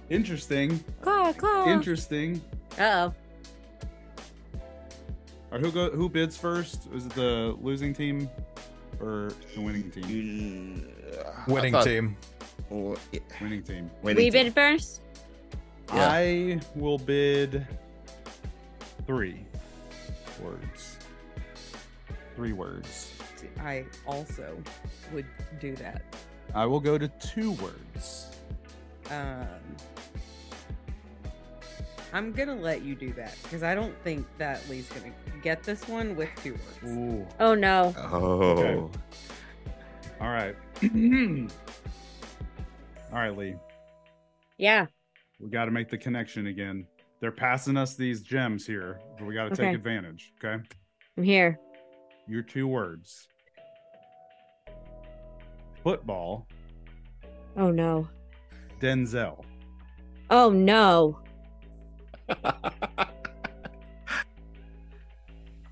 Interesting. 0.10 0.82
Claw, 1.02 1.32
claw. 1.32 1.66
Interesting. 1.72 2.40
Uh 2.78 3.10
oh. 3.10 3.14
Or 5.50 5.58
who 5.58 5.70
go? 5.70 5.90
Who 5.90 6.08
bids 6.08 6.36
first? 6.36 6.88
Is 6.94 7.06
it 7.06 7.12
the 7.14 7.56
losing 7.60 7.92
team 7.94 8.28
or 9.00 9.32
the 9.54 9.60
winning 9.60 9.90
team? 9.90 10.88
Winning 11.46 11.72
thought- 11.72 11.84
team. 11.84 12.16
Oh, 12.70 12.96
yeah, 13.12 13.20
Winning 13.42 13.62
team. 13.62 13.90
winning 14.02 14.16
We 14.24 14.30
team. 14.30 14.44
bid 14.44 14.54
first. 14.54 15.02
Yeah. 15.92 16.08
I 16.10 16.60
will 16.74 16.96
bid 16.96 17.66
three 19.06 19.44
words. 20.42 20.98
Three 22.36 22.52
words. 22.52 23.12
I 23.60 23.84
also 24.06 24.56
would 25.12 25.26
do 25.60 25.74
that. 25.76 26.02
I 26.54 26.66
will 26.66 26.80
go 26.80 26.98
to 26.98 27.08
two 27.08 27.52
words. 27.52 28.30
Um, 29.10 29.46
I'm 32.12 32.32
gonna 32.32 32.54
let 32.54 32.82
you 32.82 32.94
do 32.94 33.12
that 33.14 33.36
because 33.42 33.62
I 33.62 33.74
don't 33.74 33.94
think 34.04 34.26
that 34.38 34.68
Lee's 34.68 34.88
gonna 34.88 35.12
get 35.42 35.62
this 35.62 35.86
one 35.88 36.14
with 36.14 36.28
two 36.42 36.52
words. 36.52 36.98
Ooh. 36.98 37.26
Oh 37.40 37.54
no. 37.54 37.94
Oh. 37.98 38.90
All 40.20 40.28
right. 40.28 40.54
All 43.12 43.18
right, 43.18 43.36
Lee. 43.36 43.56
Yeah. 44.56 44.86
We 45.40 45.50
got 45.50 45.64
to 45.64 45.70
make 45.70 45.88
the 45.88 45.98
connection 45.98 46.46
again. 46.46 46.86
They're 47.22 47.30
passing 47.30 47.76
us 47.76 47.94
these 47.94 48.20
gems 48.20 48.66
here, 48.66 48.98
but 49.16 49.26
we 49.26 49.34
got 49.34 49.44
to 49.44 49.52
Okay. 49.52 49.66
take 49.66 49.76
advantage. 49.76 50.32
Okay. 50.44 50.60
I'm 51.16 51.22
here. 51.22 51.56
Your 52.26 52.42
two 52.42 52.66
words 52.66 53.28
football, 55.84 56.46
Oh 57.56 57.70
no. 57.70 58.08
Denzel. 58.80 59.44
Oh 60.30 60.50
no. 60.50 61.20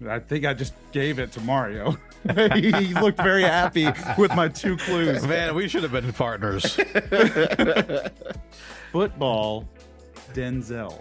I 0.09 0.19
think 0.21 0.47
I 0.47 0.55
just 0.55 0.75
gave 0.93 1.19
it 1.19 1.33
to 1.33 1.41
Mario. 1.41 1.97
he 2.55 2.71
looked 2.95 3.21
very 3.21 3.43
happy 3.43 3.89
with 4.17 4.35
my 4.37 4.47
two 4.49 4.77
clues. 4.77 5.27
Man, 5.27 5.55
we 5.57 5.67
should 5.69 5.83
have 5.83 5.93
been 5.93 6.13
partners. 6.13 6.75
Football, 8.93 9.69
Denzel. 10.33 11.01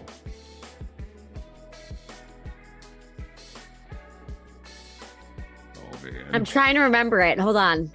I'm 6.34 6.44
trying 6.44 6.74
to 6.74 6.80
remember 6.80 7.20
it. 7.20 7.38
Hold 7.38 7.56
on. 7.56 7.90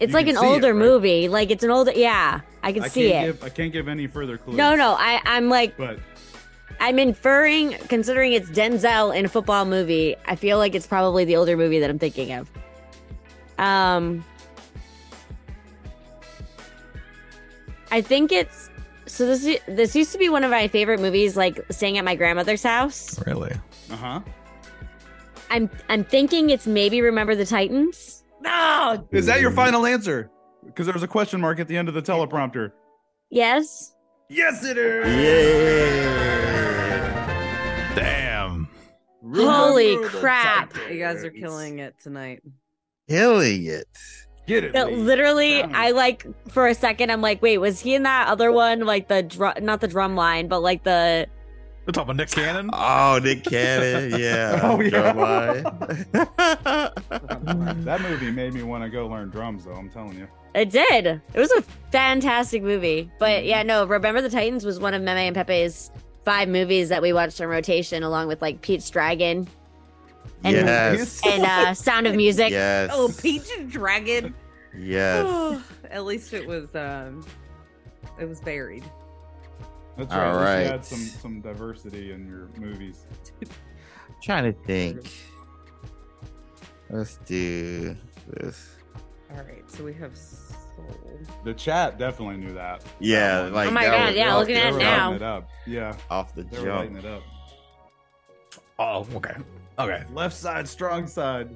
It's 0.00 0.10
You 0.10 0.14
like 0.14 0.26
can 0.26 0.36
an 0.36 0.42
see 0.42 0.46
it, 0.48 0.52
older 0.54 0.72
right? 0.74 0.78
movie. 0.78 1.28
Like 1.28 1.50
it's 1.50 1.64
an 1.64 1.70
older. 1.70 1.92
Yeah, 1.94 2.40
I 2.62 2.72
can 2.72 2.84
I 2.84 2.88
see 2.88 3.10
can't 3.10 3.28
it. 3.28 3.32
Give, 3.32 3.44
I 3.44 3.48
can't 3.48 3.72
give 3.72 3.88
any 3.88 4.06
further 4.06 4.38
clues. 4.38 4.56
No, 4.56 4.74
no. 4.76 4.94
I 4.98 5.20
I'm 5.24 5.48
like 5.48 5.76
But 5.76 5.98
I'm 6.80 6.98
inferring, 7.00 7.72
considering 7.88 8.32
it's 8.32 8.48
Denzel 8.50 9.16
in 9.16 9.24
a 9.24 9.28
football 9.28 9.64
movie. 9.64 10.14
I 10.26 10.36
feel 10.36 10.58
like 10.58 10.74
it's 10.76 10.86
probably 10.86 11.24
the 11.24 11.34
older 11.36 11.56
movie 11.56 11.80
that 11.80 11.90
I'm 11.90 11.98
thinking 11.98 12.32
of. 12.32 12.48
Um, 13.58 14.24
I 17.90 18.00
think 18.00 18.30
it's 18.30 18.70
so. 19.06 19.26
This 19.26 19.58
this 19.66 19.96
used 19.96 20.12
to 20.12 20.18
be 20.18 20.28
one 20.28 20.44
of 20.44 20.50
my 20.50 20.68
favorite 20.68 21.00
movies, 21.00 21.36
like 21.36 21.64
staying 21.70 21.98
at 21.98 22.04
my 22.04 22.14
grandmother's 22.14 22.62
house. 22.62 23.18
really? 23.26 23.52
uh 23.90 23.96
huh. 23.96 24.20
I'm 25.50 25.70
I'm 25.88 26.04
thinking 26.04 26.50
it's 26.50 26.66
maybe 26.66 27.00
Remember 27.00 27.34
the 27.34 27.46
Titans. 27.46 28.24
No, 28.40 29.06
Is 29.10 29.26
that 29.26 29.40
your 29.40 29.50
final 29.50 29.84
answer? 29.86 30.30
Because 30.64 30.86
there 30.86 30.92
was 30.92 31.02
a 31.02 31.08
question 31.08 31.40
mark 31.40 31.58
at 31.58 31.66
the 31.68 31.76
end 31.76 31.88
of 31.88 31.94
the 31.94 32.02
teleprompter. 32.02 32.70
Yes. 33.30 33.94
Yes, 34.28 34.64
it 34.64 34.78
is. 34.78 35.06
Yeah. 36.48 37.94
Damn. 37.94 38.68
Holy 39.34 39.96
Remember 39.96 40.08
the 40.12 40.18
crap. 40.18 40.74
you 40.90 40.98
guys 40.98 41.24
are 41.24 41.30
killing 41.30 41.78
it 41.80 41.94
tonight. 42.02 42.42
Killing 43.08 43.64
it. 43.66 43.88
Get 44.46 44.64
it. 44.64 44.72
That 44.72 44.92
literally, 44.92 45.60
Down. 45.62 45.74
I 45.74 45.90
like 45.90 46.26
for 46.50 46.68
a 46.68 46.74
second. 46.74 47.10
I'm 47.10 47.20
like, 47.20 47.42
wait, 47.42 47.58
was 47.58 47.80
he 47.80 47.94
in 47.94 48.04
that 48.04 48.28
other 48.28 48.50
one? 48.52 48.80
Like 48.80 49.08
the 49.08 49.22
drum, 49.22 49.54
not 49.62 49.80
the 49.80 49.88
drum 49.88 50.14
line, 50.14 50.48
but 50.48 50.60
like 50.60 50.84
the 50.84 51.26
We're 51.88 51.92
talking 51.92 52.10
about 52.10 52.16
Nick 52.16 52.30
Cannon. 52.32 52.68
Oh, 52.74 53.18
Nick 53.22 53.44
Cannon. 53.44 54.10
Yeah. 54.20 54.60
Oh, 54.62 54.78
yeah. 54.78 54.90
Drumline. 54.90 55.62
that 57.84 58.00
movie 58.02 58.30
made 58.30 58.52
me 58.52 58.62
want 58.62 58.84
to 58.84 58.90
go 58.90 59.06
learn 59.06 59.30
drums, 59.30 59.64
though. 59.64 59.72
I'm 59.72 59.88
telling 59.88 60.18
you. 60.18 60.28
It 60.54 60.68
did. 60.68 61.06
It 61.06 61.22
was 61.34 61.50
a 61.52 61.62
fantastic 61.90 62.62
movie. 62.62 63.10
But 63.18 63.46
yeah, 63.46 63.62
no, 63.62 63.86
Remember 63.86 64.20
the 64.20 64.28
Titans 64.28 64.66
was 64.66 64.78
one 64.78 64.92
of 64.92 65.00
Meme 65.00 65.16
and 65.16 65.34
Pepe's 65.34 65.90
five 66.26 66.50
movies 66.50 66.90
that 66.90 67.00
we 67.00 67.14
watched 67.14 67.40
on 67.40 67.46
rotation 67.46 68.02
along 68.02 68.28
with 68.28 68.42
like 68.42 68.60
Pete's 68.60 68.90
Dragon 68.90 69.48
and 70.44 70.56
yes. 70.56 71.22
and 71.24 71.42
uh 71.42 71.72
Sound 71.72 72.06
of 72.06 72.14
Music. 72.14 72.50
Yes. 72.50 72.90
Oh, 72.92 73.10
Peach 73.18 73.48
and 73.56 73.70
Dragon. 73.70 74.34
Yes. 74.76 75.62
At 75.90 76.04
least 76.04 76.34
it 76.34 76.46
was 76.46 76.74
um, 76.76 77.24
it 78.20 78.28
was 78.28 78.40
varied. 78.40 78.84
That's 79.98 80.12
All 80.14 80.20
right. 80.20 80.32
You 80.32 80.38
right. 80.38 80.62
should 80.64 80.72
add 80.74 80.84
some 80.84 80.98
some 81.00 81.40
diversity 81.40 82.12
in 82.12 82.26
your 82.26 82.48
movies. 82.56 83.04
Trying 84.22 84.44
to 84.44 84.58
think. 84.60 85.10
Let's 86.88 87.18
do 87.26 87.94
this. 88.28 88.76
All 89.30 89.42
right, 89.42 89.68
so 89.70 89.84
we 89.84 89.92
have 89.94 90.16
soul. 90.16 90.48
The 91.44 91.52
chat 91.52 91.98
definitely 91.98 92.38
knew 92.38 92.54
that. 92.54 92.82
Yeah, 92.98 93.42
That 93.42 93.42
one. 93.44 93.52
like 93.54 93.68
Oh 93.68 93.72
my 93.72 93.84
God, 93.84 94.06
was 94.06 94.16
yeah, 94.16 94.34
looking 94.36 94.56
at 94.56 94.72
it 94.72 94.76
They 94.78 94.84
now. 94.84 95.12
it 95.12 95.22
up. 95.22 95.50
Yeah, 95.66 95.94
Off 96.10 96.34
the 96.34 96.44
they 96.44 96.60
were 96.60 96.72
lighting 96.72 96.94
jump. 96.94 97.04
it 97.04 97.10
up. 97.10 97.22
Oh, 98.78 99.06
okay. 99.16 99.34
Okay. 99.78 100.04
Left 100.14 100.34
side, 100.34 100.66
strong 100.66 101.06
side. 101.06 101.54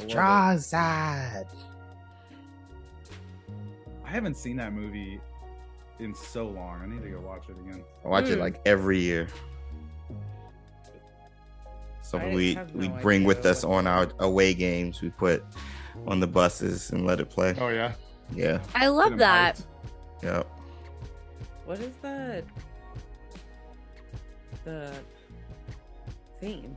I 0.00 0.02
it. 0.02 0.10
Strong 0.10 0.58
side. 0.58 1.46
I 4.04 4.08
haven't 4.08 4.36
seen 4.36 4.56
that 4.56 4.72
movie 4.72 5.20
in 5.98 6.14
so 6.14 6.46
long. 6.46 6.80
I 6.82 6.86
need 6.86 7.02
to 7.02 7.08
go 7.10 7.20
watch 7.20 7.44
it 7.48 7.56
again. 7.66 7.82
I 8.04 8.08
watch 8.08 8.26
it 8.26 8.38
like 8.38 8.60
every 8.66 8.98
year. 8.98 9.28
So 12.02 12.18
I 12.18 12.32
we 12.34 12.54
have 12.54 12.70
we 12.72 12.88
no 12.88 12.94
bring 13.00 13.24
with 13.24 13.44
us 13.46 13.64
on 13.64 13.86
our 13.86 14.08
away 14.20 14.54
games. 14.54 15.00
We 15.02 15.10
put 15.10 15.44
on 16.06 16.20
the 16.20 16.26
buses 16.26 16.90
and 16.90 17.04
let 17.06 17.18
it 17.20 17.28
play. 17.30 17.54
Oh 17.58 17.68
yeah, 17.68 17.92
Yeah. 18.32 18.60
I 18.74 18.86
love 18.88 19.18
that. 19.18 19.56
hyped. 19.56 20.22
Yep. 20.22 20.46
What 21.64 21.80
is 21.80 21.94
that? 22.02 22.44
The 24.64 24.92
theme. 26.40 26.76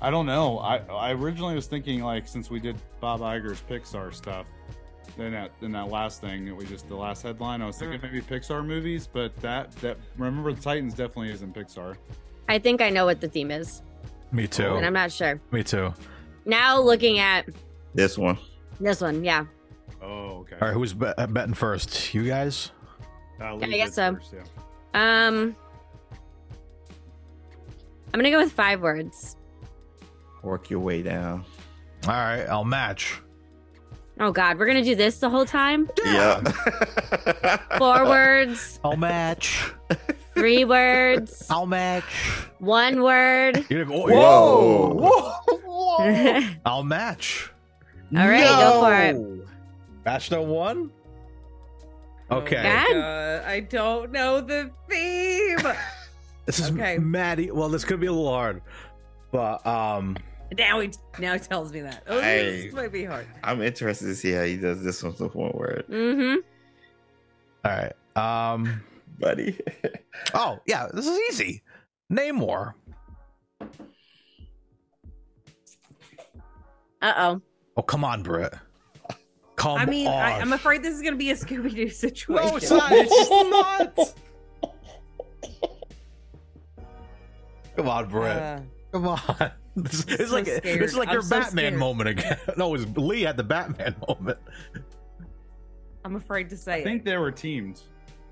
I 0.00 0.10
don't 0.10 0.26
know. 0.26 0.58
I 0.58 0.78
I 0.78 1.12
originally 1.12 1.54
was 1.54 1.66
thinking 1.66 2.02
like 2.02 2.28
since 2.28 2.50
we 2.50 2.60
did 2.60 2.76
Bob 3.00 3.20
Iger's 3.20 3.62
Pixar 3.62 4.12
stuff, 4.12 4.46
then 5.16 5.32
that 5.32 5.52
in 5.62 5.72
that 5.72 5.88
last 5.88 6.20
thing 6.20 6.44
that 6.46 6.54
we 6.54 6.66
just 6.66 6.88
the 6.88 6.96
last 6.96 7.22
headline, 7.22 7.62
I 7.62 7.66
was 7.66 7.78
thinking 7.78 8.00
maybe 8.02 8.20
Pixar 8.20 8.64
movies, 8.66 9.08
but 9.12 9.34
that 9.40 9.70
that 9.76 9.96
Remember 10.16 10.52
the 10.52 10.60
Titans 10.60 10.94
definitely 10.94 11.30
isn't 11.32 11.54
Pixar. 11.54 11.96
I 12.48 12.58
think 12.58 12.82
I 12.82 12.90
know 12.90 13.04
what 13.06 13.20
the 13.20 13.28
theme 13.28 13.50
is, 13.50 13.82
Me 14.32 14.46
too. 14.46 14.74
and 14.76 14.84
I'm 14.84 14.92
not 14.92 15.10
sure. 15.12 15.40
Me 15.50 15.62
too. 15.62 15.94
Now 16.44 16.80
looking 16.80 17.18
at 17.20 17.46
This 17.94 18.18
one. 18.18 18.38
this 18.80 19.00
one, 19.00 19.24
yeah. 19.24 19.46
Oh 20.02 20.40
okay. 20.40 20.56
All 20.60 20.68
right, 20.68 20.74
who's 20.74 20.92
bet- 20.92 21.14
uh, 21.18 21.26
betting 21.26 21.54
first? 21.54 22.12
You 22.12 22.24
guys? 22.26 22.70
Uh, 23.40 23.56
I 23.56 23.66
guess 23.66 23.94
so. 23.94 24.14
first, 24.14 24.34
yeah. 24.34 24.42
Um, 25.26 25.56
I'm 28.12 28.20
gonna 28.20 28.30
go 28.30 28.38
with 28.38 28.52
five 28.52 28.80
words. 28.80 29.36
Work 30.42 30.68
your 30.70 30.80
way 30.80 31.02
down. 31.02 31.44
All 32.06 32.12
right, 32.12 32.44
I'll 32.44 32.64
match. 32.64 33.20
Oh 34.20 34.30
God, 34.30 34.58
we're 34.58 34.66
gonna 34.66 34.84
do 34.84 34.94
this 34.94 35.18
the 35.18 35.28
whole 35.28 35.44
time. 35.44 35.90
Yeah. 36.04 36.40
Four 37.78 38.04
words, 38.06 38.78
I'll 38.84 38.96
match. 38.96 39.72
three 40.34 40.64
words, 40.64 41.46
I'll 41.50 41.66
match. 41.66 42.04
one 42.58 43.02
word. 43.02 43.56
You 43.68 43.78
didn't- 43.78 43.92
oh, 43.92 44.94
Whoa. 44.94 45.34
All 45.66 45.98
I'll 46.64 46.84
match. 46.84 47.50
right, 48.12 48.40
go 48.44 48.80
for 48.82 48.94
it. 48.94 49.48
Match 50.04 50.30
no 50.30 50.42
one. 50.42 50.90
Okay. 52.30 52.56
Oh 52.58 52.62
God. 52.62 52.92
God, 52.94 53.44
I 53.44 53.60
don't 53.60 54.12
know 54.12 54.40
the 54.40 54.70
theme. 54.88 55.58
This 56.46 56.58
is 56.58 56.70
Okay. 56.70 56.98
Maddie. 56.98 57.50
Well, 57.50 57.68
this 57.68 57.84
could 57.84 58.00
be 58.00 58.06
a 58.06 58.12
little 58.12 58.30
hard, 58.32 58.62
but 59.32 59.64
um, 59.66 60.16
now 60.56 60.80
he 60.80 60.90
now 61.18 61.32
he 61.34 61.38
tells 61.38 61.72
me 61.72 61.80
that. 61.80 62.02
Oh, 62.06 62.20
Hey. 62.20 62.62
this 62.66 62.72
might 62.74 62.92
be 62.92 63.04
hard. 63.04 63.26
I'm 63.42 63.62
interested 63.62 64.06
to 64.06 64.14
see 64.14 64.32
how 64.32 64.42
he 64.44 64.56
does 64.56 64.82
this 64.82 65.02
one 65.02 65.14
with 65.18 65.34
one 65.34 65.52
word, 65.52 65.84
Mm-hmm. 65.88 66.40
all 67.64 67.72
right. 67.72 67.92
Um, 68.54 68.82
buddy. 69.18 69.58
oh 70.34 70.60
yeah, 70.66 70.88
this 70.92 71.06
is 71.06 71.18
easy. 71.30 71.62
Namor. 72.12 72.74
Uh 77.02 77.12
oh. 77.16 77.40
Oh, 77.76 77.82
come 77.82 78.04
on, 78.04 78.22
Britt. 78.22 78.54
Come 79.56 79.72
on. 79.72 79.80
I 79.80 79.86
mean, 79.86 80.06
on. 80.06 80.14
I, 80.14 80.38
I'm 80.38 80.52
afraid 80.52 80.82
this 80.82 80.94
is 80.94 81.02
going 81.02 81.14
to 81.14 81.18
be 81.18 81.30
a 81.30 81.34
Scooby 81.34 81.74
Doo 81.74 81.88
situation. 81.88 82.48
no, 82.50 82.56
it's 82.56 82.70
not. 82.70 82.92
It's 82.92 83.40
not. 83.50 84.14
Come 87.76 87.88
on, 87.88 88.08
Britt. 88.08 88.36
Uh, 88.36 88.60
Come 88.92 89.08
on. 89.08 89.50
This, 89.76 90.04
it's 90.08 90.28
so 90.30 90.36
like 90.36 90.46
scared. 90.46 90.80
this 90.80 90.92
is 90.92 90.96
like 90.96 91.08
I'm 91.08 91.14
your 91.14 91.22
so 91.22 91.40
Batman 91.40 91.64
scared. 91.72 91.78
moment 91.78 92.08
again. 92.10 92.38
No, 92.56 92.68
it 92.68 92.72
was 92.86 92.96
Lee 92.96 93.22
had 93.22 93.36
the 93.36 93.42
Batman 93.42 93.96
moment. 94.06 94.38
I'm 96.04 96.16
afraid 96.16 96.48
to 96.50 96.56
say 96.56 96.80
I 96.80 96.84
think 96.84 97.04
they 97.04 97.16
were 97.16 97.32
teamed. 97.32 97.80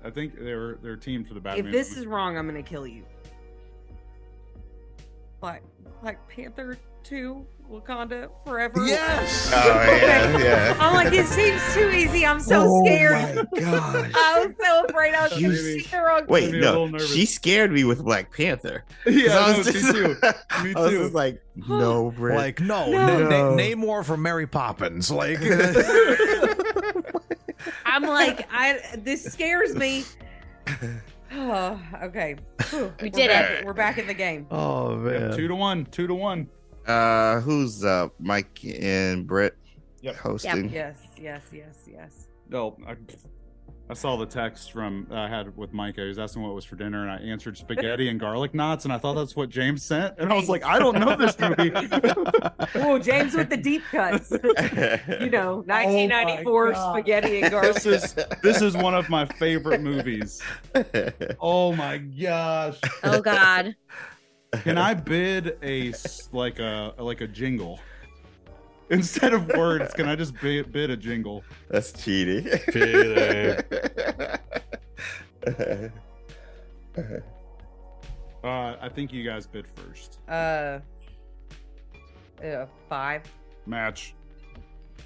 I 0.05 0.09
think 0.09 0.39
they 0.39 0.53
were 0.53 0.79
they're 0.81 0.95
teamed 0.95 1.27
for 1.27 1.33
the 1.33 1.41
Batman. 1.41 1.65
If 1.65 1.71
this 1.71 1.89
movie. 1.89 2.01
is 2.01 2.07
wrong, 2.07 2.37
I'm 2.37 2.47
going 2.49 2.61
to 2.63 2.69
kill 2.69 2.87
you. 2.87 3.03
Black 5.41 5.63
Black 6.01 6.27
Panther 6.29 6.77
2, 7.03 7.45
Wakanda 7.71 8.29
Forever. 8.43 8.85
Yes. 8.85 9.51
Oh 9.53 9.57
yeah, 9.83 10.37
yeah. 10.43 10.77
I'm 10.79 10.93
like, 10.93 11.13
it 11.13 11.25
seems 11.25 11.61
too 11.73 11.89
easy. 11.89 12.25
I'm 12.25 12.39
so 12.39 12.65
oh 12.67 12.83
scared. 12.85 13.35
my 13.51 13.59
gosh. 13.59 14.11
I 14.15 14.45
was 14.45 14.55
so 14.63 14.85
afraid 14.85 15.13
I 15.15 15.23
was 15.23 15.31
going 15.31 15.43
to 15.43 15.49
You- 15.49 15.79
see 15.81 15.89
the 15.89 15.97
wrong. 15.97 16.21
Made 16.21 16.29
Wait, 16.29 16.51
me 16.51 16.57
a 16.59 16.61
little 16.61 16.87
no, 16.89 16.97
she 16.99 17.25
scared 17.25 17.71
me 17.71 17.83
with 17.83 18.03
Black 18.03 18.31
Panther. 18.35 18.83
yeah, 19.07 19.37
I 19.39 19.51
no, 19.53 19.57
was 19.59 19.67
me 19.73 19.91
too. 19.91 20.07
Me 20.63 20.73
I 20.75 20.79
was 20.81 20.91
just 20.91 21.13
like, 21.13 21.41
no, 21.67 22.11
Britt. 22.11 22.35
Like 22.37 22.59
no, 22.59 22.89
No. 22.91 23.07
Na- 23.07 23.19
Na- 23.19 23.29
No. 23.29 23.55
Namor 23.55 24.05
from 24.05 24.21
Mary 24.21 24.47
Poppins. 24.47 25.09
Like 25.11 25.39
I'm 27.85 28.03
like, 28.03 28.47
I 28.51 28.81
this 28.97 29.23
scares 29.23 29.75
me. 29.75 30.03
oh, 31.33 31.79
okay. 32.03 32.35
Whew. 32.69 32.93
We 33.01 33.09
did 33.09 33.29
back- 33.29 33.51
it. 33.59 33.65
We're 33.65 33.73
back 33.73 33.97
in 33.97 34.07
the 34.07 34.13
game. 34.13 34.47
oh 34.51 34.95
man. 34.95 35.35
two 35.35 35.47
to 35.47 35.55
one, 35.55 35.85
two 35.85 36.07
to 36.07 36.13
one. 36.13 36.49
Uh, 36.87 37.39
who's 37.41 37.83
uh, 37.83 38.09
Mike 38.19 38.59
and 38.63 39.25
Britt 39.27 39.55
Yep. 40.01 40.15
hosting? 40.15 40.69
Yes, 40.69 40.99
yes, 41.19 41.43
yes, 41.53 41.77
yes. 41.89 42.27
No, 42.49 42.77
I, 42.85 42.95
I 43.89 43.93
saw 43.93 44.17
the 44.17 44.25
text 44.25 44.71
from 44.73 45.07
uh, 45.11 45.15
I 45.15 45.27
had 45.29 45.55
with 45.55 45.71
Micah. 45.73 46.01
He 46.01 46.07
was 46.07 46.19
asking 46.19 46.41
what 46.41 46.53
was 46.53 46.65
for 46.65 46.75
dinner, 46.75 47.07
and 47.07 47.11
I 47.11 47.17
answered 47.25 47.57
spaghetti 47.57 48.09
and 48.09 48.19
garlic 48.19 48.53
knots, 48.53 48.83
and 48.85 48.93
I 48.93 48.97
thought 48.97 49.13
that's 49.15 49.35
what 49.35 49.49
James 49.49 49.81
sent, 49.83 50.15
and 50.19 50.31
I 50.31 50.35
was 50.35 50.49
like, 50.49 50.63
I 50.65 50.77
don't 50.79 50.99
know 50.99 51.15
this 51.15 51.37
movie. 51.39 51.71
Oh, 52.75 52.97
James 52.97 53.33
with 53.35 53.49
the 53.49 53.57
deep 53.57 53.83
cuts. 53.91 54.31
you 55.21 55.29
know, 55.29 55.57
1994 55.67 56.71
God. 56.73 56.91
spaghetti 56.95 57.41
and 57.41 57.51
garlic. 57.51 57.73
this 57.75 57.85
is 57.85 58.15
this 58.41 58.61
is 58.61 58.75
one 58.75 58.93
of 58.95 59.09
my 59.09 59.25
favorite 59.25 59.81
movies. 59.81 60.41
Oh 61.39 61.73
my 61.73 61.97
gosh! 61.97 62.79
Oh 63.03 63.21
God. 63.21 63.75
Can 64.61 64.77
I 64.77 64.93
bid 65.11 65.57
a 65.63 65.93
like 66.31 66.59
a 66.59 66.93
like 66.99 67.21
a 67.21 67.27
jingle 67.27 67.79
instead 68.89 69.33
of 69.33 69.47
words? 69.49 69.93
Can 69.93 70.07
I 70.07 70.15
just 70.15 70.39
bid, 70.39 70.71
bid 70.71 70.89
a 70.89 70.97
jingle? 70.97 71.43
That's 71.69 71.91
cheating. 71.91 72.47
Uh, 78.43 78.75
I 78.81 78.89
think 78.89 79.13
you 79.13 79.23
guys 79.23 79.47
bid 79.47 79.65
first. 79.67 80.19
Uh, 80.27 80.79
uh, 82.43 82.65
five. 82.89 83.21
Match. 83.65 84.15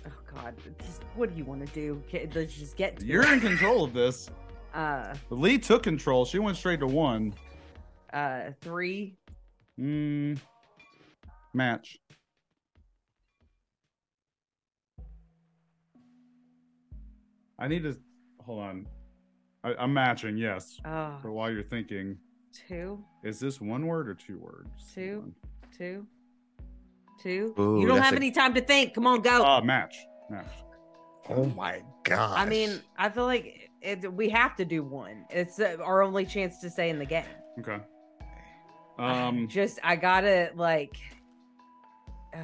Oh 0.08 0.12
God, 0.36 0.56
just 0.84 1.04
what 1.16 1.32
do 1.32 1.38
you 1.38 1.46
want 1.46 1.66
to 1.66 1.72
do? 1.74 2.02
Okay, 2.08 2.28
Let's 2.34 2.56
just 2.56 2.76
get 2.76 2.98
to 2.98 3.06
You're 3.06 3.22
it. 3.24 3.34
in 3.34 3.40
control 3.40 3.84
of 3.84 3.94
this. 3.94 4.30
Uh, 4.74 5.16
Lee 5.32 5.58
took 5.58 5.82
control. 5.82 6.24
She 6.24 6.38
went 6.38 6.56
straight 6.56 6.80
to 6.82 6.86
one. 6.88 7.34
uh, 8.14 8.52
three. 8.62 9.16
Mm, 9.80 10.38
match. 11.54 11.98
I 17.60 17.68
need 17.68 17.84
to 17.84 17.98
hold 18.40 18.62
on. 18.62 18.88
I, 19.64 19.74
I'm 19.80 19.94
matching, 19.94 20.38
yes. 20.38 20.80
Oh, 20.86 21.18
But 21.24 21.32
while 21.32 21.52
you're 21.52 21.64
thinking, 21.64 22.18
two, 22.54 23.04
is 23.24 23.40
this 23.40 23.60
one 23.60 23.86
word 23.88 24.08
or 24.08 24.14
two 24.14 24.38
words? 24.38 24.70
Two. 24.94 25.34
two, 25.76 26.06
two. 27.22 27.54
Ooh, 27.60 27.80
you 27.82 27.88
don't 27.88 28.02
have 28.02 28.14
a- 28.14 28.18
any 28.18 28.32
time 28.32 28.54
to 28.54 28.62
think. 28.62 28.94
Come 28.94 29.08
on, 29.08 29.22
go. 29.22 29.44
Uh, 29.44 29.62
match. 29.62 29.98
Match. 30.30 30.46
oh 31.30 31.46
my 31.46 31.82
god. 32.04 32.38
I 32.38 32.46
mean, 32.46 32.80
I 32.98 33.10
feel 33.10 33.26
like 33.26 33.70
it, 33.82 34.12
we 34.14 34.30
have 34.30 34.56
to 34.58 34.66
do 34.66 34.84
one. 34.84 35.26
It's 35.30 35.60
uh, 35.60 35.78
our 35.84 36.02
only 36.04 36.26
chance 36.26 36.60
to 36.60 36.70
stay 36.70 36.90
in 36.90 37.00
the 37.00 37.06
game. 37.06 37.26
Okay. 37.60 37.78
I 38.98 39.22
Um. 39.28 39.48
just 39.50 39.80
I 39.84 39.96
gotta 39.96 40.52
like, 40.56 40.98
uh, 42.34 42.40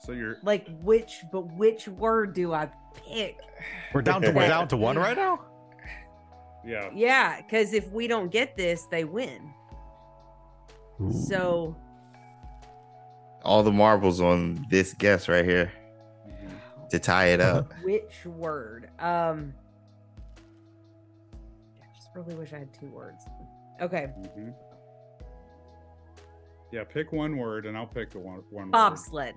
So 0.00 0.12
you're 0.12 0.36
like 0.42 0.66
which, 0.82 1.22
but 1.32 1.52
which 1.54 1.88
word 1.88 2.34
do 2.34 2.52
I 2.52 2.68
pick? 3.06 3.38
We're 3.94 4.02
down 4.02 4.22
to 4.22 4.30
we're 4.30 4.48
down 4.48 4.68
to 4.68 4.76
one 4.76 4.98
right 4.98 5.16
now. 5.16 5.40
yeah. 6.64 6.90
Yeah, 6.94 7.40
because 7.40 7.72
if 7.72 7.90
we 7.90 8.06
don't 8.06 8.30
get 8.30 8.56
this, 8.56 8.84
they 8.90 9.04
win. 9.04 9.52
So 11.10 11.74
all 13.42 13.62
the 13.62 13.72
marbles 13.72 14.20
on 14.20 14.66
this 14.68 14.92
guess 14.92 15.28
right 15.30 15.46
here 15.46 15.72
to 16.90 16.98
tie 16.98 17.28
it 17.28 17.40
up. 17.40 17.72
which 17.82 18.26
word? 18.26 18.90
Um, 18.98 19.54
I 21.82 21.86
just 21.96 22.08
really 22.14 22.34
wish 22.34 22.52
I 22.52 22.58
had 22.58 22.74
two 22.78 22.88
words. 22.88 23.24
Okay, 23.80 24.08
Mhm. 24.36 24.52
Yeah. 26.72 26.84
Pick 26.84 27.12
one 27.12 27.36
word, 27.36 27.66
and 27.66 27.76
I'll 27.76 27.86
pick 27.86 28.10
the 28.10 28.18
one. 28.18 28.42
One 28.50 28.66
word. 28.66 28.72
bobsled. 28.72 29.34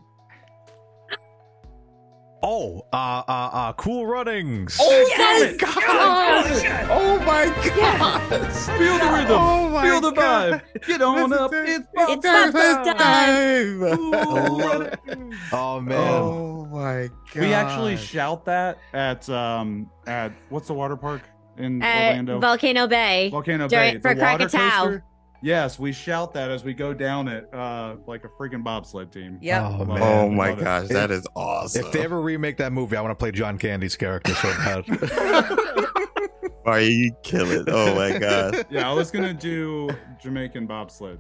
Oh, 2.45 2.81
uh, 2.91 3.23
uh, 3.25 3.31
uh, 3.53 3.73
cool 3.73 4.05
runnings. 4.05 4.77
Oh 4.81 5.05
Yes! 5.17 5.53
my 5.61 5.65
god! 5.65 6.87
Oh 6.91 7.17
my 7.19 7.45
god! 7.77 8.51
Feel 8.77 8.97
the 8.99 9.11
rhythm. 9.17 9.31
Oh 9.39 9.69
my 9.69 9.81
Feel 9.83 10.01
the 10.01 10.11
God. 10.11 10.61
vibe. 10.75 10.85
Get 10.85 11.01
on 11.01 11.29
This 11.29 11.39
up. 11.39 11.53
is 11.53 11.69
It's 11.69 11.87
It's 11.95 12.25
Bob 12.25 12.53
Bob's 12.53 12.87
time. 12.87 13.79
time. 13.79 15.33
Oh 15.53 15.79
man. 15.79 15.97
Oh 16.01 16.65
my 16.65 17.09
god! 17.33 17.41
We 17.41 17.53
actually 17.53 17.95
shout 17.95 18.43
that 18.43 18.77
at 18.93 19.29
um 19.29 19.89
at 20.05 20.33
what's 20.49 20.67
the 20.67 20.73
water 20.73 20.97
park 20.97 21.21
in 21.57 21.81
At 21.81 22.07
Orlando? 22.09 22.39
Volcano 22.39 22.87
Bay. 22.87 23.29
Volcano 23.29 23.69
during- 23.69 23.93
Bay. 23.95 23.99
for 24.01 24.15
the 24.15 24.21
water 24.21 24.49
Krakatoa. 24.49 25.01
Coaster. 25.43 25.47
Yes, 25.47 25.77
we 25.79 25.91
shout 25.91 26.33
that 26.33 26.49
as 26.51 26.63
we 26.63 26.73
go 26.73 26.93
down 26.93 27.27
it, 27.27 27.53
uh, 27.53 27.95
like 28.07 28.23
a 28.23 28.29
freaking 28.29 28.63
bobsled 28.63 29.11
team. 29.11 29.37
Yep. 29.41 29.61
Oh, 29.63 29.85
man. 29.85 30.01
Oh 30.01 30.29
my 30.29 30.49
Love 30.49 30.59
it. 30.59 30.63
gosh, 30.63 30.87
that 30.89 31.11
is 31.11 31.27
awesome. 31.35 31.85
If 31.85 31.91
they 31.91 32.03
ever 32.03 32.21
remake 32.21 32.57
that 32.57 32.71
movie, 32.73 32.95
I 32.97 33.01
want 33.01 33.11
to 33.11 33.15
play 33.15 33.31
John 33.31 33.57
Candy's 33.57 33.95
character 33.95 34.33
so 34.35 34.49
bad. 34.57 34.85
Are 36.65 36.79
you 36.79 37.11
kill 37.23 37.51
it? 37.51 37.67
Oh 37.67 37.93
my 37.93 38.17
god! 38.17 38.65
Yeah, 38.69 38.89
I 38.89 38.93
was 38.93 39.11
gonna 39.11 39.33
do 39.33 39.89
Jamaican 40.21 40.65
bobsled. 40.65 41.19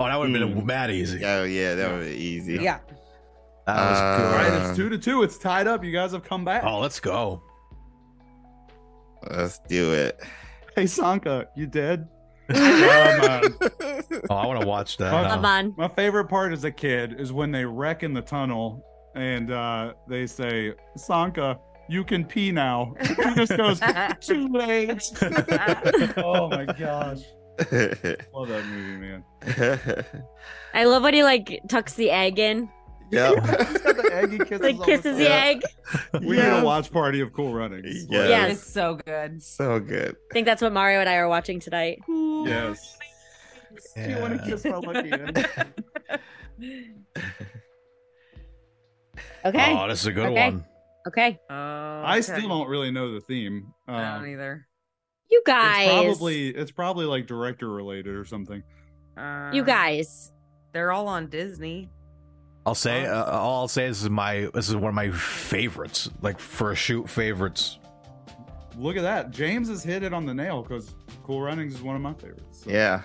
oh, 0.00 0.06
that 0.06 0.18
would 0.18 0.30
have 0.30 0.48
been 0.48 0.62
Mm. 0.62 0.64
mad 0.64 0.90
easy. 0.90 1.22
Oh 1.22 1.44
yeah, 1.44 1.74
that 1.74 1.92
was 1.92 2.08
easy. 2.08 2.54
Yeah. 2.54 2.78
That 3.66 3.76
was 3.90 3.98
Uh, 3.98 4.16
good. 4.16 4.26
All 4.26 4.32
right, 4.58 4.68
it's 4.70 4.76
two 4.76 4.88
to 4.88 4.96
two. 4.96 5.22
It's 5.22 5.36
tied 5.36 5.66
up. 5.66 5.84
You 5.84 5.92
guys 5.92 6.12
have 6.12 6.24
come 6.24 6.46
back. 6.46 6.64
Oh, 6.64 6.78
let's 6.78 6.98
go. 6.98 7.42
Let's 9.30 9.58
do 9.68 9.92
it. 9.92 10.18
Hey 10.76 10.86
Sanka, 10.86 11.48
you 11.54 11.66
dead? 11.66 12.08
Oh. 12.50 13.40
Oh, 14.30 14.36
I 14.36 14.46
want 14.46 14.60
to 14.60 14.66
watch 14.66 14.98
that. 14.98 15.10
Huh? 15.10 15.28
Come 15.28 15.44
on. 15.44 15.74
My 15.76 15.88
favorite 15.88 16.26
part 16.26 16.52
as 16.52 16.64
a 16.64 16.70
kid 16.70 17.18
is 17.18 17.32
when 17.32 17.50
they 17.50 17.64
wreck 17.64 18.02
in 18.02 18.12
the 18.12 18.20
tunnel 18.20 18.84
and 19.14 19.50
uh, 19.50 19.94
they 20.06 20.26
say, 20.26 20.74
Sanka, 20.96 21.58
you 21.88 22.04
can 22.04 22.24
pee 22.24 22.52
now. 22.52 22.94
He 23.02 23.34
just 23.34 23.56
goes, 23.56 23.80
too 24.20 24.48
late. 24.48 25.10
oh 26.18 26.48
my 26.48 26.64
gosh. 26.66 27.20
Love 28.32 28.48
that 28.48 28.64
movie, 28.70 28.96
man. 28.96 29.24
I 30.74 30.84
love 30.84 31.02
when 31.02 31.14
he 31.14 31.22
like 31.22 31.60
tucks 31.68 31.94
the 31.94 32.10
egg 32.10 32.38
in, 32.38 32.68
yep. 33.10 33.34
He's 33.94 34.02
got 34.02 34.10
the 34.10 34.14
egg, 34.16 34.30
he 34.32 34.38
kisses 34.44 34.60
like 34.60 34.72
on 34.74 34.78
the 34.80 34.84
kisses 34.84 35.16
the 35.18 35.32
egg. 35.32 35.62
We 36.20 36.36
need 36.36 36.38
a 36.44 36.64
watch 36.64 36.90
party 36.92 37.20
of 37.20 37.32
Cool 37.32 37.52
Runnings. 37.54 38.06
Yes. 38.08 38.28
Yes. 38.28 38.52
It's 38.52 38.72
so 38.72 38.98
good. 39.04 39.42
so 39.42 39.80
good. 39.80 40.16
I 40.30 40.32
think 40.34 40.46
that's 40.46 40.62
what 40.62 40.72
Mario 40.72 41.00
and 41.00 41.08
I 41.08 41.16
are 41.16 41.28
watching 41.28 41.60
tonight. 41.60 41.98
Yes. 42.08 42.96
Do 43.94 44.10
you 44.10 44.18
want 44.18 44.40
to 44.40 44.46
kiss 44.48 44.64
my 44.64 44.76
lucky 44.76 45.12
end? 45.12 45.48
Okay. 49.44 49.76
Oh, 49.76 49.88
this 49.88 50.00
is 50.00 50.06
a 50.06 50.12
good 50.12 50.26
Okay. 50.28 50.50
one. 50.50 50.64
Okay. 51.08 51.38
Oh, 51.50 52.02
I 52.04 52.20
still 52.20 52.48
don't 52.48 52.68
really 52.68 52.90
know 52.92 53.12
the 53.12 53.20
theme. 53.20 53.72
I 53.88 53.92
don't 54.00 54.20
Um, 54.22 54.26
either. 54.28 54.66
You 55.30 55.42
guys. 55.44 55.88
it's 55.88 56.18
probably 56.18 56.48
it's 56.50 56.70
probably 56.70 57.06
like 57.06 57.26
director 57.26 57.68
related 57.68 58.14
or 58.14 58.24
something. 58.24 58.62
Uh, 59.16 59.50
You 59.52 59.64
guys. 59.64 60.32
They're 60.72 60.92
all 60.92 61.08
on 61.08 61.26
Disney. 61.28 61.90
I'll 62.64 62.74
say. 62.74 63.06
Uh, 63.06 63.24
all 63.24 63.62
I'll 63.62 63.68
say 63.68 63.86
is 63.86 63.98
this 63.98 64.04
is 64.04 64.10
my. 64.10 64.48
This 64.54 64.68
is 64.68 64.76
one 64.76 64.88
of 64.88 64.94
my 64.94 65.10
favorites. 65.10 66.08
Like 66.20 66.38
for 66.38 66.70
a 66.72 66.76
shoot 66.76 67.08
favorites. 67.10 67.78
Look 68.78 68.96
at 68.96 69.02
that. 69.02 69.30
James 69.32 69.68
has 69.68 69.82
hit 69.82 70.02
it 70.02 70.14
on 70.14 70.24
the 70.26 70.32
nail 70.34 70.62
because 70.62 70.94
Cool 71.24 71.42
Runnings 71.42 71.74
is 71.74 71.82
one 71.82 71.94
of 71.96 72.02
my 72.02 72.14
favorites. 72.14 72.62
so. 72.64 72.70
Yeah, 72.70 73.02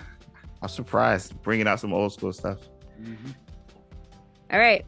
I'm 0.62 0.70
surprised 0.70 1.42
bringing 1.42 1.68
out 1.68 1.80
some 1.80 1.92
old 1.92 2.14
school 2.14 2.32
stuff. 2.34 2.60
Mhm. 3.02 3.36
All 4.52 4.60
right. 4.60 4.86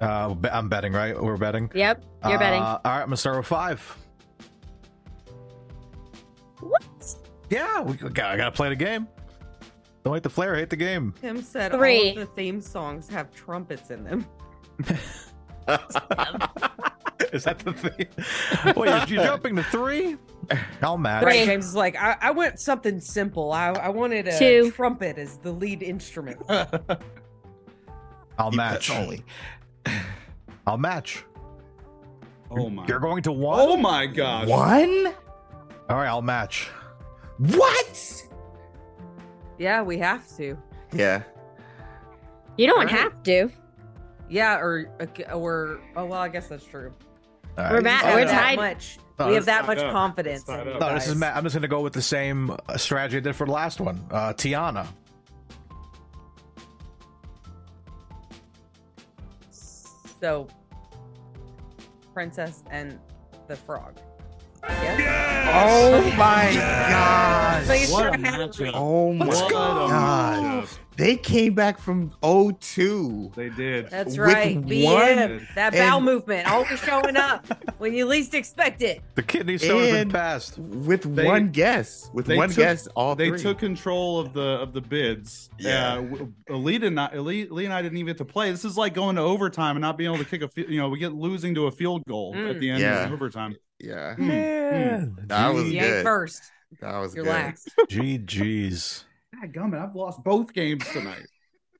Uh, 0.00 0.34
I'm 0.52 0.68
betting, 0.68 0.92
right? 0.92 1.18
We're 1.20 1.36
betting. 1.36 1.70
Yep. 1.74 2.02
You're 2.28 2.38
betting. 2.38 2.60
Uh, 2.60 2.64
all 2.84 2.92
right, 2.92 3.00
I'm 3.00 3.06
gonna 3.06 3.16
start 3.16 3.36
with 3.36 3.46
five. 3.46 3.96
What? 6.60 6.82
Yeah, 7.50 7.80
we 7.82 7.94
got, 7.94 8.30
I 8.32 8.36
gotta 8.36 8.50
play 8.50 8.68
the 8.70 8.76
game. 8.76 9.06
Don't 10.06 10.14
hate 10.14 10.22
the 10.22 10.30
player, 10.30 10.54
hate 10.54 10.70
the 10.70 10.76
game. 10.76 11.12
Tim 11.20 11.42
said 11.42 11.72
Three. 11.72 11.98
all 11.98 12.08
of 12.10 12.14
the 12.14 12.26
theme 12.26 12.60
songs 12.60 13.08
have 13.08 13.34
trumpets 13.34 13.90
in 13.90 14.04
them. 14.04 14.24
Is 17.32 17.42
that 17.42 17.58
the 17.58 17.72
thing? 17.72 18.06
Wait, 18.76 19.10
you 19.10 19.16
jumping 19.16 19.56
to 19.56 19.64
three? 19.64 20.16
I'll 20.80 20.96
match. 20.96 21.24
Right, 21.24 21.44
James 21.44 21.66
is 21.66 21.74
like, 21.74 21.96
I, 21.96 22.16
I 22.20 22.30
went 22.30 22.60
something 22.60 23.00
simple. 23.00 23.50
I, 23.50 23.70
I 23.70 23.88
wanted 23.88 24.28
a 24.28 24.38
Two. 24.38 24.70
trumpet 24.70 25.18
as 25.18 25.38
the 25.38 25.50
lead 25.50 25.82
instrument. 25.82 26.38
I'll 28.38 28.52
match. 28.52 28.92
only. 28.92 29.24
I'll 30.68 30.78
match. 30.78 31.24
Oh 32.52 32.70
my. 32.70 32.86
You're 32.86 33.00
going 33.00 33.24
to 33.24 33.32
one. 33.32 33.58
Oh 33.60 33.76
my 33.76 34.06
gosh. 34.06 34.46
One? 34.46 35.08
All 35.88 35.96
right, 35.96 36.06
I'll 36.06 36.22
match. 36.22 36.68
What? 37.38 38.22
Yeah, 39.58 39.82
we 39.82 39.98
have 39.98 40.26
to. 40.36 40.56
Yeah. 40.92 41.22
You 42.56 42.66
don't 42.66 42.78
All 42.78 42.84
right. 42.84 42.94
have 42.94 43.22
to. 43.24 43.50
Yeah, 44.28 44.56
or 44.58 44.90
or 45.32 45.80
oh 45.96 46.04
well, 46.06 46.20
I 46.20 46.28
guess 46.28 46.48
that's 46.48 46.64
true. 46.64 46.92
All 47.58 47.70
We're 47.70 47.80
right. 47.80 48.04
We 48.04 48.12
we're 48.12 48.18
have 48.20 48.28
that 48.28 48.42
tied. 48.42 48.56
much. 48.56 48.98
Oh, 49.18 49.28
we 49.28 49.34
have 49.34 49.46
that 49.46 49.66
much 49.66 49.78
up. 49.78 49.92
confidence. 49.92 50.46
Let's 50.48 50.66
up. 50.68 50.80
No, 50.80 50.94
this 50.94 51.04
is 51.04 51.12
guys. 51.12 51.20
Matt. 51.20 51.36
I'm 51.36 51.42
just 51.44 51.54
gonna 51.54 51.68
go 51.68 51.80
with 51.80 51.92
the 51.92 52.02
same 52.02 52.50
uh, 52.68 52.76
strategy 52.76 53.18
I 53.18 53.20
did 53.20 53.36
for 53.36 53.46
the 53.46 53.52
last 53.52 53.80
one. 53.80 54.04
Uh, 54.10 54.32
Tiana. 54.32 54.86
So, 60.20 60.48
Princess 62.14 62.62
and 62.70 62.98
the 63.48 63.56
Frog. 63.56 63.98
Yes. 64.68 65.48
Oh 65.58 66.02
my 66.16 66.52
god. 66.54 67.64
So 67.66 67.72
What 67.72 67.80
a 67.80 67.86
sure 67.86 68.04
have 68.04 68.50
matchup. 68.50 68.70
Oh 68.74 69.12
my 69.12 69.26
What 69.26 69.46
a 69.50 69.52
god. 69.52 70.68
They 70.96 71.16
came 71.16 71.52
back 71.52 71.78
from 71.78 72.10
02. 72.22 73.32
They 73.36 73.50
did. 73.50 73.90
That's 73.90 74.16
With 74.16 74.18
right. 74.18 74.56
one 74.56 74.64
BM. 74.66 75.46
That 75.54 75.74
bowel 75.74 75.96
and- 75.98 76.06
movement 76.06 76.50
always 76.50 76.80
showing 76.80 77.18
up 77.18 77.46
when 77.78 77.92
you 77.92 78.06
least 78.06 78.32
expect 78.34 78.80
it. 78.80 79.02
The 79.14 79.22
kidney 79.22 79.58
stone 79.58 79.80
has 79.82 79.90
been 79.90 80.00
And- 80.02 80.10
passed. 80.12 80.58
With 80.58 81.14
They- 81.14 81.26
one 81.26 81.50
guess. 81.50 82.08
With 82.14 82.24
they 82.24 82.36
one 82.38 82.48
took- 82.48 82.56
guess, 82.58 82.86
all 82.96 83.14
they 83.14 83.28
three. 83.28 83.38
took 83.40 83.58
control 83.58 84.18
of 84.20 84.32
the 84.32 84.40
of 84.62 84.72
the 84.72 84.80
bids. 84.80 85.50
Yeah. 85.58 85.96
Uh, 85.98 86.26
Elite 86.54 86.82
and 86.84 86.98
I, 86.98 87.10
Elite, 87.12 87.52
Lee 87.52 87.66
and 87.66 87.74
I 87.74 87.82
didn't 87.82 87.98
even 87.98 88.06
get 88.06 88.18
to 88.18 88.24
play. 88.24 88.50
This 88.50 88.64
is 88.64 88.78
like 88.78 88.94
going 88.94 89.16
to 89.16 89.22
overtime 89.22 89.76
and 89.76 89.82
not 89.82 89.98
being 89.98 90.10
able 90.12 90.24
to 90.24 90.28
kick 90.30 90.42
a. 90.42 90.48
You 90.70 90.78
know, 90.78 90.88
we 90.88 90.98
get 90.98 91.12
losing 91.12 91.54
to 91.56 91.66
a 91.66 91.70
field 91.70 92.04
goal 92.08 92.34
Mm. 92.34 92.50
at 92.54 92.58
the 92.60 92.70
end 92.70 92.80
Yeah. 92.80 93.04
of 93.04 93.12
overtime. 93.12 93.54
Yeah. 93.80 94.14
Mm, 94.16 94.26
Man, 94.26 95.16
That 95.26 95.54
was 95.54 95.70
You 95.70 95.80
good. 95.80 96.04
first. 96.04 96.42
That 96.80 96.98
was 96.98 97.14
You're 97.14 97.24
good. 97.24 97.30
last. 97.30 97.70
GG's. 97.90 99.04
God 99.40 99.52
gummit, 99.52 99.82
I've 99.88 99.94
lost 99.94 100.22
both 100.24 100.52
games 100.52 100.84
tonight. 100.92 101.26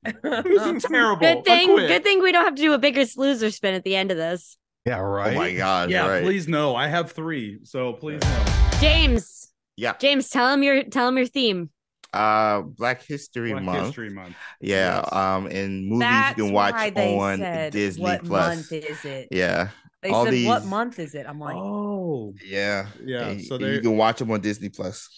this 0.23 0.65
is 0.65 0.83
terrible. 0.83 1.21
Good 1.21 1.43
thing. 1.43 1.75
Good 1.75 2.03
thing 2.03 2.21
we 2.21 2.31
don't 2.31 2.45
have 2.45 2.55
to 2.55 2.61
do 2.61 2.73
a 2.73 2.77
biggest 2.77 3.17
loser 3.17 3.51
spin 3.51 3.73
at 3.73 3.83
the 3.83 3.95
end 3.95 4.11
of 4.11 4.17
this. 4.17 4.57
Yeah, 4.85 4.99
right. 4.99 5.35
Oh 5.35 5.39
right. 5.39 5.51
my 5.51 5.53
god. 5.53 5.89
Yeah, 5.89 6.07
right. 6.07 6.23
please 6.23 6.47
no. 6.47 6.75
I 6.75 6.87
have 6.87 7.11
three, 7.11 7.59
so 7.63 7.93
please 7.93 8.21
no. 8.21 8.45
James. 8.79 9.51
Yeah. 9.75 9.93
James, 9.99 10.29
tell 10.29 10.53
him 10.53 10.63
your 10.63 10.83
tell 10.83 11.09
him 11.09 11.17
your 11.17 11.25
theme. 11.25 11.71
Uh 12.13 12.61
Black 12.61 13.03
History 13.03 13.51
Black 13.51 13.63
Month. 13.63 13.85
History 13.87 14.09
Month. 14.09 14.35
Yeah. 14.61 15.01
Yes. 15.03 15.13
Um 15.13 15.47
and 15.47 15.87
movies 15.87 15.99
That's 15.99 16.37
you 16.37 16.43
can 16.45 16.53
watch 16.53 16.73
on 16.95 17.39
said, 17.39 17.73
Disney 17.73 18.03
what 18.03 18.23
Plus. 18.23 18.55
month 18.55 18.71
is 18.71 19.03
it? 19.03 19.27
Yeah. 19.31 19.69
They 20.03 20.09
all 20.09 20.25
said, 20.25 20.45
what 20.45 20.65
month 20.65 20.99
is 20.99 21.15
it? 21.15 21.25
I'm 21.27 21.39
like, 21.39 21.55
Oh, 21.55 22.33
Yeah. 22.45 22.87
yeah. 23.03 23.27
And 23.29 23.41
So 23.43 23.55
you 23.55 23.59
they're, 23.65 23.81
can 23.81 23.97
watch 23.97 24.19
them 24.19 24.31
on 24.31 24.41
Disney 24.41 24.69
Plus. 24.69 25.09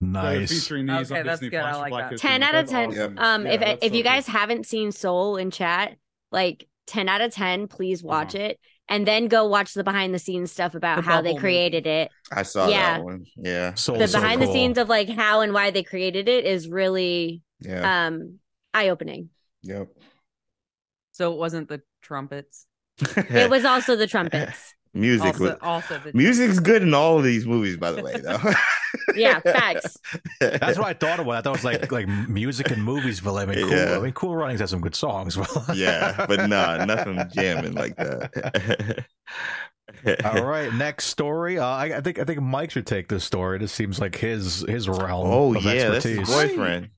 Nice. 0.00 0.48
these 0.50 0.70
Okay, 0.70 0.80
on 0.80 0.86
that's 1.26 1.40
Disney 1.40 1.48
good. 1.50 1.60
I 1.60 1.76
like 1.76 1.90
Black 1.90 2.04
that. 2.04 2.10
History 2.12 2.28
10 2.30 2.42
out 2.42 2.54
of 2.54 2.68
10. 2.68 2.90
awesome. 2.90 3.18
Um, 3.18 3.46
Yeah, 3.46 3.52
if 3.52 3.78
if 3.82 3.90
so 3.92 3.96
you 3.96 4.04
guys 4.04 4.26
cool. 4.26 4.32
haven't 4.34 4.66
seen 4.66 4.92
Soul 4.92 5.36
in 5.36 5.50
chat, 5.50 5.96
like 6.30 6.68
10 6.86 7.08
out 7.08 7.20
of 7.20 7.32
10, 7.32 7.66
please 7.68 8.02
watch 8.02 8.34
it 8.34 8.60
and 8.88 9.06
then 9.06 9.26
go 9.26 9.46
watch 9.48 9.74
the 9.74 9.82
behind 9.82 10.14
the 10.14 10.18
scenes 10.18 10.52
stuff 10.52 10.74
about 10.74 10.96
The 10.96 11.02
how 11.02 11.20
they 11.20 11.30
bubble 11.30 11.40
created 11.40 11.86
it. 11.86 12.10
I 12.30 12.42
saw 12.44 12.68
Yeah. 12.68 12.98
that 12.98 13.04
one. 13.04 13.24
Yeah. 13.36 13.74
So, 13.74 13.96
the 13.96 14.06
so 14.06 14.20
behind 14.20 14.40
the 14.40 14.46
scenes 14.46 14.78
of 14.78 14.88
like 14.88 15.08
how 15.08 15.40
and 15.40 15.52
why 15.52 15.70
they 15.72 15.82
created 15.82 16.28
it 16.28 16.44
is 16.44 16.68
really 16.68 17.42
Yeah. 17.60 18.06
um 18.06 18.38
eye 18.72 18.90
opening. 18.90 19.30
yep. 19.62 19.88
so 21.12 21.32
it 21.32 21.38
wasn't 21.38 21.68
the 21.68 21.82
trumpets. 22.02 22.66
It 23.16 23.50
was 23.50 23.64
also 23.64 23.96
the 23.96 24.06
trumpets. 24.06 24.74
music. 24.94 25.26
Also, 25.26 25.44
was, 25.44 25.54
also 25.62 25.98
the 25.98 26.12
music's 26.14 26.58
good 26.58 26.82
in 26.82 26.94
all 26.94 27.18
of 27.18 27.24
these 27.24 27.46
movies, 27.46 27.76
by 27.76 27.92
the 27.92 28.02
way, 28.02 28.16
though. 28.20 28.38
Yeah, 29.14 29.40
facts. 29.40 29.98
That's 30.40 30.78
what 30.78 30.86
I 30.86 30.92
thought 30.94 31.20
of 31.20 31.26
when 31.26 31.36
I 31.36 31.42
thought 31.42 31.50
it 31.50 31.62
was 31.62 31.64
like 31.64 31.92
like 31.92 32.08
music 32.08 32.70
and 32.70 32.82
movies, 32.82 33.20
but 33.20 33.34
I 33.34 33.44
mean, 33.44 33.58
cool. 33.68 33.76
Yeah. 33.76 33.96
I 33.96 34.00
mean, 34.00 34.12
Cool 34.12 34.34
Runnings 34.34 34.60
has 34.60 34.70
some 34.70 34.80
good 34.80 34.94
songs. 34.94 35.36
but- 35.36 35.76
yeah, 35.76 36.24
but 36.26 36.48
nah, 36.48 36.82
nothing 36.86 37.22
jamming 37.34 37.74
like 37.74 37.96
that. 37.96 39.04
All 40.24 40.42
right, 40.44 40.72
next 40.72 41.06
story. 41.06 41.58
Uh, 41.58 41.66
I, 41.66 41.96
I 41.96 42.00
think 42.00 42.18
I 42.18 42.24
think 42.24 42.40
Mike 42.40 42.70
should 42.70 42.86
take 42.86 43.08
this 43.08 43.24
story. 43.24 43.58
This 43.58 43.72
seems 43.72 44.00
like 44.00 44.14
his 44.16 44.60
his 44.68 44.88
realm. 44.88 45.26
Oh 45.30 45.54
of 45.54 45.62
yeah, 45.64 45.90
that's 45.90 46.04
his 46.04 46.18
expertise. 46.20 46.50
boyfriend. 46.56 46.90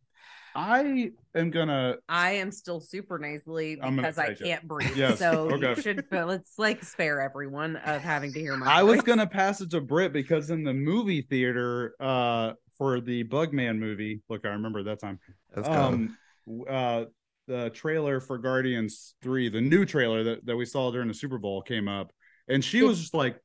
I 0.55 1.13
am 1.35 1.51
gonna. 1.51 1.97
I 2.09 2.33
am 2.33 2.51
still 2.51 2.81
super 2.81 3.19
nasally 3.19 3.77
because 3.77 4.19
I 4.19 4.35
can't 4.35 4.67
breathe. 4.67 4.97
Yes, 4.97 5.19
So 5.19 5.51
okay. 5.53 5.75
you 5.77 5.83
should 5.83 6.05
let's 6.11 6.59
like 6.59 6.83
spare 6.85 7.21
everyone 7.21 7.77
of 7.77 8.03
having 8.03 8.33
to 8.33 8.41
hear 8.41 8.57
my 8.57 8.67
I 8.67 8.83
was 8.83 9.01
gonna 9.03 9.27
pass 9.27 9.61
it 9.61 9.71
to 9.71 9.81
Britt 9.81 10.13
because 10.13 10.51
in 10.51 10.65
the 10.65 10.75
movie 10.75 11.23
theater, 11.23 11.95
uh, 12.01 12.53
for 12.77 13.01
the 13.01 13.25
Bugman 13.25 13.79
movie, 13.79 14.23
look, 14.29 14.45
I 14.45 14.51
remember 14.51 14.83
that 14.85 15.01
time. 15.01 15.19
Let's. 15.55 15.69
Um, 15.69 16.17
w- 16.47 16.65
uh, 16.65 17.05
the 17.47 17.71
trailer 17.71 18.21
for 18.21 18.39
Guardians 18.39 19.15
Three, 19.23 19.49
the 19.49 19.61
new 19.61 19.85
trailer 19.85 20.23
that, 20.25 20.47
that 20.47 20.57
we 20.57 20.65
saw 20.65 20.91
during 20.91 21.09
the 21.09 21.15
Super 21.15 21.37
Bowl 21.39 21.63
came 21.63 21.89
up, 21.89 22.13
and 22.49 22.65
she 22.65 22.83
was 22.83 23.01
just 23.01 23.13
like, 23.13 23.39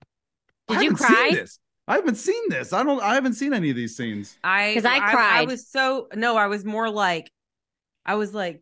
Did 0.67 0.77
I 0.77 0.81
you 0.81 0.91
haven't 0.91 1.07
seen 1.07 1.15
cry? 1.15 1.45
This. 1.87 1.93
I 1.93 1.95
haven't 1.97 2.15
seen 2.15 2.49
this. 2.49 2.73
I 2.73 2.83
don't. 2.83 3.01
I 3.01 3.13
haven't 3.15 3.33
seen 3.33 3.53
any 3.53 3.69
of 3.69 3.75
these 3.75 3.95
scenes. 3.95 4.37
I 4.43 4.73
'Cause 4.73 4.85
I 4.85 4.95
I, 4.97 5.11
cried. 5.11 5.41
I 5.41 5.43
was 5.45 5.67
so 5.69 6.07
no, 6.15 6.35
I 6.37 6.47
was 6.47 6.65
more 6.65 6.89
like 6.89 7.31
I 8.05 8.15
was 8.15 8.33
like 8.33 8.61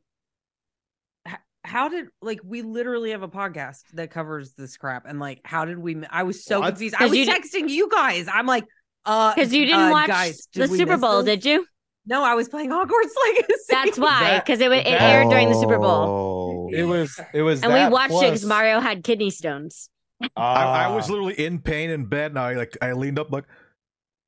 how 1.66 1.88
did 1.88 2.08
like 2.22 2.42
we 2.44 2.62
literally 2.62 3.12
have 3.12 3.24
a 3.24 3.28
podcast 3.30 3.84
that 3.94 4.12
covers 4.12 4.52
this 4.54 4.76
crap 4.76 5.06
and 5.08 5.18
like 5.20 5.40
how 5.46 5.64
did 5.64 5.80
we 5.80 6.04
I 6.10 6.24
was 6.24 6.44
so 6.44 6.60
Well, 6.60 6.68
I- 6.68 6.72
confused. 6.72 6.96
I 6.96 7.00
'Cause 7.00 7.10
was 7.12 7.20
you 7.20 7.26
di- 7.26 7.40
texting 7.40 7.70
you 7.70 7.90
guys. 7.90 8.28
I'm 8.32 8.46
like 8.46 8.66
uh 9.06 9.34
Because 9.34 9.54
you 9.54 9.66
didn't 9.66 9.80
uh, 9.88 9.92
watch 9.92 10.08
guys, 10.08 10.48
the 10.54 10.62
did 10.62 10.72
we 10.72 10.78
Super 10.78 10.98
Bowl, 10.98 11.24
this? 11.24 11.38
did 11.42 11.46
you? 11.50 11.66
No, 12.06 12.22
I 12.22 12.36
was 12.36 12.50
playing 12.50 12.70
Hogwarts 12.70 13.14
Legacy. 13.26 13.54
That's 13.70 13.98
why, 13.98 14.20
That- 14.32 14.46
because 14.46 14.60
it, 14.60 14.68
wa- 14.68 14.76
it 14.76 14.84
that- 14.84 15.02
aired 15.02 15.30
during 15.30 15.48
the 15.50 15.56
Super 15.56 15.78
Bowl. 15.80 16.68
Oh. 16.70 16.76
It 16.76 16.84
was. 16.84 17.18
It 17.34 17.42
was. 17.44 17.62
And 17.64 17.72
we 17.72 17.80
that 17.80 17.92
watched 17.94 18.14
it 18.14 18.22
because 18.26 18.46
Mario 18.46 18.82
had 18.82 19.04
kidney 19.04 19.30
stones. 19.30 19.90
I, 20.38 20.86
I 20.86 20.88
was 20.96 21.10
Ah. 21.10 21.14
literally 21.14 21.34
in 21.34 21.60
pain 21.60 21.90
in 21.90 22.06
bed, 22.06 22.32
and 22.32 22.40
I 22.40 22.54
like 22.54 22.78
I 22.82 22.94
leaned 22.94 23.20
up 23.20 23.32
like, 23.32 23.46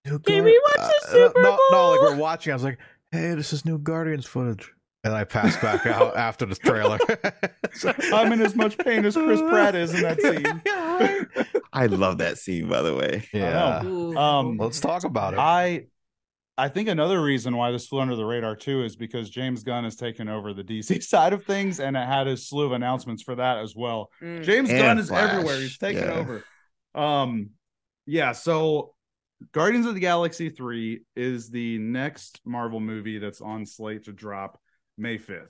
"New 0.06 0.20
Can 0.20 0.36
Guard- 0.36 0.46
we 0.46 0.62
watch 0.78 0.92
the 1.04 1.08
uh, 1.08 1.12
Super 1.12 1.42
no, 1.42 1.58
No, 1.72 1.90
like 1.92 2.02
we're 2.02 2.16
watching. 2.18 2.52
I 2.52 2.56
was 2.56 2.64
like, 2.64 2.80
"Hey, 3.12 3.34
this 3.36 3.54
is 3.54 3.66
new 3.66 3.78
Guardians 3.78 4.26
footage," 4.26 4.72
and 5.04 5.14
I 5.14 5.24
passed 5.24 5.62
back 5.62 5.86
out 5.86 6.16
after 6.18 6.46
the 6.46 6.56
trailer. 6.56 7.00
I'm 8.14 8.32
in 8.34 8.42
as 8.42 8.56
much 8.56 8.78
pain 8.78 9.06
as 9.06 9.16
Chris 9.16 9.42
Pratt 9.42 9.76
is 9.76 9.94
in 9.94 10.02
that 10.04 10.22
scene. 10.22 10.62
I 11.74 11.88
love 11.88 12.20
that 12.20 12.38
scene, 12.38 12.68
by 12.70 12.82
the 12.82 12.96
way. 12.96 13.28
yeah. 13.34 13.80
Um, 13.80 14.58
Let's 14.58 14.80
talk 14.80 15.04
about 15.04 15.34
it. 15.34 15.40
I 15.40 15.88
I 16.58 16.70
think 16.70 16.88
another 16.88 17.22
reason 17.22 17.58
why 17.58 17.72
this 17.72 17.88
flew 17.88 18.00
under 18.00 18.16
the 18.16 18.24
radar 18.24 18.56
too 18.56 18.84
is 18.84 18.96
because 18.96 19.30
James 19.30 19.64
Gunn 19.64 19.84
has 19.84 19.96
taken 19.96 20.30
over 20.30 20.54
the 20.54 20.64
DC 20.64 21.04
side 21.08 21.34
of 21.34 21.44
things 21.44 21.80
and 21.80 21.98
it 21.98 22.08
had 22.08 22.28
his 22.28 22.48
slew 22.48 22.66
of 22.66 22.72
announcements 22.72 23.24
for 23.24 23.36
that 23.36 23.58
as 23.58 23.76
well. 23.76 24.10
Mm. 24.22 24.44
James 24.44 24.70
And 24.70 24.80
Gunn 24.80 24.98
is 24.98 25.10
Flash, 25.10 25.32
everywhere. 25.32 25.60
He's 25.60 25.78
taking 25.78 26.04
yeah. 26.04 26.14
over. 26.14 26.44
Um 26.94 27.50
yeah, 28.06 28.32
so 28.32 28.94
Guardians 29.52 29.86
of 29.86 29.96
the 29.96 30.00
Galaxy 30.00 30.50
3 30.50 31.02
is 31.16 31.50
the 31.50 31.78
next 31.80 32.40
Marvel 32.46 32.80
movie 32.80 33.18
that's 33.18 33.42
on 33.42 33.66
slate 33.66 34.06
to 34.06 34.14
drop 34.14 34.60
May 34.98 35.18
5th. 35.18 35.50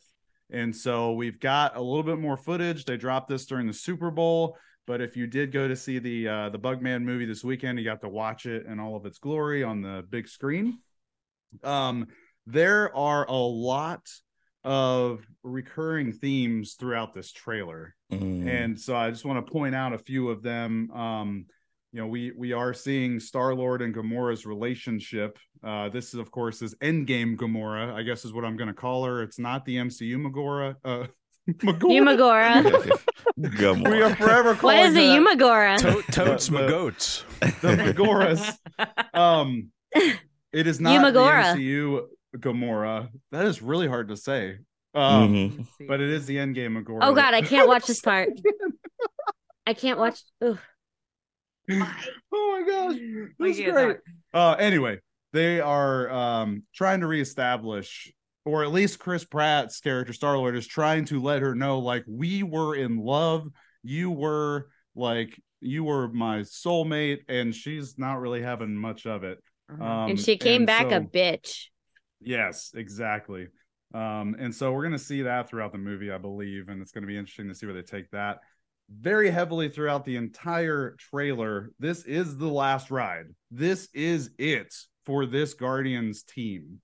And 0.50 0.76
so 0.76 1.14
we've 1.14 1.40
got 1.40 1.76
a 1.76 1.82
little 1.82 2.04
bit 2.04 2.18
more 2.18 2.38
footage. 2.38 2.86
They 2.86 2.98
dropped 2.98 3.28
this 3.28 3.46
during 3.46 3.68
the 3.68 3.74
Super 3.74 4.10
Bowl, 4.10 4.58
but 4.88 5.02
if 5.02 5.16
you 5.16 5.28
did 5.28 5.52
go 5.52 5.68
to 5.68 5.76
see 5.76 6.00
the 6.00 6.28
uh 6.28 6.50
the 6.50 6.60
Bugman 6.60 7.04
movie 7.04 7.26
this 7.26 7.44
weekend, 7.44 7.78
you 7.78 7.86
got 7.86 8.02
to 8.02 8.10
watch 8.10 8.48
it 8.48 8.66
in 8.66 8.80
all 8.80 8.96
of 8.96 9.06
its 9.06 9.20
glory 9.20 9.64
on 9.64 9.82
the 9.82 10.04
big 10.10 10.28
screen. 10.28 10.80
Um 11.64 12.08
there 12.48 12.96
are 12.96 13.26
a 13.28 13.34
lot 13.34 14.08
of 14.64 15.26
recurring 15.44 16.12
themes 16.12 16.76
throughout 16.80 17.14
this 17.14 17.32
trailer 17.32 17.94
Mm. 18.12 18.48
and 18.48 18.80
so 18.80 18.96
I 18.96 19.10
just 19.10 19.26
want 19.26 19.44
to 19.44 19.52
point 19.52 19.74
out 19.74 19.92
a 19.94 19.98
few 19.98 20.30
of 20.30 20.44
them. 20.44 20.92
Um, 20.92 21.46
you 21.92 22.00
know, 22.02 22.08
we 22.08 22.32
we 22.38 22.54
are 22.54 22.72
seeing 22.74 23.20
Star 23.20 23.56
Lord 23.56 23.82
and 23.82 23.96
Gamora's 23.96 24.46
relationship. 24.46 25.40
Uh, 25.64 25.90
this 25.90 26.10
is, 26.14 26.20
of 26.20 26.30
course, 26.30 26.62
is 26.62 26.76
Endgame 26.76 27.36
Gamora. 27.36 27.92
I 27.94 28.04
guess 28.04 28.24
is 28.26 28.32
what 28.34 28.46
I'm 28.46 28.58
going 28.58 28.68
to 28.68 28.76
call 28.76 29.06
her. 29.06 29.24
It's 29.24 29.40
not 29.40 29.66
the 29.66 29.78
MCU 29.78 30.18
Magora. 30.18 30.76
Uh, 30.86 31.08
Yumagora. 31.50 32.62
Gamora. 33.40 33.90
we 33.92 34.02
are 34.04 34.16
forever 34.16 34.50
what 34.54 34.60
calling 34.60 34.80
is 34.86 34.96
a 34.96 35.16
her. 35.16 35.20
Yumagora? 35.22 35.78
To- 35.80 36.12
totes 36.12 36.52
my 36.52 36.62
The- 36.62 36.68
goats. 36.68 37.24
the 37.40 37.76
Magoras. 37.76 38.56
Um, 39.16 39.72
it 40.56 40.68
is 40.68 40.80
not 40.80 41.02
Yumagora. 41.04 41.56
the 41.56 41.62
MCU 41.62 42.08
Gamora. 42.38 43.10
That 43.32 43.46
is 43.46 43.62
really 43.62 43.88
hard 43.88 44.08
to 44.10 44.18
say. 44.18 44.58
Um, 44.94 45.34
Mhm. 45.34 45.68
But 45.88 46.00
it 46.02 46.10
is 46.10 46.26
the 46.26 46.40
end 46.40 46.56
Endgame 46.56 46.82
Magora. 46.82 47.00
Oh 47.04 47.14
God, 47.14 47.34
I 47.34 47.42
can't 47.52 47.68
watch 47.68 47.86
this 47.86 48.00
part. 48.02 48.30
I 49.68 49.74
can't 49.74 50.00
watch. 50.00 50.22
Ugh. 50.42 50.58
oh 51.70 51.78
my 52.32 52.64
gosh, 52.68 52.96
We 53.40 53.50
this 53.52 53.60
is 53.60 53.72
great. 53.74 53.98
Uh, 54.34 54.56
anyway, 54.60 55.00
they 55.34 55.60
are 55.60 56.10
um 56.12 56.64
trying 56.74 57.02
to 57.02 57.08
reestablish, 57.08 58.14
or 58.46 58.64
at 58.64 58.72
least 58.72 59.00
Chris 59.00 59.26
Pratt's 59.26 59.80
character 59.80 60.14
Star 60.14 60.38
Lord 60.38 60.56
is 60.56 60.68
trying 60.68 61.06
to 61.06 61.22
let 61.22 61.42
her 61.42 61.56
know, 61.56 61.80
like 61.80 62.06
we 62.08 62.44
were 62.44 62.76
in 62.76 62.98
love. 62.98 63.48
You 63.84 64.12
were 64.12 64.70
like 64.96 65.40
you 65.62 65.84
were 65.84 66.08
my 66.10 66.40
soulmate, 66.42 67.20
and 67.28 67.54
she's 67.54 67.98
not 67.98 68.20
really 68.22 68.42
having 68.42 68.76
much 68.76 69.06
of 69.06 69.24
it. 69.24 69.40
Mhm. 69.72 69.82
Um, 69.82 70.10
and 70.12 70.20
she 70.20 70.38
came 70.38 70.66
back 70.66 70.92
a 70.92 71.02
bitch. 71.02 71.68
Yes, 72.22 72.72
exactly. 72.76 73.48
Um, 73.94 74.36
and 74.38 74.54
so 74.54 74.72
we're 74.72 74.82
going 74.82 74.92
to 74.92 75.00
see 75.00 75.24
that 75.24 75.50
throughout 75.50 75.72
the 75.72 75.78
movie, 75.78 76.12
I 76.12 76.18
believe, 76.18 76.70
and 76.70 76.82
it's 76.82 76.92
going 76.92 77.04
to 77.04 77.08
be 77.08 77.18
interesting 77.18 77.48
to 77.48 77.56
see 77.56 77.66
where 77.66 77.76
they 77.76 77.82
take 77.82 78.10
that. 78.12 78.40
Very 78.90 79.30
heavily 79.30 79.70
throughout 79.70 80.06
the 80.06 80.16
entire 80.16 80.96
trailer, 81.00 81.72
this 81.80 82.04
is 82.04 82.38
the 82.38 82.48
last 82.48 82.92
ride. 82.92 83.26
This 83.52 83.88
is 83.94 84.32
it 84.38 84.74
for 85.06 85.26
this 85.26 85.54
Guardians 85.54 86.24
team. 86.24 86.82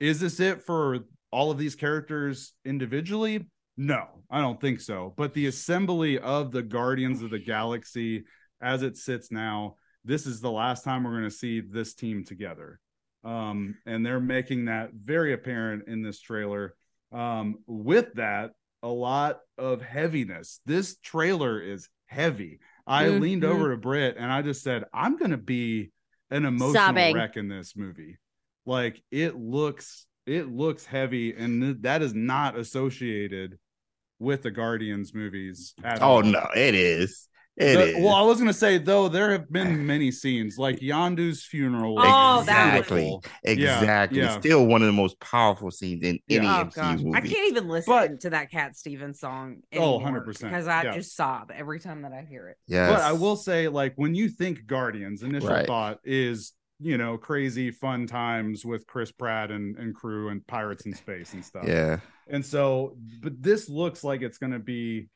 Is 0.00 0.20
this 0.20 0.40
it 0.40 0.62
for 0.62 1.00
all 1.30 1.50
of 1.50 1.58
these 1.58 1.76
characters 1.76 2.52
individually? 2.64 3.46
No, 3.76 4.06
I 4.30 4.40
don't 4.40 4.60
think 4.60 4.80
so. 4.80 5.14
But 5.16 5.34
the 5.34 5.46
assembly 5.46 6.18
of 6.18 6.52
the 6.52 6.62
Guardians 6.62 7.22
of 7.22 7.30
the 7.30 7.38
Galaxy 7.38 8.24
as 8.60 8.82
it 8.82 8.96
sits 8.96 9.30
now, 9.30 9.76
this 10.04 10.26
is 10.26 10.40
the 10.40 10.50
last 10.50 10.82
time 10.84 11.04
we're 11.04 11.10
going 11.12 11.24
to 11.24 11.30
see 11.30 11.60
this 11.60 11.94
team 11.94 12.24
together 12.24 12.80
um, 13.22 13.76
and 13.84 14.04
they're 14.04 14.18
making 14.20 14.64
that 14.66 14.92
very 14.94 15.32
apparent 15.34 15.86
in 15.88 16.02
this 16.02 16.20
trailer. 16.20 16.74
Um, 17.12 17.56
with 17.66 18.14
that, 18.14 18.52
a 18.82 18.88
lot 18.88 19.40
of 19.58 19.82
heaviness. 19.82 20.60
This 20.64 20.96
trailer 21.02 21.60
is 21.60 21.88
heavy. 22.06 22.60
I 22.86 23.04
Mhm. 23.06 23.20
leaned 23.20 23.44
over 23.44 23.72
to 23.72 23.76
Britt 23.76 24.16
and 24.16 24.32
I 24.32 24.40
just 24.40 24.62
said, 24.62 24.84
"I'm 24.94 25.16
going 25.18 25.32
to 25.32 25.36
be 25.36 25.90
an 26.30 26.46
emotional 26.46 26.72
Sobbing. 26.72 27.14
wreck 27.14 27.36
in 27.36 27.48
this 27.48 27.76
movie." 27.76 28.16
Like 28.64 29.02
it 29.10 29.36
looks, 29.36 30.06
it 30.24 30.48
looks 30.48 30.86
heavy, 30.86 31.34
and 31.34 31.60
th- 31.62 31.76
that 31.80 32.00
is 32.00 32.14
not 32.14 32.56
associated 32.56 33.58
with 34.18 34.42
the 34.42 34.50
Guardians 34.50 35.12
movies. 35.12 35.74
At 35.84 36.00
Oh 36.00 36.06
all. 36.06 36.22
no, 36.22 36.46
it 36.56 36.74
is. 36.74 37.28
It 37.60 37.74
The- 37.76 37.96
is. 37.98 38.02
well, 38.04 38.14
I 38.14 38.22
was 38.22 38.38
gonna 38.38 38.52
say 38.52 38.78
though 38.78 39.08
there 39.08 39.30
have 39.32 39.50
been 39.52 39.86
many 39.86 40.10
scenes 40.10 40.56
like 40.58 40.80
Yondu's 40.80 41.44
funeral. 41.44 41.96
Oh, 41.98 42.40
exactly, 42.40 43.18
exactly. 43.44 44.18
yeah. 44.18 44.34
It's 44.34 44.34
still 44.46 44.66
one 44.66 44.80
of 44.82 44.86
the 44.86 44.92
most 44.92 45.20
powerful 45.20 45.70
scenes 45.70 46.02
in 46.02 46.18
Yeah. 46.26 46.38
any 46.38 46.46
Oh 46.48 46.50
MCU 46.64 46.74
gosh, 46.74 47.00
movie. 47.00 47.16
I 47.16 47.20
can't 47.20 47.48
even 47.50 47.68
listen 47.68 47.92
But- 47.92 48.20
to 48.20 48.30
that 48.30 48.50
Cat 48.50 48.76
Stevens 48.76 49.20
song. 49.20 49.58
Oh, 49.76 49.98
100%, 50.00 50.50
because 50.50 50.66
I 50.66 50.84
yeah. 50.84 50.94
just 50.94 51.14
sob 51.14 51.50
every 51.54 51.80
time 51.80 52.02
that 52.02 52.12
I 52.12 52.24
hear 52.28 52.48
it. 52.48 52.56
Yeah, 52.66 52.88
But 52.90 53.00
I 53.02 53.12
will 53.12 53.36
say, 53.36 53.68
like, 53.68 53.92
when 53.96 54.14
you 54.14 54.28
think 54.28 54.66
Guardians, 54.66 55.22
initial 55.22 55.50
Right. 55.50 55.66
thought 55.66 55.98
is, 56.04 56.52
you 56.80 56.96
know, 56.96 57.18
crazy 57.18 57.70
fun 57.70 58.06
times 58.06 58.64
with 58.64 58.86
Chris 58.86 59.12
Pratt 59.12 59.50
and, 59.50 59.76
and 59.76 59.94
crew 59.94 60.30
and 60.30 60.46
pirates 60.46 60.86
in 60.86 60.94
space 60.94 61.34
and 61.34 61.44
stuff. 61.44 61.64
Yeah. 61.68 61.98
And 62.26 62.44
so, 62.44 62.96
but 63.22 63.42
this 63.42 63.68
looks 63.68 64.02
like 64.02 64.22
it's 64.22 64.38
going 64.38 64.52
to 64.52 64.58
be 64.58 65.08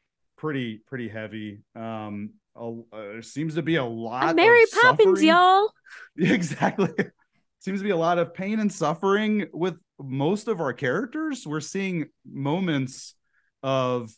pretty, 0.45 0.83
pretty 0.87 1.09
heavy. 1.09 1.63
Um, 1.75 2.35
a, 2.55 2.61
uh, 2.61 2.83
there 2.93 3.23
seems 3.23 3.55
to 3.55 3.63
be 3.63 3.77
a 3.77 3.85
lot. 3.85 4.25
I'm 4.25 4.37
Mary 4.37 4.67
Poppins, 4.83 5.21
suffering. 5.21 5.27
y'all. 5.27 5.73
Exactly. 6.19 6.91
Seems 7.61 7.81
to 7.81 7.85
be 7.85 7.91
a 7.91 7.97
lot 7.97 8.19
of 8.19 8.35
pain 8.35 8.61
and 8.61 8.71
suffering 8.71 9.47
with 9.55 9.81
most 9.99 10.49
of 10.49 10.61
our 10.61 10.75
characters. 10.75 11.47
We're 11.47 11.61
seeing 11.61 12.09
moments 12.31 13.15
of 13.63 14.13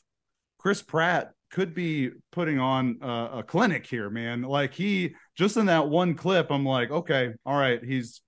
Chris 0.59 0.82
Pratt 0.82 1.31
could 1.53 1.73
be 1.73 2.11
putting 2.32 2.59
on 2.59 2.98
a, 3.03 3.28
a 3.35 3.43
clinic 3.44 3.86
here, 3.86 4.11
man. 4.11 4.43
Like 4.43 4.74
he 4.74 5.15
just 5.36 5.57
in 5.57 5.66
that 5.66 5.89
one 5.89 6.15
clip, 6.15 6.51
I'm 6.51 6.66
like, 6.66 6.90
okay, 6.90 7.35
all 7.44 7.57
right, 7.57 7.85
he's 7.85 8.20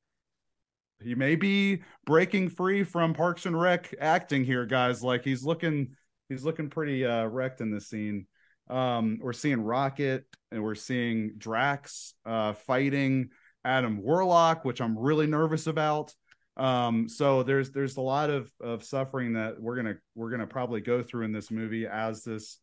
he 1.03 1.17
may 1.17 1.35
be 1.35 1.83
breaking 2.07 2.51
free 2.51 2.85
from 2.85 3.13
Parks 3.13 3.45
and 3.45 3.61
Rec 3.61 3.93
acting 4.01 4.45
here, 4.45 4.67
guys. 4.67 5.03
Like 5.03 5.25
he's 5.25 5.43
looking 5.43 5.97
he's 6.29 6.45
looking 6.45 6.71
pretty 6.71 7.05
uh 7.05 7.27
wrecked 7.27 7.61
in 7.61 7.71
this 7.71 7.89
scene. 7.89 8.27
Um, 8.69 9.19
we're 9.23 9.33
seeing 9.33 9.63
Rocket 9.63 10.25
and 10.53 10.63
we're 10.63 10.75
seeing 10.75 11.33
Drax 11.39 12.15
uh 12.27 12.53
fighting 12.53 13.31
Adam 13.65 14.03
Warlock, 14.03 14.65
which 14.65 14.81
I'm 14.81 14.99
really 14.99 15.27
nervous 15.27 15.67
about. 15.67 16.15
Um, 16.57 17.09
so 17.09 17.43
there's 17.43 17.71
there's 17.71 17.97
a 17.97 18.03
lot 18.03 18.31
of 18.31 18.51
of 18.61 18.83
suffering 18.83 19.35
that 19.35 19.61
we're 19.61 19.77
gonna 19.77 19.97
we're 20.15 20.31
gonna 20.31 20.47
probably 20.47 20.81
go 20.81 21.03
through 21.03 21.25
in 21.25 21.33
this 21.33 21.51
movie 21.51 21.87
as 21.87 22.25
this 22.25 22.59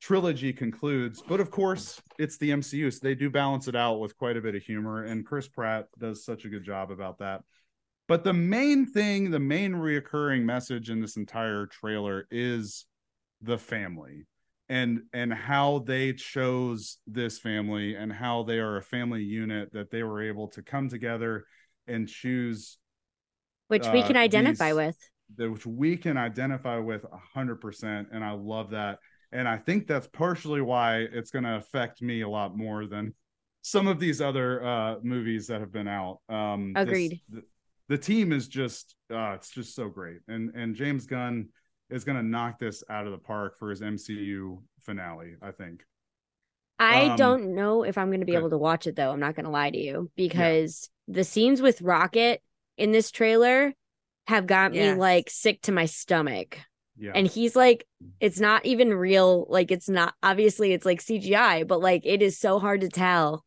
trilogy 0.00 0.52
concludes. 0.52 1.22
But 1.26 1.40
of 1.40 1.50
course, 1.50 2.02
it's 2.18 2.36
the 2.38 2.50
MCU, 2.50 2.92
so 2.92 2.98
they 3.00 3.14
do 3.14 3.30
balance 3.30 3.68
it 3.68 3.76
out 3.76 4.00
with 4.00 4.16
quite 4.16 4.36
a 4.36 4.40
bit 4.40 4.56
of 4.56 4.62
humor, 4.62 5.04
and 5.04 5.24
Chris 5.24 5.46
Pratt 5.46 5.86
does 5.98 6.24
such 6.24 6.44
a 6.44 6.48
good 6.48 6.64
job 6.64 6.90
about 6.90 7.18
that. 7.18 7.42
But 8.12 8.24
the 8.24 8.34
main 8.34 8.84
thing, 8.84 9.30
the 9.30 9.40
main 9.40 9.72
reoccurring 9.72 10.42
message 10.42 10.90
in 10.90 11.00
this 11.00 11.16
entire 11.16 11.64
trailer 11.64 12.26
is 12.30 12.84
the 13.40 13.56
family 13.56 14.26
and 14.68 15.04
and 15.14 15.32
how 15.32 15.78
they 15.78 16.12
chose 16.12 16.98
this 17.06 17.38
family 17.38 17.94
and 17.94 18.12
how 18.12 18.42
they 18.42 18.58
are 18.58 18.76
a 18.76 18.82
family 18.82 19.22
unit 19.22 19.72
that 19.72 19.90
they 19.90 20.02
were 20.02 20.20
able 20.20 20.48
to 20.48 20.60
come 20.62 20.90
together 20.90 21.46
and 21.86 22.06
choose 22.06 22.76
Which 23.68 23.86
we 23.90 24.02
uh, 24.02 24.06
can 24.08 24.18
identify 24.18 24.66
these- 24.68 24.76
with. 24.76 24.98
that 25.38 25.50
which 25.50 25.64
we 25.64 25.96
can 25.96 26.18
identify 26.18 26.76
with 26.76 27.04
a 27.04 27.18
hundred 27.32 27.62
percent 27.62 28.08
and 28.12 28.22
i 28.22 28.32
love 28.32 28.72
that 28.72 28.98
and 29.32 29.48
i 29.48 29.56
think 29.56 29.86
that's 29.86 30.06
partially 30.08 30.60
why 30.60 30.98
it's 30.98 31.30
going 31.30 31.44
to 31.44 31.56
affect 31.56 32.02
me 32.02 32.20
a 32.20 32.28
lot 32.28 32.54
more 32.58 32.86
than 32.86 33.14
some 33.62 33.86
of 33.88 33.98
these 33.98 34.20
other 34.20 34.62
uh 34.62 34.96
movies 35.02 35.46
that 35.46 35.60
have 35.60 35.72
been 35.72 35.88
out 35.88 36.18
um 36.28 36.74
this- 36.74 36.82
Agreed. 36.82 37.20
the, 37.30 37.42
the 37.92 37.98
team 37.98 38.32
is 38.32 38.48
just 38.48 38.94
uh 39.12 39.32
it's 39.36 39.50
just 39.50 39.74
so 39.74 39.88
great 39.88 40.18
and 40.28 40.54
and 40.54 40.74
james 40.74 41.06
gunn 41.06 41.48
is 41.90 42.04
going 42.04 42.16
to 42.16 42.22
knock 42.22 42.58
this 42.58 42.82
out 42.88 43.04
of 43.06 43.12
the 43.12 43.18
park 43.18 43.58
for 43.58 43.68
his 43.68 43.82
mcu 43.82 44.58
finale 44.80 45.34
i 45.42 45.50
think 45.50 45.82
I 46.78 47.04
Um, 47.04 47.16
don't 47.16 47.54
know 47.54 47.84
if 47.84 47.96
I'm 47.96 48.08
going 48.08 48.20
to 48.20 48.26
be 48.26 48.32
okay. 48.32 48.38
able 48.38 48.50
to 48.50 48.58
watch 48.58 48.86
it 48.86 48.96
though. 48.96 49.10
I'm 49.12 49.20
not 49.20 49.36
going 49.36 49.44
to 49.44 49.50
lie 49.52 49.70
to 49.70 49.78
you 49.78 50.10
because 50.16 50.88
the 51.06 51.22
scenes 51.22 51.62
with 51.62 51.80
Rocket 51.82 52.42
in 52.76 52.90
this 52.92 53.10
trailer 53.10 53.72
have 54.26 54.46
got 54.46 54.72
me 54.72 54.94
like 54.94 55.30
sick 55.30 55.62
to 55.62 55.72
my 55.72 55.86
stomach. 55.86 56.58
yeah 56.96 57.12
And 57.14 57.26
he's 57.26 57.54
like, 57.54 57.86
it's 58.20 58.40
not 58.40 58.64
even 58.66 58.92
real. 58.94 59.46
Like, 59.48 59.70
it's 59.70 59.88
not 59.88 60.14
obviously 60.22 60.72
it's 60.72 60.86
like 60.86 61.00
CGI, 61.00 61.64
but 61.66 61.80
like 61.80 62.02
it 62.04 62.22
is 62.22 62.38
so 62.38 62.58
hard 62.58 62.80
to 62.80 62.88
tell 62.88 63.44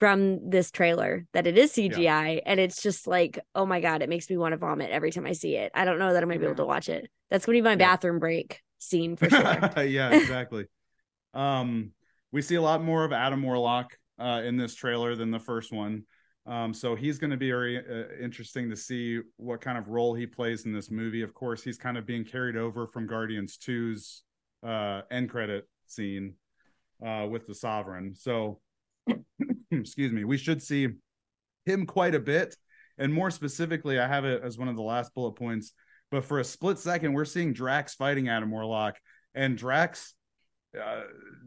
from 0.00 0.48
this 0.50 0.70
trailer 0.70 1.26
that 1.34 1.46
it 1.46 1.56
is 1.58 1.72
CGI. 1.72 2.40
And 2.46 2.58
it's 2.58 2.82
just 2.82 3.06
like, 3.06 3.38
oh 3.54 3.66
my 3.66 3.80
God, 3.80 4.02
it 4.02 4.08
makes 4.08 4.28
me 4.30 4.36
want 4.38 4.52
to 4.52 4.56
vomit 4.56 4.90
every 4.90 5.12
time 5.12 5.26
I 5.26 5.32
see 5.32 5.56
it. 5.56 5.70
I 5.74 5.84
don't 5.84 5.98
know 5.98 6.12
that 6.12 6.22
I'm 6.22 6.30
to 6.30 6.38
be 6.38 6.44
able 6.46 6.56
to 6.56 6.64
watch 6.64 6.88
it. 6.88 7.08
That's 7.30 7.46
going 7.46 7.56
to 7.56 7.62
be 7.62 7.64
my 7.64 7.72
Yeah. 7.72 7.76
bathroom 7.76 8.18
break 8.18 8.60
scene 8.78 9.14
for 9.16 9.28
sure. 9.30 9.40
yeah, 9.84 10.10
exactly. 10.10 10.64
um, 11.34 11.92
we 12.32 12.42
see 12.42 12.54
a 12.54 12.62
lot 12.62 12.82
more 12.82 13.04
of 13.04 13.12
Adam 13.12 13.42
Warlock 13.42 13.96
uh, 14.18 14.42
in 14.44 14.56
this 14.56 14.74
trailer 14.74 15.14
than 15.16 15.30
the 15.30 15.38
first 15.38 15.72
one. 15.72 16.04
Um, 16.46 16.72
so 16.72 16.94
he's 16.94 17.18
going 17.18 17.32
to 17.32 17.36
be 17.36 17.50
very 17.50 17.76
uh, 17.78 18.04
interesting 18.22 18.70
to 18.70 18.76
see 18.76 19.20
what 19.36 19.60
kind 19.60 19.76
of 19.76 19.88
role 19.88 20.14
he 20.14 20.26
plays 20.26 20.64
in 20.64 20.72
this 20.72 20.90
movie. 20.90 21.22
Of 21.22 21.34
course, 21.34 21.62
he's 21.62 21.76
kind 21.76 21.98
of 21.98 22.06
being 22.06 22.24
carried 22.24 22.56
over 22.56 22.86
from 22.86 23.06
Guardians 23.06 23.58
2's 23.58 24.22
uh, 24.66 25.02
end 25.10 25.28
credit 25.28 25.68
scene 25.86 26.34
uh, 27.04 27.26
with 27.30 27.46
the 27.46 27.54
Sovereign. 27.54 28.14
So, 28.14 28.60
excuse 29.78 30.12
me, 30.12 30.24
we 30.24 30.36
should 30.36 30.62
see 30.62 30.88
him 31.64 31.86
quite 31.86 32.14
a 32.14 32.20
bit. 32.20 32.56
And 32.98 33.12
more 33.12 33.30
specifically, 33.30 33.98
I 33.98 34.06
have 34.06 34.24
it 34.24 34.42
as 34.42 34.58
one 34.58 34.68
of 34.68 34.76
the 34.76 34.82
last 34.82 35.14
bullet 35.14 35.32
points. 35.32 35.72
But 36.10 36.24
for 36.24 36.38
a 36.40 36.44
split 36.44 36.78
second, 36.78 37.12
we're 37.12 37.24
seeing 37.24 37.52
Drax 37.52 37.94
fighting 37.94 38.28
Adam 38.28 38.50
Warlock, 38.50 38.96
and 39.34 39.56
Drax 39.56 40.14
uh, 40.78 41.02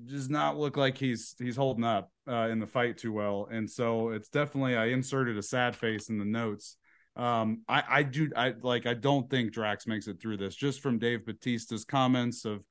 does 0.06 0.30
not 0.30 0.58
look 0.58 0.78
like 0.78 0.98
he's 0.98 1.36
he's 1.38 1.56
holding 1.56 1.84
up 1.84 2.12
uh, 2.28 2.48
in 2.50 2.60
the 2.60 2.68
fight 2.68 2.98
too 2.98 3.12
well. 3.12 3.48
And 3.52 3.70
so 3.70 4.10
it's 4.10 4.30
definitely 4.30 4.76
I 4.76 4.88
inserted 4.88 5.38
a 5.38 5.44
sad 5.44 5.76
face 5.76 6.10
in 6.10 6.18
the 6.18 6.26
notes. 6.26 6.78
Um, 7.16 7.62
I 7.68 7.84
I 7.88 8.04
do 8.04 8.32
I 8.36 8.54
like 8.62 8.86
I 8.86 8.94
don't 8.94 9.30
think 9.30 9.52
Drax 9.52 9.86
makes 9.86 10.08
it 10.08 10.20
through 10.20 10.38
this 10.38 10.56
just 10.56 10.82
from 10.82 10.98
Dave 10.98 11.26
Bautista's 11.26 11.86
comments 11.86 12.46
of 12.46 12.64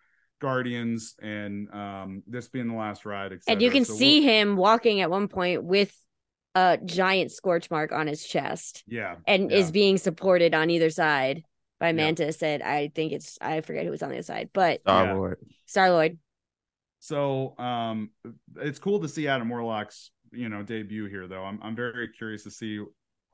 Guardians 0.42 1.14
and 1.22 1.72
um, 1.72 2.22
this 2.26 2.48
being 2.48 2.68
the 2.68 2.74
last 2.74 3.06
ride. 3.06 3.32
And 3.48 3.62
you 3.62 3.70
can 3.70 3.84
So 3.86 3.94
see 3.94 4.20
we'll- 4.20 4.28
him 4.28 4.56
walking 4.56 5.00
at 5.00 5.08
one 5.10 5.28
point 5.28 5.64
with 5.64 5.96
a 6.54 6.78
giant 6.84 7.30
scorch 7.32 7.70
mark 7.70 7.92
on 7.92 8.06
his 8.06 8.22
chest 8.26 8.84
Yeah, 8.86 9.16
and 9.26 9.50
yeah. 9.50 9.56
is 9.56 9.70
being 9.70 9.96
supported 9.96 10.52
on 10.52 10.68
either 10.68 10.90
side 10.90 11.44
by 11.80 11.86
Yeah. 11.88 11.92
Mantis. 11.92 12.42
And 12.42 12.62
I 12.62 12.88
think 12.94 13.12
it's, 13.12 13.38
I 13.40 13.62
forget 13.62 13.84
who 13.84 13.90
was 13.90 14.02
on 14.02 14.10
the 14.10 14.16
other 14.16 14.22
side, 14.22 14.50
but 14.52 14.80
Star 14.82 15.06
Yeah. 15.06 15.12
Lord. 15.14 15.38
Star 15.64 15.90
Lord. 15.90 16.18
So 16.98 17.56
um, 17.58 18.10
it's 18.56 18.78
cool 18.78 19.00
to 19.00 19.08
see 19.08 19.28
Adam 19.28 19.48
Warlock's 19.48 20.10
you 20.34 20.48
know 20.48 20.62
debut 20.62 21.06
here, 21.06 21.26
though. 21.28 21.42
I'm 21.44 21.58
I'm 21.62 21.76
very 21.76 22.08
curious 22.08 22.42
to 22.44 22.50
see 22.50 22.82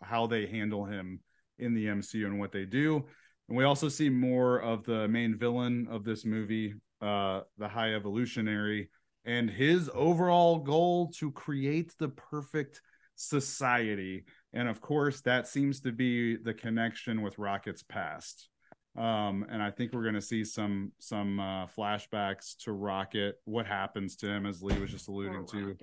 how 0.02 0.26
they 0.26 0.46
handle 0.46 0.84
him 0.84 1.20
in 1.58 1.74
the 1.74 1.86
MCU 1.86 2.26
and 2.26 2.38
what 2.40 2.50
they 2.52 2.64
do. 2.64 3.04
And 3.48 3.56
we 3.56 3.64
also 3.64 3.88
see 3.88 4.08
more 4.10 4.58
of 4.60 4.84
the 4.84 5.06
main 5.08 5.34
villain 5.36 5.86
of 5.90 6.04
this 6.04 6.24
movie, 6.24 6.74
uh, 7.00 7.42
the 7.58 7.68
High 7.68 7.94
Evolutionary, 7.94 8.90
and 9.24 9.50
his 9.50 9.90
overall 9.94 10.58
goal 10.58 11.12
to 11.18 11.30
create 11.32 11.92
the 11.98 12.08
perfect 12.08 12.80
society. 13.14 14.24
And 14.52 14.68
of 14.68 14.80
course, 14.80 15.20
that 15.22 15.46
seems 15.46 15.80
to 15.80 15.92
be 15.92 16.36
the 16.36 16.54
connection 16.54 17.20
with 17.22 17.38
Rocket's 17.38 17.82
past. 17.82 18.48
Um 18.96 19.46
and 19.48 19.62
i 19.62 19.70
think 19.70 19.92
we're 19.92 20.02
going 20.02 20.14
to 20.14 20.20
see 20.20 20.44
some 20.44 20.92
some 20.98 21.38
uh 21.38 21.66
flashbacks 21.66 22.56
to 22.64 22.72
rocket 22.72 23.36
what 23.44 23.66
happens 23.66 24.16
to 24.16 24.26
him 24.26 24.46
as 24.46 24.62
lee 24.62 24.78
was 24.78 24.90
just 24.90 25.08
alluding 25.08 25.46
to 25.46 25.76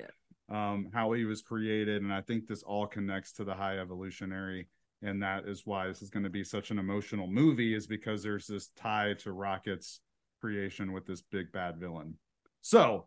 um 0.49 0.89
how 0.93 1.13
he 1.13 1.23
was 1.23 1.41
created. 1.41 2.01
And 2.01 2.11
i 2.11 2.21
think 2.21 2.47
this 2.47 2.63
all 2.63 2.87
connects 2.87 3.31
to 3.33 3.43
the 3.43 3.53
high 3.53 3.77
evolutionary. 3.77 4.67
And 5.01 5.21
that 5.21 5.47
is 5.47 5.65
why 5.65 5.87
this 5.87 6.01
is 6.01 6.09
going 6.09 6.23
to 6.23 6.29
be 6.29 6.43
such 6.43 6.71
an 6.71 6.79
emotional 6.79 7.27
movie 7.27 7.75
is 7.75 7.85
because 7.85 8.23
there's 8.23 8.47
this 8.47 8.69
tie 8.75 9.13
to 9.19 9.31
rocket's 9.31 10.01
creation 10.45 10.91
with 10.91 11.05
this 11.05 11.21
big 11.21 11.51
bad 11.51 11.77
villain 11.77 12.17
so 12.61 13.05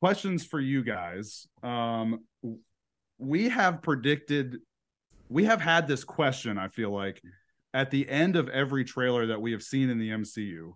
questions 0.00 0.44
for 0.44 0.60
you 0.60 0.82
guys 0.82 1.46
um 1.62 2.20
we 3.18 3.48
have 3.48 3.80
predicted 3.82 4.58
we 5.28 5.44
have 5.44 5.60
had 5.60 5.88
this 5.88 6.04
question 6.04 6.58
i 6.58 6.68
feel 6.68 6.90
like 6.90 7.22
at 7.76 7.90
the 7.90 8.08
end 8.08 8.36
of 8.36 8.48
every 8.48 8.84
trailer 8.84 9.26
that 9.26 9.42
we 9.42 9.52
have 9.52 9.62
seen 9.62 9.90
in 9.90 9.98
the 9.98 10.08
MCU. 10.08 10.72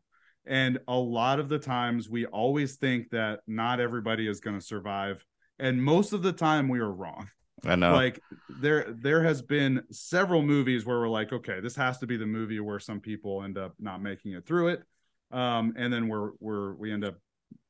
And 0.46 0.78
a 0.86 0.96
lot 0.96 1.40
of 1.40 1.48
the 1.48 1.58
times 1.58 2.10
we 2.10 2.26
always 2.26 2.76
think 2.76 3.08
that 3.10 3.40
not 3.46 3.80
everybody 3.80 4.28
is 4.28 4.40
going 4.40 4.58
to 4.58 4.64
survive. 4.64 5.24
And 5.58 5.82
most 5.82 6.12
of 6.12 6.22
the 6.22 6.32
time 6.32 6.68
we 6.68 6.78
are 6.78 6.92
wrong. 6.92 7.30
I 7.64 7.74
know. 7.76 7.92
Like 7.92 8.20
there 8.48 8.86
there 8.88 9.22
has 9.22 9.40
been 9.40 9.82
several 9.90 10.42
movies 10.42 10.84
where 10.84 10.98
we're 10.98 11.08
like, 11.08 11.32
okay, 11.32 11.60
this 11.60 11.76
has 11.76 11.98
to 11.98 12.06
be 12.06 12.18
the 12.18 12.26
movie 12.26 12.60
where 12.60 12.78
some 12.78 13.00
people 13.00 13.42
end 13.42 13.56
up 13.56 13.74
not 13.78 14.02
making 14.02 14.32
it 14.32 14.46
through 14.46 14.68
it. 14.68 14.82
Um, 15.30 15.74
and 15.76 15.92
then 15.92 16.08
we're 16.08 16.30
we're 16.40 16.74
we 16.74 16.92
end 16.92 17.04
up 17.04 17.16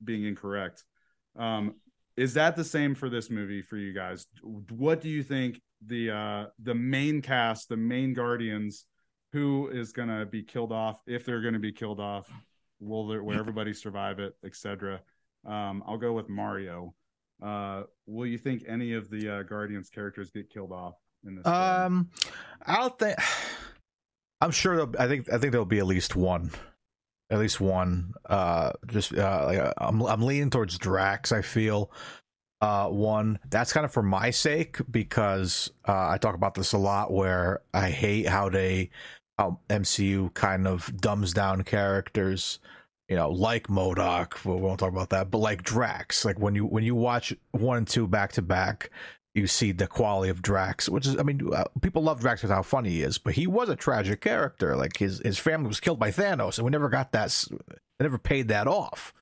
being 0.02 0.24
incorrect. 0.24 0.84
Um, 1.36 1.74
is 2.16 2.34
that 2.34 2.56
the 2.56 2.64
same 2.64 2.94
for 2.94 3.08
this 3.08 3.30
movie 3.30 3.62
for 3.62 3.76
you 3.76 3.92
guys? 3.92 4.26
What 4.42 5.00
do 5.00 5.08
you 5.08 5.22
think 5.22 5.60
the 5.86 6.10
uh 6.10 6.46
the 6.62 6.74
main 6.74 7.22
cast, 7.22 7.68
the 7.68 7.76
main 7.76 8.14
guardians 8.14 8.86
who 9.32 9.68
is 9.68 9.92
going 9.92 10.08
to 10.08 10.26
be 10.26 10.42
killed 10.42 10.72
off 10.72 11.00
if 11.06 11.24
they're 11.24 11.40
going 11.40 11.54
to 11.54 11.60
be 11.60 11.72
killed 11.72 12.00
off 12.00 12.28
will 12.80 13.06
there 13.06 13.22
will 13.22 13.38
everybody 13.38 13.72
survive 13.74 14.18
it 14.18 14.34
etc 14.44 15.00
um 15.46 15.84
i'll 15.86 15.98
go 15.98 16.14
with 16.14 16.30
mario 16.30 16.94
uh 17.42 17.82
will 18.06 18.26
you 18.26 18.38
think 18.38 18.64
any 18.66 18.94
of 18.94 19.08
the 19.10 19.28
uh, 19.28 19.42
guardians 19.42 19.90
characters 19.90 20.30
get 20.30 20.50
killed 20.50 20.72
off 20.72 20.94
in 21.24 21.36
this? 21.36 21.46
Um, 21.46 22.10
I 22.64 22.76
don't 22.76 22.98
think. 22.98 23.18
I'm 24.40 24.50
sure. 24.50 24.88
I 24.98 25.06
think. 25.06 25.30
I 25.32 25.38
think 25.38 25.52
there'll 25.52 25.66
be 25.66 25.78
at 25.78 25.86
least 25.86 26.16
one. 26.16 26.50
At 27.30 27.38
least 27.38 27.60
one. 27.60 28.14
Uh, 28.28 28.72
just 28.86 29.16
uh, 29.16 29.44
like 29.46 29.58
uh, 29.58 29.72
I'm. 29.78 30.02
I'm 30.02 30.22
leaning 30.22 30.50
towards 30.50 30.78
Drax. 30.78 31.32
I 31.32 31.42
feel. 31.42 31.92
Uh, 32.60 32.88
one. 32.88 33.38
That's 33.48 33.72
kind 33.72 33.84
of 33.84 33.92
for 33.92 34.02
my 34.02 34.30
sake 34.30 34.78
because 34.90 35.70
uh, 35.86 36.08
I 36.08 36.18
talk 36.18 36.34
about 36.34 36.54
this 36.54 36.72
a 36.72 36.78
lot. 36.78 37.12
Where 37.12 37.62
I 37.72 37.90
hate 37.90 38.26
how 38.26 38.48
they, 38.48 38.90
how 39.38 39.60
MCU 39.68 40.34
kind 40.34 40.66
of 40.66 40.94
dumbs 41.00 41.32
down 41.32 41.62
characters. 41.62 42.58
You 43.08 43.16
know, 43.16 43.30
like 43.30 43.68
MODOK. 43.68 44.44
We 44.44 44.60
won't 44.60 44.80
talk 44.80 44.92
about 44.92 45.10
that. 45.10 45.30
But 45.30 45.38
like 45.38 45.62
Drax. 45.62 46.24
Like 46.24 46.38
when 46.40 46.56
you 46.56 46.66
when 46.66 46.82
you 46.82 46.96
watch 46.96 47.32
one 47.52 47.78
and 47.78 47.88
two 47.88 48.08
back 48.08 48.32
to 48.32 48.42
back 48.42 48.90
you 49.34 49.46
see 49.46 49.72
the 49.72 49.86
quality 49.86 50.30
of 50.30 50.42
Drax, 50.42 50.88
which 50.88 51.06
is, 51.06 51.16
I 51.16 51.22
mean, 51.22 51.48
uh, 51.54 51.64
people 51.80 52.02
love 52.02 52.20
Drax 52.20 52.40
because 52.40 52.54
how 52.54 52.62
funny 52.62 52.90
he 52.90 53.02
is, 53.02 53.18
but 53.18 53.34
he 53.34 53.46
was 53.46 53.68
a 53.68 53.76
tragic 53.76 54.20
character. 54.20 54.76
Like 54.76 54.96
his 54.96 55.20
his 55.24 55.38
family 55.38 55.68
was 55.68 55.80
killed 55.80 55.98
by 55.98 56.10
Thanos, 56.10 56.58
and 56.58 56.64
we 56.64 56.70
never 56.70 56.88
got 56.88 57.12
that. 57.12 57.46
They 57.50 58.04
never 58.04 58.18
paid 58.18 58.48
that 58.48 58.66
off. 58.66 59.12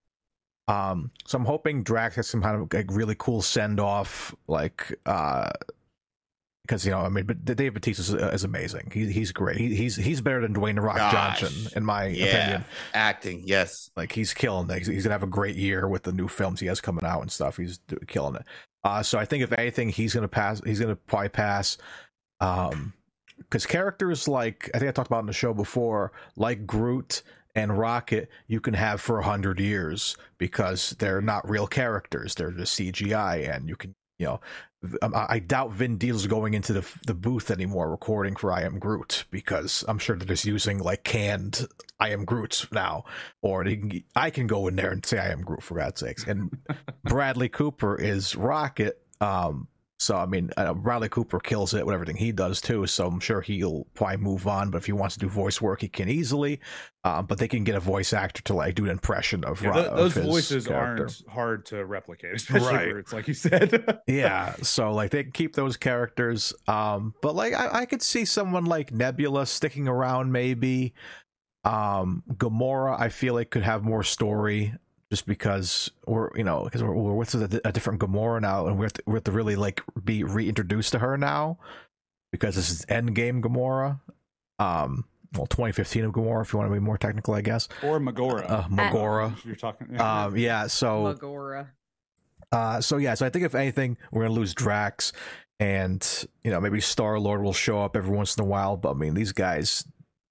Um, 0.67 1.11
so 1.27 1.39
I'm 1.39 1.45
hoping 1.45 1.83
Drax 1.83 2.17
has 2.17 2.29
some 2.29 2.43
kind 2.43 2.61
of 2.61 2.73
like 2.73 2.87
really 2.91 3.17
cool 3.19 3.43
send 3.43 3.81
off, 3.81 4.35
like 4.47 4.99
uh, 5.07 5.51
because 6.69 6.85
you 6.85 6.93
know, 6.93 6.99
I 6.99 7.09
mean, 7.09 7.25
but 7.25 7.45
Dave 7.45 7.73
Bautista 7.73 8.03
is, 8.03 8.11
is 8.11 8.45
amazing. 8.45 8.91
He, 8.93 9.11
he's 9.11 9.33
great. 9.33 9.57
He, 9.57 9.75
he's 9.75 9.97
he's 9.97 10.21
better 10.21 10.43
than 10.43 10.53
Dwayne 10.53 10.75
the 10.75 10.83
Rock 10.83 10.99
Gosh. 10.99 11.41
Johnson, 11.41 11.73
in 11.75 11.85
my 11.85 12.07
yeah. 12.09 12.27
opinion. 12.27 12.65
Acting, 12.93 13.43
yes. 13.47 13.91
Like 13.97 14.13
he's 14.13 14.35
killing 14.35 14.69
it. 14.71 14.79
He's, 14.79 14.87
he's 14.87 15.05
gonna 15.05 15.15
have 15.15 15.23
a 15.23 15.27
great 15.27 15.57
year 15.57 15.89
with 15.89 16.03
the 16.03 16.13
new 16.13 16.29
films 16.29 16.61
he 16.61 16.67
has 16.67 16.81
coming 16.83 17.05
out 17.05 17.23
and 17.23 17.33
stuff. 17.33 17.57
He's 17.57 17.81
killing 18.07 18.37
it. 18.37 18.45
Uh, 18.85 19.03
so 19.03 19.19
I 19.19 19.25
think 19.25 19.43
if 19.43 19.53
anything, 19.53 19.89
he's 19.89 20.15
gonna 20.15 20.29
pass. 20.29 20.61
He's 20.65 20.79
gonna 20.79 20.97
probably 20.97 21.31
pass. 21.31 21.79
Um, 22.41 22.93
because 23.39 23.67
characters 23.67 24.29
like 24.29 24.71
I 24.75 24.79
think 24.79 24.89
I 24.91 24.93
talked 24.93 25.09
about 25.09 25.21
in 25.21 25.27
the 25.27 25.33
show 25.33 25.55
before, 25.55 26.13
like 26.37 26.67
Groot 26.67 27.23
and 27.55 27.77
Rocket, 27.77 28.29
you 28.47 28.61
can 28.61 28.75
have 28.75 29.01
for 29.01 29.19
a 29.19 29.25
hundred 29.25 29.59
years 29.59 30.17
because 30.37 30.91
they're 30.99 31.23
not 31.23 31.49
real 31.49 31.67
characters; 31.67 32.35
they're 32.35 32.51
just 32.51 32.79
CGI, 32.79 33.55
and 33.55 33.69
you 33.69 33.77
can, 33.77 33.95
you 34.19 34.27
know, 34.27 34.41
I 35.03 35.27
I 35.29 35.39
doubt 35.41 35.73
Vin 35.73 35.99
Diesel's 35.99 36.27
going 36.27 36.55
into 36.55 36.73
the 36.73 36.89
the 37.07 37.15
booth 37.15 37.51
anymore 37.51 37.91
recording 37.91 38.37
for 38.37 38.53
I 38.53 38.63
Am 38.63 38.79
Groot 38.79 39.25
because 39.31 39.85
I'm 39.89 39.99
sure 39.99 40.17
they're 40.17 40.27
just 40.27 40.45
using 40.45 40.79
like 40.79 41.05
canned 41.05 41.67
I 41.99 42.11
Am 42.11 42.25
Groots 42.25 42.71
now, 42.73 43.05
or 43.43 43.65
can, 43.65 44.05
I 44.15 44.31
can 44.31 44.47
go 44.47 44.69
in 44.69 44.77
there 44.77 44.91
and 44.91 45.05
say 45.05 45.19
I 45.19 45.31
Am 45.31 45.43
Groot 45.43 45.63
for 45.63 45.75
God's 45.77 46.01
sakes. 46.01 46.25
And 46.25 46.57
Bradley 47.05 47.49
Cooper 47.49 47.97
is 47.97 48.37
Rocket. 48.37 49.01
Um, 49.21 49.67
so 49.99 50.17
I 50.17 50.27
mean, 50.27 50.51
uh, 50.57 50.75
Bradley 50.75 51.09
Cooper 51.09 51.41
kills 51.41 51.75
it 51.75 51.85
with 51.85 51.93
everything 51.95 52.17
he 52.17 52.31
does 52.33 52.61
too. 52.61 52.87
So 52.87 53.07
I'm 53.09 53.19
sure 53.21 53.41
he'll 53.41 53.85
probably 53.95 54.19
move 54.19 54.47
on. 54.47 54.71
But 54.71 54.79
if 54.79 54.87
he 54.87 54.93
wants 54.93 55.15
to 55.17 55.21
do 55.21 55.29
voice 55.29 55.61
work, 55.61 55.81
he 55.81 55.89
can 55.89 56.09
easily. 56.09 56.61
Um, 57.05 57.27
but 57.27 57.39
they 57.39 57.49
can 57.49 57.65
get 57.65 57.75
a 57.75 57.81
voice 57.81 58.13
actor 58.13 58.43
to 58.43 58.55
like 58.55 58.75
do 58.77 58.85
an 58.85 58.91
impression 58.91 59.43
of, 59.45 59.61
Yeah, 59.63 59.73
th- 59.73 59.87
of 59.87 59.97
those 59.97 60.15
his 60.15 60.25
voices 60.27 60.67
character. 60.69 61.03
aren't 61.05 61.23
hard 61.29 61.67
to 61.67 61.85
replicate 61.85 62.35
especially 62.35 62.75
Right. 62.75 62.93
Groot's, 62.93 63.13
like 63.13 63.27
you 63.29 63.35
said 63.35 63.99
yeah 64.07 64.55
so 64.63 64.93
like 64.93 65.11
they 65.11 65.23
can 65.23 65.33
keep 65.33 65.55
those 65.55 65.77
characters 65.77 66.53
um 66.67 67.15
but 67.23 67.35
like 67.35 67.55
I, 67.55 67.81
I 67.81 67.85
could 67.87 68.03
see 68.03 68.25
someone 68.25 68.67
like 68.67 68.93
nebula 68.93 69.47
sticking 69.47 69.89
around 69.89 70.33
maybe 70.33 70.93
um 71.65 72.23
gamora 72.35 72.99
i 73.01 73.09
feel 73.09 73.35
like 73.35 73.51
could 73.51 73.63
have 73.63 73.83
more 73.85 74.03
story 74.05 74.75
just 75.11 75.27
because 75.27 75.91
we're 76.07 76.31
you 76.37 76.45
know 76.45 76.65
because 76.65 76.83
we're, 76.83 76.93
we're 76.95 77.15
with 77.15 77.35
a, 77.35 77.61
a 77.65 77.73
different 77.73 78.01
gamora 78.01 78.41
now 78.41 78.67
and 78.67 78.79
we 78.79 78.85
have, 78.85 78.93
to, 78.93 79.03
we 79.07 79.15
have 79.15 79.25
to 79.25 79.33
really 79.33 79.57
like 79.57 79.83
be 80.05 80.23
reintroduced 80.25 80.93
to 80.93 80.99
her 80.99 81.17
now 81.17 81.59
because 82.33 82.57
this 82.57 82.71
is 82.71 82.85
endgame 82.87 83.41
gamora 83.41 84.01
um 84.59 85.05
well 85.35 85.47
2015 85.47 86.05
of 86.05 86.13
gamora 86.13 86.43
if 86.43 86.53
you 86.53 86.59
want 86.59 86.71
to 86.71 86.75
be 86.75 86.81
more 86.81 86.99
technical 86.99 87.35
i 87.35 87.41
guess 87.41 87.69
or 87.83 87.99
magora 87.99 88.45
uh, 88.51 88.63
magora 88.69 89.33
you're 89.47 89.57
talking 89.57 89.99
um 90.01 90.37
yeah 90.37 90.67
so 90.67 91.15
Magora. 91.15 91.69
uh, 92.53 92.81
so 92.81 92.97
yeah, 92.97 93.15
so 93.15 93.27
I 93.27 93.31
think 93.31 93.45
if 93.45 93.55
anything, 93.55 93.99
we're 94.11 94.23
gonna 94.23 94.35
lose 94.35 94.55
Drax, 94.55 95.13
and 95.61 96.03
you 96.43 96.51
know 96.51 96.61
maybe 96.61 96.81
Star 96.81 97.19
Lord 97.19 97.43
will 97.43 97.53
show 97.53 97.81
up 97.81 97.95
every 97.95 98.15
once 98.17 98.37
in 98.37 98.43
a 98.43 98.47
while. 98.47 98.77
But 98.79 98.93
I 98.93 98.95
mean, 98.95 99.13
these 99.15 99.33
guys 99.33 99.85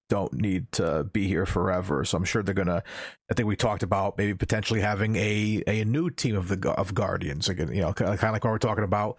don't 0.08 0.32
need 0.32 0.70
to 0.72 1.04
be 1.12 1.28
here 1.28 1.46
forever, 1.46 2.04
so 2.04 2.16
I'm 2.16 2.24
sure 2.24 2.42
they're 2.42 2.54
gonna. 2.54 2.82
I 3.30 3.34
think 3.34 3.46
we 3.46 3.56
talked 3.56 3.82
about 3.82 4.16
maybe 4.18 4.34
potentially 4.34 4.80
having 4.80 5.16
a 5.16 5.62
a 5.66 5.84
new 5.84 6.10
team 6.10 6.36
of 6.36 6.48
the 6.48 6.70
of 6.70 6.94
Guardians 6.94 7.48
again. 7.48 7.74
You 7.74 7.82
know, 7.82 7.92
kind 7.92 8.10
of 8.12 8.22
like 8.22 8.44
when 8.44 8.50
we're 8.50 8.58
talking 8.58 8.84
about 8.84 9.16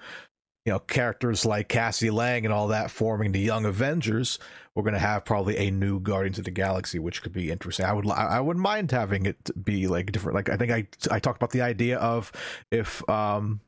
you 0.66 0.74
know 0.74 0.80
characters 0.80 1.45
like 1.45 1.70
Cassie 1.70 2.10
Lang 2.10 2.45
and 2.45 2.53
all 2.53 2.68
that 2.70 2.91
forming 2.91 3.32
the 3.32 3.40
Young 3.40 3.66
Avengers. 3.66 4.40
We're 4.76 4.84
gonna 4.84 4.99
have 4.99 5.26
probably 5.26 5.57
a 5.57 5.72
new 5.72 5.99
Guardians 5.99 6.40
of 6.40 6.45
the 6.45 6.52
Galaxy, 6.52 6.99
which 6.99 7.22
could 7.22 7.34
be 7.34 7.52
interesting. 7.52 7.86
I 7.86 7.94
would 7.94 8.10
I 8.10 8.40
wouldn't 8.40 8.64
mind 8.64 8.91
having 8.91 9.26
it 9.26 9.49
be 9.64 9.88
like 9.88 10.11
different. 10.11 10.36
Like 10.36 10.49
I 10.49 10.57
think 10.57 10.72
I 10.72 10.88
I 11.11 11.20
talked 11.20 11.38
about 11.38 11.52
the 11.52 11.61
idea 11.61 11.98
of 11.98 12.32
if 12.72 13.07
um 13.10 13.61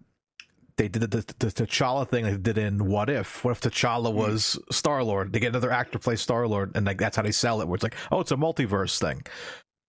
they 0.78 0.88
did 0.88 1.02
the, 1.02 1.08
the, 1.08 1.36
the 1.40 1.48
T'Challa 1.48 2.08
thing 2.08 2.26
they 2.26 2.38
did 2.38 2.58
in 2.58 2.86
What 2.86 3.10
If. 3.10 3.44
What 3.44 3.52
if 3.52 3.62
T'Challa 3.62 4.14
was 4.14 4.60
Star 4.72 5.04
Lord? 5.04 5.34
They 5.34 5.40
get 5.40 5.50
another 5.50 5.72
actor 5.72 5.94
to 5.94 6.00
play 6.00 6.16
Star 6.16 6.48
Lord, 6.48 6.72
and 6.76 6.86
like 6.86 6.98
that's 6.98 7.16
how 7.16 7.24
they 7.24 7.32
sell 7.32 7.62
it. 7.62 7.68
Where 7.68 7.76
it's 7.76 7.84
like, 7.84 7.96
oh, 8.12 8.20
it's 8.20 8.32
a 8.32 8.38
multiverse 8.38 9.00
thing. 9.00 9.24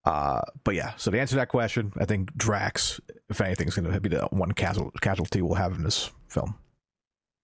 Uh, 0.05 0.41
but 0.65 0.75
yeah. 0.75 0.95
So 0.97 1.11
to 1.11 1.21
answer 1.21 1.37
that 1.37 1.49
question, 1.49 1.93
I 1.99 2.05
think 2.05 2.37
Drax, 2.37 3.01
if 3.29 3.41
anything, 3.41 3.69
is 3.69 3.77
going 3.77 3.91
to 3.91 4.01
be 4.01 4.09
the 4.09 4.27
one 4.31 4.53
casual, 4.53 4.91
casualty 5.01 5.43
we'll 5.43 5.55
have 5.55 5.75
in 5.75 5.85
this 5.85 6.11
film. 6.29 6.55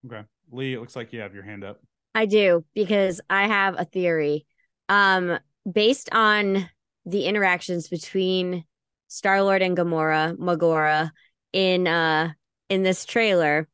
okay 0.06 0.22
lee 0.50 0.72
it 0.72 0.80
looks 0.80 0.96
like 0.96 1.12
you 1.12 1.20
have 1.20 1.34
your 1.34 1.42
hand 1.42 1.62
up 1.62 1.78
I 2.14 2.26
do 2.26 2.64
because 2.74 3.20
I 3.30 3.46
have 3.46 3.78
a 3.78 3.84
theory. 3.84 4.44
Um, 4.88 5.38
based 5.70 6.08
on 6.12 6.68
the 7.06 7.26
interactions 7.26 7.88
between 7.88 8.64
Star 9.06 9.42
Lord 9.42 9.62
and 9.62 9.76
Gamora, 9.76 10.36
Magora 10.36 11.12
in 11.52 11.86
uh 11.86 12.32
in 12.68 12.82
this 12.82 13.04
trailer, 13.04 13.68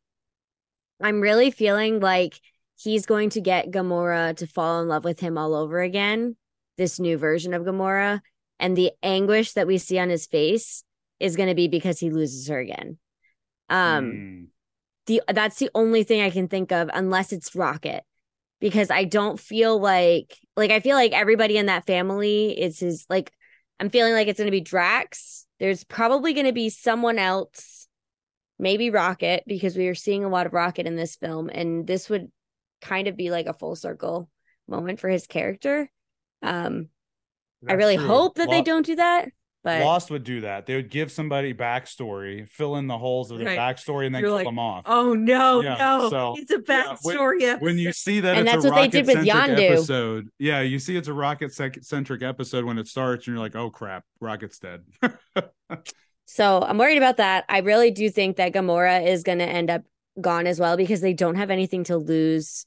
I'm 1.02 1.20
really 1.20 1.50
feeling 1.50 2.00
like 2.00 2.40
he's 2.76 3.06
going 3.06 3.30
to 3.30 3.40
get 3.40 3.70
Gamora 3.70 4.36
to 4.36 4.46
fall 4.46 4.80
in 4.80 4.88
love 4.88 5.04
with 5.04 5.20
him 5.20 5.36
all 5.38 5.54
over 5.54 5.80
again. 5.80 6.36
This 6.76 6.98
new 6.98 7.16
version 7.18 7.54
of 7.54 7.62
Gamora, 7.62 8.20
and 8.58 8.76
the 8.76 8.90
anguish 9.02 9.52
that 9.52 9.66
we 9.66 9.78
see 9.78 9.98
on 9.98 10.08
his 10.08 10.26
face 10.26 10.82
is 11.20 11.36
going 11.36 11.48
to 11.48 11.54
be 11.54 11.68
because 11.68 12.00
he 12.00 12.10
loses 12.10 12.48
her 12.48 12.58
again. 12.58 12.98
Um, 13.68 14.04
Mm. 14.04 14.46
the 15.06 15.22
that's 15.32 15.58
the 15.58 15.70
only 15.74 16.02
thing 16.02 16.20
I 16.20 16.30
can 16.30 16.48
think 16.48 16.72
of, 16.72 16.90
unless 16.92 17.32
it's 17.32 17.54
Rocket, 17.54 18.02
because 18.60 18.90
I 18.90 19.04
don't 19.04 19.38
feel 19.38 19.78
like 19.78 20.36
like 20.56 20.70
I 20.70 20.80
feel 20.80 20.96
like 20.96 21.12
everybody 21.12 21.56
in 21.56 21.66
that 21.66 21.86
family 21.86 22.58
is 22.60 22.80
his 22.80 23.06
like 23.08 23.32
I'm 23.78 23.90
feeling 23.90 24.14
like 24.14 24.28
it's 24.28 24.38
going 24.38 24.46
to 24.48 24.50
be 24.50 24.60
Drax. 24.60 25.46
There's 25.60 25.84
probably 25.84 26.32
going 26.32 26.46
to 26.46 26.52
be 26.52 26.70
someone 26.70 27.18
else, 27.18 27.83
maybe 28.58 28.90
Rocket, 28.90 29.44
because 29.46 29.76
we 29.76 29.88
are 29.88 29.94
seeing 29.94 30.24
a 30.24 30.28
lot 30.28 30.46
of 30.46 30.52
Rocket 30.52 30.86
in 30.86 30.96
this 30.96 31.16
film, 31.16 31.48
and 31.48 31.86
this 31.86 32.08
would 32.08 32.30
kind 32.80 33.08
of 33.08 33.16
be 33.16 33.30
like 33.30 33.46
a 33.46 33.54
full 33.54 33.76
circle 33.76 34.28
moment 34.68 35.00
for 35.00 35.08
his 35.08 35.26
character. 35.26 35.90
Um, 36.42 36.88
I 37.68 37.72
really 37.74 37.96
true. 37.96 38.06
hope 38.06 38.34
that 38.36 38.50
they 38.50 38.60
don't 38.60 38.84
do 38.84 38.96
that, 38.96 39.28
but 39.62 39.80
Lost 39.82 40.10
would 40.10 40.24
do 40.24 40.42
that. 40.42 40.66
They 40.66 40.76
would 40.76 40.90
give 40.90 41.10
somebody 41.10 41.54
backstory, 41.54 42.46
fill 42.46 42.76
in 42.76 42.86
the 42.86 42.98
holes 42.98 43.30
of 43.30 43.38
their 43.38 43.46
Right. 43.46 43.58
backstory, 43.58 44.04
and 44.04 44.14
then 44.14 44.20
You're 44.20 44.28
kill 44.30 44.34
like, 44.36 44.44
them 44.46 44.58
off. 44.58 44.84
Oh 44.86 45.14
no, 45.14 45.62
Yeah, 45.62 45.76
no, 45.76 46.10
so- 46.10 46.34
it's 46.36 46.50
a 46.50 46.62
Yeah, 46.68 46.94
when- 47.02 47.16
backstory. 47.16 47.60
when 47.62 47.78
you 47.78 47.92
see 47.92 48.20
that 48.20 48.36
And 48.36 48.46
it's 48.46 48.52
that's 48.56 48.64
a 48.66 48.70
what 48.70 48.76
they 48.82 48.88
did 48.88 49.06
with 49.06 49.26
Yondu. 49.26 49.70
episode, 49.70 50.28
yeah, 50.38 50.60
you 50.60 50.78
see 50.78 50.94
it's 50.96 51.08
a 51.08 51.14
rocket 51.14 51.52
centric 51.54 52.22
episode 52.22 52.66
when 52.66 52.76
it 52.76 52.86
starts, 52.86 53.26
and 53.26 53.34
you're 53.34 53.42
like, 53.42 53.56
oh 53.56 53.70
crap, 53.70 54.04
Rocket's 54.20 54.58
dead. 54.58 54.82
So 56.26 56.62
I'm 56.62 56.78
worried 56.78 56.96
about 56.96 57.18
that. 57.18 57.44
I 57.48 57.58
really 57.58 57.90
do 57.90 58.08
think 58.10 58.36
that 58.36 58.52
Gamora 58.52 59.06
is 59.06 59.22
going 59.22 59.38
to 59.38 59.44
end 59.44 59.70
up 59.70 59.82
gone 60.20 60.46
as 60.46 60.58
well 60.58 60.76
because 60.76 61.00
they 61.00 61.12
don't 61.12 61.36
have 61.36 61.50
anything 61.50 61.84
to 61.84 61.96
lose, 61.96 62.66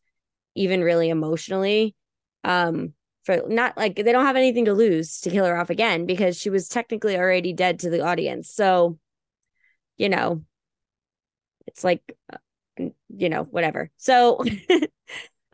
even 0.55 0.81
really 0.81 1.09
emotionally. 1.09 1.95
Um, 2.43 2.93
for 3.23 3.43
not 3.47 3.75
like 3.75 3.95
they 3.95 4.11
don't 4.11 4.25
have 4.25 4.37
anything 4.37 4.65
to 4.65 4.73
lose 4.73 5.19
to 5.21 5.29
kill 5.29 5.45
her 5.45 5.57
off 5.57 5.69
again 5.69 6.05
because 6.05 6.39
she 6.39 6.49
was 6.49 6.69
technically 6.69 7.17
already 7.17 7.51
dead 7.51 7.79
to 7.79 7.89
the 7.89 8.01
audience. 8.01 8.49
So, 8.49 8.97
you 9.97 10.07
know, 10.07 10.43
it's 11.65 11.83
like, 11.83 12.01
uh, 12.31 12.37
you 13.09 13.29
know, 13.29 13.43
whatever. 13.43 13.91
So. 13.97 14.43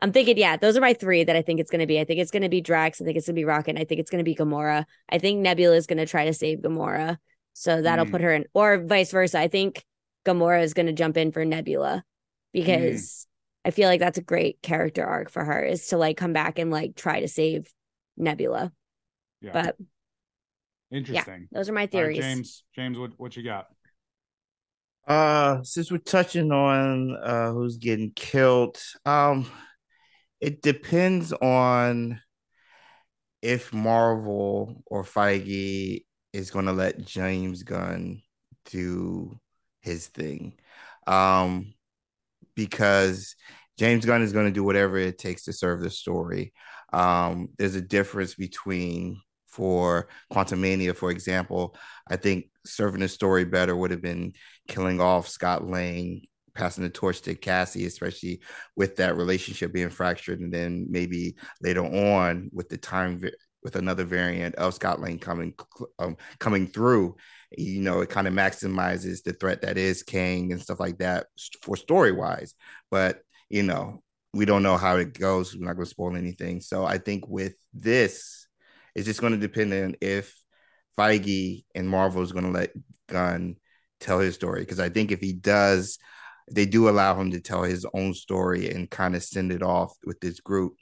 I'm 0.01 0.11
thinking, 0.11 0.38
yeah, 0.38 0.57
those 0.57 0.75
are 0.75 0.81
my 0.81 0.93
three 0.93 1.23
that 1.23 1.38
I 1.38 1.41
think 1.41 1.61
it's 1.61 1.71
going 1.71 1.80
to 1.80 1.88
be. 1.88 1.97
I 1.97 2.03
think 2.03 2.19
it's 2.19 2.30
going 2.30 2.41
to 2.41 2.49
be 2.49 2.59
Drax. 2.59 2.99
I 2.99 3.05
think 3.05 3.15
it's 3.15 3.25
going 3.25 3.35
to 3.35 3.39
be 3.39 3.45
Rocket. 3.45 3.80
I 3.80 3.85
think 3.85 4.01
it's 4.01 4.11
going 4.11 4.19
to 4.19 4.25
be 4.25 4.35
Gamora. 4.35 4.84
I 5.07 5.17
think 5.17 5.39
Nebula 5.39 5.77
is 5.77 5.88
going 5.88 5.97
to 5.97 6.05
try 6.05 6.25
to 6.25 6.34
save 6.34 6.59
Gamora. 6.59 7.19
So 7.53 7.81
that'll 7.81 8.05
Mm. 8.05 8.11
put 8.11 8.21
her 8.21 8.34
in, 8.34 8.45
or 8.53 8.80
vice 8.80 9.11
versa. 9.11 9.39
I 9.39 9.47
think 9.47 9.85
Gamora 10.25 10.63
is 10.63 10.73
going 10.73 10.88
to 10.88 10.93
jump 10.93 11.17
in 11.17 11.31
for 11.31 11.45
Nebula 11.45 12.03
because 12.51 13.27
I 13.65 13.71
feel 13.71 13.88
like 13.88 13.99
that's 13.99 14.17
a 14.17 14.23
great 14.23 14.61
character 14.61 15.05
arc 15.05 15.30
for 15.30 15.43
her 15.43 15.63
is 15.63 15.88
to 15.88 15.97
like 15.97 16.17
come 16.17 16.34
back 16.34 16.59
and 16.59 16.71
like 16.71 16.95
try 16.95 17.19
to 17.21 17.27
save 17.27 17.71
Nebula. 18.17 18.71
Yeah. 19.41 19.51
But 19.53 19.77
Interesting. 20.91 21.47
those 21.51 21.69
are 21.69 21.73
my 21.73 21.81
All 21.81 21.85
right, 21.85 21.91
theories. 21.91 22.19
James, 22.19 22.63
James, 22.75 22.97
what 22.97 23.11
what 23.17 23.35
you 23.35 23.43
got? 23.43 23.67
Uh, 25.07 25.61
since 25.63 25.91
we're 25.91 25.97
touching 25.97 26.51
on 26.51 27.15
uh 27.21 27.51
who's 27.51 27.77
getting 27.77 28.11
killed, 28.15 28.77
um, 29.05 29.45
it 30.39 30.61
depends 30.61 31.34
on 31.34 32.21
if 33.41 33.73
Marvel 33.73 34.81
or 34.85 35.03
Feige 35.03 36.05
is 36.34 36.51
going 36.51 36.65
to 36.65 36.73
let 36.73 37.05
James 37.05 37.64
Gunn 37.64 38.22
do 38.65 39.39
his 39.81 40.07
thing. 40.07 40.53
Um, 41.07 41.73
because 42.55 43.35
James 43.77 44.05
Gunn 44.05 44.22
is 44.22 44.34
going 44.34 44.45
to 44.45 44.51
do 44.51 44.64
whatever 44.64 44.97
it 44.97 45.18
takes 45.18 45.43
to 45.45 45.53
serve 45.53 45.81
the 45.81 45.89
story. 45.89 46.53
Um, 46.91 47.49
there's 47.57 47.76
a 47.76 47.81
difference 47.81 48.35
between 48.35 49.22
for 49.47 50.07
Quantumania, 50.31 50.95
for 50.95 51.11
example, 51.11 51.76
I 52.07 52.15
think 52.15 52.45
serving 52.65 53.01
the 53.01 53.07
story 53.07 53.45
better 53.45 53.76
would 53.76 53.91
have 53.91 54.01
been 54.01 54.34
killing 54.68 54.99
off 54.99 55.27
Scott 55.27 55.68
Lang, 55.68 56.22
passing 56.55 56.84
the 56.84 56.89
torch 56.89 57.22
to 57.22 57.35
Cassie, 57.35 57.85
especially 57.85 58.41
with 58.76 58.95
that 58.95 59.15
relationship 59.15 59.72
being 59.72 59.89
fractured, 59.89 60.39
and 60.39 60.51
then 60.51 60.88
maybe 60.89 61.35
later 61.61 61.85
on 61.85 62.49
with 62.51 62.68
the 62.69 62.77
time 62.77 63.22
with 63.64 63.76
another 63.76 64.03
variant 64.03 64.56
of 64.56 64.73
Scott 64.73 64.99
Lang 64.99 65.19
coming 65.19 65.53
um, 65.99 66.18
coming 66.40 66.68
through. 66.68 67.15
You 67.57 67.81
know, 67.81 68.02
it 68.02 68.10
kind 68.10 68.27
of 68.27 68.34
maximizes 68.34 69.23
the 69.23 69.34
threat 69.34 69.61
that 69.61 69.77
is 69.77 70.03
Kang 70.03 70.52
and 70.52 70.61
stuff 70.61 70.80
like 70.80 70.98
that 70.99 71.27
for 71.61 71.76
story 71.76 72.11
wise. 72.11 72.56
But 72.91 73.22
you 73.49 73.64
know, 73.64 74.02
we 74.34 74.45
don't 74.45 74.64
know 74.64 74.77
how 74.77 74.98
it 74.98 75.18
goes. 75.18 75.56
We're 75.56 75.65
not 75.65 75.76
going 75.76 75.85
to 75.85 75.90
spoil 75.90 76.15
anything. 76.15 76.61
So 76.61 76.85
I 76.85 76.98
think 76.98 77.27
with 77.27 77.53
this, 77.73 78.48
it's 78.95 79.06
just 79.06 79.22
going 79.22 79.34
to 79.34 79.40
depend 79.40 79.73
on 79.73 79.95
if 80.02 80.35
Feige 80.98 81.65
and 81.76 81.90
Marvel 81.90 82.22
is 82.22 82.31
going 82.31 82.45
to 82.45 82.52
let 82.52 82.72
Gunn 83.07 83.57
tell 83.99 84.19
his 84.19 84.35
story. 84.35 84.61
Because 84.61 84.80
I 84.80 84.90
think 84.90 85.11
if 85.11 85.22
he 85.22 85.34
does, 85.34 85.99
they 86.52 86.65
do 86.65 86.90
allow 86.90 87.20
him 87.20 87.32
to 87.32 87.40
tell 87.40 87.64
his 87.64 87.86
own 87.94 88.14
story 88.14 88.70
and 88.70 88.90
kind 88.90 89.15
of 89.15 89.24
send 89.24 89.52
it 89.52 89.64
off 89.64 89.95
with 90.06 90.20
this 90.20 90.40
group. 90.40 90.74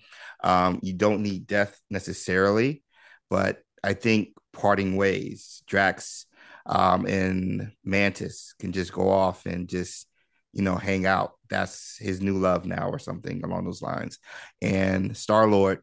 Um, 0.43 0.79
you 0.81 0.93
don't 0.93 1.21
need 1.21 1.47
death 1.47 1.79
necessarily, 1.89 2.83
but 3.29 3.59
I 3.83 3.93
think 3.93 4.29
parting 4.53 4.95
ways, 4.95 5.63
Drax 5.67 6.25
um, 6.65 7.05
and 7.05 7.71
Mantis 7.83 8.53
can 8.59 8.71
just 8.71 8.93
go 8.93 9.09
off 9.09 9.45
and 9.45 9.67
just 9.67 10.07
you 10.53 10.61
know 10.61 10.75
hang 10.75 11.05
out. 11.05 11.33
That's 11.49 11.97
his 11.97 12.21
new 12.21 12.37
love 12.37 12.65
now, 12.65 12.89
or 12.89 12.99
something 12.99 13.43
along 13.43 13.65
those 13.65 13.81
lines. 13.81 14.19
And 14.61 15.15
Star 15.15 15.47
Lord 15.47 15.79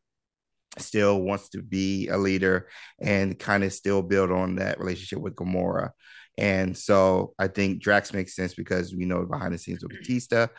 still 0.79 1.21
wants 1.21 1.49
to 1.51 1.63
be 1.63 2.09
a 2.09 2.19
leader 2.19 2.69
and 3.01 3.39
kind 3.39 3.65
of 3.65 3.73
still 3.73 4.03
build 4.03 4.31
on 4.31 4.57
that 4.57 4.79
relationship 4.79 5.19
with 5.21 5.35
Gamora. 5.35 5.91
And 6.39 6.77
so 6.77 7.35
I 7.39 7.49
think 7.49 7.83
Drax 7.83 8.13
makes 8.15 8.35
sense 8.35 8.55
because 8.55 8.95
we 8.95 9.05
know 9.05 9.27
behind 9.27 9.53
the 9.53 9.59
scenes 9.59 9.83
with 9.83 9.93
Bautista, 9.93 10.51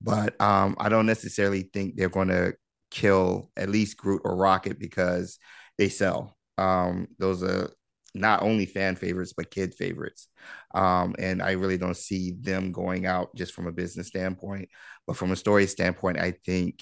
but 0.00 0.38
um, 0.40 0.76
I 0.78 0.88
don't 0.88 1.06
necessarily 1.06 1.70
think 1.72 1.96
they're 1.96 2.08
going 2.08 2.28
to 2.28 2.54
kill 2.90 3.50
at 3.56 3.70
least 3.70 3.96
Groot 3.96 4.22
or 4.24 4.36
Rocket 4.36 4.78
because 4.78 5.38
they 5.78 5.88
sell. 5.88 6.36
Um, 6.58 7.06
those 7.18 7.42
are 7.42 7.70
not 8.14 8.42
only 8.42 8.66
fan 8.66 8.94
favorites 8.94 9.32
but 9.34 9.50
kid 9.50 9.74
favorites. 9.74 10.28
Um, 10.74 11.14
and 11.18 11.40
I 11.40 11.52
really 11.52 11.78
don't 11.78 11.96
see 11.96 12.32
them 12.40 12.72
going 12.72 13.06
out 13.06 13.34
just 13.34 13.54
from 13.54 13.66
a 13.68 13.72
business 13.72 14.08
standpoint, 14.08 14.68
but 15.06 15.16
from 15.16 15.30
a 15.30 15.36
story 15.36 15.66
standpoint, 15.66 16.18
I 16.18 16.34
think 16.44 16.80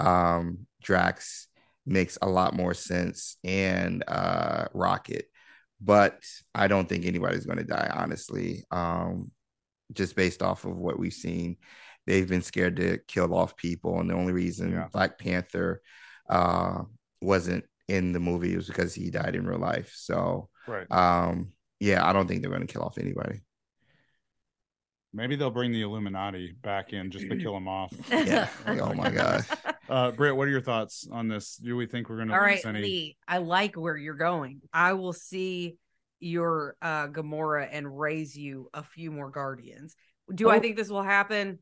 um, 0.00 0.66
Drax 0.82 1.48
makes 1.86 2.16
a 2.22 2.28
lot 2.28 2.54
more 2.54 2.74
sense 2.74 3.36
and 3.44 4.02
uh, 4.08 4.66
Rocket. 4.72 5.26
But 5.84 6.24
I 6.54 6.66
don't 6.66 6.88
think 6.88 7.04
anybody's 7.04 7.44
going 7.46 7.58
to 7.58 7.64
die, 7.64 7.90
honestly. 7.94 8.64
Um, 8.70 9.30
just 9.92 10.16
based 10.16 10.42
off 10.42 10.64
of 10.64 10.76
what 10.78 10.98
we've 10.98 11.12
seen, 11.12 11.56
they've 12.06 12.28
been 12.28 12.42
scared 12.42 12.76
to 12.76 12.98
kill 13.06 13.34
off 13.34 13.56
people, 13.56 14.00
and 14.00 14.08
the 14.08 14.14
only 14.14 14.32
reason 14.32 14.72
Yeah. 14.72 14.88
Black 14.92 15.18
Panther 15.18 15.82
uh, 16.30 16.82
wasn't 17.20 17.64
in 17.88 18.12
the 18.12 18.20
movie 18.20 18.56
was 18.56 18.66
because 18.66 18.94
he 18.94 19.10
died 19.10 19.36
in 19.36 19.46
real 19.46 19.58
life. 19.58 19.92
So, 19.94 20.48
Right. 20.66 20.90
um, 20.90 21.52
yeah, 21.80 22.06
I 22.06 22.14
don't 22.14 22.26
think 22.26 22.40
they're 22.40 22.50
going 22.50 22.66
to 22.66 22.72
kill 22.72 22.82
off 22.82 22.96
anybody. 22.96 23.42
Maybe 25.12 25.36
they'll 25.36 25.50
bring 25.50 25.72
the 25.72 25.82
Illuminati 25.82 26.52
back 26.62 26.92
in 26.92 27.10
just 27.10 27.28
to 27.28 27.36
kill 27.36 27.52
them 27.54 27.68
off. 27.68 27.92
Yeah. 28.10 28.48
Like, 28.66 28.80
oh 28.80 28.94
my 28.94 29.10
god. 29.10 29.44
Uh, 29.88 30.10
Britt, 30.12 30.36
what 30.36 30.48
are 30.48 30.50
your 30.50 30.60
thoughts 30.60 31.06
on 31.10 31.28
this? 31.28 31.56
Do 31.56 31.76
we 31.76 31.86
think 31.86 32.08
we're 32.08 32.16
going 32.16 32.28
to 32.28 32.34
All 32.34 32.40
lose 32.40 32.64
right, 32.64 32.66
any? 32.66 32.82
Lee, 32.82 33.16
I 33.28 33.38
like 33.38 33.74
where 33.76 33.96
you're 33.96 34.14
going. 34.14 34.60
I 34.72 34.94
will 34.94 35.12
see 35.12 35.76
your 36.20 36.74
uh 36.80 37.08
Gamora 37.08 37.68
and 37.70 37.98
raise 37.98 38.36
you 38.36 38.70
a 38.72 38.82
few 38.82 39.10
more 39.10 39.30
guardians. 39.30 39.94
Do 40.34 40.48
I 40.48 40.56
Oh. 40.56 40.60
think 40.60 40.76
this 40.76 40.88
will 40.88 41.02
happen? 41.02 41.58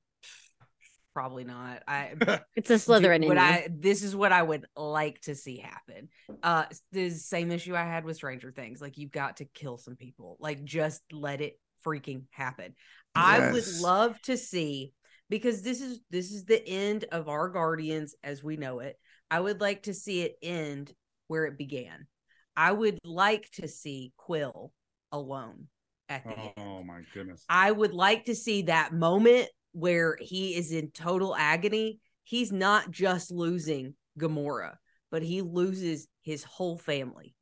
Probably 1.15 1.43
not. 1.45 1.83
I 1.89 2.15
It's 2.57 2.71
a 2.71 2.75
Slytherin 2.75 3.23
do- 3.23 3.29
would. 3.29 3.39
I 3.39 3.67
this 3.71 4.03
is 4.05 4.15
what 4.15 4.31
I 4.31 4.43
would 4.43 4.67
like 4.77 5.21
to 5.23 5.35
see 5.35 5.59
happen. 5.59 6.09
Uh 6.45 6.67
the 6.93 7.11
same 7.11 7.51
issue 7.51 7.75
I 7.75 7.83
had 7.85 8.05
with 8.05 8.17
Stranger 8.17 8.53
Things. 8.53 8.81
Like 8.81 8.99
you've 8.99 9.11
got 9.11 9.39
to 9.39 9.47
kill 9.47 9.79
some 9.79 9.97
people. 9.97 10.37
Like 10.39 10.63
just 10.63 11.03
let 11.11 11.41
it 11.41 11.59
freaking 11.85 12.25
happen. 12.31 12.75
I 13.17 13.51
would 13.51 13.67
love 13.81 14.21
to 14.23 14.37
see 14.37 14.93
because 15.33 15.63
this 15.63 15.81
is 15.81 15.99
this 16.11 16.31
is 16.31 16.45
the 16.45 16.63
end 16.69 17.07
of 17.11 17.27
our 17.27 17.49
Guardians 17.49 18.15
as 18.23 18.45
we 18.45 18.59
know 18.59 18.81
it. 18.81 18.99
I 19.31 19.41
would 19.41 19.63
like 19.63 19.85
to 19.85 19.95
see 19.95 20.21
it 20.21 20.37
end 20.43 20.93
where 21.29 21.47
it 21.47 21.57
began. 21.57 22.07
I 22.55 22.71
would 22.73 22.99
like 23.03 23.49
to 23.53 23.67
see 23.67 24.13
Quill 24.19 24.75
alone 25.11 25.69
at 26.11 26.25
the 26.25 26.39
end. 26.39 26.53
Oh 26.59 26.83
my 26.83 27.01
goodness. 27.15 27.47
I 27.49 27.73
would 27.73 27.95
like 27.95 28.27
to 28.27 28.35
see 28.35 28.63
that 28.63 28.93
moment 28.93 29.49
where 29.73 30.19
he 30.21 30.55
is 30.55 30.71
in 30.71 30.91
total 30.91 31.35
agony. 31.35 31.99
He's 32.25 32.53
not 32.53 32.91
just 32.91 33.31
losing 33.33 33.95
Gamora, 34.21 34.75
but 35.11 35.23
he 35.23 35.41
loses 35.41 36.09
his 36.21 36.45
whole 36.45 36.77
family. 36.77 37.35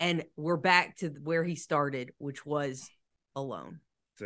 and 0.00 0.22
we're 0.36 0.58
back 0.58 0.96
to 0.98 1.08
where 1.24 1.44
he 1.44 1.56
started, 1.56 2.10
which 2.18 2.44
was 2.44 2.90
alone. 3.34 3.80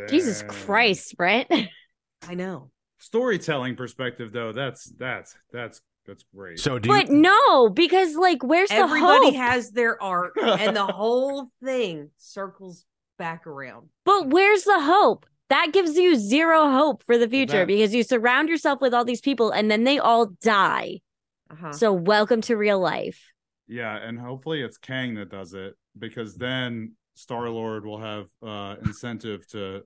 Jesus 0.08 0.42
Christ, 0.42 1.16
Brent. 1.16 1.48
I 2.28 2.34
know. 2.34 2.72
Storytelling 3.02 3.76
perspective, 3.76 4.32
though, 4.32 4.52
that's 4.52 4.84
that's 4.96 5.34
that's 5.52 5.80
that's 6.06 6.24
great. 6.34 6.58
So 6.60 6.78
do 6.78 6.88
But 6.88 7.08
you? 7.08 7.16
no, 7.16 7.68
because 7.68 8.14
like, 8.16 8.42
where's 8.44 8.68
the 8.68 8.76
Everybody 8.76 9.26
hope? 9.26 9.34
has 9.34 9.70
their 9.72 10.00
arc, 10.02 10.36
and 10.40 10.76
the 10.76 10.86
whole 10.86 11.48
thing 11.64 12.10
circles 12.16 12.84
back 13.18 13.46
around. 13.46 13.88
But 14.04 14.28
where's 14.28 14.64
the 14.64 14.80
hope? 14.80 15.26
That 15.48 15.72
gives 15.72 15.96
you 15.96 16.16
zero 16.16 16.70
hope 16.70 17.02
for 17.04 17.18
the 17.18 17.28
future 17.28 17.58
That- 17.58 17.66
because 17.66 17.94
you 17.94 18.02
surround 18.04 18.48
yourself 18.48 18.80
with 18.80 18.94
all 18.94 19.04
these 19.04 19.20
people 19.20 19.50
and 19.50 19.70
then 19.70 19.84
they 19.84 19.98
all 19.98 20.26
die. 20.42 21.00
Uh-huh. 21.50 21.72
So 21.72 21.92
welcome 21.92 22.40
to 22.42 22.56
real 22.56 22.78
life. 22.80 23.20
Yeah, 23.68 23.94
and 23.96 24.18
hopefully 24.18 24.62
it's 24.62 24.78
Kang 24.78 25.14
that 25.16 25.28
does 25.30 25.52
it 25.54 25.74
because 25.98 26.36
then 26.36 26.92
Star 27.14 27.50
Lord 27.50 27.84
will 27.84 28.00
have 28.00 28.28
uh 28.42 28.76
incentive 28.84 29.46
to 29.48 29.82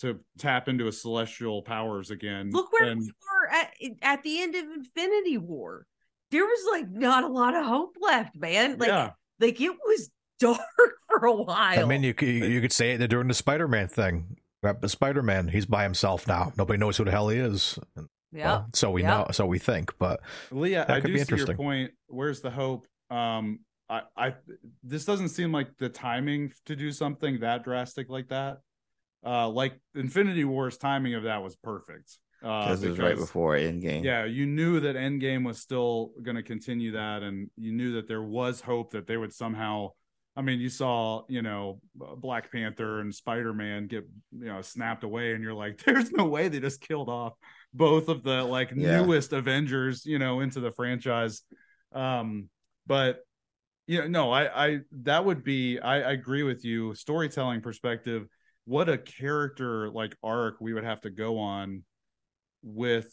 to 0.00 0.20
tap 0.38 0.68
into 0.68 0.86
his 0.86 1.00
celestial 1.00 1.62
powers 1.62 2.10
again. 2.10 2.50
Look 2.52 2.72
where 2.72 2.90
and 2.90 3.00
we 3.00 3.06
were 3.06 3.48
at 3.52 3.72
at 4.02 4.22
the 4.22 4.40
end 4.42 4.54
of 4.54 4.64
Infinity 4.64 5.38
War. 5.38 5.86
There 6.30 6.44
was 6.44 6.66
like 6.72 6.90
not 6.90 7.24
a 7.24 7.28
lot 7.28 7.54
of 7.54 7.64
hope 7.64 7.96
left, 8.00 8.36
man. 8.36 8.78
Like 8.78 8.88
yeah, 8.88 9.10
like 9.40 9.60
it 9.60 9.70
was 9.70 10.10
dark 10.40 10.60
for 11.08 11.26
a 11.26 11.32
while. 11.32 11.78
I 11.78 11.84
mean, 11.84 12.02
you 12.02 12.14
could 12.14 12.28
you 12.28 12.60
could 12.60 12.72
say 12.72 12.92
it 12.92 13.06
during 13.08 13.28
the 13.28 13.34
Spider-Man 13.34 13.88
thing. 13.88 14.36
But 14.62 14.88
Spider-Man, 14.90 15.48
he's 15.48 15.66
by 15.66 15.84
himself 15.84 16.26
now. 16.26 16.52
Nobody 16.56 16.78
knows 16.78 16.96
who 16.96 17.04
the 17.04 17.10
hell 17.10 17.28
he 17.28 17.38
is. 17.38 17.78
yeah. 18.32 18.44
Well, 18.46 18.66
so 18.74 18.90
we 18.90 19.02
Yep. 19.02 19.10
know, 19.10 19.26
so 19.30 19.46
we 19.46 19.58
think. 19.58 19.96
But 19.98 20.20
Leah, 20.50 20.84
That 20.88 20.96
I 20.96 21.00
could 21.00 21.08
do 21.08 21.12
be 21.14 21.24
see 21.24 21.36
your 21.36 21.54
point. 21.54 21.92
Where's 22.08 22.40
the 22.40 22.50
hope? 22.50 22.86
Um, 23.10 23.60
I, 23.88 24.02
I, 24.16 24.34
this 24.82 25.04
doesn't 25.04 25.28
seem 25.28 25.52
like 25.52 25.68
the 25.78 25.88
timing 25.88 26.52
to 26.64 26.74
do 26.74 26.90
something 26.90 27.40
that 27.40 27.62
drastic 27.62 28.08
like 28.08 28.28
that. 28.28 28.58
Uh, 29.26 29.48
like 29.48 29.74
Infinity 29.94 30.44
War's 30.44 30.76
timing 30.76 31.14
of 31.14 31.24
that 31.24 31.42
was 31.42 31.56
perfect. 31.56 32.18
Uh, 32.44 32.64
Because 32.64 32.84
it 32.84 32.90
was 32.90 32.98
right 32.98 33.16
before 33.16 33.56
Endgame. 33.56 34.04
Yeah, 34.04 34.24
you 34.24 34.46
knew 34.46 34.80
that 34.80 34.94
Endgame 34.94 35.44
was 35.44 35.58
still 35.58 36.12
going 36.22 36.36
to 36.36 36.42
continue 36.42 36.92
that, 36.92 37.22
and 37.22 37.50
you 37.56 37.72
knew 37.72 37.94
that 37.94 38.06
there 38.06 38.22
was 38.22 38.60
hope 38.60 38.92
that 38.92 39.06
they 39.06 39.16
would 39.16 39.32
somehow. 39.32 39.90
I 40.38 40.42
mean, 40.42 40.60
you 40.60 40.68
saw, 40.68 41.22
you 41.28 41.40
know, 41.40 41.80
Black 41.94 42.52
Panther 42.52 43.00
and 43.00 43.14
Spider 43.14 43.54
Man 43.54 43.86
get, 43.86 44.06
you 44.32 44.44
know, 44.44 44.60
snapped 44.60 45.02
away, 45.02 45.32
and 45.32 45.42
you're 45.42 45.54
like, 45.54 45.82
there's 45.84 46.12
no 46.12 46.26
way 46.26 46.48
they 46.48 46.60
just 46.60 46.80
killed 46.80 47.08
off 47.08 47.32
both 47.72 48.08
of 48.08 48.22
the 48.22 48.44
like 48.44 48.76
Yeah. 48.76 49.00
newest 49.00 49.32
Avengers, 49.32 50.04
you 50.04 50.18
know, 50.18 50.40
into 50.40 50.60
the 50.60 50.70
franchise. 50.72 51.42
Um, 51.92 52.48
but 52.86 53.20
you 53.86 54.00
know, 54.00 54.08
no, 54.08 54.30
I, 54.32 54.66
I 54.66 54.78
that 55.02 55.24
would 55.24 55.42
be, 55.44 55.78
I, 55.78 56.02
I 56.02 56.12
agree 56.12 56.42
with 56.42 56.64
you. 56.64 56.94
Storytelling 56.94 57.60
perspective, 57.60 58.26
what 58.66 58.88
a 58.88 58.98
character 58.98 59.88
like 59.90 60.16
arc 60.22 60.60
we 60.60 60.74
would 60.74 60.84
have 60.84 61.00
to 61.00 61.10
go 61.10 61.38
on 61.38 61.82
with 62.62 63.08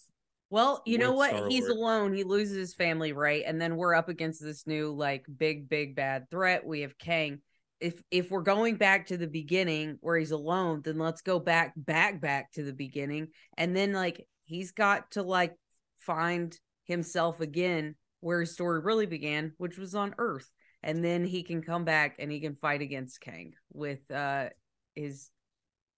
Well, 0.49 0.81
you 0.85 0.97
know 0.97 1.11
with 1.11 1.17
what? 1.17 1.51
He's 1.51 1.65
Star-Lord. 1.65 1.69
alone. 1.69 2.13
He 2.13 2.23
loses 2.23 2.57
his 2.57 2.73
family, 2.73 3.13
right? 3.13 3.43
And 3.45 3.61
then 3.61 3.75
we're 3.75 3.95
up 3.95 4.09
against 4.09 4.41
this 4.43 4.67
new 4.67 4.91
like 4.91 5.25
big, 5.37 5.69
big 5.69 5.95
bad 5.95 6.29
threat. 6.29 6.65
We 6.65 6.81
have 6.81 6.97
Kang. 6.97 7.39
If 7.79 8.01
if 8.11 8.31
we're 8.31 8.41
going 8.41 8.75
back 8.77 9.07
to 9.07 9.17
the 9.17 9.27
beginning 9.27 9.97
where 10.01 10.17
he's 10.17 10.31
alone, 10.31 10.81
then 10.83 10.97
let's 10.97 11.21
go 11.21 11.39
back, 11.39 11.73
back, 11.75 12.21
back 12.21 12.51
to 12.53 12.63
the 12.63 12.73
beginning, 12.73 13.29
and 13.57 13.75
then 13.75 13.93
like 13.93 14.25
he's 14.45 14.71
got 14.71 15.11
to 15.11 15.23
like 15.23 15.55
find 15.99 16.57
himself 16.85 17.41
again 17.41 17.95
where 18.21 18.41
his 18.41 18.53
story 18.53 18.79
really 18.79 19.05
began, 19.05 19.53
which 19.57 19.77
was 19.77 19.95
on 19.95 20.15
Earth, 20.17 20.49
and 20.81 21.03
then 21.03 21.25
he 21.25 21.43
can 21.43 21.61
come 21.61 21.83
back 21.85 22.15
and 22.19 22.31
he 22.31 22.39
can 22.39 22.55
fight 22.55 22.81
against 22.81 23.19
Kang 23.21 23.53
with 23.73 24.09
uh 24.11 24.49
his 24.95 25.29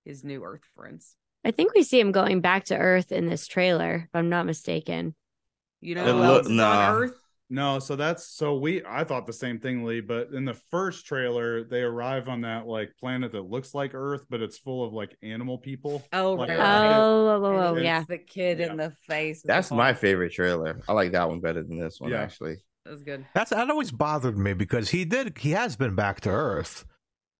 his 0.06 0.24
new 0.24 0.44
Earth 0.44 0.62
friends. 0.76 1.16
I 1.44 1.52
think 1.52 1.74
we 1.76 1.84
see 1.84 2.00
him 2.00 2.12
going 2.12 2.42
back 2.42 2.66
to 2.66 2.78
Earth 2.78 3.12
in 3.12 3.28
this 3.28 3.46
trailer, 3.48 4.04
if 4.06 4.10
I'm 4.16 4.30
not 4.30 4.46
mistaken. 4.46 5.16
You 5.82 5.96
know 5.96 6.06
who 6.06 6.14
look- 6.20 6.46
else 6.46 6.48
nah. 6.50 6.90
on 6.90 6.96
Earth? 7.04 7.14
No, 7.48 7.78
so 7.78 7.96
that's 7.96 8.26
so 8.28 8.56
we 8.58 8.84
I 8.88 9.04
thought 9.04 9.28
the 9.28 9.32
same 9.34 9.60
thing, 9.60 9.84
Lee, 9.86 10.02
but 10.02 10.30
in 10.34 10.46
the 10.46 10.56
first 10.72 11.06
trailer, 11.06 11.64
they 11.64 11.84
arrive 11.84 12.28
on 12.28 12.42
that 12.42 12.66
like 12.66 12.92
planet 13.00 13.32
that 13.34 13.42
looks 13.48 13.76
like 13.76 13.94
Earth, 13.94 14.26
but 14.32 14.42
it's 14.42 14.58
full 14.58 14.84
of 14.84 14.94
like 14.94 15.16
animal 15.22 15.60
people. 15.60 16.04
Oh, 16.12 16.34
Like, 16.34 16.50
right. 16.50 16.58
Oh, 16.58 17.28
oh, 17.30 17.46
oh, 17.46 17.58
oh, 17.68 17.78
yeah. 17.78 17.98
hits 18.00 18.08
the 18.08 18.18
kid 18.18 18.58
Yeah. 18.58 18.72
in 18.72 18.78
the 18.78 18.92
face. 19.08 19.38
with 19.38 19.44
the 19.44 19.48
That's 19.50 19.70
my 19.70 19.94
favorite 19.94 20.32
trailer. 20.34 20.82
I 20.90 20.94
like 20.94 21.12
that 21.12 21.30
one 21.30 21.40
better 21.40 21.62
than 21.62 21.78
this 21.78 22.02
one, 22.02 22.10
Yeah. 22.10 22.22
actually. 22.24 22.56
That 22.84 22.92
was 22.92 23.04
good. 23.04 23.24
that's 23.36 23.52
that 23.52 23.70
always 23.70 23.92
bothered 23.92 24.40
me 24.40 24.54
because 24.54 24.90
he 24.90 25.06
did 25.06 25.38
he 25.38 25.52
has 25.52 25.76
been 25.76 25.94
back 25.94 26.22
to 26.22 26.32
Earth 26.32 26.84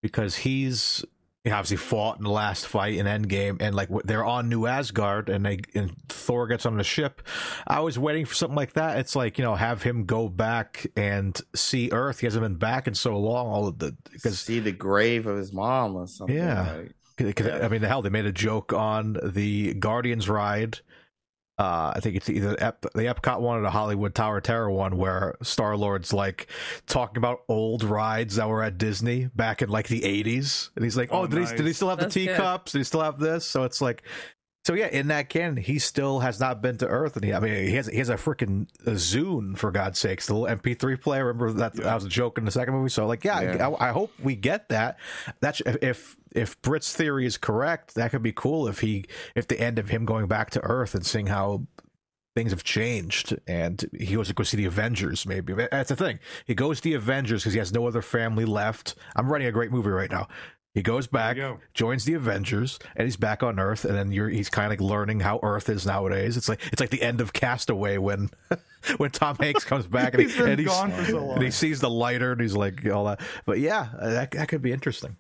because 0.04 0.36
he's 0.38 1.04
he 1.46 1.52
obviously 1.52 1.78
fought 1.78 2.18
in 2.18 2.24
the 2.26 2.30
last 2.32 2.68
fight 2.68 2.96
in 2.96 3.06
Endgame 3.06 3.62
and 3.62 3.74
like 3.76 3.88
they're 4.04 4.26
on 4.26 4.50
New 4.50 4.66
Asgard 4.66 5.30
and 5.30 5.46
they 5.46 5.60
and 5.74 5.96
Thor 6.10 6.48
gets 6.48 6.66
on 6.66 6.76
the 6.76 6.84
ship. 6.84 7.22
I 7.68 7.80
was 7.80 7.98
waiting 7.98 8.26
for 8.26 8.34
something 8.34 8.56
like 8.56 8.74
that. 8.74 8.98
It's 8.98 9.16
like 9.16 9.38
you 9.38 9.44
know 9.44 9.56
have 9.56 9.84
him 9.84 10.06
go 10.06 10.28
back 10.28 10.88
and 10.98 11.40
see 11.56 11.90
Earth. 11.94 12.20
He 12.20 12.26
hasn't 12.26 12.44
been 12.44 12.56
back 12.56 12.88
in 12.88 12.96
so 12.96 13.18
long. 13.18 13.48
All 13.48 13.68
of 13.68 13.80
the 13.80 13.96
because 14.12 14.40
see 14.40 14.60
the 14.60 14.72
grave 14.74 15.28
of 15.28 15.38
his 15.38 15.54
mom 15.54 15.96
or 15.96 16.08
something. 16.08 16.36
Yeah. 16.36 16.74
like- 16.78 16.92
Cause, 17.18 17.46
Yeah. 17.48 17.60
I 17.64 17.70
mean, 17.70 17.80
the 17.82 17.88
hell, 17.88 18.02
they 18.02 18.10
made 18.10 18.26
a 18.26 18.32
joke 18.34 18.74
on 18.74 19.16
the 19.24 19.74
Guardians 19.76 20.28
ride. 20.28 20.80
Uh, 21.58 21.94
I 21.96 22.00
think 22.02 22.18
it's 22.18 22.30
either 22.30 22.56
Ep- 22.60 22.82
the 22.94 23.04
Epcot 23.04 23.40
one 23.40 23.58
or 23.58 23.62
the 23.62 23.70
Hollywood 23.70 24.14
Tower 24.14 24.42
Terror 24.42 24.70
one, 24.70 24.98
where 24.98 25.36
Star 25.42 25.78
Lord's 25.78 26.12
like 26.12 26.48
talking 26.86 27.16
about 27.18 27.44
old 27.48 27.82
rides 27.84 28.36
that 28.36 28.50
were 28.50 28.62
at 28.62 28.78
Disney 28.78 29.30
back 29.34 29.62
in 29.62 29.70
like 29.70 29.88
the 29.88 30.02
'80s, 30.02 30.72
and 30.76 30.84
he's 30.84 30.98
like, 30.98 31.10
"Oh, 31.14 31.22
Oh, 31.22 31.28
did 31.28 31.48
he 31.48 31.56
did 31.56 31.66
he 31.66 31.72
still 31.72 31.88
have 31.90 32.00
That's 32.00 32.14
the 32.14 32.26
good. 32.26 32.36
teacups? 32.36 32.72
Did 32.74 32.80
he 32.80 32.84
still 32.84 33.02
have 33.02 33.20
this?" 33.20 33.46
So 33.46 33.64
it's 33.64 33.80
like, 33.80 34.04
so 34.66 34.74
yeah, 34.74 34.88
in 34.88 35.10
that 35.10 35.30
canon, 35.30 35.58
he 35.58 35.78
still 35.78 36.22
has 36.22 36.40
not 36.40 36.60
been 36.60 36.78
to 36.80 36.88
Earth, 36.88 37.16
and 37.16 37.24
he, 37.24 37.32
I 37.34 37.40
mean, 37.40 37.68
he 37.68 37.76
has 37.76 37.86
he 37.86 38.00
has 38.00 38.10
a 38.10 38.16
freaking 38.16 38.66
Zune 38.84 39.56
for 39.56 39.70
God's 39.70 40.00
sakes, 40.00 40.26
the 40.26 40.34
little 40.34 40.58
MP3 40.58 41.00
player. 41.00 41.26
Remember 41.26 41.54
that 41.54 41.76
that 41.76 41.94
was 41.94 42.06
a 42.06 42.10
joke 42.10 42.40
in 42.40 42.46
the 42.46 42.52
second 42.52 42.74
movie. 42.74 42.90
So 42.90 43.06
like, 43.06 43.24
yeah, 43.24 43.42
Yeah. 43.42 43.70
I, 43.70 43.90
I 43.90 43.92
hope 43.92 44.12
we 44.20 44.36
get 44.36 44.70
that. 44.70 44.98
That's 45.40 45.62
if 45.62 46.18
if 46.32 46.60
Brit's 46.64 46.96
theory 46.96 47.28
is 47.28 47.38
correct, 47.38 47.94
that 47.94 48.10
could 48.10 48.24
be 48.24 48.34
cool. 48.34 48.68
If 48.68 48.80
he 48.80 49.06
if 49.36 49.48
the 49.48 49.60
end 49.60 49.78
of 49.78 49.90
him 49.90 50.04
going 50.04 50.26
back 50.26 50.50
to 50.52 50.62
Earth 50.64 50.96
and 50.96 51.06
seeing 51.06 51.28
how 51.28 51.68
things 52.36 52.52
have 52.52 52.64
changed 52.64 53.38
and 53.48 53.86
he 53.98 54.16
goes 54.16 54.28
to 54.28 54.34
go 54.34 54.44
see 54.44 54.58
the 54.58 54.66
Avengers 54.66 55.26
maybe 55.26 55.54
that's 55.54 55.88
the 55.88 55.96
thing 55.96 56.20
he 56.46 56.54
goes 56.54 56.82
to 56.82 56.90
the 56.90 56.94
Avengers 56.94 57.42
because 57.42 57.54
he 57.54 57.60
has 57.60 57.72
no 57.72 57.88
other 57.88 58.02
family 58.02 58.44
left 58.44 58.96
I'm 59.16 59.32
writing 59.32 59.48
a 59.48 59.54
great 59.54 59.72
movie 59.72 59.90
right 59.90 60.12
now 60.12 60.28
he 60.76 60.84
goes 60.84 61.08
back 61.08 61.38
go. 61.38 61.60
joins 61.74 62.06
the 62.06 62.14
Avengers 62.14 62.78
and 62.96 63.06
he's 63.08 63.18
back 63.18 63.42
on 63.42 63.60
Earth 63.60 63.84
and 63.86 63.96
then 63.96 64.12
you're 64.12 64.30
he's 64.30 64.50
kind 64.50 64.72
of 64.72 64.80
like 64.80 64.88
learning 64.88 65.22
how 65.22 65.40
Earth 65.42 65.68
is 65.70 65.86
nowadays 65.88 66.38
it's 66.38 66.48
like 66.48 66.62
it's 66.72 66.80
like 66.80 66.92
the 66.92 67.02
end 67.02 67.20
of 67.22 67.34
Castaway 67.34 67.98
when 67.98 68.30
when 68.98 69.10
Tom 69.10 69.36
Hanks 69.40 69.64
comes 69.64 69.88
back 69.88 70.14
and, 70.14 70.22
He's 70.22 70.36
he, 70.36 70.44
and, 70.44 70.60
he's, 70.60 70.72
so 70.72 71.32
and 71.32 71.42
he 71.42 71.50
sees 71.50 71.80
the 71.82 71.90
lighter 71.90 72.34
and 72.34 72.42
he's 72.42 72.56
like 72.56 72.86
all 72.88 73.06
that 73.06 73.20
but 73.48 73.58
yeah 73.60 73.90
that, 74.00 74.32
that 74.32 74.48
could 74.50 74.62
be 74.62 74.72
interesting 74.72 75.18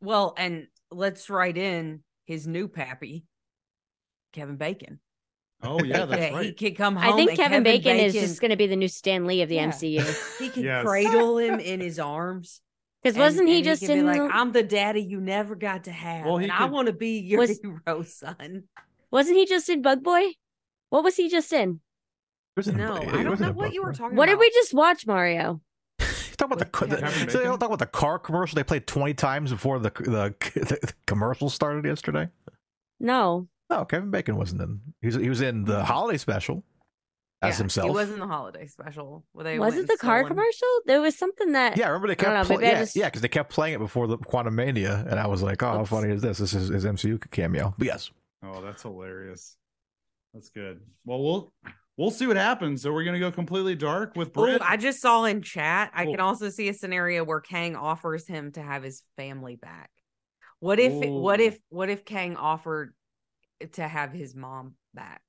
Well, 0.00 0.34
and 0.36 0.68
let's 0.92 1.28
write 1.30 1.56
in 1.58 2.02
his 2.26 2.46
new 2.46 2.68
pappy, 2.68 3.24
Kevin 4.32 4.56
Bacon. 4.56 5.00
Oh 5.62 5.82
yeah, 5.84 6.04
that's 6.06 6.20
Yeah, 6.20 6.28
he 6.28 6.34
right. 6.34 6.56
could 6.58 6.76
come 6.76 6.96
home. 6.96 7.12
I 7.12 7.16
think 7.16 7.30
and 7.30 7.38
Kevin, 7.38 7.62
Bacon, 7.62 7.96
is 7.96 8.12
just 8.14 8.40
going 8.40 8.50
to 8.50 8.56
be 8.56 8.66
the 8.66 8.76
new 8.76 8.88
Stan 8.88 9.26
Lee 9.26 9.42
of 9.42 9.48
the 9.48 9.56
Yeah. 9.56 9.68
MCU. 9.70 10.38
He 10.38 10.48
can 10.50 10.64
Yes. 10.64 10.84
cradle 10.84 11.38
him 11.38 11.60
in 11.60 11.80
his 11.80 11.98
arms. 11.98 12.60
Because 13.02 13.18
wasn't 13.18 13.48
he 13.48 13.56
and 13.56 13.64
just 13.64 13.80
could 13.82 13.88
be 13.88 13.98
in? 13.98 14.06
like, 14.06 14.18
the- 14.18 14.34
"I'm 14.34 14.52
the 14.52 14.62
daddy 14.62 15.02
you 15.02 15.20
never 15.20 15.54
got 15.56 15.84
to 15.84 15.92
have, 15.92 16.24
Well, 16.24 16.38
he 16.38 16.44
and 16.44 16.52
I 16.52 16.66
want 16.66 16.86
to 16.86 16.92
be 16.92 17.18
your 17.18 17.40
Was- 17.40 17.60
hero, 17.86 18.02
son." 18.02 18.64
wasn't 19.10 19.36
he 19.38 19.46
just 19.46 19.68
in 19.68 19.82
Bug 19.82 20.02
Boy? 20.02 20.22
What 20.90 21.04
was 21.04 21.16
he 21.16 21.28
just 21.28 21.52
in? 21.52 21.80
No, 22.66 22.96
I 22.96 23.22
don't 23.22 23.40
know 23.40 23.52
what 23.52 23.72
you 23.72 23.82
were 23.82 23.94
talking 23.94 24.16
What 24.16 24.28
about. 24.28 24.34
did 24.34 24.40
we 24.40 24.50
just 24.50 24.74
watch, 24.74 25.06
Mario? 25.06 25.62
Talk 26.36 26.52
about 26.52 26.58
the, 26.58 26.86
With 26.86 26.90
the 26.90 27.08
so 27.08 27.14
they 27.14 27.24
Bacon? 27.26 27.44
don't 27.44 27.58
talk 27.58 27.68
about 27.68 27.78
the 27.78 27.86
car 27.86 28.18
commercial 28.18 28.56
they 28.56 28.64
played 28.64 28.86
twenty 28.86 29.14
times 29.14 29.50
before 29.50 29.78
the 29.78 29.90
the, 29.90 30.34
the 30.54 30.92
commercial 31.06 31.48
started 31.48 31.84
yesterday. 31.84 32.28
No. 33.00 33.48
No, 33.70 33.84
Kevin 33.86 34.10
Bacon 34.10 34.36
wasn't 34.36 34.60
in. 34.60 34.80
He 35.00 35.06
was, 35.06 35.14
he 35.16 35.28
was 35.28 35.40
in 35.40 35.64
the 35.64 35.78
mm. 35.80 35.84
holiday 35.84 36.18
special 36.18 36.62
as 37.42 37.54
Yeah, 37.54 37.58
himself. 37.58 37.86
He 37.86 37.90
wasn't 37.90 38.20
the 38.20 38.26
holiday 38.26 38.66
special. 38.66 39.24
They 39.34 39.58
Was 39.58 39.76
it 39.76 39.88
the 39.88 39.96
car 39.96 40.20
stole 40.20 40.28
commercial? 40.28 40.68
There 40.86 41.00
was 41.00 41.16
something 41.18 41.52
that. 41.52 41.76
yeah, 41.76 41.86
I 41.86 41.88
remember 41.88 42.08
they 42.08 42.16
kept 42.16 42.48
know, 42.48 42.56
pl- 42.56 42.62
yeah, 42.64 42.78
just- 42.80 42.96
yeah, 42.96 43.06
because 43.06 43.20
they 43.20 43.28
kept 43.28 43.50
playing 43.50 43.74
it 43.74 43.78
before 43.78 44.06
the 44.06 44.18
Quantumania, 44.18 45.06
and 45.10 45.18
I 45.18 45.26
was 45.26 45.42
like, 45.42 45.62
oh, 45.62 45.72
how 45.72 45.84
funny 45.84 46.12
is 46.12 46.22
this? 46.22 46.38
This 46.38 46.54
is 46.54 46.68
his 46.68 46.84
MCU 46.84 47.18
cameo. 47.30 47.74
But 47.76 47.86
yes, 47.86 48.10
Oh, 48.44 48.60
that's 48.60 48.82
hilarious. 48.82 49.56
That's 50.34 50.48
good. 50.48 50.80
Well, 51.04 51.22
we'll 51.22 51.52
we'll 51.96 52.10
see 52.10 52.26
what 52.26 52.36
happens. 52.36 52.82
So 52.82 52.92
we're 52.92 53.04
gonna 53.04 53.18
go 53.20 53.30
completely 53.30 53.74
dark 53.76 54.16
with 54.16 54.28
Oh, 54.34 54.42
Brit. 54.44 54.62
I 54.62 54.76
just 54.76 55.00
saw 55.00 55.24
in 55.24 55.42
chat. 55.42 55.90
I 55.94 56.06
can 56.06 56.20
also 56.20 56.48
see 56.48 56.68
a 56.68 56.74
scenario 56.74 57.22
where 57.24 57.40
Kang 57.40 57.76
offers 57.76 58.26
him 58.26 58.52
to 58.52 58.62
have 58.62 58.82
his 58.82 59.02
family 59.16 59.56
back. 59.56 59.90
What 60.60 60.78
if? 60.78 60.92
What 60.92 61.40
if? 61.40 61.58
What 61.68 61.90
if 61.90 62.04
Kang 62.04 62.36
offered 62.36 62.94
to 63.72 63.86
have 63.86 64.12
his 64.12 64.34
mom 64.34 64.74
back? 64.94 65.22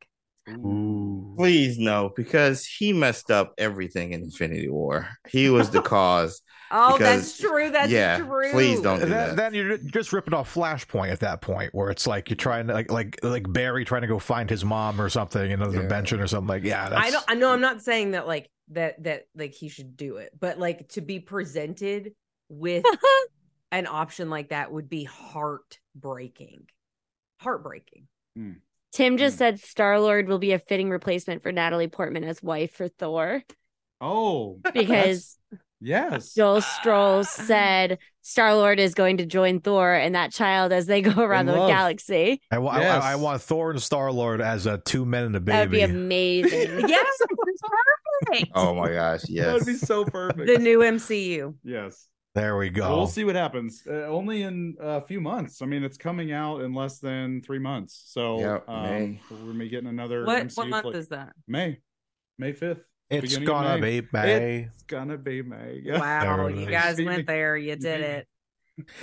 Please 0.45 1.79
no, 1.79 2.11
because 2.15 2.65
he 2.65 2.93
messed 2.93 3.31
up 3.31 3.53
everything 3.57 4.11
in 4.13 4.21
Infinity 4.23 4.69
War. 4.69 5.07
He 5.29 5.49
was 5.49 5.69
the 5.69 5.81
cause. 5.81 6.41
Oh, 6.75 6.97
because- 6.97 7.37
that's 7.37 7.37
true. 7.39 7.69
That's 7.69 7.91
yeah, 7.91 8.17
true. 8.17 8.49
please 8.51 8.81
don't 8.81 8.97
do 8.97 9.05
Then, 9.05 9.11
that. 9.11 9.35
then 9.35 9.53
you're 9.53 9.77
just 9.77 10.11
ripping 10.11 10.33
off 10.33 10.51
Flashpoint 10.51 11.11
at 11.11 11.19
that 11.19 11.39
point, 11.39 11.69
where 11.75 11.91
it's 11.91 12.07
like 12.07 12.31
you're 12.31 12.35
trying 12.35 12.65
to 12.65 12.73
like 12.73 12.91
like 12.91 13.19
like 13.21 13.45
Barry 13.53 13.85
trying 13.85 14.01
to 14.01 14.07
go 14.07 14.17
find 14.17 14.49
his 14.49 14.65
mom 14.65 14.99
or 14.99 15.07
something 15.07 15.39
in 15.51 15.61
another 15.61 15.75
Yeah. 15.75 15.81
dimension 15.83 16.19
or 16.19 16.25
something 16.25 16.47
like 16.47 16.63
yeah. 16.63 16.89
That's, 16.89 17.07
I 17.07 17.11
don't. 17.11 17.25
I 17.27 17.35
know. 17.35 17.51
I'm 17.51 17.61
not 17.61 17.83
saying 17.83 18.11
that 18.11 18.25
like 18.25 18.49
that 18.69 19.03
that 19.03 19.25
like 19.35 19.51
he 19.53 19.69
should 19.69 19.95
do 19.95 20.17
it, 20.17 20.31
but 20.39 20.57
like 20.57 20.89
to 20.89 21.01
be 21.01 21.19
presented 21.19 22.13
with 22.49 22.83
an 23.71 23.85
option 23.85 24.31
like 24.31 24.49
that 24.49 24.71
would 24.71 24.89
be 24.89 25.03
heartbreaking. 25.03 26.65
Heartbreaking. 27.39 28.07
Hmm. 28.35 28.51
Tim 28.93 29.13
Hmm. 29.13 29.17
just 29.17 29.37
said 29.37 29.59
Star 29.59 29.99
Lord 29.99 30.27
will 30.27 30.39
be 30.39 30.51
a 30.53 30.59
fitting 30.59 30.89
replacement 30.89 31.43
for 31.43 31.51
Natalie 31.51 31.87
Portman 31.87 32.23
as 32.23 32.41
wife 32.41 32.73
for 32.73 32.87
Thor 32.87 33.43
Oh, 33.99 34.59
because 34.73 35.37
yes. 35.81 36.33
Joel 36.33 36.61
Stroll 36.61 37.23
said 37.23 37.97
Star 38.21 38.53
Lord 38.55 38.79
is 38.79 38.93
going 38.93 39.17
to 39.17 39.25
join 39.25 39.61
Thor 39.61 39.93
and 39.93 40.13
that 40.15 40.31
child 40.33 40.71
as 40.73 40.85
they 40.87 41.01
go 41.01 41.21
around 41.23 41.45
the 41.47 41.53
galaxy. 41.53 42.41
I, 42.51 42.57
wa- 42.59 42.77
Yes. 42.77 43.03
I, 43.03 43.13
I 43.13 43.15
want 43.15 43.41
Thor 43.41 43.71
and 43.71 43.81
Star 43.81 44.11
Lord 44.11 44.41
as 44.41 44.67
uh, 44.67 44.77
two 44.85 45.05
men 45.05 45.23
and 45.25 45.35
a 45.35 45.39
baby. 45.39 45.53
That 45.55 45.61
would 45.61 45.71
be 45.71 45.81
amazing. 45.81 46.51
yes, 46.87 47.17
perfect. 48.29 48.51
Oh 48.55 48.73
my 48.75 48.91
gosh, 48.91 49.21
yes, 49.27 49.45
that 49.45 49.53
would 49.53 49.65
be 49.65 49.75
so 49.75 50.05
perfect. 50.05 50.47
The 50.47 50.57
new 50.59 50.79
MCU. 50.79 51.55
yes. 51.63 52.07
There 52.35 52.57
we 52.57 52.69
go. 52.69 52.81
Well, 52.87 52.97
we'll 52.97 53.07
see 53.07 53.23
what 53.23 53.35
happens. 53.35 53.83
Uh, 53.87 54.05
only 54.07 54.41
in 54.43 54.75
a 54.79 55.01
few 55.01 55.21
months. 55.21 55.61
I 55.61 55.65
mean, 55.65 55.83
it's 55.83 55.97
coming 55.97 56.31
out 56.31 56.61
in 56.61 56.73
less 56.73 56.99
than 56.99 57.41
three 57.41 57.59
months. 57.59 58.03
So 58.07 58.39
Yep, 58.39 58.69
um, 58.69 58.83
May. 58.83 59.21
we're 59.29 59.53
be 59.53 59.69
getting 59.69 59.89
another. 59.89 60.25
What 60.25 60.43
MCU 60.47 60.57
what 60.57 60.67
month 60.69 60.83
flick. 60.83 60.95
is 60.95 61.09
that? 61.09 61.33
May? 61.47 61.79
May 62.39 62.51
fifth. 62.53 62.83
it's 63.09 63.37
gonna 63.37 63.77
May. 63.77 64.01
be 64.01 64.07
May. 64.11 64.59
It's 64.73 64.83
gonna 64.83 65.17
be 65.17 65.41
May. 65.43 65.81
Yeah. 65.83 65.99
Wow, 66.25 66.47
you 66.47 66.65
guys 66.65 66.99
went 67.01 67.27
there. 67.27 67.55
You 67.55 67.71
You 67.71 67.75
did 67.75 67.99
beat 67.99 68.05
it. 68.05 68.27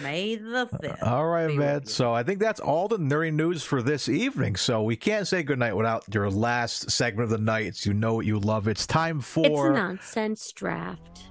May 0.03 0.35
the 0.35 0.69
fifth. 0.83 1.01
All 1.01 1.29
right, 1.29 1.47
Be 1.47 1.57
man. 1.57 1.87
So 1.87 2.13
I 2.13 2.25
think 2.25 2.41
that's 2.41 2.59
all 2.59 2.89
the 2.89 2.99
nerdy 2.99 3.33
news 3.33 3.63
for 3.63 3.81
this 3.83 4.09
evening. 4.09 4.57
So 4.57 4.83
we 4.83 4.97
can't 4.97 5.29
say 5.29 5.45
goodnight 5.45 5.77
without 5.77 6.13
your 6.13 6.29
last 6.29 6.91
segment 6.91 7.25
of 7.25 7.31
the 7.31 7.39
night. 7.39 7.67
It's 7.67 7.87
you 7.87 7.95
know 7.95 8.15
what 8.15 8.27
you 8.27 8.41
love. 8.41 8.67
It's 8.67 8.85
time 8.85 9.19
It's 9.19 9.29
for 9.29 9.71
a 9.71 9.75
nonsense 9.75 10.51
draft. 10.53 11.30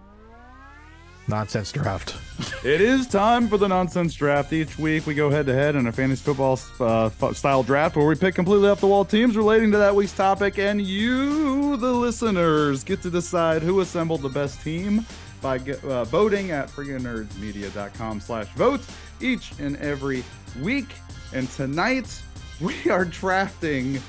Nonsense 1.30 1.72
draft. 1.72 2.16
It 2.64 2.82
is 2.82 3.08
time 3.08 3.48
for 3.48 3.58
the 3.58 3.68
nonsense 3.68 4.14
draft. 4.14 4.52
Each 4.52 4.78
week 4.78 5.06
we 5.06 5.14
go 5.14 5.30
head 5.30 5.46
to 5.46 5.54
head 5.54 5.76
in 5.76 5.88
a 5.88 5.92
fantasy 5.92 6.24
football 6.24 6.60
uh, 6.80 7.10
style 7.34 7.64
draft 7.64 7.96
where 7.96 8.06
we 8.06 8.16
pick 8.16 8.36
completely 8.36 8.68
off 8.68 8.82
the 8.82 8.88
wall 8.88 9.06
teams 9.06 9.38
relating 9.38 9.72
to 9.72 9.78
that 9.78 9.96
week's 9.96 10.14
topic, 10.14 10.60
and 10.60 10.82
you, 10.82 11.78
the 11.78 11.92
listeners, 11.92 12.84
get 12.84 13.02
to 13.04 13.10
decide 13.10 13.62
who 13.62 13.80
assembled 13.80 14.22
the 14.22 14.30
best 14.30 14.62
team 14.62 15.06
by 15.42 15.58
uh, 15.58 16.04
voting 16.06 16.52
at 16.52 16.68
freaking 16.70 18.22
slash 18.22 18.48
vote 18.56 18.82
each 19.22 19.54
and 19.60 19.78
every 19.78 20.24
week. 20.62 20.88
And 21.34 21.50
tonight 21.52 22.22
we 22.60 22.90
are 22.90 23.06
drafting 23.06 24.02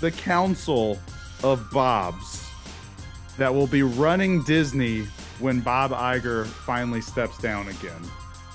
the 0.00 0.10
Council 0.10 0.98
of 1.42 1.70
Bobs 1.70 2.48
that 3.38 3.52
will 3.52 3.66
be 3.66 3.82
running 3.82 4.42
Disney 4.44 5.06
when 5.42 5.60
Bob 5.60 5.90
Iger 5.90 6.46
finally 6.46 7.00
steps 7.00 7.36
down 7.38 7.68
again. 7.68 8.00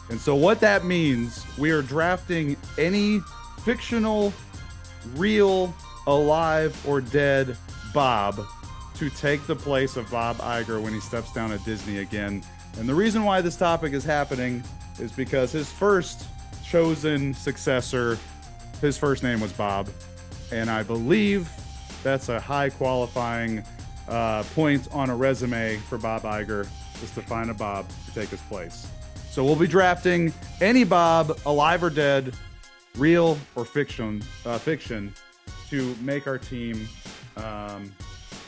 And 0.09 0.19
so, 0.19 0.35
what 0.35 0.61
that 0.61 0.85
means, 0.85 1.45
we 1.57 1.71
are 1.71 1.81
drafting 1.81 2.55
any 2.77 3.19
fictional, 3.63 4.33
real, 5.15 5.75
alive, 6.07 6.81
or 6.87 7.01
dead 7.01 7.57
Bob 7.93 8.39
to 8.95 9.09
take 9.09 9.45
the 9.45 9.55
place 9.55 9.97
of 9.97 10.09
Bob 10.09 10.37
Iger 10.37 10.81
when 10.81 10.93
he 10.93 11.01
steps 11.01 11.33
down 11.33 11.51
at 11.51 11.63
Disney 11.65 11.99
again. 11.99 12.41
And 12.79 12.87
the 12.87 12.95
reason 12.95 13.23
why 13.23 13.41
this 13.41 13.57
topic 13.57 13.93
is 13.93 14.05
happening 14.05 14.63
is 14.99 15.11
because 15.11 15.51
his 15.51 15.69
first 15.69 16.25
chosen 16.65 17.33
successor, 17.33 18.17
his 18.81 18.97
first 18.97 19.23
name 19.23 19.41
was 19.41 19.51
Bob. 19.51 19.89
And 20.51 20.69
I 20.69 20.83
believe 20.83 21.49
that's 22.01 22.29
a 22.29 22.39
high 22.39 22.69
qualifying 22.69 23.63
uh, 24.07 24.43
point 24.55 24.87
on 24.91 25.09
a 25.09 25.15
resume 25.15 25.77
for 25.89 25.97
Bob 25.97 26.23
Iger 26.23 26.67
is 27.03 27.11
to 27.11 27.21
find 27.21 27.49
a 27.49 27.53
Bob 27.53 27.87
to 28.05 28.13
take 28.13 28.29
his 28.29 28.41
place. 28.41 28.87
So 29.29 29.43
we'll 29.43 29.55
be 29.55 29.67
drafting 29.67 30.33
any 30.61 30.83
Bob, 30.83 31.37
alive 31.45 31.83
or 31.83 31.89
dead, 31.89 32.33
real 32.95 33.37
or 33.55 33.65
fiction, 33.65 34.23
uh, 34.45 34.57
fiction, 34.57 35.13
to 35.69 35.95
make 36.01 36.27
our 36.27 36.37
team 36.37 36.87
um, 37.35 37.93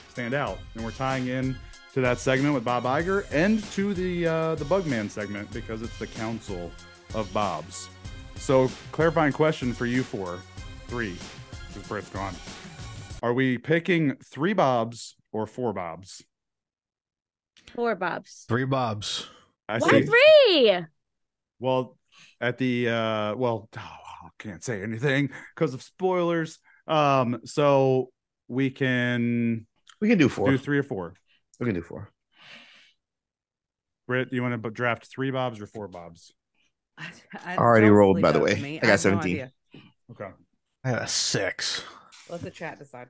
stand 0.09 0.33
out. 0.33 0.57
And 0.73 0.83
we're 0.83 0.91
tying 0.91 1.27
in 1.27 1.55
to 1.93 2.01
that 2.01 2.19
segment 2.19 2.53
with 2.53 2.63
Bob 2.63 2.83
Iger 2.83 3.25
and 3.31 3.63
to 3.71 3.93
the 3.93 4.27
uh, 4.27 4.55
the 4.55 4.65
Bugman 4.65 5.09
segment 5.09 5.51
because 5.51 5.81
it's 5.81 5.97
the 5.99 6.07
Council 6.07 6.71
of 7.13 7.31
Bobs. 7.33 7.89
So 8.35 8.69
clarifying 8.91 9.33
question 9.33 9.73
for 9.73 9.85
you 9.85 10.03
four, 10.03 10.39
three, 10.87 11.17
because 11.67 11.87
Brett's 11.87 12.09
gone. 12.09 12.33
Are 13.21 13.33
we 13.33 13.57
picking 13.57 14.15
three 14.23 14.53
Bobs 14.53 15.15
or 15.31 15.45
four 15.47 15.73
Bobs? 15.73 16.23
Four 17.73 17.95
Bobs. 17.95 18.45
Three 18.47 18.65
Bobs. 18.65 19.27
I 19.67 19.77
Why 19.79 20.03
three? 20.03 20.85
Well, 21.59 21.97
at 22.41 22.57
the 22.57 22.89
uh 22.89 23.35
well, 23.35 23.69
oh, 23.77 23.79
I 23.79 24.29
can't 24.39 24.63
say 24.63 24.81
anything 24.81 25.29
because 25.55 25.73
of 25.73 25.81
spoilers. 25.81 26.59
Um, 26.87 27.41
so 27.45 28.09
we 28.47 28.71
can 28.71 29.67
We 30.01 30.09
can 30.09 30.17
do 30.17 30.29
four. 30.29 30.49
do 30.49 30.57
three 30.57 30.79
or 30.79 30.83
four. 30.83 31.13
We 31.59 31.65
can 31.67 31.75
do 31.75 31.83
four. 31.83 32.09
Britt, 34.07 34.31
do 34.31 34.35
you 34.35 34.41
want 34.41 34.61
to 34.63 34.69
draft 34.71 35.05
three 35.05 35.29
Bobs 35.29 35.61
or 35.61 35.67
four 35.67 35.87
Bobs? 35.87 36.33
I- 36.97 37.11
I- 37.45 37.57
Already 37.57 37.89
rolled, 37.89 38.21
by 38.21 38.31
the 38.31 38.39
way. 38.39 38.55
me. 38.59 38.77
I 38.79 38.81
got 38.81 38.89
have 38.91 39.05
no 39.05 39.11
17. 39.21 39.31
idea. 39.31 39.51
Okay. 40.11 40.29
I 40.83 40.91
got 40.91 41.03
a 41.03 41.07
six. 41.07 41.83
Let 42.29 42.41
the 42.41 42.49
chat 42.49 42.79
decide. 42.79 43.09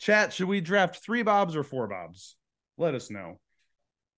Chat, 0.00 0.32
should 0.32 0.48
we 0.48 0.62
draft 0.62 1.04
three 1.04 1.22
Bobs 1.22 1.54
or 1.54 1.62
four 1.62 1.86
Bobs? 1.86 2.36
Let 2.78 2.94
us 2.94 3.10
know. 3.10 3.38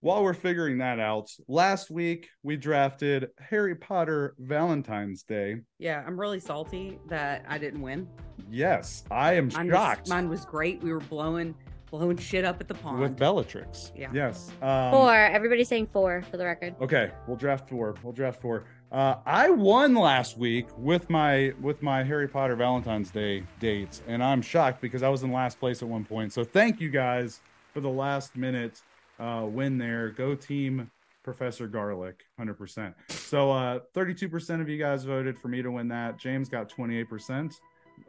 While 0.00 0.22
we're 0.22 0.32
figuring 0.32 0.78
that 0.78 1.00
out, 1.00 1.28
last 1.48 1.90
week 1.90 2.28
we 2.44 2.56
drafted 2.56 3.30
Harry 3.38 3.74
Potter 3.74 4.34
Valentine's 4.38 5.24
Day. 5.24 5.56
Yeah, 5.80 6.04
I'm 6.06 6.18
really 6.18 6.38
salty 6.38 7.00
that 7.08 7.44
I 7.48 7.58
didn't 7.58 7.82
win. 7.82 8.06
Yes, 8.48 9.02
I 9.10 9.32
am 9.34 9.48
Mine 9.52 9.70
shocked 9.70 10.00
was, 10.02 10.08
mine 10.10 10.28
was 10.28 10.44
great. 10.44 10.80
We 10.84 10.92
were 10.92 11.00
blowing 11.00 11.52
blowing 11.90 12.16
shit 12.16 12.44
up 12.44 12.60
at 12.60 12.68
the 12.68 12.74
pond. 12.74 13.00
with 13.00 13.16
Bellatrix. 13.18 13.92
Yeah. 13.96 14.08
Yes. 14.14 14.50
Um, 14.62 14.92
Four. 14.92 15.12
Everybody's 15.14 15.68
saying 15.68 15.88
four 15.92 16.22
for 16.30 16.36
the 16.36 16.44
record. 16.44 16.74
Okay, 16.80 17.10
we'll 17.26 17.36
draft 17.36 17.68
four. 17.68 17.94
We'll 18.04 18.14
draft 18.14 18.40
four. 18.40 18.64
Uh, 18.92 19.16
I 19.24 19.48
won 19.48 19.94
last 19.94 20.36
week 20.36 20.66
with 20.76 21.08
my 21.08 21.54
with 21.62 21.82
my 21.82 22.02
Harry 22.02 22.28
Potter 22.28 22.54
Valentine's 22.54 23.10
Day 23.10 23.42
dates, 23.58 24.02
and 24.06 24.22
I'm 24.22 24.42
shocked 24.42 24.82
because 24.82 25.02
I 25.02 25.08
was 25.08 25.22
in 25.22 25.32
last 25.32 25.58
place 25.58 25.80
at 25.80 25.88
one 25.88 26.04
point. 26.04 26.34
So 26.34 26.44
thank 26.44 26.78
you 26.78 26.90
guys 26.90 27.40
for 27.72 27.80
the 27.80 27.88
last 27.88 28.36
minute 28.36 28.82
uh, 29.18 29.46
win 29.48 29.78
there. 29.78 30.10
Go 30.10 30.34
team, 30.34 30.90
Professor 31.22 31.66
Garlic, 31.66 32.24
hundred 32.36 32.58
percent. 32.58 32.94
So 33.08 33.50
uh, 33.50 33.78
32% 33.94 34.60
of 34.60 34.68
you 34.68 34.76
guys 34.76 35.04
voted 35.04 35.38
for 35.38 35.48
me 35.48 35.62
to 35.62 35.70
win 35.70 35.88
that. 35.88 36.18
James 36.18 36.50
got 36.50 36.68
28%. 36.70 37.60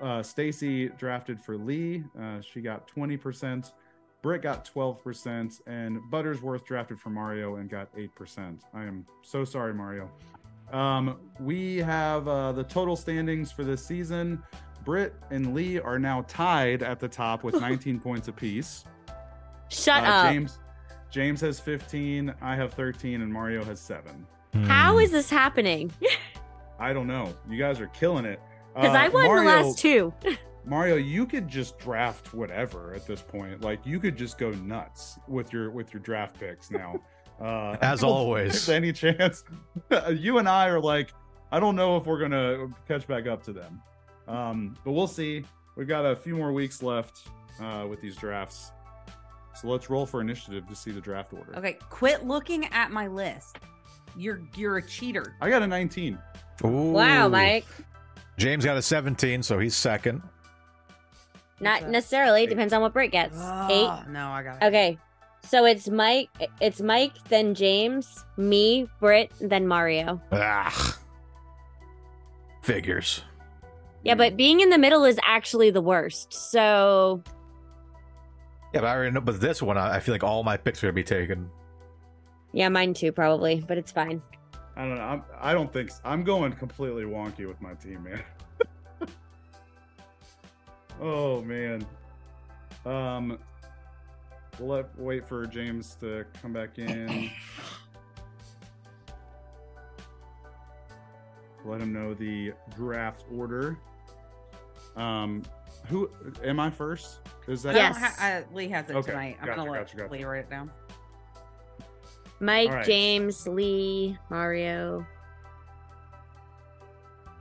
Uh, 0.02 0.22
Stacy 0.22 0.90
drafted 0.90 1.40
for 1.40 1.56
Lee. 1.58 2.04
Uh, 2.20 2.42
she 2.42 2.60
got 2.60 2.90
20%. 2.94 3.72
Britt 4.22 4.42
got 4.42 4.70
12%, 4.74 5.62
and 5.68 6.00
Buttersworth 6.10 6.66
drafted 6.66 7.00
for 7.00 7.10
Mario 7.10 7.56
and 7.56 7.70
got 7.70 7.94
8%. 7.96 8.60
I 8.74 8.84
am 8.84 9.06
so 9.22 9.46
sorry, 9.46 9.74
Mario. 9.74 10.10
Um, 10.78 11.18
we 11.40 11.78
have 11.78 12.28
uh, 12.28 12.52
the 12.52 12.64
total 12.64 12.96
standings 12.96 13.52
for 13.52 13.64
this 13.64 13.86
season. 13.86 14.42
Britt 14.84 15.14
and 15.30 15.54
Lee 15.54 15.80
are 15.80 16.00
now 16.00 16.26
tied 16.28 16.84
at 16.84 17.00
the 17.00 17.08
top 17.08 17.44
with 17.44 17.54
19 17.62 18.00
points 18.00 18.28
apiece. 18.28 18.84
Shut 19.70 20.04
Uh, 20.04 20.08
up. 20.08 20.32
James 20.34 20.60
James 21.12 21.40
has 21.42 21.60
15, 21.60 22.34
I 22.42 22.56
have 22.56 22.74
13, 22.74 23.22
and 23.22 23.32
Mario 23.32 23.64
has 23.66 23.80
7. 23.80 24.26
How 24.66 24.98
is 24.98 25.12
this 25.12 25.30
happening? 25.30 25.92
I 26.80 26.92
don't 26.92 27.06
know. 27.08 27.34
You 27.48 27.58
guys 27.60 27.80
are 27.80 27.88
killing 27.88 28.26
it. 28.26 28.40
Because 28.74 28.96
Uh, 28.96 29.00
I 29.00 29.10
won 29.10 29.26
Mario- 29.28 29.44
the 29.44 29.64
last 29.68 29.78
two. 29.78 30.12
Mario, 30.66 30.96
you 30.96 31.28
could 31.28 31.48
just 31.48 31.78
draft 31.78 32.34
whatever 32.34 32.94
at 32.96 33.06
this 33.06 33.22
point. 33.22 33.62
Like 33.62 33.86
you 33.86 34.00
could 34.00 34.16
just 34.18 34.40
go 34.40 34.50
nuts 34.52 35.20
with 35.28 35.54
your 35.54 35.70
with 35.70 35.94
your 35.94 36.02
draft 36.02 36.40
picks 36.40 36.72
now. 36.72 36.96
Uh, 37.42 37.76
As 37.82 38.04
always. 38.04 38.70
any 38.70 38.94
chance. 38.94 39.44
you 40.12 40.38
and 40.38 40.48
I 40.48 40.68
are 40.68 40.80
like, 40.80 41.14
I 41.52 41.60
don't 41.60 41.76
know 41.76 41.98
if 41.98 42.06
we're 42.06 42.20
gonna 42.20 42.68
catch 42.88 43.08
back 43.08 43.28
up 43.28 43.44
to 43.44 43.54
them, 43.54 43.82
um, 44.28 44.76
but 44.84 44.92
we'll 44.94 45.08
see. 45.08 45.44
We've 45.76 45.88
got 45.88 46.06
a 46.06 46.16
few 46.16 46.36
more 46.36 46.52
weeks 46.54 46.82
left 46.84 47.28
uh, 47.62 47.86
with 47.90 48.02
these 48.02 48.16
drafts, 48.16 48.72
so 49.60 49.68
let's 49.68 49.90
roll 49.90 50.06
for 50.06 50.22
initiative 50.22 50.68
to 50.68 50.76
see 50.76 50.92
the 50.92 51.02
draft 51.02 51.34
order. 51.34 51.56
Okay, 51.58 51.78
quit 51.90 52.26
looking 52.26 52.66
at 52.68 52.92
my 52.92 53.08
list. 53.08 53.58
You're 54.16 54.42
you're 54.56 54.78
a 54.78 54.82
cheater. 54.88 55.36
I 55.42 55.50
got 55.50 55.62
a 55.64 55.68
19. 55.68 56.18
Ooh. 56.64 56.68
Wow, 56.68 57.28
Mike. 57.30 57.66
James 58.38 58.64
got 58.66 58.78
a 58.78 58.82
17, 58.82 59.44
so 59.44 59.60
he's 59.60 59.76
second. 59.76 60.22
Not 61.60 61.82
that? 61.82 61.90
necessarily. 61.90 62.46
Depends 62.48 62.74
on 62.74 62.82
what 62.82 62.94
Britt 62.94 63.12
gets. 63.12 63.36
Eight. 63.38 63.42
Oh, 63.88 64.04
No, 64.10 64.30
I 64.30 64.44
got 64.44 64.62
it. 64.62 64.66
Okay. 64.68 64.98
So 65.44 65.66
it's 65.66 65.90
Mike. 65.90 66.30
It's 66.62 66.82
Mike, 66.82 67.14
then 67.30 67.54
James, 67.54 68.24
me, 68.38 68.88
Britt, 69.00 69.32
then 69.40 69.68
Mario. 69.68 70.22
Ah. 70.32 70.98
Figures. 72.62 73.22
Yeah, 74.04 74.16
but 74.16 74.36
being 74.36 74.62
in 74.62 74.70
the 74.70 74.78
middle 74.78 75.04
is 75.06 75.18
actually 75.24 75.70
the 75.70 75.82
worst. 75.82 76.34
So 76.34 77.22
Yeah, 78.74 78.82
but 78.82 78.86
I 78.86 78.96
already 78.96 79.12
know. 79.12 79.22
But 79.22 79.40
this 79.40 79.62
one, 79.62 79.78
I 79.78 79.96
I 79.96 80.00
feel 80.00 80.14
like 80.14 80.24
all 80.24 80.44
my 80.44 80.58
picks 80.58 80.84
are 80.84 80.88
gonna 80.88 80.94
be 80.94 81.04
taken. 81.04 81.50
yeah, 82.54 82.70
mine 82.70 82.94
too, 82.94 83.12
probably, 83.12 83.64
but 83.68 83.78
it's 83.78 83.92
fine. 83.92 84.22
I 84.76 84.82
don't 84.88 84.96
know. 84.96 85.02
I'm, 85.02 85.24
I 85.40 85.54
don't 85.54 85.72
think 85.72 85.92
I'm 86.04 86.24
going 86.24 86.52
completely 86.54 87.04
wonky 87.04 87.48
with 87.48 87.62
my 87.62 87.74
team, 87.76 88.04
man. 88.04 88.24
oh 91.02 91.42
man. 91.44 91.86
Um, 92.86 93.38
we'll 94.60 94.70
let, 94.78 95.00
wait 95.00 95.26
for 95.26 95.46
James 95.48 95.96
to 96.02 96.26
come 96.42 96.54
back 96.54 96.78
in. 96.78 97.30
Let 101.66 101.82
him 101.82 101.94
know 101.94 102.14
the 102.14 102.54
draft 102.76 103.24
order. 103.34 103.78
Um, 104.96 105.44
who 105.88 106.10
am 106.44 106.60
I 106.60 106.70
first? 106.70 107.20
Is 107.48 107.64
that 107.64 107.76
Yes. 107.76 107.98
ha- 107.98 108.16
uh, 108.20 108.54
Lee 108.54 108.68
has 108.70 108.90
it 108.90 108.96
Okay, 108.96 109.12
tonight. 109.12 109.38
I'm 109.40 109.48
gotcha, 109.48 109.58
gonna 109.58 109.72
let 109.72 109.80
gotcha, 109.82 109.98
gotcha. 109.98 110.12
Lee 110.12 110.24
write 110.24 110.40
it 110.40 110.50
down. 110.50 110.72
Mike, 112.40 112.70
All 112.70 112.76
right. 112.76 112.86
James, 112.86 113.48
Lee, 113.48 114.18
Mario. 114.30 115.06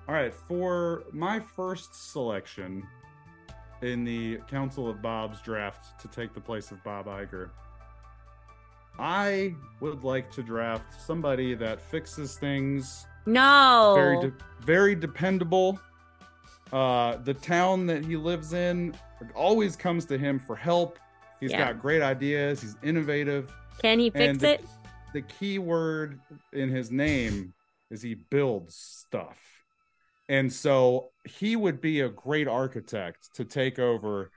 All 0.09 0.15
right, 0.15 0.33
for 0.35 1.05
my 1.13 1.41
first 1.41 2.13
selection 2.13 2.87
in 3.83 4.05
the 4.05 4.39
Council 4.49 4.89
of 4.89 5.03
Bob's 5.03 5.41
draft 5.43 6.01
to 6.01 6.09
take 6.09 6.33
the 6.35 6.41
place 6.41 6.71
of 6.71 6.83
Bob 6.85 7.07
Iger, 7.07 7.51
I 8.99 9.55
would 9.81 10.05
like 10.05 10.31
to 10.33 10.43
draft 10.43 11.01
somebody 11.01 11.55
that 11.55 11.81
fixes 11.81 12.37
things, 12.37 13.07
No. 13.27 13.95
very 13.97 14.21
de- 14.21 14.37
very 14.65 14.95
dependable. 14.95 15.81
Uh, 16.73 17.17
the 17.19 17.35
town 17.35 17.87
that 17.87 18.05
he 18.05 18.17
lives 18.17 18.53
in 18.53 18.95
always 19.35 19.77
comes 19.77 20.05
to 20.07 20.19
him 20.19 20.39
for 20.39 20.57
help. 20.57 20.99
He's 21.41 21.51
Yeah. 21.51 21.73
got 21.73 21.83
great 21.83 22.03
ideas. 22.03 22.63
He's 22.63 22.77
innovative. 22.83 23.53
Can 23.81 23.99
he 23.99 24.11
fix 24.11 24.39
the, 24.39 24.55
it? 24.55 24.65
The 25.13 25.23
key 25.23 25.59
word 25.59 26.21
in 26.53 26.71
his 26.71 26.91
name 26.91 27.53
is 27.91 28.01
he 28.03 28.15
builds 28.15 28.75
stuff. 28.75 29.39
And 30.29 30.53
so 30.53 31.11
he 31.25 31.57
would 31.57 31.81
be 31.81 32.01
a 32.01 32.09
great 32.09 32.49
architect 32.49 33.35
to 33.35 33.45
take 33.45 33.79
over 33.79 34.31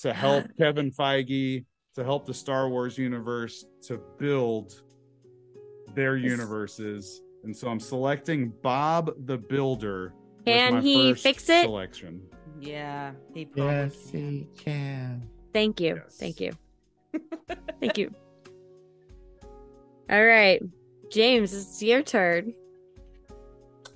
to 0.00 0.12
help 0.12 0.46
Kevin 0.58 0.90
Feige, 0.90 1.64
to 1.94 2.04
help 2.04 2.26
the 2.26 2.34
Star 2.34 2.68
Wars 2.68 2.96
universe 2.98 3.64
to 3.82 4.00
build 4.18 4.82
their 5.94 6.16
universes. 6.16 7.22
And 7.44 7.56
so 7.56 7.68
I'm 7.68 7.80
selecting 7.80 8.52
Bob 8.62 9.10
the 9.26 9.38
Builder. 9.38 10.14
with 10.38 10.46
Can 10.46 10.80
he 10.82 11.10
first 11.12 11.22
fix 11.22 11.48
it? 11.48 11.64
Selection. 11.64 12.22
Yeah, 12.60 13.12
he 13.34 13.46
probably 13.46 13.72
Yes, 13.72 14.10
can. 14.10 14.20
he 14.30 14.46
can. 14.56 15.28
Thank 15.52 15.80
you. 15.80 15.96
Yes. 15.96 16.16
Thank 16.18 16.40
you. 16.40 16.52
Thank 17.80 17.98
you. 17.98 18.14
All 20.08 20.24
right. 20.24 20.62
James, 21.10 21.52
it's 21.52 21.82
your 21.82 22.02
turn. 22.02 22.54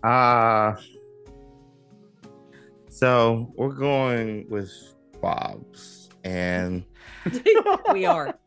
Uh 0.02 0.74
so 2.96 3.52
we're 3.56 3.74
going 3.74 4.48
with 4.48 4.72
Bob's. 5.20 6.08
And 6.24 6.86
we 7.92 8.06
are. 8.06 8.38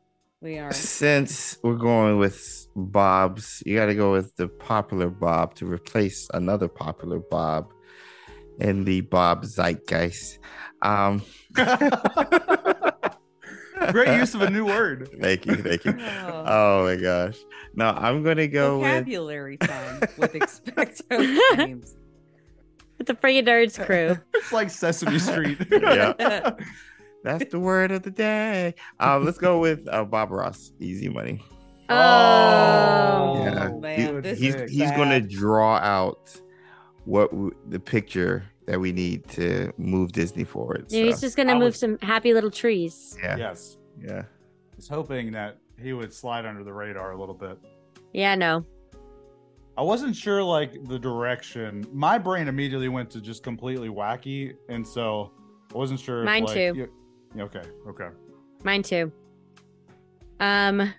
We 0.42 0.58
are. 0.58 0.74
since 0.74 1.60
we're 1.62 1.76
going 1.76 2.18
with 2.18 2.68
Bob's, 2.76 3.62
you 3.66 3.76
got 3.78 3.86
to 3.88 3.96
go 3.96 4.12
with 4.12 4.36
the 4.38 4.48
popular 4.48 5.10
Bob 5.10 5.54
to 5.56 5.68
replace 5.68 6.28
another 6.34 6.68
popular 6.68 7.20
Bob 7.20 7.72
in 8.60 8.86
the 8.86 9.02
Bob 9.02 9.46
zeitgeist. 9.46 10.40
Um, 10.82 11.22
Great 13.92 14.18
use 14.18 14.34
of 14.34 14.42
a 14.42 14.50
new 14.50 14.66
word. 14.66 15.10
Thank 15.22 15.46
you, 15.46 15.58
thank 15.58 15.86
you. 15.86 15.96
Oh. 16.00 16.44
Oh 16.46 16.84
my 16.86 16.96
gosh! 16.96 17.38
No, 17.76 17.90
I'm 17.92 18.24
gonna 18.24 18.48
go 18.48 18.80
with 18.80 18.90
Vocabulary 18.90 19.58
time 19.58 20.02
with 20.18 20.34
expecto 20.34 21.38
James. 21.56 21.96
With 23.00 23.08
the 23.08 23.16
Friggin' 23.16 23.48
Nerds 23.48 23.84
crew. 23.86 24.18
It's 24.36 24.52
like 24.52 24.70
Sesame 24.70 25.18
Street. 25.18 25.58
Yeah. 25.72 26.14
that's 27.24 27.50
the 27.52 27.60
word 27.60 27.92
of 27.92 28.04
the 28.04 28.12
day. 28.12 28.76
Um, 29.00 29.26
let's 29.26 29.38
go 29.40 29.60
with 29.60 29.88
uh, 29.90 30.04
Bob 30.06 30.30
Ross. 30.32 30.72
Easy 30.80 31.10
money. 31.10 31.42
Oh. 31.90 33.42
Yeah. 33.44 33.70
man, 33.80 34.12
Good 34.14 34.24
this 34.24 34.40
he's 34.40 34.56
he's 34.70 34.92
gonna 34.92 35.20
draw 35.22 35.78
out 35.78 36.40
what 37.06 37.32
w- 37.32 37.52
the 37.68 37.80
picture 37.80 38.44
that 38.68 38.80
we 38.80 38.92
need 38.92 39.28
to 39.30 39.74
move 39.78 40.12
Disney 40.12 40.44
forward. 40.44 40.86
Yeah, 40.90 41.06
he's 41.06 41.20
just 41.22 41.36
gonna 41.36 41.56
move 41.56 41.64
was- 41.64 41.80
some 41.80 41.98
happy 42.02 42.34
little 42.34 42.52
trees. 42.52 43.18
yeah, 43.24 43.38
Yes. 43.38 43.78
yeah. 44.00 44.22
I 44.22 44.76
was 44.76 44.88
hoping 44.88 45.32
that 45.32 45.58
he 45.82 45.94
would 45.94 46.14
slide 46.14 46.46
under 46.46 46.64
the 46.64 46.72
radar 46.74 47.12
a 47.14 47.20
little 47.20 47.34
bit. 47.36 47.58
Yeah, 48.14 48.36
no. 48.36 48.64
I 49.80 49.82
wasn't 49.82 50.14
sure 50.14 50.44
like 50.44 50.84
the 50.90 51.00
direction. 51.00 51.86
My 51.94 52.18
brain 52.18 52.50
immediately 52.50 52.90
went 52.90 53.10
to 53.12 53.22
just 53.22 53.44
completely 53.44 53.88
wacky, 53.88 54.54
and 54.68 54.86
so 54.86 55.32
I 55.74 55.78
wasn't 55.78 56.02
sure. 56.02 56.20
if, 56.20 56.26
Mine 56.26 56.44
like, 56.44 56.54
too. 56.54 56.74
you- 56.76 57.42
okay, 57.44 57.62
okay. 57.88 58.10
Mine 58.66 58.84
too. 58.84 59.10
Um 60.42 60.94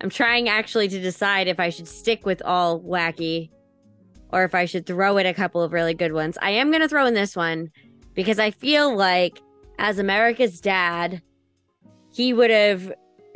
I'm 0.00 0.08
trying 0.08 0.48
actually 0.48 0.88
to 0.88 0.98
decide 0.98 1.48
if 1.48 1.60
I 1.60 1.68
should 1.68 1.86
stick 1.86 2.24
with 2.24 2.40
all 2.46 2.80
wacky 2.80 3.50
or 4.32 4.44
if 4.44 4.54
I 4.54 4.64
should 4.64 4.86
throw 4.86 5.18
in 5.18 5.26
a 5.26 5.34
couple 5.34 5.62
of 5.62 5.74
really 5.74 5.92
good 5.92 6.14
ones. 6.14 6.38
I 6.40 6.52
am 6.52 6.70
going 6.70 6.80
to 6.80 6.88
throw 6.88 7.04
in 7.04 7.12
this 7.12 7.36
one 7.36 7.70
because 8.14 8.38
I 8.38 8.52
feel 8.52 8.96
like 8.96 9.42
as 9.78 9.98
America's 9.98 10.62
dad, 10.62 11.20
he 12.14 12.32
would 12.32 12.48
have 12.48 12.94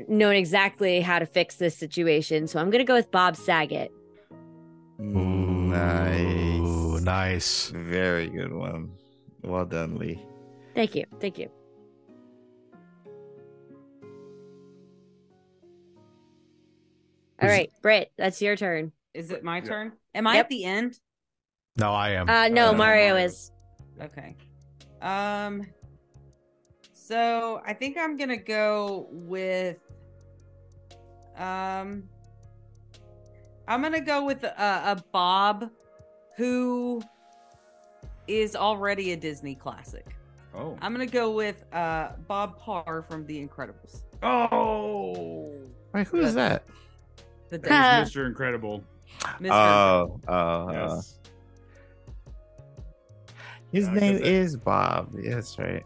known 0.09 0.37
exactly 0.37 1.03
how 1.03 1.19
to 1.19 1.27
fix 1.27 1.57
this 1.57 1.77
situation. 1.77 2.47
So 2.47 2.59
I'm 2.59 2.71
going 2.71 2.79
to 2.79 2.89
go 2.89 2.95
with 2.95 3.11
Bob 3.11 3.37
Saget. 3.37 3.93
Mm, 5.13 6.61
Ooh, 6.61 7.01
Nice, 7.01 7.03
nice. 7.03 7.69
very 7.71 8.29
good 8.29 8.53
one. 8.53 8.91
Well 9.43 9.67
done, 9.67 9.99
Lee. 9.99 10.21
Thank 10.75 10.95
you. 10.95 11.05
Thank 11.21 11.39
you. 11.39 11.51
All 17.43 17.49
right, 17.49 17.69
Who's- 17.71 17.81
Britt, 17.81 18.13
that's 18.17 18.41
your 18.41 18.57
turn. 18.57 18.93
Is 19.13 19.31
it 19.31 19.45
my 19.45 19.61
turn? 19.61 19.93
Am 20.15 20.27
I 20.27 20.37
Yep. 20.37 20.45
at 20.47 20.49
the 20.51 20.65
end? 20.65 21.01
No, 21.77 21.93
I 21.93 22.11
am. 22.11 22.29
Uh 22.29 22.49
no, 22.49 22.71
Uh, 22.71 22.73
Mario 22.73 23.11
Mario. 23.13 23.17
is. 23.17 23.53
Okay. 24.01 24.37
Um. 25.03 25.67
So 26.93 27.61
I 27.67 27.75
think 27.75 27.97
I'm 27.99 28.17
gonna 28.17 28.37
go 28.37 29.09
with. 29.11 29.79
Um. 31.37 32.09
I'm 33.67 33.83
gonna 33.83 34.01
go 34.01 34.25
with 34.25 34.45
a, 34.45 34.49
a 34.59 35.03
Bob, 35.13 35.71
who 36.37 37.03
is 38.27 38.55
already 38.57 39.13
a 39.13 39.17
Disney 39.17 39.55
classic. 39.55 40.17
Oh. 40.55 40.77
I'm 40.81 40.93
gonna 40.93 41.07
go 41.07 41.31
with 41.33 41.65
uh 41.73 42.11
Bob 42.29 42.59
Parr 42.59 43.03
from 43.09 43.27
The 43.27 43.45
Incredibles. 43.47 44.03
Oh. 44.23 45.51
Wait, 45.93 46.07
who 46.09 46.21
is 46.21 46.35
that? 46.35 46.65
The. 47.49 47.59
Mr. 47.61 48.27
Incredible. 48.27 48.83
Mr. 49.41 49.51
Oh, 49.53 50.21
uh, 50.33 50.73
Yes. 50.73 51.19
his 53.73 53.85
Yeah, 53.87 53.93
'cause 53.93 54.01
name 54.01 54.15
that- 54.17 54.27
is 54.27 54.57
Bob. 54.57 55.11
Yes, 55.21 55.59
right. 55.59 55.85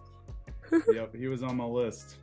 yep, 0.92 1.14
he 1.14 1.28
was 1.28 1.42
on 1.42 1.56
my 1.56 1.64
list. 1.64 2.16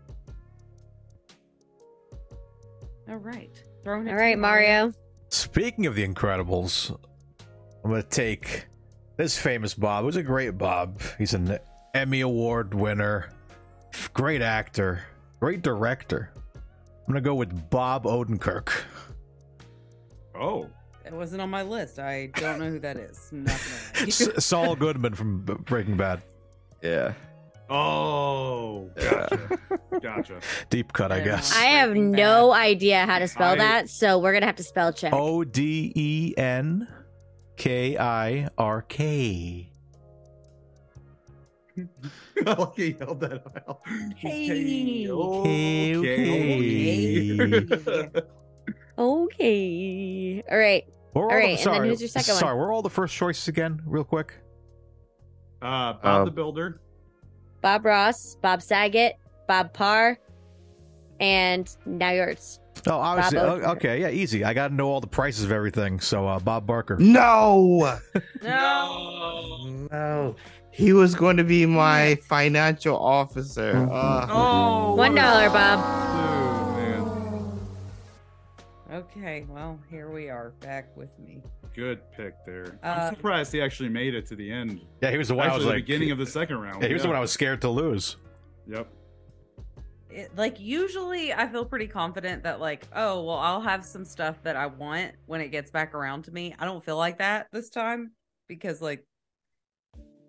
All 3.08 3.18
right. 3.18 3.52
Throwing 3.84 4.08
it 4.08 4.12
All 4.12 4.18
to 4.18 4.42
Mario. 4.42 4.92
Speaking 5.30 5.86
of 5.86 5.96
the 5.96 6.08
Incredibles, 6.08 6.98
I'm 7.84 7.90
going 7.90 8.02
to 8.02 8.08
take 8.08 8.68
this 9.18 9.38
famous 9.38 9.74
Bob. 9.74 10.04
Who's 10.06 10.16
a 10.16 10.24
great 10.24 10.58
Bob. 10.58 11.02
He's 11.18 11.34
an 11.34 11.58
Emmy 11.94 12.22
Award 12.22 12.74
winner, 12.74 13.30
great 14.14 14.42
actor, 14.42 15.04
great 15.40 15.62
director. 15.62 16.32
I'm 16.56 17.12
going 17.14 17.16
to 17.16 17.22
go 17.22 17.36
with 17.36 17.70
Bob 17.70 18.06
Odenkirk. 18.06 18.70
Oh. 20.40 20.70
It 21.06 21.14
wasn't 21.14 21.42
on 21.42 21.50
my 21.52 21.62
list. 21.62 22.00
I 22.00 22.28
don't 22.36 22.58
know 22.60 22.70
who 22.70 22.80
that 22.80 22.98
is. 22.98 23.30
I'm 23.32 23.44
not 23.44 23.62
gonna 23.94 24.06
lie. 24.06 24.08
S- 24.08 24.44
Saul 24.44 24.76
Goodman 24.76 25.14
from 25.14 25.42
Breaking 25.44 25.96
Bad. 25.96 26.24
Yeah. 26.82 27.14
Oh. 27.70 28.90
Gotcha. 28.96 29.50
gotcha. 30.02 30.40
Deep 30.70 30.94
cut, 30.94 31.12
I 31.12 31.20
guess. 31.22 31.54
I 31.56 31.66
have 31.66 31.96
no 31.96 32.52
idea 32.54 33.06
how 33.06 33.20
to 33.20 33.28
spell 33.28 33.54
I- 33.54 33.58
that, 33.58 33.90
so 33.90 34.20
we're 34.20 34.34
gonna 34.34 34.46
have 34.46 34.56
to 34.58 34.64
spell 34.64 34.94
check. 34.94 35.14
O 35.14 35.44
D 35.44 35.92
E 35.96 36.34
N 36.38 36.88
K 37.58 37.98
I 37.98 38.48
R 38.58 38.82
K. 38.84 39.72
like 42.46 42.76
he 42.76 42.96
yelled 43.00 43.20
that 43.20 43.44
out. 43.68 43.82
Hey. 44.16 45.08
Okay. 45.10 45.96
Okay. 45.98 48.10
Okay. 48.98 50.44
All 50.50 50.58
right. 50.58 50.86
Where 51.12 51.26
are 51.26 51.28
All 51.28 51.32
all 51.32 51.38
right, 51.38 51.44
the, 51.44 51.50
and 51.50 51.58
then 51.58 51.64
sorry, 51.64 51.90
who's 51.90 52.02
your 52.02 52.08
second 52.10 52.34
one? 52.34 52.40
sorry, 52.40 52.58
where 52.58 52.68
are 52.68 52.74
all 52.74 52.82
the 52.82 52.90
first 52.90 53.16
choices 53.16 53.48
again, 53.48 53.82
real 53.86 54.04
quick? 54.04 54.34
Uh, 55.62 55.94
Bob 55.94 56.00
Uh, 56.04 56.26
the 56.26 56.32
Builder. 56.32 56.82
Bob 57.66 57.84
Ross, 57.84 58.36
Bob 58.44 58.62
Saget, 58.62 59.18
Bob 59.48 59.74
Parr, 59.74 60.20
and 61.20 61.76
now 61.88 62.12
yours. 62.12 62.60
Oh, 62.86 62.92
obviously. 63.00 63.40
Bob 63.40 63.62
oh, 63.66 63.72
okay, 63.72 64.00
yeah, 64.02 64.10
easy. 64.10 64.44
I 64.44 64.54
got 64.54 64.68
to 64.68 64.76
know 64.76 64.88
all 64.88 65.02
the 65.02 65.08
prices 65.08 65.46
of 65.46 65.52
everything. 65.52 66.00
So, 66.00 66.28
uh, 66.28 66.38
Bob 66.38 66.68
Barker. 66.68 66.96
No, 67.00 67.98
No. 68.44 69.88
no. 69.92 70.36
He 70.70 70.94
was 70.94 71.16
going 71.16 71.38
to 71.38 71.44
be 71.44 71.66
my 71.66 72.20
financial 72.28 72.96
officer. 73.04 73.76
Uh, 73.92 74.28
Oh. 74.30 74.94
One 74.94 75.16
dollar, 75.16 75.50
Bob. 75.50 75.80
Dude, 75.80 76.36
man. 76.36 76.45
Okay. 78.96 79.46
Well, 79.50 79.78
here 79.90 80.10
we 80.10 80.30
are 80.30 80.52
back 80.62 80.96
with 80.96 81.10
me. 81.20 81.42
Good 81.76 82.00
pick 82.16 82.34
there. 82.46 82.80
Uh, 82.82 82.88
I'm 82.88 83.16
surprised 83.16 83.52
he 83.52 83.62
actually 83.62 83.90
made 83.90 84.16
it 84.16 84.26
to 84.28 84.38
the 84.38 84.50
end. 84.50 84.80
Yeah, 85.02 85.12
he 85.12 85.18
was 85.18 85.28
the 85.28 85.36
one 85.36 85.50
I 85.50 85.54
was 85.54 85.64
the 85.64 85.72
like. 85.72 85.86
beginning 85.86 86.12
of 86.12 86.18
the 86.18 86.26
second 86.26 86.60
round. 86.62 86.82
yeah, 86.82 86.88
he 86.88 86.94
was 86.94 87.04
the 87.04 87.10
one 87.10 87.18
I 87.18 87.20
was 87.20 87.32
scared 87.32 87.60
to 87.62 87.70
lose. 87.70 88.16
Yep. 88.70 88.88
it, 90.10 90.32
like 90.38 90.62
usually 90.62 91.34
I 91.34 91.46
feel 91.50 91.66
pretty 91.66 91.88
confident 91.88 92.44
that 92.44 92.62
like, 92.62 92.88
oh, 92.96 93.22
well, 93.22 93.38
I'll 93.38 93.60
have 93.60 93.84
some 93.84 94.06
stuff 94.06 94.42
that 94.44 94.56
I 94.56 94.68
want 94.68 95.12
when 95.26 95.42
it 95.42 95.50
gets 95.50 95.72
back 95.72 95.94
around 95.94 96.24
to 96.24 96.32
me. 96.32 96.56
I 96.58 96.64
don't 96.64 96.84
feel 96.84 96.98
like 96.98 97.18
that 97.18 97.48
this 97.52 97.70
time 97.70 98.14
because 98.48 98.82
like 98.82 99.06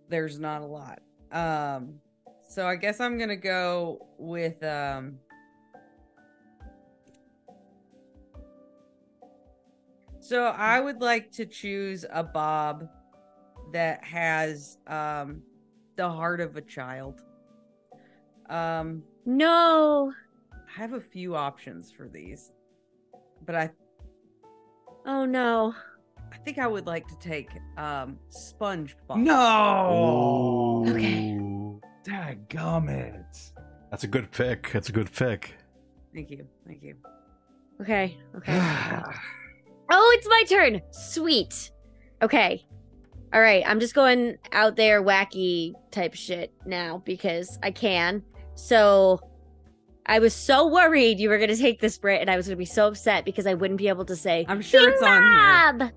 there's 0.09 0.40
not 0.40 0.62
a 0.62 0.66
lot. 0.66 1.02
Um 1.30 2.01
so 2.48 2.66
I 2.66 2.74
guess 2.76 3.01
I'm 3.01 3.16
going 3.16 3.28
to 3.28 3.36
go 3.36 4.06
with 4.18 4.62
um 4.62 5.18
So 10.28 10.47
I 10.47 10.81
would 10.81 11.01
like 11.01 11.31
to 11.32 11.47
choose 11.47 12.05
a 12.11 12.24
bob 12.24 12.89
that 13.73 14.03
has 14.03 14.78
um 14.89 15.43
the 15.94 16.11
heart 16.11 16.40
of 16.40 16.57
a 16.57 16.62
child. 16.62 17.23
Um 18.51 19.05
No. 19.24 20.12
I 20.53 20.81
have 20.81 20.94
a 20.94 21.01
few 21.01 21.36
options 21.36 21.93
for 21.93 22.09
these, 22.09 22.51
but 23.44 23.55
I 23.55 23.70
Oh 25.07 25.24
no. 25.24 25.77
I 26.32 26.39
think 26.39 26.59
I 26.59 26.66
would 26.66 26.89
like 26.89 27.07
to 27.07 27.19
take 27.20 27.51
um 27.77 28.19
SpongeBob. 28.31 29.19
No. 29.19 30.86
Okay. 30.89 31.39
Dadgummit. 32.05 33.53
That's 33.93 34.03
a 34.03 34.09
good 34.09 34.32
pick. 34.32 34.73
That's 34.73 34.89
a 34.89 34.93
good 34.93 35.12
pick. 35.12 35.55
Thank 36.12 36.32
you. 36.32 36.48
Thank 36.66 36.82
you. 36.82 36.97
Okay. 37.81 38.19
Okay. 38.35 38.61
oh, 39.91 40.17
it's 40.19 40.29
my 40.29 40.45
turn. 40.49 40.81
Sweet. 40.91 41.71
Okay. 42.23 42.65
All 43.33 43.41
right. 43.41 43.63
I'm 43.67 43.81
just 43.81 43.95
going 43.95 44.37
out 44.53 44.77
there 44.77 45.03
wacky 45.03 45.75
type 45.91 46.15
shit 46.15 46.53
now 46.65 47.03
because 47.05 47.59
I 47.63 47.71
can. 47.71 48.23
So 48.55 49.21
I 50.07 50.21
was 50.21 50.33
so 50.35 50.69
worried 50.69 51.19
you 51.19 51.29
were 51.29 51.39
going 51.39 51.51
to 51.51 51.57
take 51.57 51.81
this, 51.81 51.99
Brit, 51.99 52.21
and 52.21 52.31
I 52.31 52.37
was 52.37 52.47
going 52.47 52.57
to 52.57 52.59
be 52.59 52.65
so 52.65 52.87
upset 52.89 53.25
because 53.25 53.47
I 53.47 53.55
wouldn't 53.55 53.79
be 53.79 53.89
able 53.89 54.05
to 54.05 54.17
say, 54.17 54.47
I'm 54.49 54.63
sure 54.63 54.89
it's 54.89 55.03
on 55.03 55.23
here. 55.23 55.79
Bob! 55.89 55.93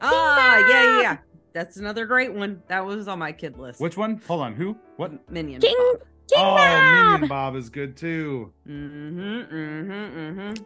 Ah, 0.00 0.58
yeah, 0.68 0.84
yeah, 0.84 1.00
yeah. 1.00 1.16
That's 1.54 1.78
another 1.78 2.06
great 2.06 2.32
one. 2.32 2.62
That 2.68 2.84
was 2.84 3.08
on 3.08 3.18
my 3.18 3.32
kid 3.32 3.58
list. 3.58 3.80
Which 3.80 3.96
one? 3.96 4.20
Hold 4.28 4.42
on. 4.42 4.54
Who? 4.54 4.76
What? 4.96 5.28
Minion? 5.30 5.60
King, 5.60 5.76
King 6.28 6.38
oh, 6.38 6.56
Bob! 6.56 7.12
Minion 7.12 7.28
Bob 7.28 7.56
is 7.56 7.70
good 7.70 7.96
too. 7.96 8.52
Mm-hmm. 8.68 9.20
Mm-hmm. 9.56 9.92
Mm-hmm. 9.92 10.40
Mm. 10.40 10.64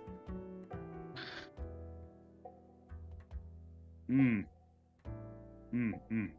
Mm. 4.13 4.45
Mm. 6.11 6.31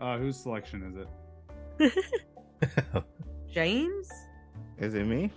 Uh, 0.00 0.18
whose 0.18 0.36
selection 0.36 1.06
is 1.80 1.92
it? 1.92 3.04
James? 3.52 4.10
is 4.78 4.94
it 4.94 5.06
me? 5.06 5.32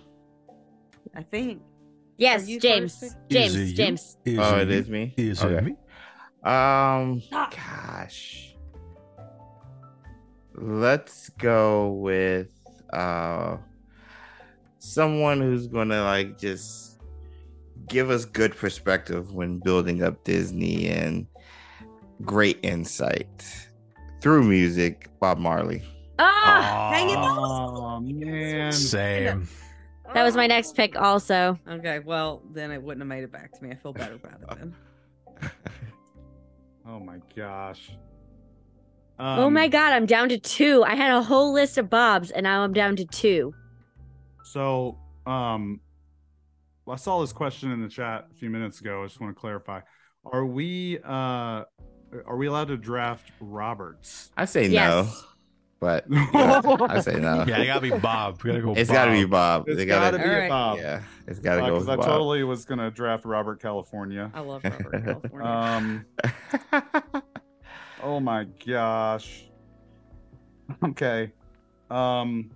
I 1.14 1.22
think. 1.22 1.62
Yes, 2.18 2.42
Are 2.48 2.58
James. 2.58 3.16
James. 3.30 3.54
Is 3.56 3.70
it? 3.70 3.74
James. 3.74 4.16
Is 4.24 4.38
oh, 4.38 4.58
it 4.58 4.70
it 4.70 4.88
me. 4.88 5.14
Is 5.16 5.42
Okay. 5.42 5.56
it 5.56 5.64
me? 5.64 5.76
Um, 6.44 7.20
Stop. 7.20 7.54
gosh. 7.54 8.54
Let's 10.54 11.30
go 11.30 11.92
with 11.92 12.50
uh 12.92 13.56
someone 14.78 15.40
who's 15.40 15.66
gonna 15.66 16.02
like 16.04 16.38
just 16.38 17.00
give 17.88 18.10
us 18.10 18.24
good 18.24 18.54
perspective 18.54 19.32
when 19.32 19.58
building 19.58 20.02
up 20.02 20.22
Disney 20.24 20.88
and 20.88 21.26
great 22.24 22.58
insight 22.62 23.68
through 24.20 24.44
music. 24.44 25.08
Bob 25.20 25.38
Marley. 25.38 25.82
Ah! 26.18 26.90
Dang 26.92 27.10
it, 27.10 27.14
that 27.14 27.20
Oh 27.22 28.00
man. 28.00 28.72
Same. 28.72 29.48
That 30.14 30.24
was 30.24 30.36
my 30.36 30.46
next 30.46 30.76
pick, 30.76 30.94
also. 30.96 31.58
Okay, 31.66 32.00
well, 32.00 32.42
then 32.52 32.70
it 32.70 32.82
wouldn't 32.82 33.00
have 33.00 33.08
made 33.08 33.24
it 33.24 33.32
back 33.32 33.52
to 33.52 33.62
me. 33.64 33.70
I 33.70 33.76
feel 33.76 33.92
better 33.92 34.14
about 34.14 34.42
it 34.42 34.58
then. 34.58 34.74
Oh 36.84 36.98
my 36.98 37.18
gosh. 37.36 37.92
oh 39.20 39.46
Um, 39.46 39.52
my 39.52 39.68
god, 39.68 39.92
I'm 39.92 40.04
down 40.04 40.28
to 40.30 40.38
two. 40.38 40.82
I 40.84 40.96
had 40.96 41.12
a 41.12 41.22
whole 41.22 41.52
list 41.52 41.78
of 41.78 41.88
Bobs, 41.88 42.32
and 42.32 42.42
now 42.42 42.62
I'm 42.64 42.72
down 42.72 42.96
to 42.96 43.04
two. 43.04 43.54
So, 44.42 44.98
um, 45.24 45.80
I 46.88 46.96
saw 46.96 47.20
this 47.20 47.32
question 47.32 47.70
in 47.70 47.80
the 47.82 47.88
chat 47.88 48.26
a 48.32 48.34
few 48.34 48.50
minutes 48.50 48.80
ago. 48.80 49.02
I 49.02 49.06
just 49.06 49.20
want 49.20 49.34
to 49.34 49.40
clarify: 49.40 49.80
Are 50.24 50.44
we 50.44 50.98
uh, 51.04 51.62
are 52.26 52.36
we 52.36 52.46
allowed 52.46 52.68
to 52.68 52.76
draft 52.76 53.30
Roberts? 53.40 54.30
I 54.36 54.44
say 54.44 54.68
no, 54.68 55.08
but 55.80 56.04
yeah, 56.10 56.60
I 56.88 57.00
say 57.00 57.18
no. 57.18 57.44
Yeah, 57.46 57.58
it 57.58 57.66
gotta 57.66 57.80
be 57.80 57.90
Bob. 57.90 58.42
We 58.42 58.50
gotta 58.50 58.62
go. 58.62 58.74
It's 58.74 58.88
Bob. 58.90 58.94
got 58.94 59.04
to 59.06 59.10
be 59.12 59.24
Bob. 59.24 59.68
It's 59.68 59.76
They 59.78 59.86
got 59.86 60.12
gotta, 60.12 60.18
be 60.22 60.28
Alright. 60.30 60.46
a 60.46 60.48
Bob. 60.48 60.78
yeah, 60.78 61.02
it's 61.26 61.38
got 61.38 61.56
to 61.56 61.60
go 61.62 61.72
because 61.74 61.88
I 61.88 61.96
Bob. 61.96 62.04
totally 62.06 62.44
was 62.44 62.64
gonna 62.64 62.90
draft 62.90 63.24
Robert 63.24 63.60
California. 63.60 64.30
I 64.34 64.40
love 64.40 64.62
Robert 64.92 65.04
California. 65.04 65.48
Um, 65.48 66.04
oh 68.02 68.20
my 68.20 68.44
gosh. 68.66 69.44
Okay. 70.84 71.32
Um, 71.90 72.50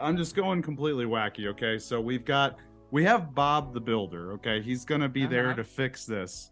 I'm 0.00 0.16
just 0.16 0.34
going 0.34 0.62
completely 0.62 1.04
wacky. 1.04 1.46
Okay, 1.48 1.78
so 1.78 2.00
we've 2.00 2.24
got 2.24 2.56
we 2.90 3.04
have 3.04 3.34
Bob 3.34 3.72
the 3.72 3.80
Builder. 3.80 4.32
Okay, 4.32 4.60
he's 4.60 4.84
gonna 4.84 5.08
be 5.08 5.26
there 5.26 5.46
Uh-huh. 5.48 5.56
to 5.56 5.64
fix 5.64 6.04
this. 6.04 6.50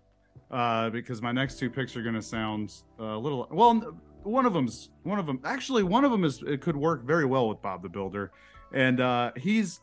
Uh, 0.55 0.89
because 0.89 1.21
my 1.21 1.33
next 1.33 1.59
two 1.59 1.69
picks 1.69 1.97
are 1.97 2.03
gonna 2.03 2.23
sound 2.23 2.73
a 3.01 3.17
little 3.17 3.49
well. 3.51 3.75
One 4.23 4.47
of 4.47 4.53
them's 4.55 4.91
one 5.03 5.19
of 5.19 5.27
them. 5.27 5.41
Actually, 5.45 5.83
one 5.83 6.05
of 6.05 6.13
them 6.13 6.23
is 6.25 6.43
it 6.47 6.61
could 6.61 6.77
work 6.77 7.03
very 7.05 7.25
well 7.25 7.49
with 7.49 7.61
Bob 7.61 7.83
the 7.83 7.89
Builder, 7.89 8.31
and 8.73 9.01
uh, 9.01 9.33
he's 9.37 9.81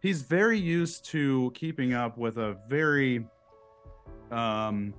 he's 0.00 0.22
very 0.22 0.58
used 0.60 1.04
to 1.06 1.50
keeping 1.56 1.92
up 1.92 2.16
with 2.16 2.38
a 2.38 2.56
very 2.68 3.26
um 4.30 4.94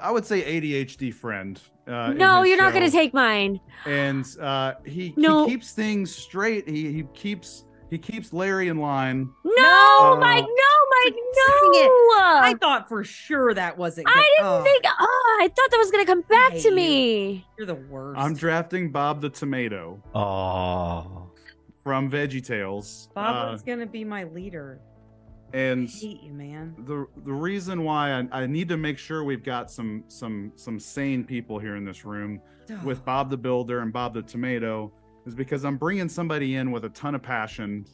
I 0.00 0.12
would 0.12 0.24
say 0.24 0.42
ADHD 0.60 1.12
friend. 1.12 1.60
Uh, 1.88 2.12
no, 2.12 2.44
you're 2.44 2.56
not 2.56 2.72
going 2.72 2.84
to 2.86 2.90
take 2.92 3.12
mine. 3.12 3.58
And 3.84 4.24
uh, 4.40 4.74
he, 4.84 5.12
No. 5.16 5.44
he 5.44 5.50
keeps 5.50 5.72
things 5.72 6.14
straight. 6.14 6.68
He 6.68 6.92
he 6.92 7.02
keeps 7.14 7.64
he 7.92 7.98
keeps 7.98 8.32
Larry 8.32 8.68
in 8.68 8.78
line. 8.78 9.28
No, 9.44 10.12
Uh, 10.14 10.16
Mike, 10.18 10.44
no, 10.44 11.04
Mike, 11.04 11.12
Dang 11.14 11.70
it. 11.74 11.88
no. 11.88 12.40
I 12.42 12.54
thought 12.58 12.88
for 12.88 13.04
sure 13.04 13.52
that 13.52 13.76
wasn't. 13.76 14.08
I 14.08 14.12
gonna- 14.14 14.24
didn't 14.38 14.60
oh, 14.60 14.64
think. 14.64 14.84
Oh, 14.98 15.38
I 15.42 15.48
thought 15.48 15.70
that 15.70 15.76
was 15.78 15.90
going 15.90 16.04
to 16.06 16.10
come 16.10 16.22
back 16.22 16.54
to 16.62 16.70
me. 16.74 17.46
you're 17.58 17.66
the 17.66 17.74
worst. 17.74 18.18
I'm 18.18 18.34
drafting 18.34 18.90
Bob 18.90 19.20
the 19.20 19.28
Tomato 19.28 20.02
Oh. 20.14 21.30
from 21.82 22.10
Veggie 22.10 22.42
Tales. 22.44 23.10
Bob 23.14 23.48
Uh, 23.48 23.52
was 23.52 23.62
gonna 23.62 23.84
be 23.86 24.04
my 24.04 24.24
leader. 24.24 24.80
and 25.52 25.86
I 25.86 25.90
hate 25.90 26.22
you, 26.22 26.32
man. 26.32 26.74
the 26.86 27.06
the 27.26 27.32
reason 27.32 27.84
why 27.84 28.12
I, 28.32 28.42
I 28.44 28.46
need 28.46 28.68
to 28.70 28.78
make 28.78 28.96
sure 28.96 29.22
we've 29.22 29.44
got 29.44 29.70
some 29.70 30.04
some 30.08 30.52
some 30.56 30.80
sane 30.80 31.24
people 31.24 31.58
here 31.58 31.76
in 31.76 31.84
this 31.84 32.06
room 32.06 32.40
with 32.84 33.04
Bob 33.04 33.28
the 33.28 33.36
Builder 33.36 33.80
and 33.80 33.92
Bob 33.92 34.14
the 34.14 34.22
Tomato 34.22 34.92
is 35.26 35.34
because 35.34 35.64
I'm 35.64 35.76
bringing 35.76 36.08
somebody 36.08 36.56
in 36.56 36.70
with 36.70 36.84
a 36.84 36.88
ton 36.90 37.14
of 37.14 37.22
passion. 37.22 37.86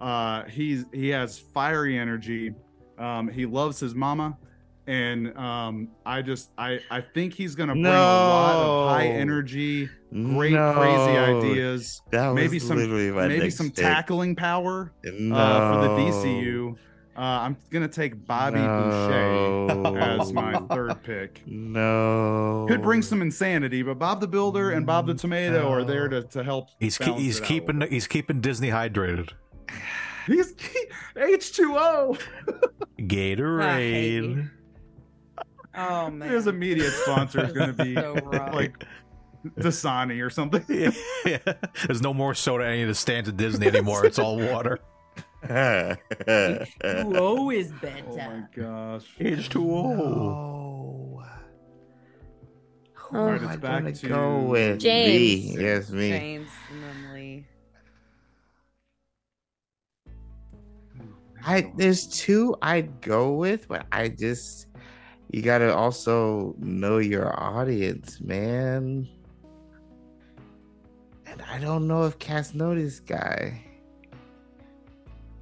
Uh, 0.00 0.44
he's 0.44 0.84
he 0.92 1.08
has 1.08 1.38
fiery 1.38 1.98
energy. 1.98 2.52
Um, 2.98 3.28
he 3.28 3.46
loves 3.46 3.80
his 3.80 3.94
mama, 3.94 4.36
and 4.86 5.36
um, 5.36 5.88
I 6.06 6.22
just 6.22 6.50
I 6.56 6.80
I 6.90 7.00
think 7.00 7.34
he's 7.34 7.54
gonna 7.54 7.72
bring 7.74 7.86
a 7.86 7.90
lot 7.90 8.54
of 8.56 8.90
high 8.90 9.06
energy, 9.06 9.88
great 10.12 10.52
crazy 10.54 11.16
ideas, 11.18 12.02
That 12.10 12.28
was 12.28 12.36
maybe 12.36 12.58
some 12.58 12.78
maybe 13.28 13.50
some 13.50 13.70
tackling 13.70 14.36
power 14.36 14.92
No. 15.04 15.34
uh, 15.36 15.72
for 15.72 15.88
the 15.88 15.94
DCU. 16.10 16.76
Uh, 17.20 17.40
I'm 17.42 17.56
gonna 17.68 17.86
take 17.86 18.24
Bobby 18.26 18.60
Boucher 18.60 19.98
as 19.98 20.32
my 20.32 20.54
third 20.70 21.02
pick. 21.02 21.42
No. 21.46 22.64
Could 22.66 22.80
bring 22.80 23.02
some 23.02 23.20
insanity, 23.20 23.82
but 23.82 23.98
Bob 23.98 24.22
the 24.22 24.26
Builder 24.26 24.70
and 24.70 24.86
Bob 24.86 25.06
the 25.06 25.12
Tomato 25.14 25.70
are 25.70 25.84
there 25.84 26.08
to, 26.08 26.22
to 26.22 26.42
help. 26.42 26.70
He's 26.80 26.96
ke- 26.96 27.16
he's 27.18 27.38
it 27.38 27.44
keeping 27.44 27.80
little 27.80 27.92
he's 27.92 28.06
keeping 28.06 28.40
Disney 28.40 28.68
hydrated. 28.68 29.26
bit. 29.66 29.74
He's 30.26 30.52
H2O. 31.16 32.18
Gatorade. 33.00 34.50
Oh 35.74 36.10
man. 36.10 36.28
His 36.30 36.46
immediate 36.46 36.90
sponsor 36.92 37.44
is 37.44 37.52
going 37.52 37.74
to 37.76 37.84
be 37.84 37.94
So 37.96 38.14
rough. 38.14 38.54
like 38.54 38.84
Dasani 39.58 40.24
or 40.24 40.30
something. 40.30 40.64
yeah. 41.26 41.38
There's 41.86 42.02
no 42.02 42.14
more 42.14 42.34
soda 42.34 42.64
at 42.64 42.70
any 42.72 42.82
of 42.82 42.88
the 42.88 42.94
stands 42.94 43.28
at 43.28 43.36
Disney 43.36 43.66
anymore. 43.66 44.04
It's 44.06 44.18
all 44.18 44.38
water. 44.38 44.78
H2O 45.44 47.54
is 47.54 47.72
better. 47.72 48.04
Oh 48.08 48.16
my 48.16 48.22
better. 48.22 48.48
gosh. 48.54 49.04
H2O. 49.18 49.56
No. 49.56 51.22
Who 52.94 53.18
All 53.18 53.24
right, 53.24 53.42
am 53.42 53.44
it's 53.44 53.44
oh, 53.44 53.50
I 53.50 53.56
back 53.56 53.82
gonna 53.82 54.08
go 54.08 54.42
with? 54.42 54.78
James. 54.78 55.56
Me. 55.56 55.62
Yes, 55.62 55.90
me. 55.90 56.10
James 56.10 56.48
and 56.70 56.82
then 56.82 57.14
Lee. 57.14 57.46
I 61.42 61.72
there's 61.76 62.06
two 62.06 62.54
I'd 62.62 63.00
go 63.00 63.32
with, 63.32 63.66
but 63.66 63.86
I 63.90 64.08
just 64.08 64.68
you 65.32 65.42
gotta 65.42 65.74
also 65.74 66.54
know 66.58 66.98
your 66.98 67.34
audience, 67.42 68.20
man. 68.20 69.08
And 71.26 71.42
I 71.42 71.58
don't 71.58 71.88
know 71.88 72.04
if 72.04 72.18
cats 72.18 72.54
know 72.54 72.74
this 72.74 73.00
guy. 73.00 73.64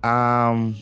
Um, 0.03 0.77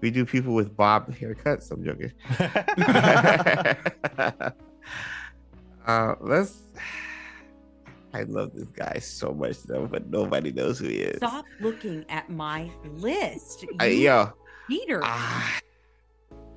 we 0.00 0.10
do 0.10 0.24
people 0.24 0.54
with 0.54 0.76
bob 0.76 1.14
haircuts. 1.14 1.70
I'm 1.70 1.84
joking. 1.84 2.12
uh, 5.86 6.14
let's. 6.20 6.62
I 8.12 8.24
love 8.24 8.52
this 8.54 8.66
guy 8.68 8.98
so 8.98 9.32
much 9.32 9.62
though, 9.62 9.86
but 9.86 10.10
nobody 10.10 10.50
knows 10.50 10.80
who 10.80 10.88
he 10.88 10.96
is. 10.96 11.18
Stop 11.18 11.44
looking 11.60 12.04
at 12.08 12.28
my 12.28 12.68
list. 12.84 13.64
I, 13.78 13.86
You 13.86 14.04
yo, 14.04 14.32
Peter. 14.68 15.00
Ah. 15.04 15.60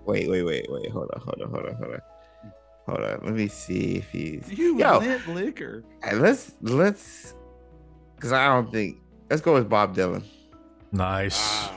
Wait, 0.06 0.30
wait, 0.30 0.44
wait, 0.44 0.66
wait. 0.70 0.92
Hold 0.92 1.10
on, 1.14 1.22
hold 1.22 1.42
on, 1.42 1.50
hold 1.50 1.66
on, 1.66 1.76
hold 1.76 1.94
on. 1.94 2.02
Hold 2.88 3.00
on. 3.00 3.20
Let 3.24 3.34
me 3.34 3.48
see 3.48 3.98
if 3.98 4.10
he's. 4.10 4.52
You 4.52 4.78
Yo. 4.78 5.00
lit 5.00 5.28
liquor. 5.28 5.84
Let's 6.14 6.54
let's. 6.62 7.36
Cause 8.20 8.32
I 8.32 8.48
don't 8.48 8.72
think. 8.72 9.00
Let's 9.30 9.42
go 9.42 9.54
with 9.54 9.70
Bob 9.70 9.96
Dylan. 9.96 10.24
Nice. 10.94 11.38
Ah, 11.42 11.74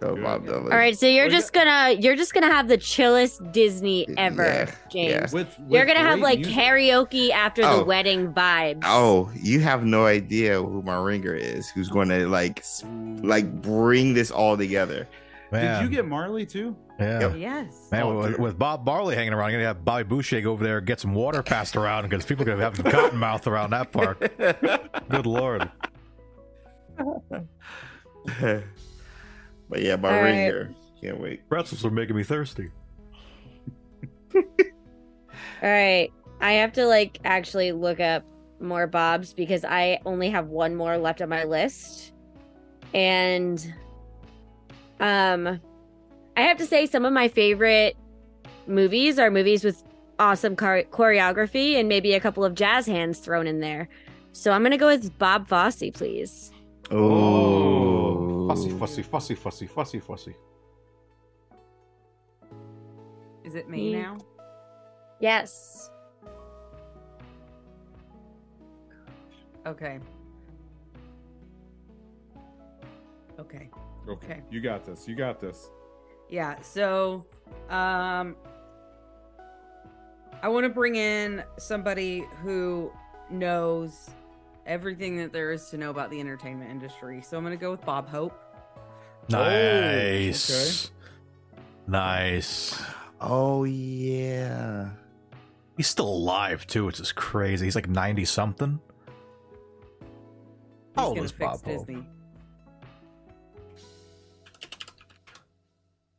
Go 0.00 0.14
Good. 0.14 0.24
Bob 0.24 0.46
Dylan. 0.46 0.62
All 0.62 0.78
right, 0.78 0.96
so 0.98 1.06
you're 1.06 1.28
just 1.28 1.52
gonna 1.52 1.90
you're 2.00 2.16
just 2.16 2.32
gonna 2.32 2.46
have 2.46 2.68
the 2.68 2.78
chillest 2.78 3.52
Disney 3.52 4.06
ever, 4.16 4.44
Yeah, 4.44 4.74
James. 4.90 5.32
With, 5.34 5.54
You're 5.68 5.84
gonna 5.84 5.98
have 5.98 6.20
great 6.20 6.22
like 6.22 6.38
music. 6.38 6.54
karaoke 6.54 7.30
after 7.32 7.60
Oh. 7.64 7.78
the 7.80 7.84
wedding 7.84 8.32
vibes. 8.32 8.80
Oh, 8.86 9.30
you 9.42 9.60
have 9.60 9.84
no 9.84 10.06
idea 10.06 10.54
who 10.62 10.80
my 10.80 10.96
ringer 10.96 11.34
is. 11.34 11.68
Who's 11.68 11.90
going 11.90 12.08
to 12.08 12.26
like 12.28 12.60
s- 12.60 12.82
like 13.22 13.60
bring 13.60 14.14
this 14.14 14.30
all 14.30 14.56
together? 14.56 15.06
Man. 15.52 15.82
Did 15.82 15.90
you 15.90 15.94
get 15.96 16.06
Marley 16.06 16.46
too? 16.46 16.74
Yeah. 16.98 17.34
yes. 17.34 17.88
Man, 17.92 18.04
Oh, 18.04 18.18
with, 18.20 18.38
with 18.38 18.58
Bob 18.58 18.84
Barley 18.86 19.16
hanging 19.16 19.34
around, 19.34 19.48
I'm 19.48 19.52
gonna 19.54 19.64
have 19.64 19.84
Bobby 19.84 20.04
Boucher 20.04 20.40
go 20.40 20.52
over 20.52 20.64
there 20.64 20.78
and 20.78 20.86
get 20.86 20.98
some 21.00 21.12
water 21.12 21.42
passed 21.42 21.76
around 21.76 22.08
because 22.08 22.24
people 22.24 22.44
are 22.44 22.46
gonna 22.52 22.62
have 22.62 22.76
some 22.76 22.90
cotton 22.90 23.18
mouth 23.18 23.46
around 23.46 23.70
that 23.70 23.92
park. 23.92 24.18
Good 25.10 25.26
lord. 25.26 25.68
but 28.40 29.82
yeah, 29.82 29.96
my 29.96 30.16
All 30.16 30.22
right. 30.22 30.34
here. 30.34 30.74
Can't 31.00 31.18
wait. 31.18 31.48
Pretzels 31.48 31.84
are 31.84 31.90
making 31.90 32.16
me 32.16 32.22
thirsty. 32.22 32.70
All 34.34 34.42
right. 35.62 36.10
I 36.40 36.52
have 36.52 36.72
to 36.74 36.86
like 36.86 37.18
actually 37.24 37.72
look 37.72 38.00
up 38.00 38.24
more 38.60 38.86
Bobs 38.86 39.32
because 39.32 39.64
I 39.64 40.00
only 40.04 40.30
have 40.30 40.48
one 40.48 40.74
more 40.74 40.98
left 40.98 41.22
on 41.22 41.28
my 41.28 41.44
list. 41.44 42.12
And 42.92 43.74
um 45.00 45.60
I 46.36 46.42
have 46.42 46.58
to 46.58 46.66
say 46.66 46.86
some 46.86 47.04
of 47.04 47.12
my 47.12 47.28
favorite 47.28 47.96
movies 48.66 49.18
are 49.18 49.30
movies 49.30 49.64
with 49.64 49.82
awesome 50.18 50.54
chor- 50.54 50.84
choreography 50.84 51.74
and 51.78 51.88
maybe 51.88 52.14
a 52.14 52.20
couple 52.20 52.44
of 52.44 52.54
jazz 52.54 52.86
hands 52.86 53.18
thrown 53.18 53.46
in 53.46 53.60
there. 53.60 53.88
So 54.32 54.52
I'm 54.52 54.60
going 54.62 54.70
to 54.70 54.76
go 54.76 54.86
with 54.86 55.18
Bob 55.18 55.48
Fosse, 55.48 55.90
please. 55.92 56.52
Oh, 56.90 57.69
Fussy, 58.50 58.70
fussy, 58.70 59.02
fussy, 59.04 59.34
fussy, 59.36 59.66
fussy, 59.68 60.00
fussy. 60.00 60.36
Is 63.44 63.54
it 63.54 63.68
me 63.68 63.92
Yeah. 63.92 64.02
now? 64.02 64.18
Yes. 65.20 65.88
Okay. 69.64 70.00
Okay. 73.38 73.70
Okay. 74.08 74.42
You 74.50 74.60
got 74.60 74.84
this. 74.84 75.06
You 75.06 75.14
got 75.14 75.38
this. 75.38 75.70
Yeah, 76.28 76.60
so 76.60 77.24
um 77.68 78.34
I 80.42 80.48
want 80.48 80.64
to 80.64 80.70
bring 80.70 80.96
in 80.96 81.44
somebody 81.56 82.24
who 82.42 82.90
knows 83.30 84.10
everything 84.66 85.16
that 85.18 85.32
there 85.32 85.52
is 85.52 85.68
to 85.70 85.76
know 85.78 85.90
about 85.90 86.10
the 86.10 86.20
entertainment 86.20 86.70
industry. 86.70 87.22
So 87.22 87.36
I'm 87.36 87.44
going 87.44 87.56
to 87.56 87.60
go 87.60 87.70
with 87.70 87.84
Bob 87.84 88.08
Hope. 88.08 88.38
Nice. 89.28 90.90
Nice. 91.86 92.82
Oh 93.20 93.64
yeah. 93.64 94.90
He's 95.76 95.86
still 95.86 96.08
alive 96.08 96.66
too, 96.66 96.86
which 96.86 97.00
is 97.00 97.12
crazy. 97.12 97.66
He's 97.66 97.74
like 97.74 97.88
90 97.88 98.24
something. 98.24 98.80
He's 100.00 100.06
How 100.96 101.06
old 101.06 101.16
gonna 101.16 101.24
is 101.26 101.32
fix 101.32 101.40
Bob 101.50 101.64
Hope? 101.64 101.86
Disney. 101.86 102.06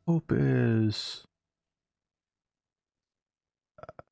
Hope 0.06 0.32
is. 0.34 1.24
Uh, 3.80 4.02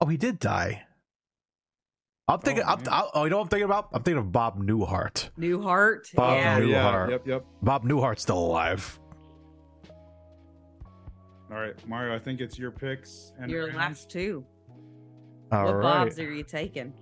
oh, 0.00 0.06
he 0.06 0.16
did 0.16 0.38
die. 0.40 0.84
I'm 2.28 2.40
thinking. 2.40 2.64
Oh, 2.66 2.72
I'm. 2.72 2.82
I, 2.90 3.08
oh, 3.14 3.24
you 3.24 3.30
know 3.30 3.36
what 3.36 3.44
I'm 3.44 3.48
thinking 3.48 3.64
about? 3.66 3.88
I'm 3.92 4.02
thinking 4.02 4.18
of 4.18 4.32
Bob 4.32 4.58
Newhart. 4.60 5.30
Newhart. 5.38 6.12
Bob 6.14 6.36
yeah. 6.38 6.58
Newhart. 6.60 6.68
Yeah. 7.08 7.10
Yep. 7.12 7.26
Yep. 7.26 7.44
Bob 7.62 7.84
Newhart's 7.84 8.22
still 8.22 8.38
alive. 8.38 8.98
All 11.50 11.56
right, 11.58 11.74
Mario. 11.88 12.14
I 12.14 12.18
think 12.18 12.40
it's 12.40 12.58
your 12.58 12.72
picks. 12.72 13.32
And 13.38 13.48
Your 13.50 13.66
rounds. 13.66 13.76
last 13.76 14.10
two. 14.10 14.44
All 15.52 15.64
what 15.66 15.74
right. 15.76 15.82
Bobs 15.82 16.18
are 16.18 16.32
you 16.32 16.42
taking? 16.42 16.92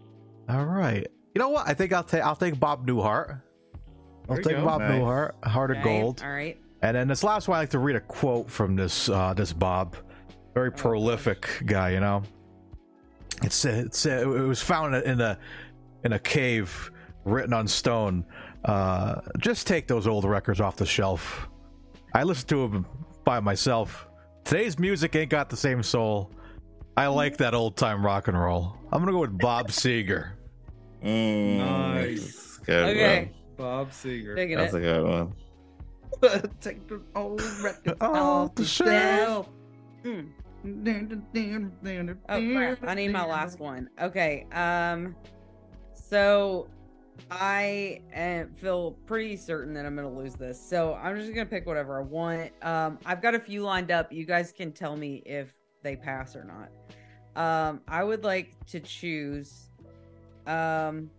All 0.51 0.67
right. 0.67 1.07
You 1.35 1.39
know 1.39 1.49
what? 1.49 1.67
I 1.67 1.73
think 1.73 1.95
I'll 1.95 2.05
take. 2.05 2.23
I'll 2.23 2.37
take 2.37 2.61
Bob 2.61 2.87
Newhart. 2.87 3.41
I'll 4.29 4.37
take 4.37 4.57
go. 4.57 4.65
Bob 4.65 4.83
Nice. 4.83 4.91
Newhart. 4.93 5.45
Heart 5.45 5.71
of 5.71 5.77
Okay, 5.79 6.01
Gold. 6.01 6.21
All 6.23 6.31
right. 6.31 6.59
And 6.83 6.95
then 6.95 7.09
this 7.09 7.25
last 7.25 7.49
one, 7.49 7.57
I 7.57 7.61
like 7.61 7.71
to 7.71 7.79
read 7.79 7.97
a 7.97 8.01
quote 8.01 8.51
from 8.51 8.77
this 8.77 9.09
uh, 9.09 9.33
this 9.33 9.55
Bob, 9.55 9.97
very 10.53 10.69
Oh, 10.69 10.73
prolific 10.73 11.49
guy. 11.65 11.91
You 11.91 12.01
know, 12.01 12.23
it's 13.45 13.65
it's 13.65 14.07
it 14.07 14.27
was 14.27 14.61
found 14.63 14.95
in 14.95 15.21
a 15.21 15.39
in 16.05 16.13
a 16.13 16.19
cave, 16.19 16.91
written 17.25 17.53
on 17.53 17.67
stone. 17.69 18.25
Uh, 18.65 19.21
just 19.39 19.67
take 19.67 19.87
those 19.87 20.07
old 20.07 20.25
records 20.25 20.61
off 20.61 20.77
the 20.77 20.87
shelf. 20.87 21.49
I 22.15 22.23
listen 22.23 22.49
to 22.49 22.69
them 22.69 22.87
by 23.25 23.41
myself. 23.41 24.07
Today's 24.45 24.79
music 24.79 25.15
ain't 25.17 25.31
got 25.31 25.51
the 25.51 25.57
same 25.57 25.83
soul. 25.83 26.31
I 26.97 27.09
like 27.09 27.37
that 27.39 27.55
old 27.55 27.77
time 27.77 28.05
rock 28.05 28.29
and 28.29 28.39
roll. 28.41 28.77
I'm 28.93 29.01
gonna 29.01 29.13
go 29.13 29.21
with 29.21 29.37
Bob 29.39 29.69
Seger. 29.71 30.33
Mm, 31.03 31.59
Nice. 31.59 32.59
Good 32.65 32.85
Okay. 32.97 33.31
Bob 33.57 33.91
Seger. 33.91 34.37
Digging 34.37 34.59
one. 34.59 34.65
That's 34.65 34.75
it. 34.75 34.79
a 34.79 34.81
good 34.81 35.05
one. 35.07 35.33
Take 36.61 36.87
the 36.89 37.03
old 37.15 37.43
records 37.63 37.97
Off 38.01 38.55
the 38.55 38.65
shelf. 38.65 39.49
Mm. 40.05 40.29
Oh 42.29 42.53
crap! 42.53 42.79
I 42.85 42.95
need 42.95 43.09
my 43.09 43.25
last 43.25 43.61
one. 43.61 43.89
Okay. 44.01 44.47
Um. 44.53 45.15
So, 45.93 46.69
I 47.31 48.01
uh, 48.17 48.45
feel 48.57 48.93
pretty 49.07 49.37
certain 49.37 49.75
that 49.75 49.85
I'm 49.85 49.95
gonna 49.95 50.11
lose 50.11 50.35
this. 50.35 50.59
So 50.61 50.95
I'm 50.95 51.17
just 51.17 51.29
gonna 51.35 51.47
pick 51.47 51.67
whatever 51.67 52.01
I 52.01 52.05
want. 52.05 52.51
Um. 52.63 52.99
I've 53.05 53.21
got 53.21 53.35
a 53.35 53.41
few 53.41 53.63
lined 53.63 53.91
up. 53.91 54.11
You 54.11 54.25
guys 54.25 54.53
can 54.53 54.73
tell 54.73 54.97
me 54.97 55.23
if 55.27 55.53
they 55.83 55.97
pass 55.97 56.35
or 56.35 56.45
not. 56.45 56.71
Um. 57.37 57.83
I 57.87 58.03
would 58.03 58.25
like 58.25 58.55
to 58.69 58.81
choose. 58.81 59.69
Um. 60.47 61.11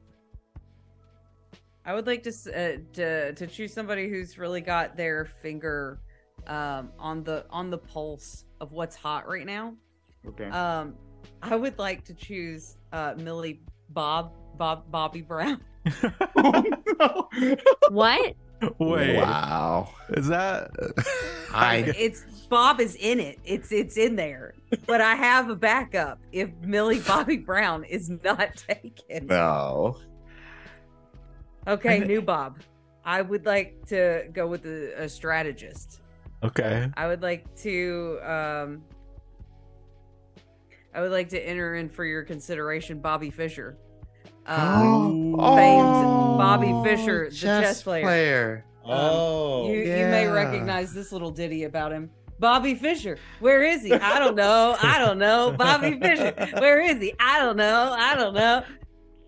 I 1.86 1.94
would 1.94 2.08
like 2.08 2.24
to 2.24 2.30
uh, 2.30 2.78
to 2.94 3.34
to 3.34 3.48
choose 3.48 3.72
somebody 3.72 4.10
who's 4.10 4.40
really 4.40 4.62
got 4.62 4.98
their 4.98 5.26
finger 5.26 6.00
um 6.48 6.92
on 7.00 7.24
the 7.24 7.46
on 7.50 7.70
the 7.70 7.78
pulse 7.78 8.45
of 8.62 8.72
what's 8.72 8.96
hot 8.96 9.28
right 9.28 9.46
now. 9.46 9.76
Okay. 10.28 10.46
Um, 10.50 10.96
I 11.42 11.56
would 11.56 11.78
like 11.80 12.04
to 12.06 12.14
choose 12.14 12.78
uh 12.92 13.14
Millie 13.18 13.62
Bob 13.90 14.32
Bob 14.58 14.90
Bobby 14.92 15.22
Brown. 15.22 15.62
oh, 16.36 16.64
no. 17.00 17.56
What? 17.90 18.36
Wait, 18.80 19.18
Wow. 19.18 19.90
is 20.10 20.28
that? 20.28 20.72
I 21.54 21.94
It's 21.98 22.24
Bob 22.50 22.80
is 22.80 22.96
in 22.96 23.20
it. 23.20 23.38
It's 23.44 23.72
it's 23.72 23.98
in 23.98 24.16
there. 24.16 24.54
But 24.88 25.02
I 25.02 25.16
have 25.16 25.50
a 25.50 25.56
backup 25.56 26.20
if 26.32 26.50
Millie 26.62 27.00
Bobby 27.02 27.38
Brown 27.38 27.84
is 27.84 28.10
not 28.10 28.56
taken. 28.56 29.28
no. 29.28 29.98
Okay, 31.68 32.00
new 32.00 32.22
Bob. 32.22 32.60
I 33.04 33.22
would 33.22 33.46
like 33.46 33.86
to 33.88 34.28
go 34.34 34.48
with 34.48 34.66
a, 34.66 35.04
a 35.04 35.10
strategist. 35.10 36.02
Okay. 36.44 36.90
I 36.96 37.08
would 37.08 37.22
like 37.22 37.56
to 37.58 38.20
um 38.24 38.84
I 40.94 41.02
would 41.02 41.12
like 41.12 41.30
to 41.30 41.40
enter 41.40 41.76
in 41.76 41.90
for 41.90 42.06
your 42.06 42.24
consideration 42.24 43.00
Bobby 43.00 43.30
Fischer. 43.30 43.78
Um, 44.48 45.36
famed 45.38 46.38
Bobby 46.38 46.74
Fischer, 46.84 47.30
the 47.30 47.36
chess 47.36 47.82
player. 47.84 48.64
Oh, 48.86 49.68
you, 49.68 49.80
you 49.80 50.06
may 50.08 50.28
recognize 50.28 50.94
this 50.94 51.12
little 51.12 51.32
ditty 51.32 51.64
about 51.64 51.92
him. 51.92 52.12
Bobby 52.40 52.76
Fischer, 52.76 53.18
where 53.40 53.64
is 53.64 53.82
he? 53.82 53.94
I 53.94 54.20
don't 54.20 54.36
know. 54.36 54.78
I 54.80 55.00
don't 55.00 55.18
know. 55.18 55.52
Bobby 55.58 56.00
Fischer, 56.00 56.34
where 56.60 56.80
is 56.80 57.02
he? 57.02 57.14
I 57.20 57.40
don't 57.40 57.58
know. 57.58 57.96
I 57.98 58.16
don't 58.16 58.36
know. 58.36 58.64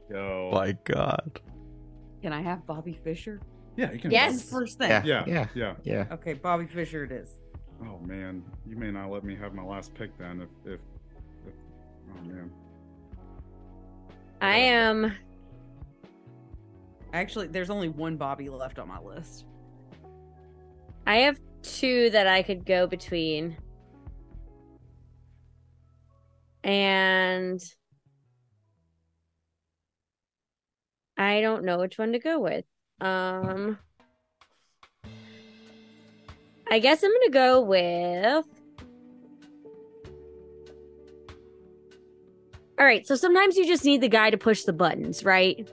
yo, 0.09 0.51
My 0.53 0.77
God. 0.84 1.41
Can 2.21 2.31
I 2.31 2.41
have 2.41 2.65
Bobby 2.65 2.99
Fischer? 3.03 3.41
Yeah, 3.77 3.91
you 3.91 3.99
can. 3.99 4.11
Yes. 4.11 4.49
First 4.49 4.79
thing. 4.79 4.89
Yeah. 4.89 5.03
yeah, 5.05 5.23
Yeah. 5.27 5.47
yeah. 5.53 5.75
Yeah. 5.83 6.05
Okay, 6.11 6.33
Bobby 6.33 6.65
Fischer 6.65 7.03
it 7.03 7.11
is. 7.11 7.37
Oh 7.81 7.99
man, 7.99 8.43
you 8.67 8.75
may 8.75 8.91
not 8.91 9.11
let 9.11 9.23
me 9.23 9.35
have 9.35 9.53
my 9.53 9.63
last 9.63 9.93
pick 9.93 10.17
then. 10.17 10.41
If, 10.41 10.73
if, 10.73 10.79
if 11.45 11.53
oh 12.11 12.27
man, 12.27 12.51
I 14.41 14.57
am. 14.57 15.13
Actually, 17.13 17.47
there's 17.47 17.69
only 17.69 17.87
one 17.87 18.17
Bobby 18.17 18.49
left 18.49 18.79
on 18.79 18.87
my 18.87 18.99
list. 18.99 19.45
I 21.05 21.17
have 21.17 21.39
two 21.61 22.09
that 22.09 22.27
I 22.27 22.41
could 22.41 22.65
go 22.65 22.87
between. 22.87 23.55
And 26.63 27.63
I 31.15 31.41
don't 31.41 31.63
know 31.63 31.79
which 31.79 31.97
one 31.97 32.11
to 32.11 32.19
go 32.19 32.39
with. 32.39 32.65
Um 33.02 33.78
I 36.69 36.80
guess 36.80 37.02
I'm 37.03 37.11
going 37.11 37.22
to 37.28 37.32
go 37.32 37.61
with 37.61 38.45
All 42.80 42.86
right, 42.86 43.07
so 43.07 43.15
sometimes 43.15 43.57
you 43.57 43.65
just 43.65 43.84
need 43.86 44.02
the 44.02 44.07
guy 44.10 44.30
to 44.30 44.38
push 44.38 44.61
the 44.64 44.74
buttons, 44.74 45.24
right? 45.24 45.68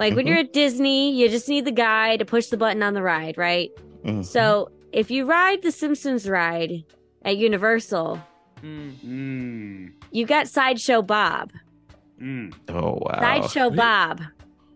Like 0.00 0.16
when 0.16 0.24
Mhm. 0.24 0.28
you're 0.30 0.38
at 0.38 0.52
Disney, 0.52 1.12
you 1.14 1.28
just 1.28 1.48
need 1.48 1.64
the 1.64 1.70
guy 1.70 2.16
to 2.16 2.24
push 2.24 2.46
the 2.48 2.56
button 2.56 2.82
on 2.82 2.94
the 2.94 3.02
ride, 3.02 3.38
right? 3.38 3.70
Mhm. 4.04 4.24
So 4.24 4.68
if 4.92 5.12
you 5.12 5.26
ride 5.26 5.62
the 5.62 5.70
Simpsons 5.70 6.28
ride 6.28 6.82
at 7.24 7.36
Universal, 7.36 8.18
Mm. 8.64 8.92
mm, 9.04 9.92
you 10.10 10.26
got 10.26 10.48
Sideshow 10.48 11.02
Bob. 11.02 11.52
mm. 12.20 12.52
Oh 12.68 12.98
wow. 13.00 13.20
Sideshow 13.20 13.70
Bob. 13.70 14.20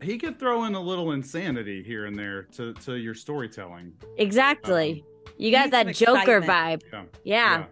He 0.05 0.19
could 0.19 0.39
throw 0.39 0.65
in 0.65 0.75
a 0.75 0.81
little 0.81 1.13
insanity 1.13 1.83
here 1.83 2.07
and 2.07 2.19
there 2.19 2.43
to 2.55 2.75
to 2.75 2.95
your 2.95 3.15
storytelling. 3.15 3.93
Exactly. 4.19 5.05
you 5.39 5.51
got 5.51 5.71
that 5.71 5.95
Joker 5.95 6.39
excitement. 6.39 6.83
vibe. 6.93 7.07
Yeah. 7.25 7.59
Yeah. 7.59 7.65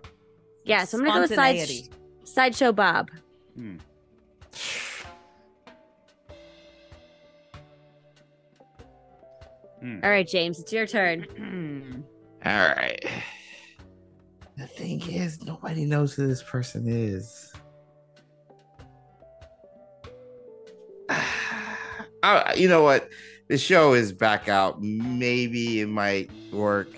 Yeah. 0.65 0.85
so 0.85 0.99
I'm 0.99 1.05
going 1.05 1.13
to 1.13 1.19
go 1.19 1.23
with 1.23 1.35
Side- 1.35 1.59
Spontaneity. 1.59 1.91
Sideshow 2.25 2.73
Bob. 2.73 3.11
Hmm. 3.55 3.77
Hmm. 9.81 9.99
All 10.03 10.11
right, 10.11 10.27
James, 10.27 10.61
it's 10.61 10.73
your 10.73 10.87
turn. 10.87 11.27
All 12.47 12.53
right. 12.53 13.05
The 14.57 14.67
thing 14.67 15.01
is, 15.09 15.43
nobody 15.45 15.85
knows 15.85 16.15
who 16.15 16.27
this 16.27 16.43
person 16.43 16.87
is. 16.87 17.53
Uh, 22.23 22.53
you 22.57 22.69
know 22.69 22.83
what? 22.83 23.09
The 23.49 23.59
show 23.59 23.95
is 23.95 24.13
back 24.13 24.49
out. 24.49 24.81
Maybe 24.81 25.81
it 25.81 25.89
might 25.89 26.31
work. 26.53 26.89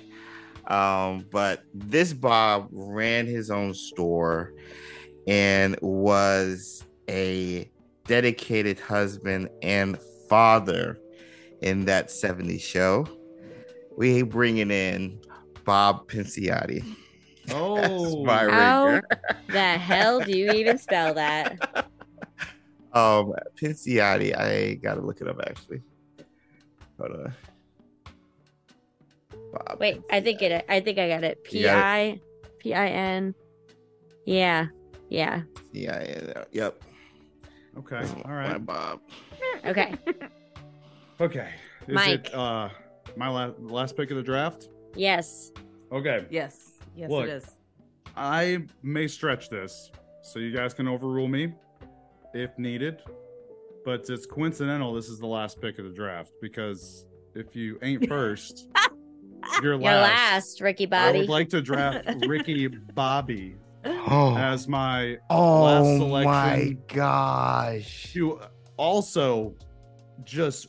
Um, 0.66 1.26
but 1.30 1.64
this 1.74 2.12
Bob 2.12 2.68
ran 2.70 3.26
his 3.26 3.50
own 3.50 3.74
store 3.74 4.52
and 5.26 5.76
was 5.80 6.84
a 7.08 7.70
dedicated 8.06 8.78
husband 8.78 9.48
and 9.62 9.98
father 10.28 10.98
in 11.60 11.86
that 11.86 12.08
70s 12.08 12.60
show. 12.60 13.06
We 13.96 14.22
bringing 14.22 14.70
in 14.70 15.20
Bob 15.64 16.08
Pinciotti. 16.08 16.84
Oh, 17.50 18.24
my 18.24 18.48
How 18.48 19.02
the 19.48 19.60
hell 19.60 20.20
do 20.20 20.34
you 20.34 20.50
even 20.52 20.78
spell 20.78 21.12
that? 21.12 21.83
Um, 22.94 23.32
Pinciotti. 23.60 24.36
I 24.38 24.74
gotta 24.74 25.00
look 25.00 25.20
it 25.20 25.28
up 25.28 25.40
actually. 25.46 25.82
Hold 26.98 27.10
on. 27.12 27.34
Bob 29.52 29.80
Wait, 29.80 30.00
I 30.10 30.20
think 30.20 30.42
it. 30.42 30.64
I 30.68 30.80
think 30.80 30.98
I 30.98 31.08
got 31.08 31.24
it. 31.24 31.38
You 31.44 31.50
P 31.50 31.62
got 31.64 31.76
I 31.76 32.20
P 32.58 32.74
I 32.74 32.86
N. 32.88 33.34
Yeah. 34.26 34.66
Yeah. 35.10 35.42
Yeah, 35.72 36.02
yeah, 36.02 36.44
yep. 36.52 36.82
okay, 37.78 38.02
All 38.24 38.32
right. 38.32 38.52
my 38.52 38.58
Bob. 38.58 39.00
Okay. 39.64 39.94
okay. 41.20 41.50
Is 41.86 41.94
Mike. 41.94 42.28
it 42.28 42.34
uh 42.34 42.68
my 43.16 43.28
last 43.28 43.58
last 43.60 43.96
pick 43.96 44.10
of 44.10 44.16
the 44.16 44.22
draft? 44.22 44.68
Yes. 44.94 45.52
Okay, 45.92 46.26
Yes. 46.30 46.72
Yes, 46.96 47.10
Look. 47.10 47.24
it 47.24 47.30
is. 47.30 47.44
I 48.16 48.62
may 48.82 49.08
stretch 49.08 49.50
this 49.50 49.90
so 50.22 50.38
you 50.38 50.52
guys 50.56 50.72
can 50.72 50.86
overrule 50.86 51.26
me 51.28 51.52
if 52.34 52.58
needed, 52.58 53.02
but 53.84 54.08
it's 54.10 54.26
coincidental 54.26 54.92
this 54.94 55.08
is 55.08 55.18
the 55.18 55.26
last 55.26 55.60
pick 55.60 55.78
of 55.78 55.84
the 55.84 55.90
draft 55.92 56.32
because 56.42 57.06
if 57.34 57.54
you 57.56 57.78
ain't 57.82 58.08
first, 58.08 58.68
you're 59.62 59.76
last. 59.76 59.82
Your 59.84 59.92
last. 60.00 60.32
last, 60.32 60.60
Ricky 60.60 60.86
Bobby. 60.86 61.18
I 61.18 61.20
would 61.20 61.28
like 61.28 61.48
to 61.50 61.60
draft 61.62 62.06
Ricky 62.26 62.68
Bobby 62.68 63.56
Oh, 63.86 64.34
as 64.36 64.66
my 64.66 65.18
oh 65.30 65.62
last 65.62 65.84
selection. 65.98 66.02
oh 66.02 66.08
selection. 66.08 66.78
my 66.88 66.94
gosh. 66.94 68.12
to 68.14 68.40
also 68.78 69.54
just 70.24 70.68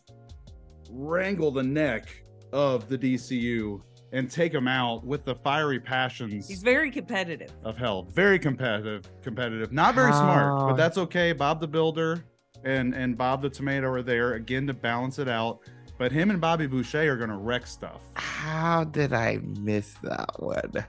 wrangle 0.91 1.49
the 1.51 1.63
neck 1.63 2.23
of 2.51 2.89
the 2.89 2.97
DCU 2.97 3.81
and 4.15 4.31
take 4.31 4.53
him 4.53 4.65
out 4.67 5.05
with 5.05 5.25
the 5.25 5.35
fiery 5.35 5.79
passions 5.79 6.47
He's 6.47 6.63
very 6.63 6.89
competitive. 6.89 7.51
of 7.65 7.77
hell. 7.77 8.07
Very 8.13 8.39
competitive, 8.39 9.03
competitive. 9.21 9.73
Not 9.73 9.93
very 9.93 10.13
smart, 10.13 10.69
but 10.69 10.75
that's 10.75 10.97
okay. 10.97 11.33
Bob 11.33 11.59
the 11.59 11.67
Builder 11.67 12.23
and 12.63 12.95
and 12.95 13.17
Bob 13.17 13.41
the 13.41 13.49
Tomato 13.49 13.87
are 13.89 14.01
there 14.01 14.33
again 14.35 14.65
to 14.67 14.73
balance 14.73 15.19
it 15.19 15.27
out. 15.27 15.59
But 15.97 16.11
him 16.11 16.29
and 16.29 16.39
Bobby 16.41 16.65
Boucher 16.65 17.11
are 17.11 17.17
gonna 17.17 17.37
wreck 17.37 17.67
stuff. 17.67 18.01
How 18.15 18.85
did 18.85 19.11
I 19.11 19.39
miss 19.59 19.95
that 20.03 20.41
one? 20.41 20.85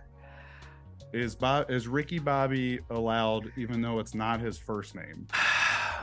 Is 1.12 1.34
Bob 1.34 1.68
is 1.70 1.88
Ricky 1.88 2.20
Bobby 2.20 2.78
allowed, 2.90 3.52
even 3.56 3.80
though 3.80 3.98
it's 3.98 4.14
not 4.14 4.40
his 4.40 4.56
first 4.56 4.94
name? 4.94 5.26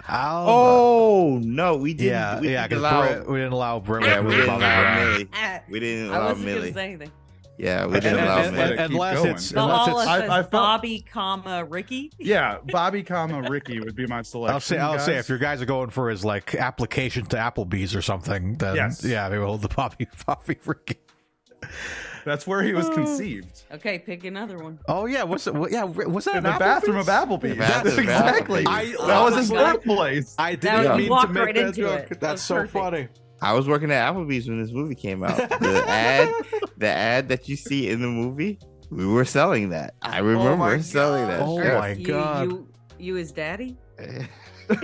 I'll, 0.07 0.47
Oh 0.49 1.39
no, 1.43 1.75
we 1.77 1.93
didn't. 1.93 2.11
yeah, 2.11 2.39
we 2.39 2.49
yeah. 2.51 2.67
didn't 2.67 2.81
Because 2.81 3.17
allow. 3.19 3.31
we 3.31 3.37
didn't 3.39 3.53
allow 3.53 3.79
Brett. 3.79 4.03
Yeah, 4.05 4.19
we 4.19 4.25
with 4.27 4.35
didn't 4.35 4.47
Bobby 4.47 4.63
allow 4.65 5.05
Millie. 5.05 5.29
We 5.69 5.79
didn't 5.79 6.11
I 6.11 6.15
allow 6.17 6.27
wasn't 6.29 6.45
Millie. 6.45 6.59
gonna 6.61 6.73
say 6.73 6.85
anything. 6.85 7.11
Yeah, 7.59 7.85
we 7.85 7.93
didn't 7.99 8.17
and, 8.19 8.19
allow 8.27 8.37
and, 8.41 8.45
Let 8.45 8.53
Millie. 8.57 8.63
it 8.73 8.79
and 8.79 8.79
keep 8.79 8.91
unless 8.95 9.17
going. 9.19 9.29
it's 9.31 9.49
The 9.51 9.61
unless 9.63 9.87
all 9.89 9.99
it's 9.99 10.07
I- 10.09 10.25
I 10.25 10.27
felt- 10.29 10.51
Bobby, 10.51 11.05
comma 11.11 11.65
Ricky. 11.65 12.11
Yeah, 12.17 12.57
Bobby, 12.65 13.03
comma 13.03 13.47
Ricky 13.49 13.79
would 13.79 13.95
be 13.95 14.07
my 14.07 14.23
selection. 14.23 14.53
I'll 14.55 14.59
say, 14.59 14.77
I'll 14.79 14.99
say, 14.99 15.17
if 15.17 15.29
your 15.29 15.37
guys 15.37 15.61
are 15.61 15.65
going 15.67 15.91
for 15.91 16.09
his 16.09 16.25
like 16.25 16.55
application 16.55 17.25
to 17.27 17.35
Applebee's 17.37 17.95
or 17.95 18.01
something, 18.01 18.55
then 18.55 18.75
Yes. 18.75 19.03
yeah, 19.05 19.29
maybe 19.29 19.37
we'll 19.39 19.49
hold 19.49 19.61
the 19.61 19.69
Bobby 19.69 20.07
Bobby 20.25 20.57
Ricky. 20.65 20.97
That's 22.25 22.47
where 22.47 22.63
he 22.63 22.73
was 22.73 22.87
oh. 22.87 22.93
conceived. 22.93 23.63
Okay, 23.71 23.99
pick 23.99 24.23
another 24.23 24.57
one. 24.57 24.79
Oh 24.87 25.05
yeah, 25.05 25.23
what's 25.23 25.47
it? 25.47 25.53
What, 25.53 25.71
yeah, 25.71 25.83
was 25.83 26.25
that 26.25 26.37
In 26.37 26.45
an 26.45 26.53
the 26.53 26.59
bathroom 26.59 26.97
of 26.97 27.07
Applebee's? 27.07 27.57
Applebee's. 27.57 27.57
The 27.57 27.57
bathroom 27.57 27.93
of 27.93 27.99
exactly. 27.99 28.63
Applebee's. 28.63 28.97
I- 28.97 29.03
oh 29.03 29.07
that 29.07 29.23
was 29.23 29.35
his 29.35 29.51
Oh 29.51 29.55
my 29.55 29.61
God. 29.61 29.73
birthplace. 29.73 30.35
I 30.37 30.55
didn't 30.55 30.89
was- 30.89 30.97
mean 30.97 31.21
to 31.21 31.27
make 31.27 31.43
right 31.45 31.55
that 31.55 31.75
joke. 31.75 32.11
it. 32.11 32.19
That's 32.19 32.33
was 32.33 32.41
so 32.41 32.55
perfect. 32.55 32.73
funny. 32.73 33.07
I 33.41 33.53
was 33.53 33.67
working 33.67 33.91
at 33.91 34.13
Applebee's 34.13 34.47
when 34.47 34.61
this 34.61 34.71
movie 34.71 34.95
came 34.95 35.23
out. 35.23 35.37
The 35.59 35.83
ad, 35.87 36.33
the 36.77 36.87
ad 36.87 37.27
that 37.29 37.49
you 37.49 37.55
see 37.57 37.89
in 37.89 38.01
the 38.01 38.07
movie, 38.07 38.59
we 38.89 39.05
were 39.05 39.25
selling 39.25 39.69
that. 39.69 39.95
I 40.01 40.19
oh 40.19 40.23
remember 40.23 40.55
my 40.57 40.79
selling 40.79 41.27
that. 41.27 41.41
Oh 41.41 41.61
yeah. 41.61 41.77
my 41.77 41.89
you, 41.91 42.05
God. 42.05 42.51
You, 42.51 42.67
you 42.99 43.15
his 43.15 43.31
daddy? 43.31 43.77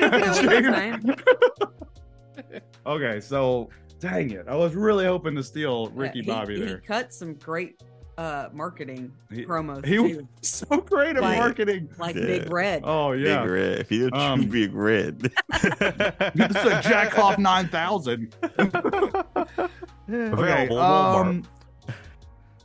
Okay, 2.86 3.20
so 3.20 3.70
dang 4.00 4.32
it. 4.32 4.48
I 4.48 4.56
was 4.56 4.76
really 4.76 5.06
hoping 5.06 5.36
to 5.36 5.44
steal 5.44 5.88
Ricky 5.90 6.20
Yeah, 6.20 6.24
he- 6.24 6.30
Bobby 6.32 6.56
he, 6.60 6.66
there. 6.66 6.82
cut 6.86 7.14
some 7.14 7.34
great 7.36 7.82
uh 8.18 8.50
marketing 8.52 9.12
He- 9.32 9.46
promos. 9.46 9.86
He 9.86 9.98
was 10.00 10.24
so 10.42 10.78
great 10.82 11.16
at 11.16 11.22
Like- 11.22 11.38
marketing. 11.38 11.90
like 11.98 12.16
Yeah. 12.16 12.26
Big 12.26 12.52
Red. 12.52 12.82
Oh 12.86 13.12
yeah. 13.14 13.44
Big 13.44 13.52
red. 13.52 13.80
If 13.80 13.92
you're 13.92 14.14
Um, 14.16 14.46
big 14.50 14.74
red. 14.74 15.22
This 15.52 16.50
is 16.50 16.66
a 16.66 16.82
Jack 16.84 17.14
Hoff 17.14 17.38
9000. 17.38 18.36
okay. 18.60 19.68
Available 20.08 20.50
at 20.50 20.70
Walmart. 20.70 21.22
Um, 21.22 21.44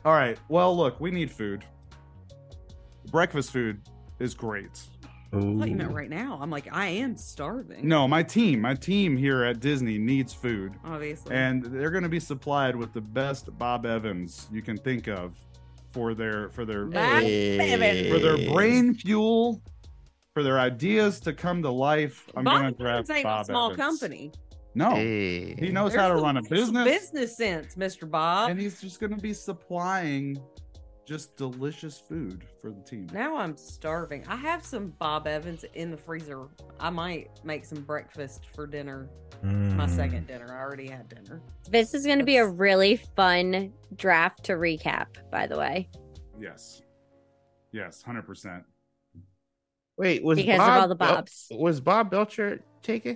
all 0.03 0.13
right. 0.13 0.37
Well, 0.49 0.75
look, 0.75 0.99
we 0.99 1.09
need 1.11 1.31
food. 1.31 1.63
Breakfast 3.11 3.51
food 3.51 3.81
is 4.19 4.33
great. 4.33 4.81
I 5.37 5.57
thought 5.59 5.69
you 5.69 5.75
meant 5.75 5.91
right 5.93 6.09
now. 6.09 6.37
I'm 6.41 6.49
like, 6.49 6.67
I 6.71 6.87
am 6.87 7.15
starving. 7.17 7.87
No, 7.87 8.07
my 8.07 8.23
team, 8.23 8.61
my 8.61 8.73
team 8.75 9.15
here 9.17 9.43
at 9.43 9.59
Disney 9.59 9.97
needs 9.97 10.33
food. 10.33 10.73
obviously. 10.83 11.35
and 11.35 11.63
they're 11.65 11.91
going 11.91 12.03
to 12.03 12.09
be 12.09 12.19
supplied 12.19 12.75
with 12.75 12.93
the 12.93 13.01
best 13.01 13.55
Bob 13.57 13.85
Evans 13.85 14.47
you 14.51 14.61
can 14.61 14.77
think 14.77 15.07
of 15.07 15.37
for 15.91 16.13
their 16.13 16.49
for 16.49 16.65
their 16.65 16.85
Bob 16.85 17.23
Evans. 17.23 18.09
for 18.11 18.19
their 18.19 18.51
brain 18.51 18.93
fuel, 18.93 19.61
for 20.33 20.43
their 20.43 20.59
ideas 20.59 21.19
to 21.21 21.33
come 21.33 21.61
to 21.63 21.69
life. 21.71 22.27
I'm 22.35 22.43
Bob 22.43 22.61
going 22.61 22.73
to 22.73 22.77
draft 22.79 22.95
Evans 23.09 23.09
ain't 23.11 23.23
Bob 23.23 23.41
a 23.41 23.45
small 23.45 23.71
Evans. 23.71 23.77
company. 23.99 24.31
No, 24.77 24.91
Hey. 24.91 25.55
he 25.55 25.69
knows 25.69 25.91
There's 25.93 26.01
how 26.01 26.09
to 26.09 26.15
some- 26.15 26.23
run 26.25 26.35
a 26.37 26.41
business, 26.41 26.83
Business 26.83 27.37
sense, 27.37 27.75
Mr. 27.75 28.09
Bob. 28.11 28.49
and 28.49 28.59
he's 28.59 28.81
just 28.81 28.99
going 28.99 29.15
to 29.15 29.21
be 29.21 29.31
supplying 29.33 30.37
just 31.05 31.35
delicious 31.37 31.99
food 31.99 32.43
for 32.61 32.71
the 32.71 32.81
team. 32.81 33.07
Now 33.13 33.35
I'm 33.37 33.55
starving. 33.55 34.25
I 34.27 34.35
have 34.35 34.65
some 34.65 34.87
Bob 34.97 35.27
Evans 35.27 35.63
in 35.75 35.91
the 35.91 35.97
freezer. 35.97 36.47
I 36.79 36.89
might 36.89 37.29
make 37.43 37.63
some 37.65 37.81
breakfast 37.81 38.47
for 38.55 38.65
dinner. 38.65 39.07
My 39.43 39.85
Mm. 39.85 39.89
second 39.89 40.27
dinner. 40.27 40.47
I 40.51 40.59
already 40.61 40.87
had 40.87 41.07
dinner. 41.09 41.41
This 41.69 41.93
is 41.93 42.05
going 42.05 42.19
to 42.19 42.25
be 42.25 42.37
a 42.37 42.47
really 42.47 42.95
fun 43.15 43.71
draft 43.95 44.43
to 44.45 44.53
recap, 44.53 45.07
by 45.31 45.45
the 45.45 45.57
way. 45.57 45.89
Yes, 46.39 46.81
yes, 47.71 48.01
hundred 48.01 48.23
percent. 48.25 48.63
Wait, 49.97 50.23
was 50.23 50.37
Because 50.37 50.55
of 50.59 50.65
Bob, 50.65 50.81
all 50.81 50.87
the 50.87 50.95
Bel- 50.95 51.15
Bobs. 51.15 51.47
was 51.51 51.79
Bob 51.79 52.09
Belcher 52.09 52.61
taken? 52.81 53.15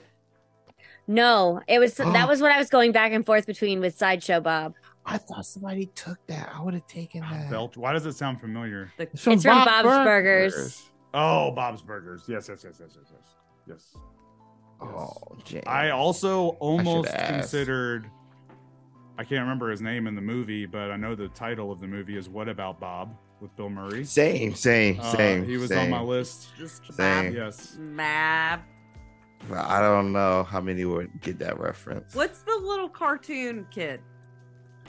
No, 1.07 1.59
it 1.67 1.79
was 1.79 1.99
Oh. 1.99 2.11
that 2.13 2.27
was 2.29 2.39
what 2.41 2.51
I 2.51 2.57
was 2.59 2.69
going 2.69 2.91
back 2.91 3.11
and 3.13 3.25
forth 3.25 3.47
between 3.47 3.79
with 3.81 3.97
Sideshow 3.97 4.39
Bob. 4.39 4.75
I 5.11 5.17
thought 5.17 5.45
somebody 5.45 5.87
took 5.95 6.17
that. 6.27 6.51
I 6.55 6.61
would 6.61 6.73
have 6.73 6.87
taken 6.87 7.21
that. 7.21 7.49
Belt. 7.49 7.75
Why 7.77 7.93
does 7.93 8.05
it 8.05 8.13
sound 8.13 8.39
familiar? 8.39 8.91
The, 8.97 9.03
It's 9.03 9.13
It's 9.27 9.43
from 9.43 9.65
Bob's 9.65 9.83
Burgers. 9.87 10.89
Oh, 11.13 11.51
Bob's 11.51 11.81
Burgers. 11.81 12.23
Yes, 12.27 12.47
yes, 12.49 12.61
yes, 12.63 12.75
yes, 12.79 12.91
yes, 12.95 13.11
yes. 13.11 13.25
Yes. 13.67 13.95
Oh, 14.81 15.13
James. 15.43 15.63
I 15.67 15.89
also 15.89 16.49
almost 16.59 17.09
asked. 17.09 17.31
considered. 17.31 18.09
I 19.17 19.23
can't 19.23 19.41
remember 19.41 19.69
his 19.69 19.81
name 19.81 20.07
in 20.07 20.15
the 20.15 20.21
movie, 20.21 20.65
but 20.65 20.91
I 20.91 20.95
know 20.95 21.13
the 21.15 21.27
title 21.29 21.71
of 21.71 21.81
the 21.81 21.87
movie 21.87 22.15
is 22.17 22.29
"What 22.29 22.47
About 22.47 22.79
Bob" 22.79 23.13
with 23.41 23.53
Bill 23.57 23.69
Murray. 23.69 24.05
Same, 24.05 24.55
same, 24.55 24.99
Uh, 24.99 25.11
same. 25.15 25.45
he 25.45 25.57
was 25.57 25.69
same. 25.69 25.85
on 25.85 25.89
my 25.89 26.01
list. 26.01 26.49
just 26.57 26.81
Same. 26.93 27.33
Yes. 27.35 27.75
Mab. 27.77 28.61
I 29.53 29.81
don't 29.81 30.11
know 30.13 30.43
how 30.43 30.59
many 30.61 30.85
would 30.85 31.21
get 31.21 31.39
that 31.39 31.59
reference. 31.59 32.13
What's 32.15 32.41
the 32.41 32.55
little 32.55 32.89
cartoon 32.89 33.65
kid 33.71 34.01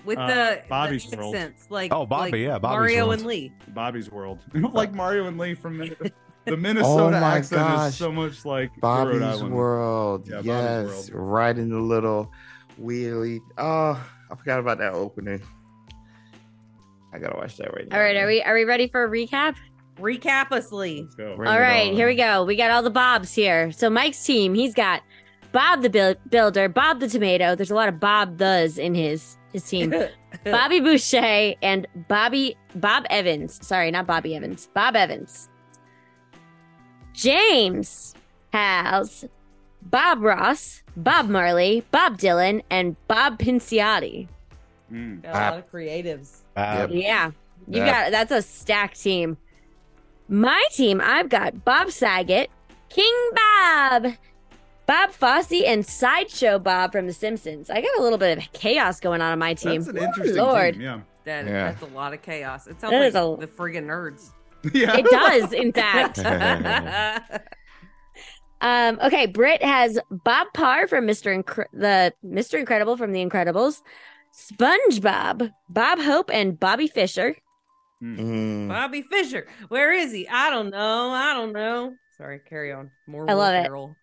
with 0.04 0.18
Uh, 0.18 0.26
the 0.26 0.62
Bobby's 0.68 1.08
the 1.10 1.16
World. 1.16 1.34
accents? 1.36 1.66
Like 1.70 1.92
Oh, 1.92 2.06
Bobby, 2.06 2.30
like 2.32 2.40
yeah, 2.40 2.58
Bobby's 2.58 2.76
Mario 2.76 3.06
World. 3.06 3.18
and 3.18 3.26
Lee. 3.28 3.52
Bobby's 3.68 4.10
World, 4.10 4.38
like 4.54 4.92
Mario 4.92 5.26
and 5.26 5.38
Lee 5.38 5.54
from 5.54 5.78
Min- 5.78 5.96
the 6.46 6.56
Minnesota 6.56 7.02
Oh 7.16 7.20
my 7.20 7.36
accent 7.36 7.60
gosh. 7.60 7.88
is 7.90 7.96
so 7.96 8.10
much 8.10 8.44
like 8.44 8.70
Bobby's 8.80 9.42
World. 9.42 10.26
Yeah, 10.26 10.36
Bobby's 10.36 10.46
yes, 10.46 11.10
World. 11.10 11.28
right 11.30 11.58
in 11.58 11.68
the 11.70 11.78
little 11.80 12.30
wheelie. 12.80 13.40
Oh, 13.58 14.02
I 14.30 14.34
forgot 14.36 14.60
about 14.60 14.78
that 14.78 14.92
opening. 14.94 15.42
I 17.12 17.18
gotta 17.18 17.36
watch 17.36 17.56
that 17.56 17.72
right 17.74 17.88
now. 17.88 17.96
All 17.96 18.02
right, 18.02 18.16
are 18.16 18.26
we 18.26 18.42
are 18.42 18.54
we 18.54 18.64
ready 18.64 18.86
for 18.88 19.04
a 19.04 19.08
recap? 19.08 19.56
Recap 19.98 20.52
us, 20.52 20.72
Lee. 20.72 21.02
Let's 21.02 21.14
go. 21.14 21.36
Bring 21.36 21.48
All 21.48 21.58
on. 21.58 21.94
here 21.94 22.06
we 22.06 22.14
go. 22.14 22.44
We 22.44 22.56
got 22.56 22.70
all 22.70 22.82
the 22.82 22.90
Bobs 22.90 23.34
here. 23.34 23.70
So 23.72 23.90
Mike's 23.90 24.24
team, 24.24 24.54
he's 24.54 24.72
got 24.74 25.02
Bob 25.52 25.82
the 25.82 26.16
Builder, 26.30 26.68
Bob 26.68 27.00
the 27.00 27.08
Tomato. 27.08 27.54
There's 27.56 27.70
a 27.72 27.74
lot 27.74 27.88
of 27.88 27.98
Bob 28.00 28.36
does 28.38 28.78
in 28.78 28.94
his 28.94 29.36
his 29.52 29.68
team. 29.68 29.94
Bobby 30.44 30.80
Boucher 30.80 31.54
and 31.62 31.86
Bobby 32.08 32.56
Bob 32.74 33.04
Evans. 33.10 33.64
Sorry, 33.66 33.90
not 33.90 34.06
Bobby 34.06 34.34
Evans. 34.36 34.68
Bob 34.74 34.96
Evans. 34.96 35.48
James 37.12 38.14
has 38.52 39.24
Bob 39.82 40.22
Ross, 40.22 40.82
Bob 40.96 41.28
Marley, 41.28 41.84
Bob 41.90 42.18
Dylan, 42.18 42.62
and 42.70 42.96
Bob 43.08 43.38
Pinciotti. 43.38 44.28
Mm. 44.92 45.22
Got 45.22 45.30
a 45.30 45.38
lot 45.38 45.58
of 45.58 45.70
creatives. 45.70 46.38
Yep. 46.56 46.90
Yeah. 46.92 47.30
You 47.66 47.82
Yeah. 47.82 48.04
got 48.04 48.10
that's 48.12 48.32
a 48.32 48.42
stacked 48.42 49.00
team. 49.00 49.36
My 50.28 50.62
team, 50.72 51.00
I've 51.02 51.28
got 51.28 51.64
Bob 51.64 51.90
Saget, 51.90 52.50
King 52.88 53.30
Bob, 53.34 54.06
Bob 54.90 55.10
Fosse, 55.12 55.62
and 55.64 55.86
Sideshow 55.86 56.58
Bob 56.58 56.90
from 56.90 57.06
The 57.06 57.12
Simpsons. 57.12 57.70
I 57.70 57.80
got 57.80 57.96
a 57.98 58.02
little 58.02 58.18
bit 58.18 58.38
of 58.38 58.52
chaos 58.52 58.98
going 58.98 59.20
on 59.20 59.30
on 59.30 59.38
my 59.38 59.54
team. 59.54 59.82
That's 59.84 59.88
an 59.96 59.98
interesting 59.98 60.36
Lord. 60.36 60.74
team. 60.74 60.82
Yeah. 60.82 61.00
That, 61.24 61.46
Yeah. 61.46 61.70
That's 61.72 61.82
a 61.82 61.94
lot 61.94 62.12
of 62.12 62.22
chaos. 62.22 62.66
It 62.66 62.80
sounds 62.80 62.90
That 62.90 62.98
like 62.98 63.08
is 63.08 63.14
a- 63.14 63.36
the 63.38 63.46
friggin' 63.46 63.86
nerds. 63.86 64.30
yeah. 64.74 64.96
It 64.96 65.04
does, 65.06 65.52
in 65.52 65.72
fact. 65.82 66.18
Um, 68.62 68.98
okay, 69.02 69.24
Britt 69.24 69.62
has 69.62 69.98
Bob 70.10 70.48
Parr 70.52 70.86
from 70.86 71.06
Mr. 71.06 71.34
Incre- 71.34 71.64
the 71.72 72.12
Mr. 72.22 72.58
Incredible 72.58 72.98
from 72.98 73.12
The 73.12 73.24
Incredibles, 73.24 73.80
SpongeBob, 74.36 75.50
Bob 75.70 75.98
Hope, 75.98 76.28
and 76.30 76.60
Bobby 76.60 76.86
Fischer. 76.86 77.36
Mm. 78.02 78.68
Bobby 78.68 79.00
Fischer. 79.00 79.46
Where 79.68 79.94
is 79.94 80.12
he? 80.12 80.28
I 80.28 80.50
don't 80.50 80.68
know. 80.68 81.08
I 81.10 81.32
don't 81.32 81.54
know. 81.54 81.94
Sorry, 82.18 82.38
carry 82.46 82.70
on. 82.70 82.90
More 83.06 83.30
I 83.30 83.32
love 83.32 83.54
Will 83.54 83.60
it. 83.60 83.64
Ferrell. 83.66 83.96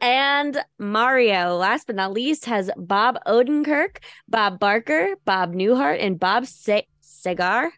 And 0.00 0.62
Mario, 0.78 1.56
last 1.56 1.86
but 1.86 1.96
not 1.96 2.12
least, 2.12 2.44
has 2.46 2.70
Bob 2.76 3.18
Odenkirk, 3.26 3.98
Bob 4.28 4.58
Barker, 4.58 5.14
Bob 5.24 5.54
Newhart, 5.54 5.98
and 6.00 6.18
Bob 6.18 6.46
Se- 6.46 6.86
Segar. 7.00 7.72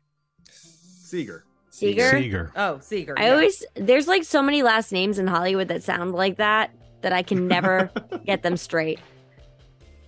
Seger. 0.51 1.43
Seger. 1.71 2.11
Seger. 2.11 2.51
Oh, 2.57 2.79
Seger. 2.81 3.15
I 3.19 3.27
yeah. 3.27 3.33
always 3.33 3.65
there's 3.75 4.09
like 4.09 4.25
so 4.25 4.43
many 4.43 4.63
last 4.63 4.93
names 4.93 5.19
in 5.19 5.27
Hollywood 5.27 5.69
that 5.69 5.83
sound 5.83 6.13
like 6.13 6.37
that 6.37 6.71
that 7.03 7.13
I 7.13 7.23
can 7.23 7.49
never 7.49 7.91
get 8.27 8.43
them 8.43 8.57
straight. 8.57 9.01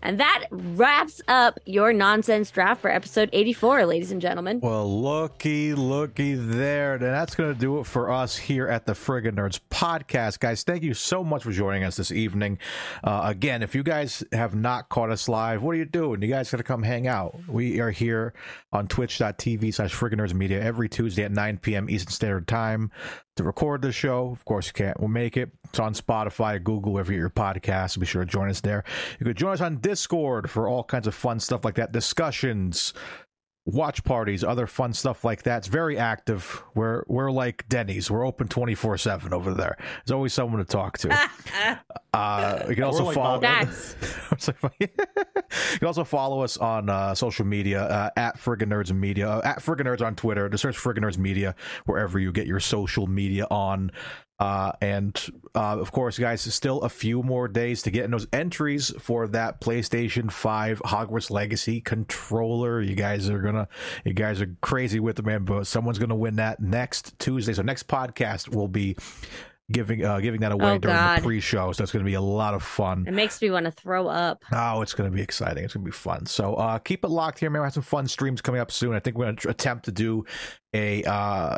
And 0.04 0.20
that 0.20 0.44
wraps 0.50 1.22
up 1.28 1.58
your 1.64 1.94
nonsense 1.94 2.50
draft 2.50 2.82
for 2.82 2.90
episode 2.90 3.30
84, 3.32 3.86
ladies 3.86 4.12
and 4.12 4.20
gentlemen. 4.20 4.60
Well, 4.60 5.00
looky, 5.00 5.72
looky 5.72 6.34
there. 6.34 6.92
And 6.92 7.02
that's 7.02 7.34
going 7.34 7.54
to 7.54 7.58
do 7.58 7.80
it 7.80 7.86
for 7.86 8.10
us 8.10 8.36
here 8.36 8.68
at 8.68 8.84
the 8.84 8.92
Friggin' 8.92 9.36
Nerds 9.36 9.58
podcast. 9.70 10.40
Guys, 10.40 10.62
thank 10.62 10.82
you 10.82 10.92
so 10.92 11.24
much 11.24 11.42
for 11.42 11.52
joining 11.52 11.84
us 11.84 11.96
this 11.96 12.12
evening. 12.12 12.58
Uh, 13.02 13.22
again, 13.24 13.62
if 13.62 13.74
you 13.74 13.82
guys 13.82 14.22
have 14.32 14.54
not 14.54 14.90
caught 14.90 15.10
us 15.10 15.26
live, 15.26 15.62
what 15.62 15.70
are 15.70 15.78
you 15.78 15.86
doing? 15.86 16.20
You 16.20 16.28
guys 16.28 16.50
got 16.50 16.58
to 16.58 16.64
come 16.64 16.82
hang 16.82 17.06
out. 17.06 17.34
We 17.48 17.80
are 17.80 17.90
here 17.90 18.34
on 18.74 18.88
twitch.tv 18.88 19.72
slash 19.72 19.94
Friggin' 19.94 20.16
Nerds 20.18 20.34
Media 20.34 20.60
every 20.60 20.90
Tuesday 20.90 21.24
at 21.24 21.32
9 21.32 21.58
p.m. 21.58 21.88
Eastern 21.88 22.12
Standard 22.12 22.46
Time 22.46 22.90
to 23.36 23.42
record 23.42 23.80
the 23.80 23.90
show. 23.90 24.30
Of 24.30 24.44
course, 24.44 24.66
you 24.66 24.74
can't. 24.74 25.00
We'll 25.00 25.08
make 25.08 25.38
it. 25.38 25.50
It's 25.70 25.78
on 25.78 25.94
Spotify, 25.94 26.62
Google, 26.62 26.92
wherever 26.92 27.10
you 27.10 27.18
get 27.18 27.22
your 27.22 27.30
podcast. 27.30 27.98
Be 27.98 28.06
sure 28.06 28.24
to 28.24 28.30
join 28.30 28.50
us 28.50 28.60
there. 28.60 28.84
You 29.18 29.26
could 29.26 29.36
join 29.36 29.54
us 29.54 29.60
on 29.60 29.78
Discord 29.78 29.93
for 29.96 30.68
all 30.68 30.84
kinds 30.84 31.06
of 31.06 31.14
fun 31.14 31.40
stuff 31.40 31.64
like 31.64 31.74
that, 31.76 31.92
discussions, 31.92 32.94
watch 33.66 34.04
parties, 34.04 34.44
other 34.44 34.66
fun 34.66 34.92
stuff 34.92 35.24
like 35.24 35.42
that. 35.44 35.58
It's 35.58 35.68
very 35.68 35.96
active. 35.98 36.62
We're 36.74 37.04
we're 37.06 37.30
like 37.30 37.66
Denny's. 37.68 38.10
We're 38.10 38.26
open 38.26 38.48
twenty 38.48 38.74
four 38.74 38.98
seven 38.98 39.32
over 39.32 39.54
there. 39.54 39.76
There's 40.04 40.12
always 40.14 40.32
someone 40.34 40.58
to 40.58 40.64
talk 40.64 40.98
to. 40.98 41.30
Uh, 42.14 42.64
you 42.68 42.76
can 42.76 42.84
also 42.84 43.02
like 43.06 43.16
follow. 43.16 43.40
Bob 43.40 43.66
Facts. 43.66 43.96
It's 44.30 44.48
like- 44.62 44.72
you 44.80 45.78
can 45.78 45.86
also 45.88 46.04
follow 46.04 46.42
us 46.42 46.56
on 46.58 46.88
uh, 46.88 47.12
social 47.12 47.44
media 47.44 47.82
uh, 47.82 48.10
at 48.16 48.36
Friggin' 48.38 48.68
Nerds 48.68 48.92
Media, 48.92 49.28
uh, 49.28 49.40
at 49.44 49.58
Friggin' 49.58 49.86
Nerds 49.86 50.00
on 50.00 50.14
Twitter. 50.14 50.48
Just 50.48 50.62
search 50.62 50.76
Friggin' 50.76 50.98
Nerds 51.00 51.18
Media 51.18 51.56
wherever 51.86 52.20
you 52.20 52.30
get 52.30 52.46
your 52.46 52.60
social 52.60 53.08
media 53.08 53.48
on. 53.50 53.90
Uh, 54.40 54.72
and 54.80 55.14
uh, 55.54 55.78
of 55.78 55.92
course, 55.92 56.18
guys, 56.18 56.40
still 56.52 56.80
a 56.82 56.88
few 56.88 57.22
more 57.22 57.46
days 57.46 57.82
to 57.82 57.90
get 57.90 58.04
in 58.04 58.10
those 58.10 58.26
entries 58.32 58.92
for 58.98 59.28
that 59.28 59.60
PlayStation 59.60 60.30
5 60.30 60.80
Hogwarts 60.82 61.30
Legacy 61.30 61.80
controller. 61.80 62.80
You 62.80 62.96
guys 62.96 63.30
are 63.30 63.38
gonna, 63.38 63.68
you 64.04 64.12
guys 64.12 64.40
are 64.40 64.54
crazy 64.60 64.98
with 64.98 65.18
it, 65.20 65.24
man. 65.24 65.44
But 65.44 65.66
someone's 65.68 65.98
gonna 66.00 66.16
win 66.16 66.36
that 66.36 66.60
next 66.60 67.18
Tuesday. 67.20 67.52
So 67.52 67.62
next 67.62 67.86
podcast 67.86 68.54
will 68.54 68.66
be 68.68 68.96
giving 69.72 70.04
uh, 70.04 70.18
giving 70.20 70.40
that 70.40 70.52
away 70.52 70.72
Oh, 70.72 70.78
during 70.78 70.96
God. 70.96 71.18
the 71.18 71.22
pre-show. 71.22 71.72
So 71.72 71.82
it's 71.84 71.92
gonna 71.92 72.04
be 72.04 72.14
a 72.14 72.20
lot 72.20 72.54
of 72.54 72.62
fun. 72.62 73.04
It 73.06 73.14
makes 73.14 73.40
me 73.40 73.50
want 73.50 73.66
to 73.66 73.70
throw 73.70 74.08
up. 74.08 74.44
Oh, 74.52 74.82
it's 74.82 74.94
going 74.94 75.08
to 75.10 75.14
be 75.14 75.22
exciting. 75.22 75.64
It's 75.64 75.74
going 75.74 75.84
to 75.84 75.90
be 75.90 75.94
fun. 75.96 76.26
So 76.26 76.54
uh, 76.56 76.78
keep 76.80 77.04
it 77.04 77.08
locked 77.08 77.38
here, 77.38 77.50
man. 77.50 77.62
We 77.62 77.66
have 77.66 77.72
some 77.74 77.82
fun 77.84 78.06
streams 78.08 78.42
coming 78.42 78.60
up 78.60 78.70
soon. 78.72 78.94
I 78.94 78.98
think 79.00 79.16
we're 79.16 79.26
going 79.26 79.36
to 79.36 79.48
attempt 79.48 79.84
to 79.86 79.92
do 79.92 80.24
a 80.74 81.02
uh, 81.04 81.56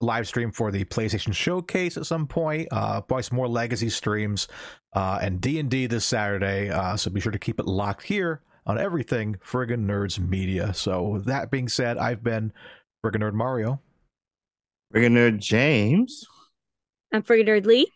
live 0.00 0.28
stream 0.28 0.52
for 0.52 0.70
the 0.70 0.84
PlayStation 0.84 1.32
Showcase 1.32 1.96
at 1.96 2.06
some 2.06 2.26
point. 2.26 2.68
Uh, 2.70 3.00
probably 3.00 3.22
some 3.22 3.36
more 3.36 3.48
Legacy 3.48 3.88
streams 3.88 4.48
uh, 4.94 5.18
and 5.20 5.40
D 5.40 5.58
and 5.58 5.70
D 5.70 5.86
this 5.86 6.04
Saturday. 6.04 6.70
Uh, 6.70 6.96
so 6.96 7.10
be 7.10 7.20
sure 7.20 7.32
to 7.32 7.38
keep 7.38 7.58
it 7.58 7.66
locked 7.66 8.04
here 8.04 8.42
on 8.66 8.78
everything 8.78 9.36
Friggin' 9.44 9.86
Nerds 9.86 10.18
Media. 10.18 10.74
So, 10.74 11.22
that 11.24 11.50
being 11.50 11.68
said, 11.68 11.96
I've 11.96 12.22
been 12.22 12.52
Friggin' 13.04 13.22
Nerd 13.22 13.32
Mario. 13.32 13.80
Friggin' 14.94 15.12
Nerd 15.12 15.38
James. 15.38 16.24
I'm 17.12 17.22
friggin' 17.22 17.46
nerd 17.46 17.64
Lee. 17.64 17.90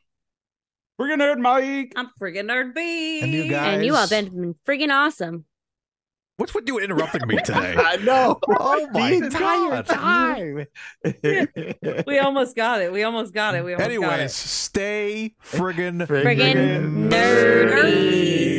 Friggin' 0.99 1.19
nerd 1.19 1.39
Mike. 1.39 1.93
I'm 1.97 2.11
friggin' 2.21 2.47
nerd 2.47 2.75
B. 2.75 3.21
And 3.21 3.33
you 3.33 3.49
guys. 3.49 3.75
And 3.75 3.85
you 3.85 3.95
all 3.95 4.09
been 4.09 4.55
friggin' 4.67 4.91
awesome. 4.91 5.45
What's 6.39 6.55
with 6.55 6.67
you 6.67 6.79
interrupting 6.79 7.27
me 7.29 7.37
today? 7.37 7.75
I 7.79 7.97
know. 7.97 8.39
Oh 8.49 8.89
my 8.93 9.11
the 9.11 9.17
entire 9.27 9.83
God. 9.83 9.87
time. 9.87 10.67
We 12.07 12.19
almost 12.19 12.57
got 12.57 12.81
it. 12.81 12.91
We 12.93 13.03
almost 13.03 13.35
got 13.35 13.55
it. 13.55 13.65
We 13.65 13.75
almost 13.75 13.89
got 13.89 13.91
Anyways, 13.91 14.31
it. 14.31 14.35
stay 14.35 15.35
friggin' 15.43 16.07
Friggin' 16.07 17.11
nerdy. 17.11 18.52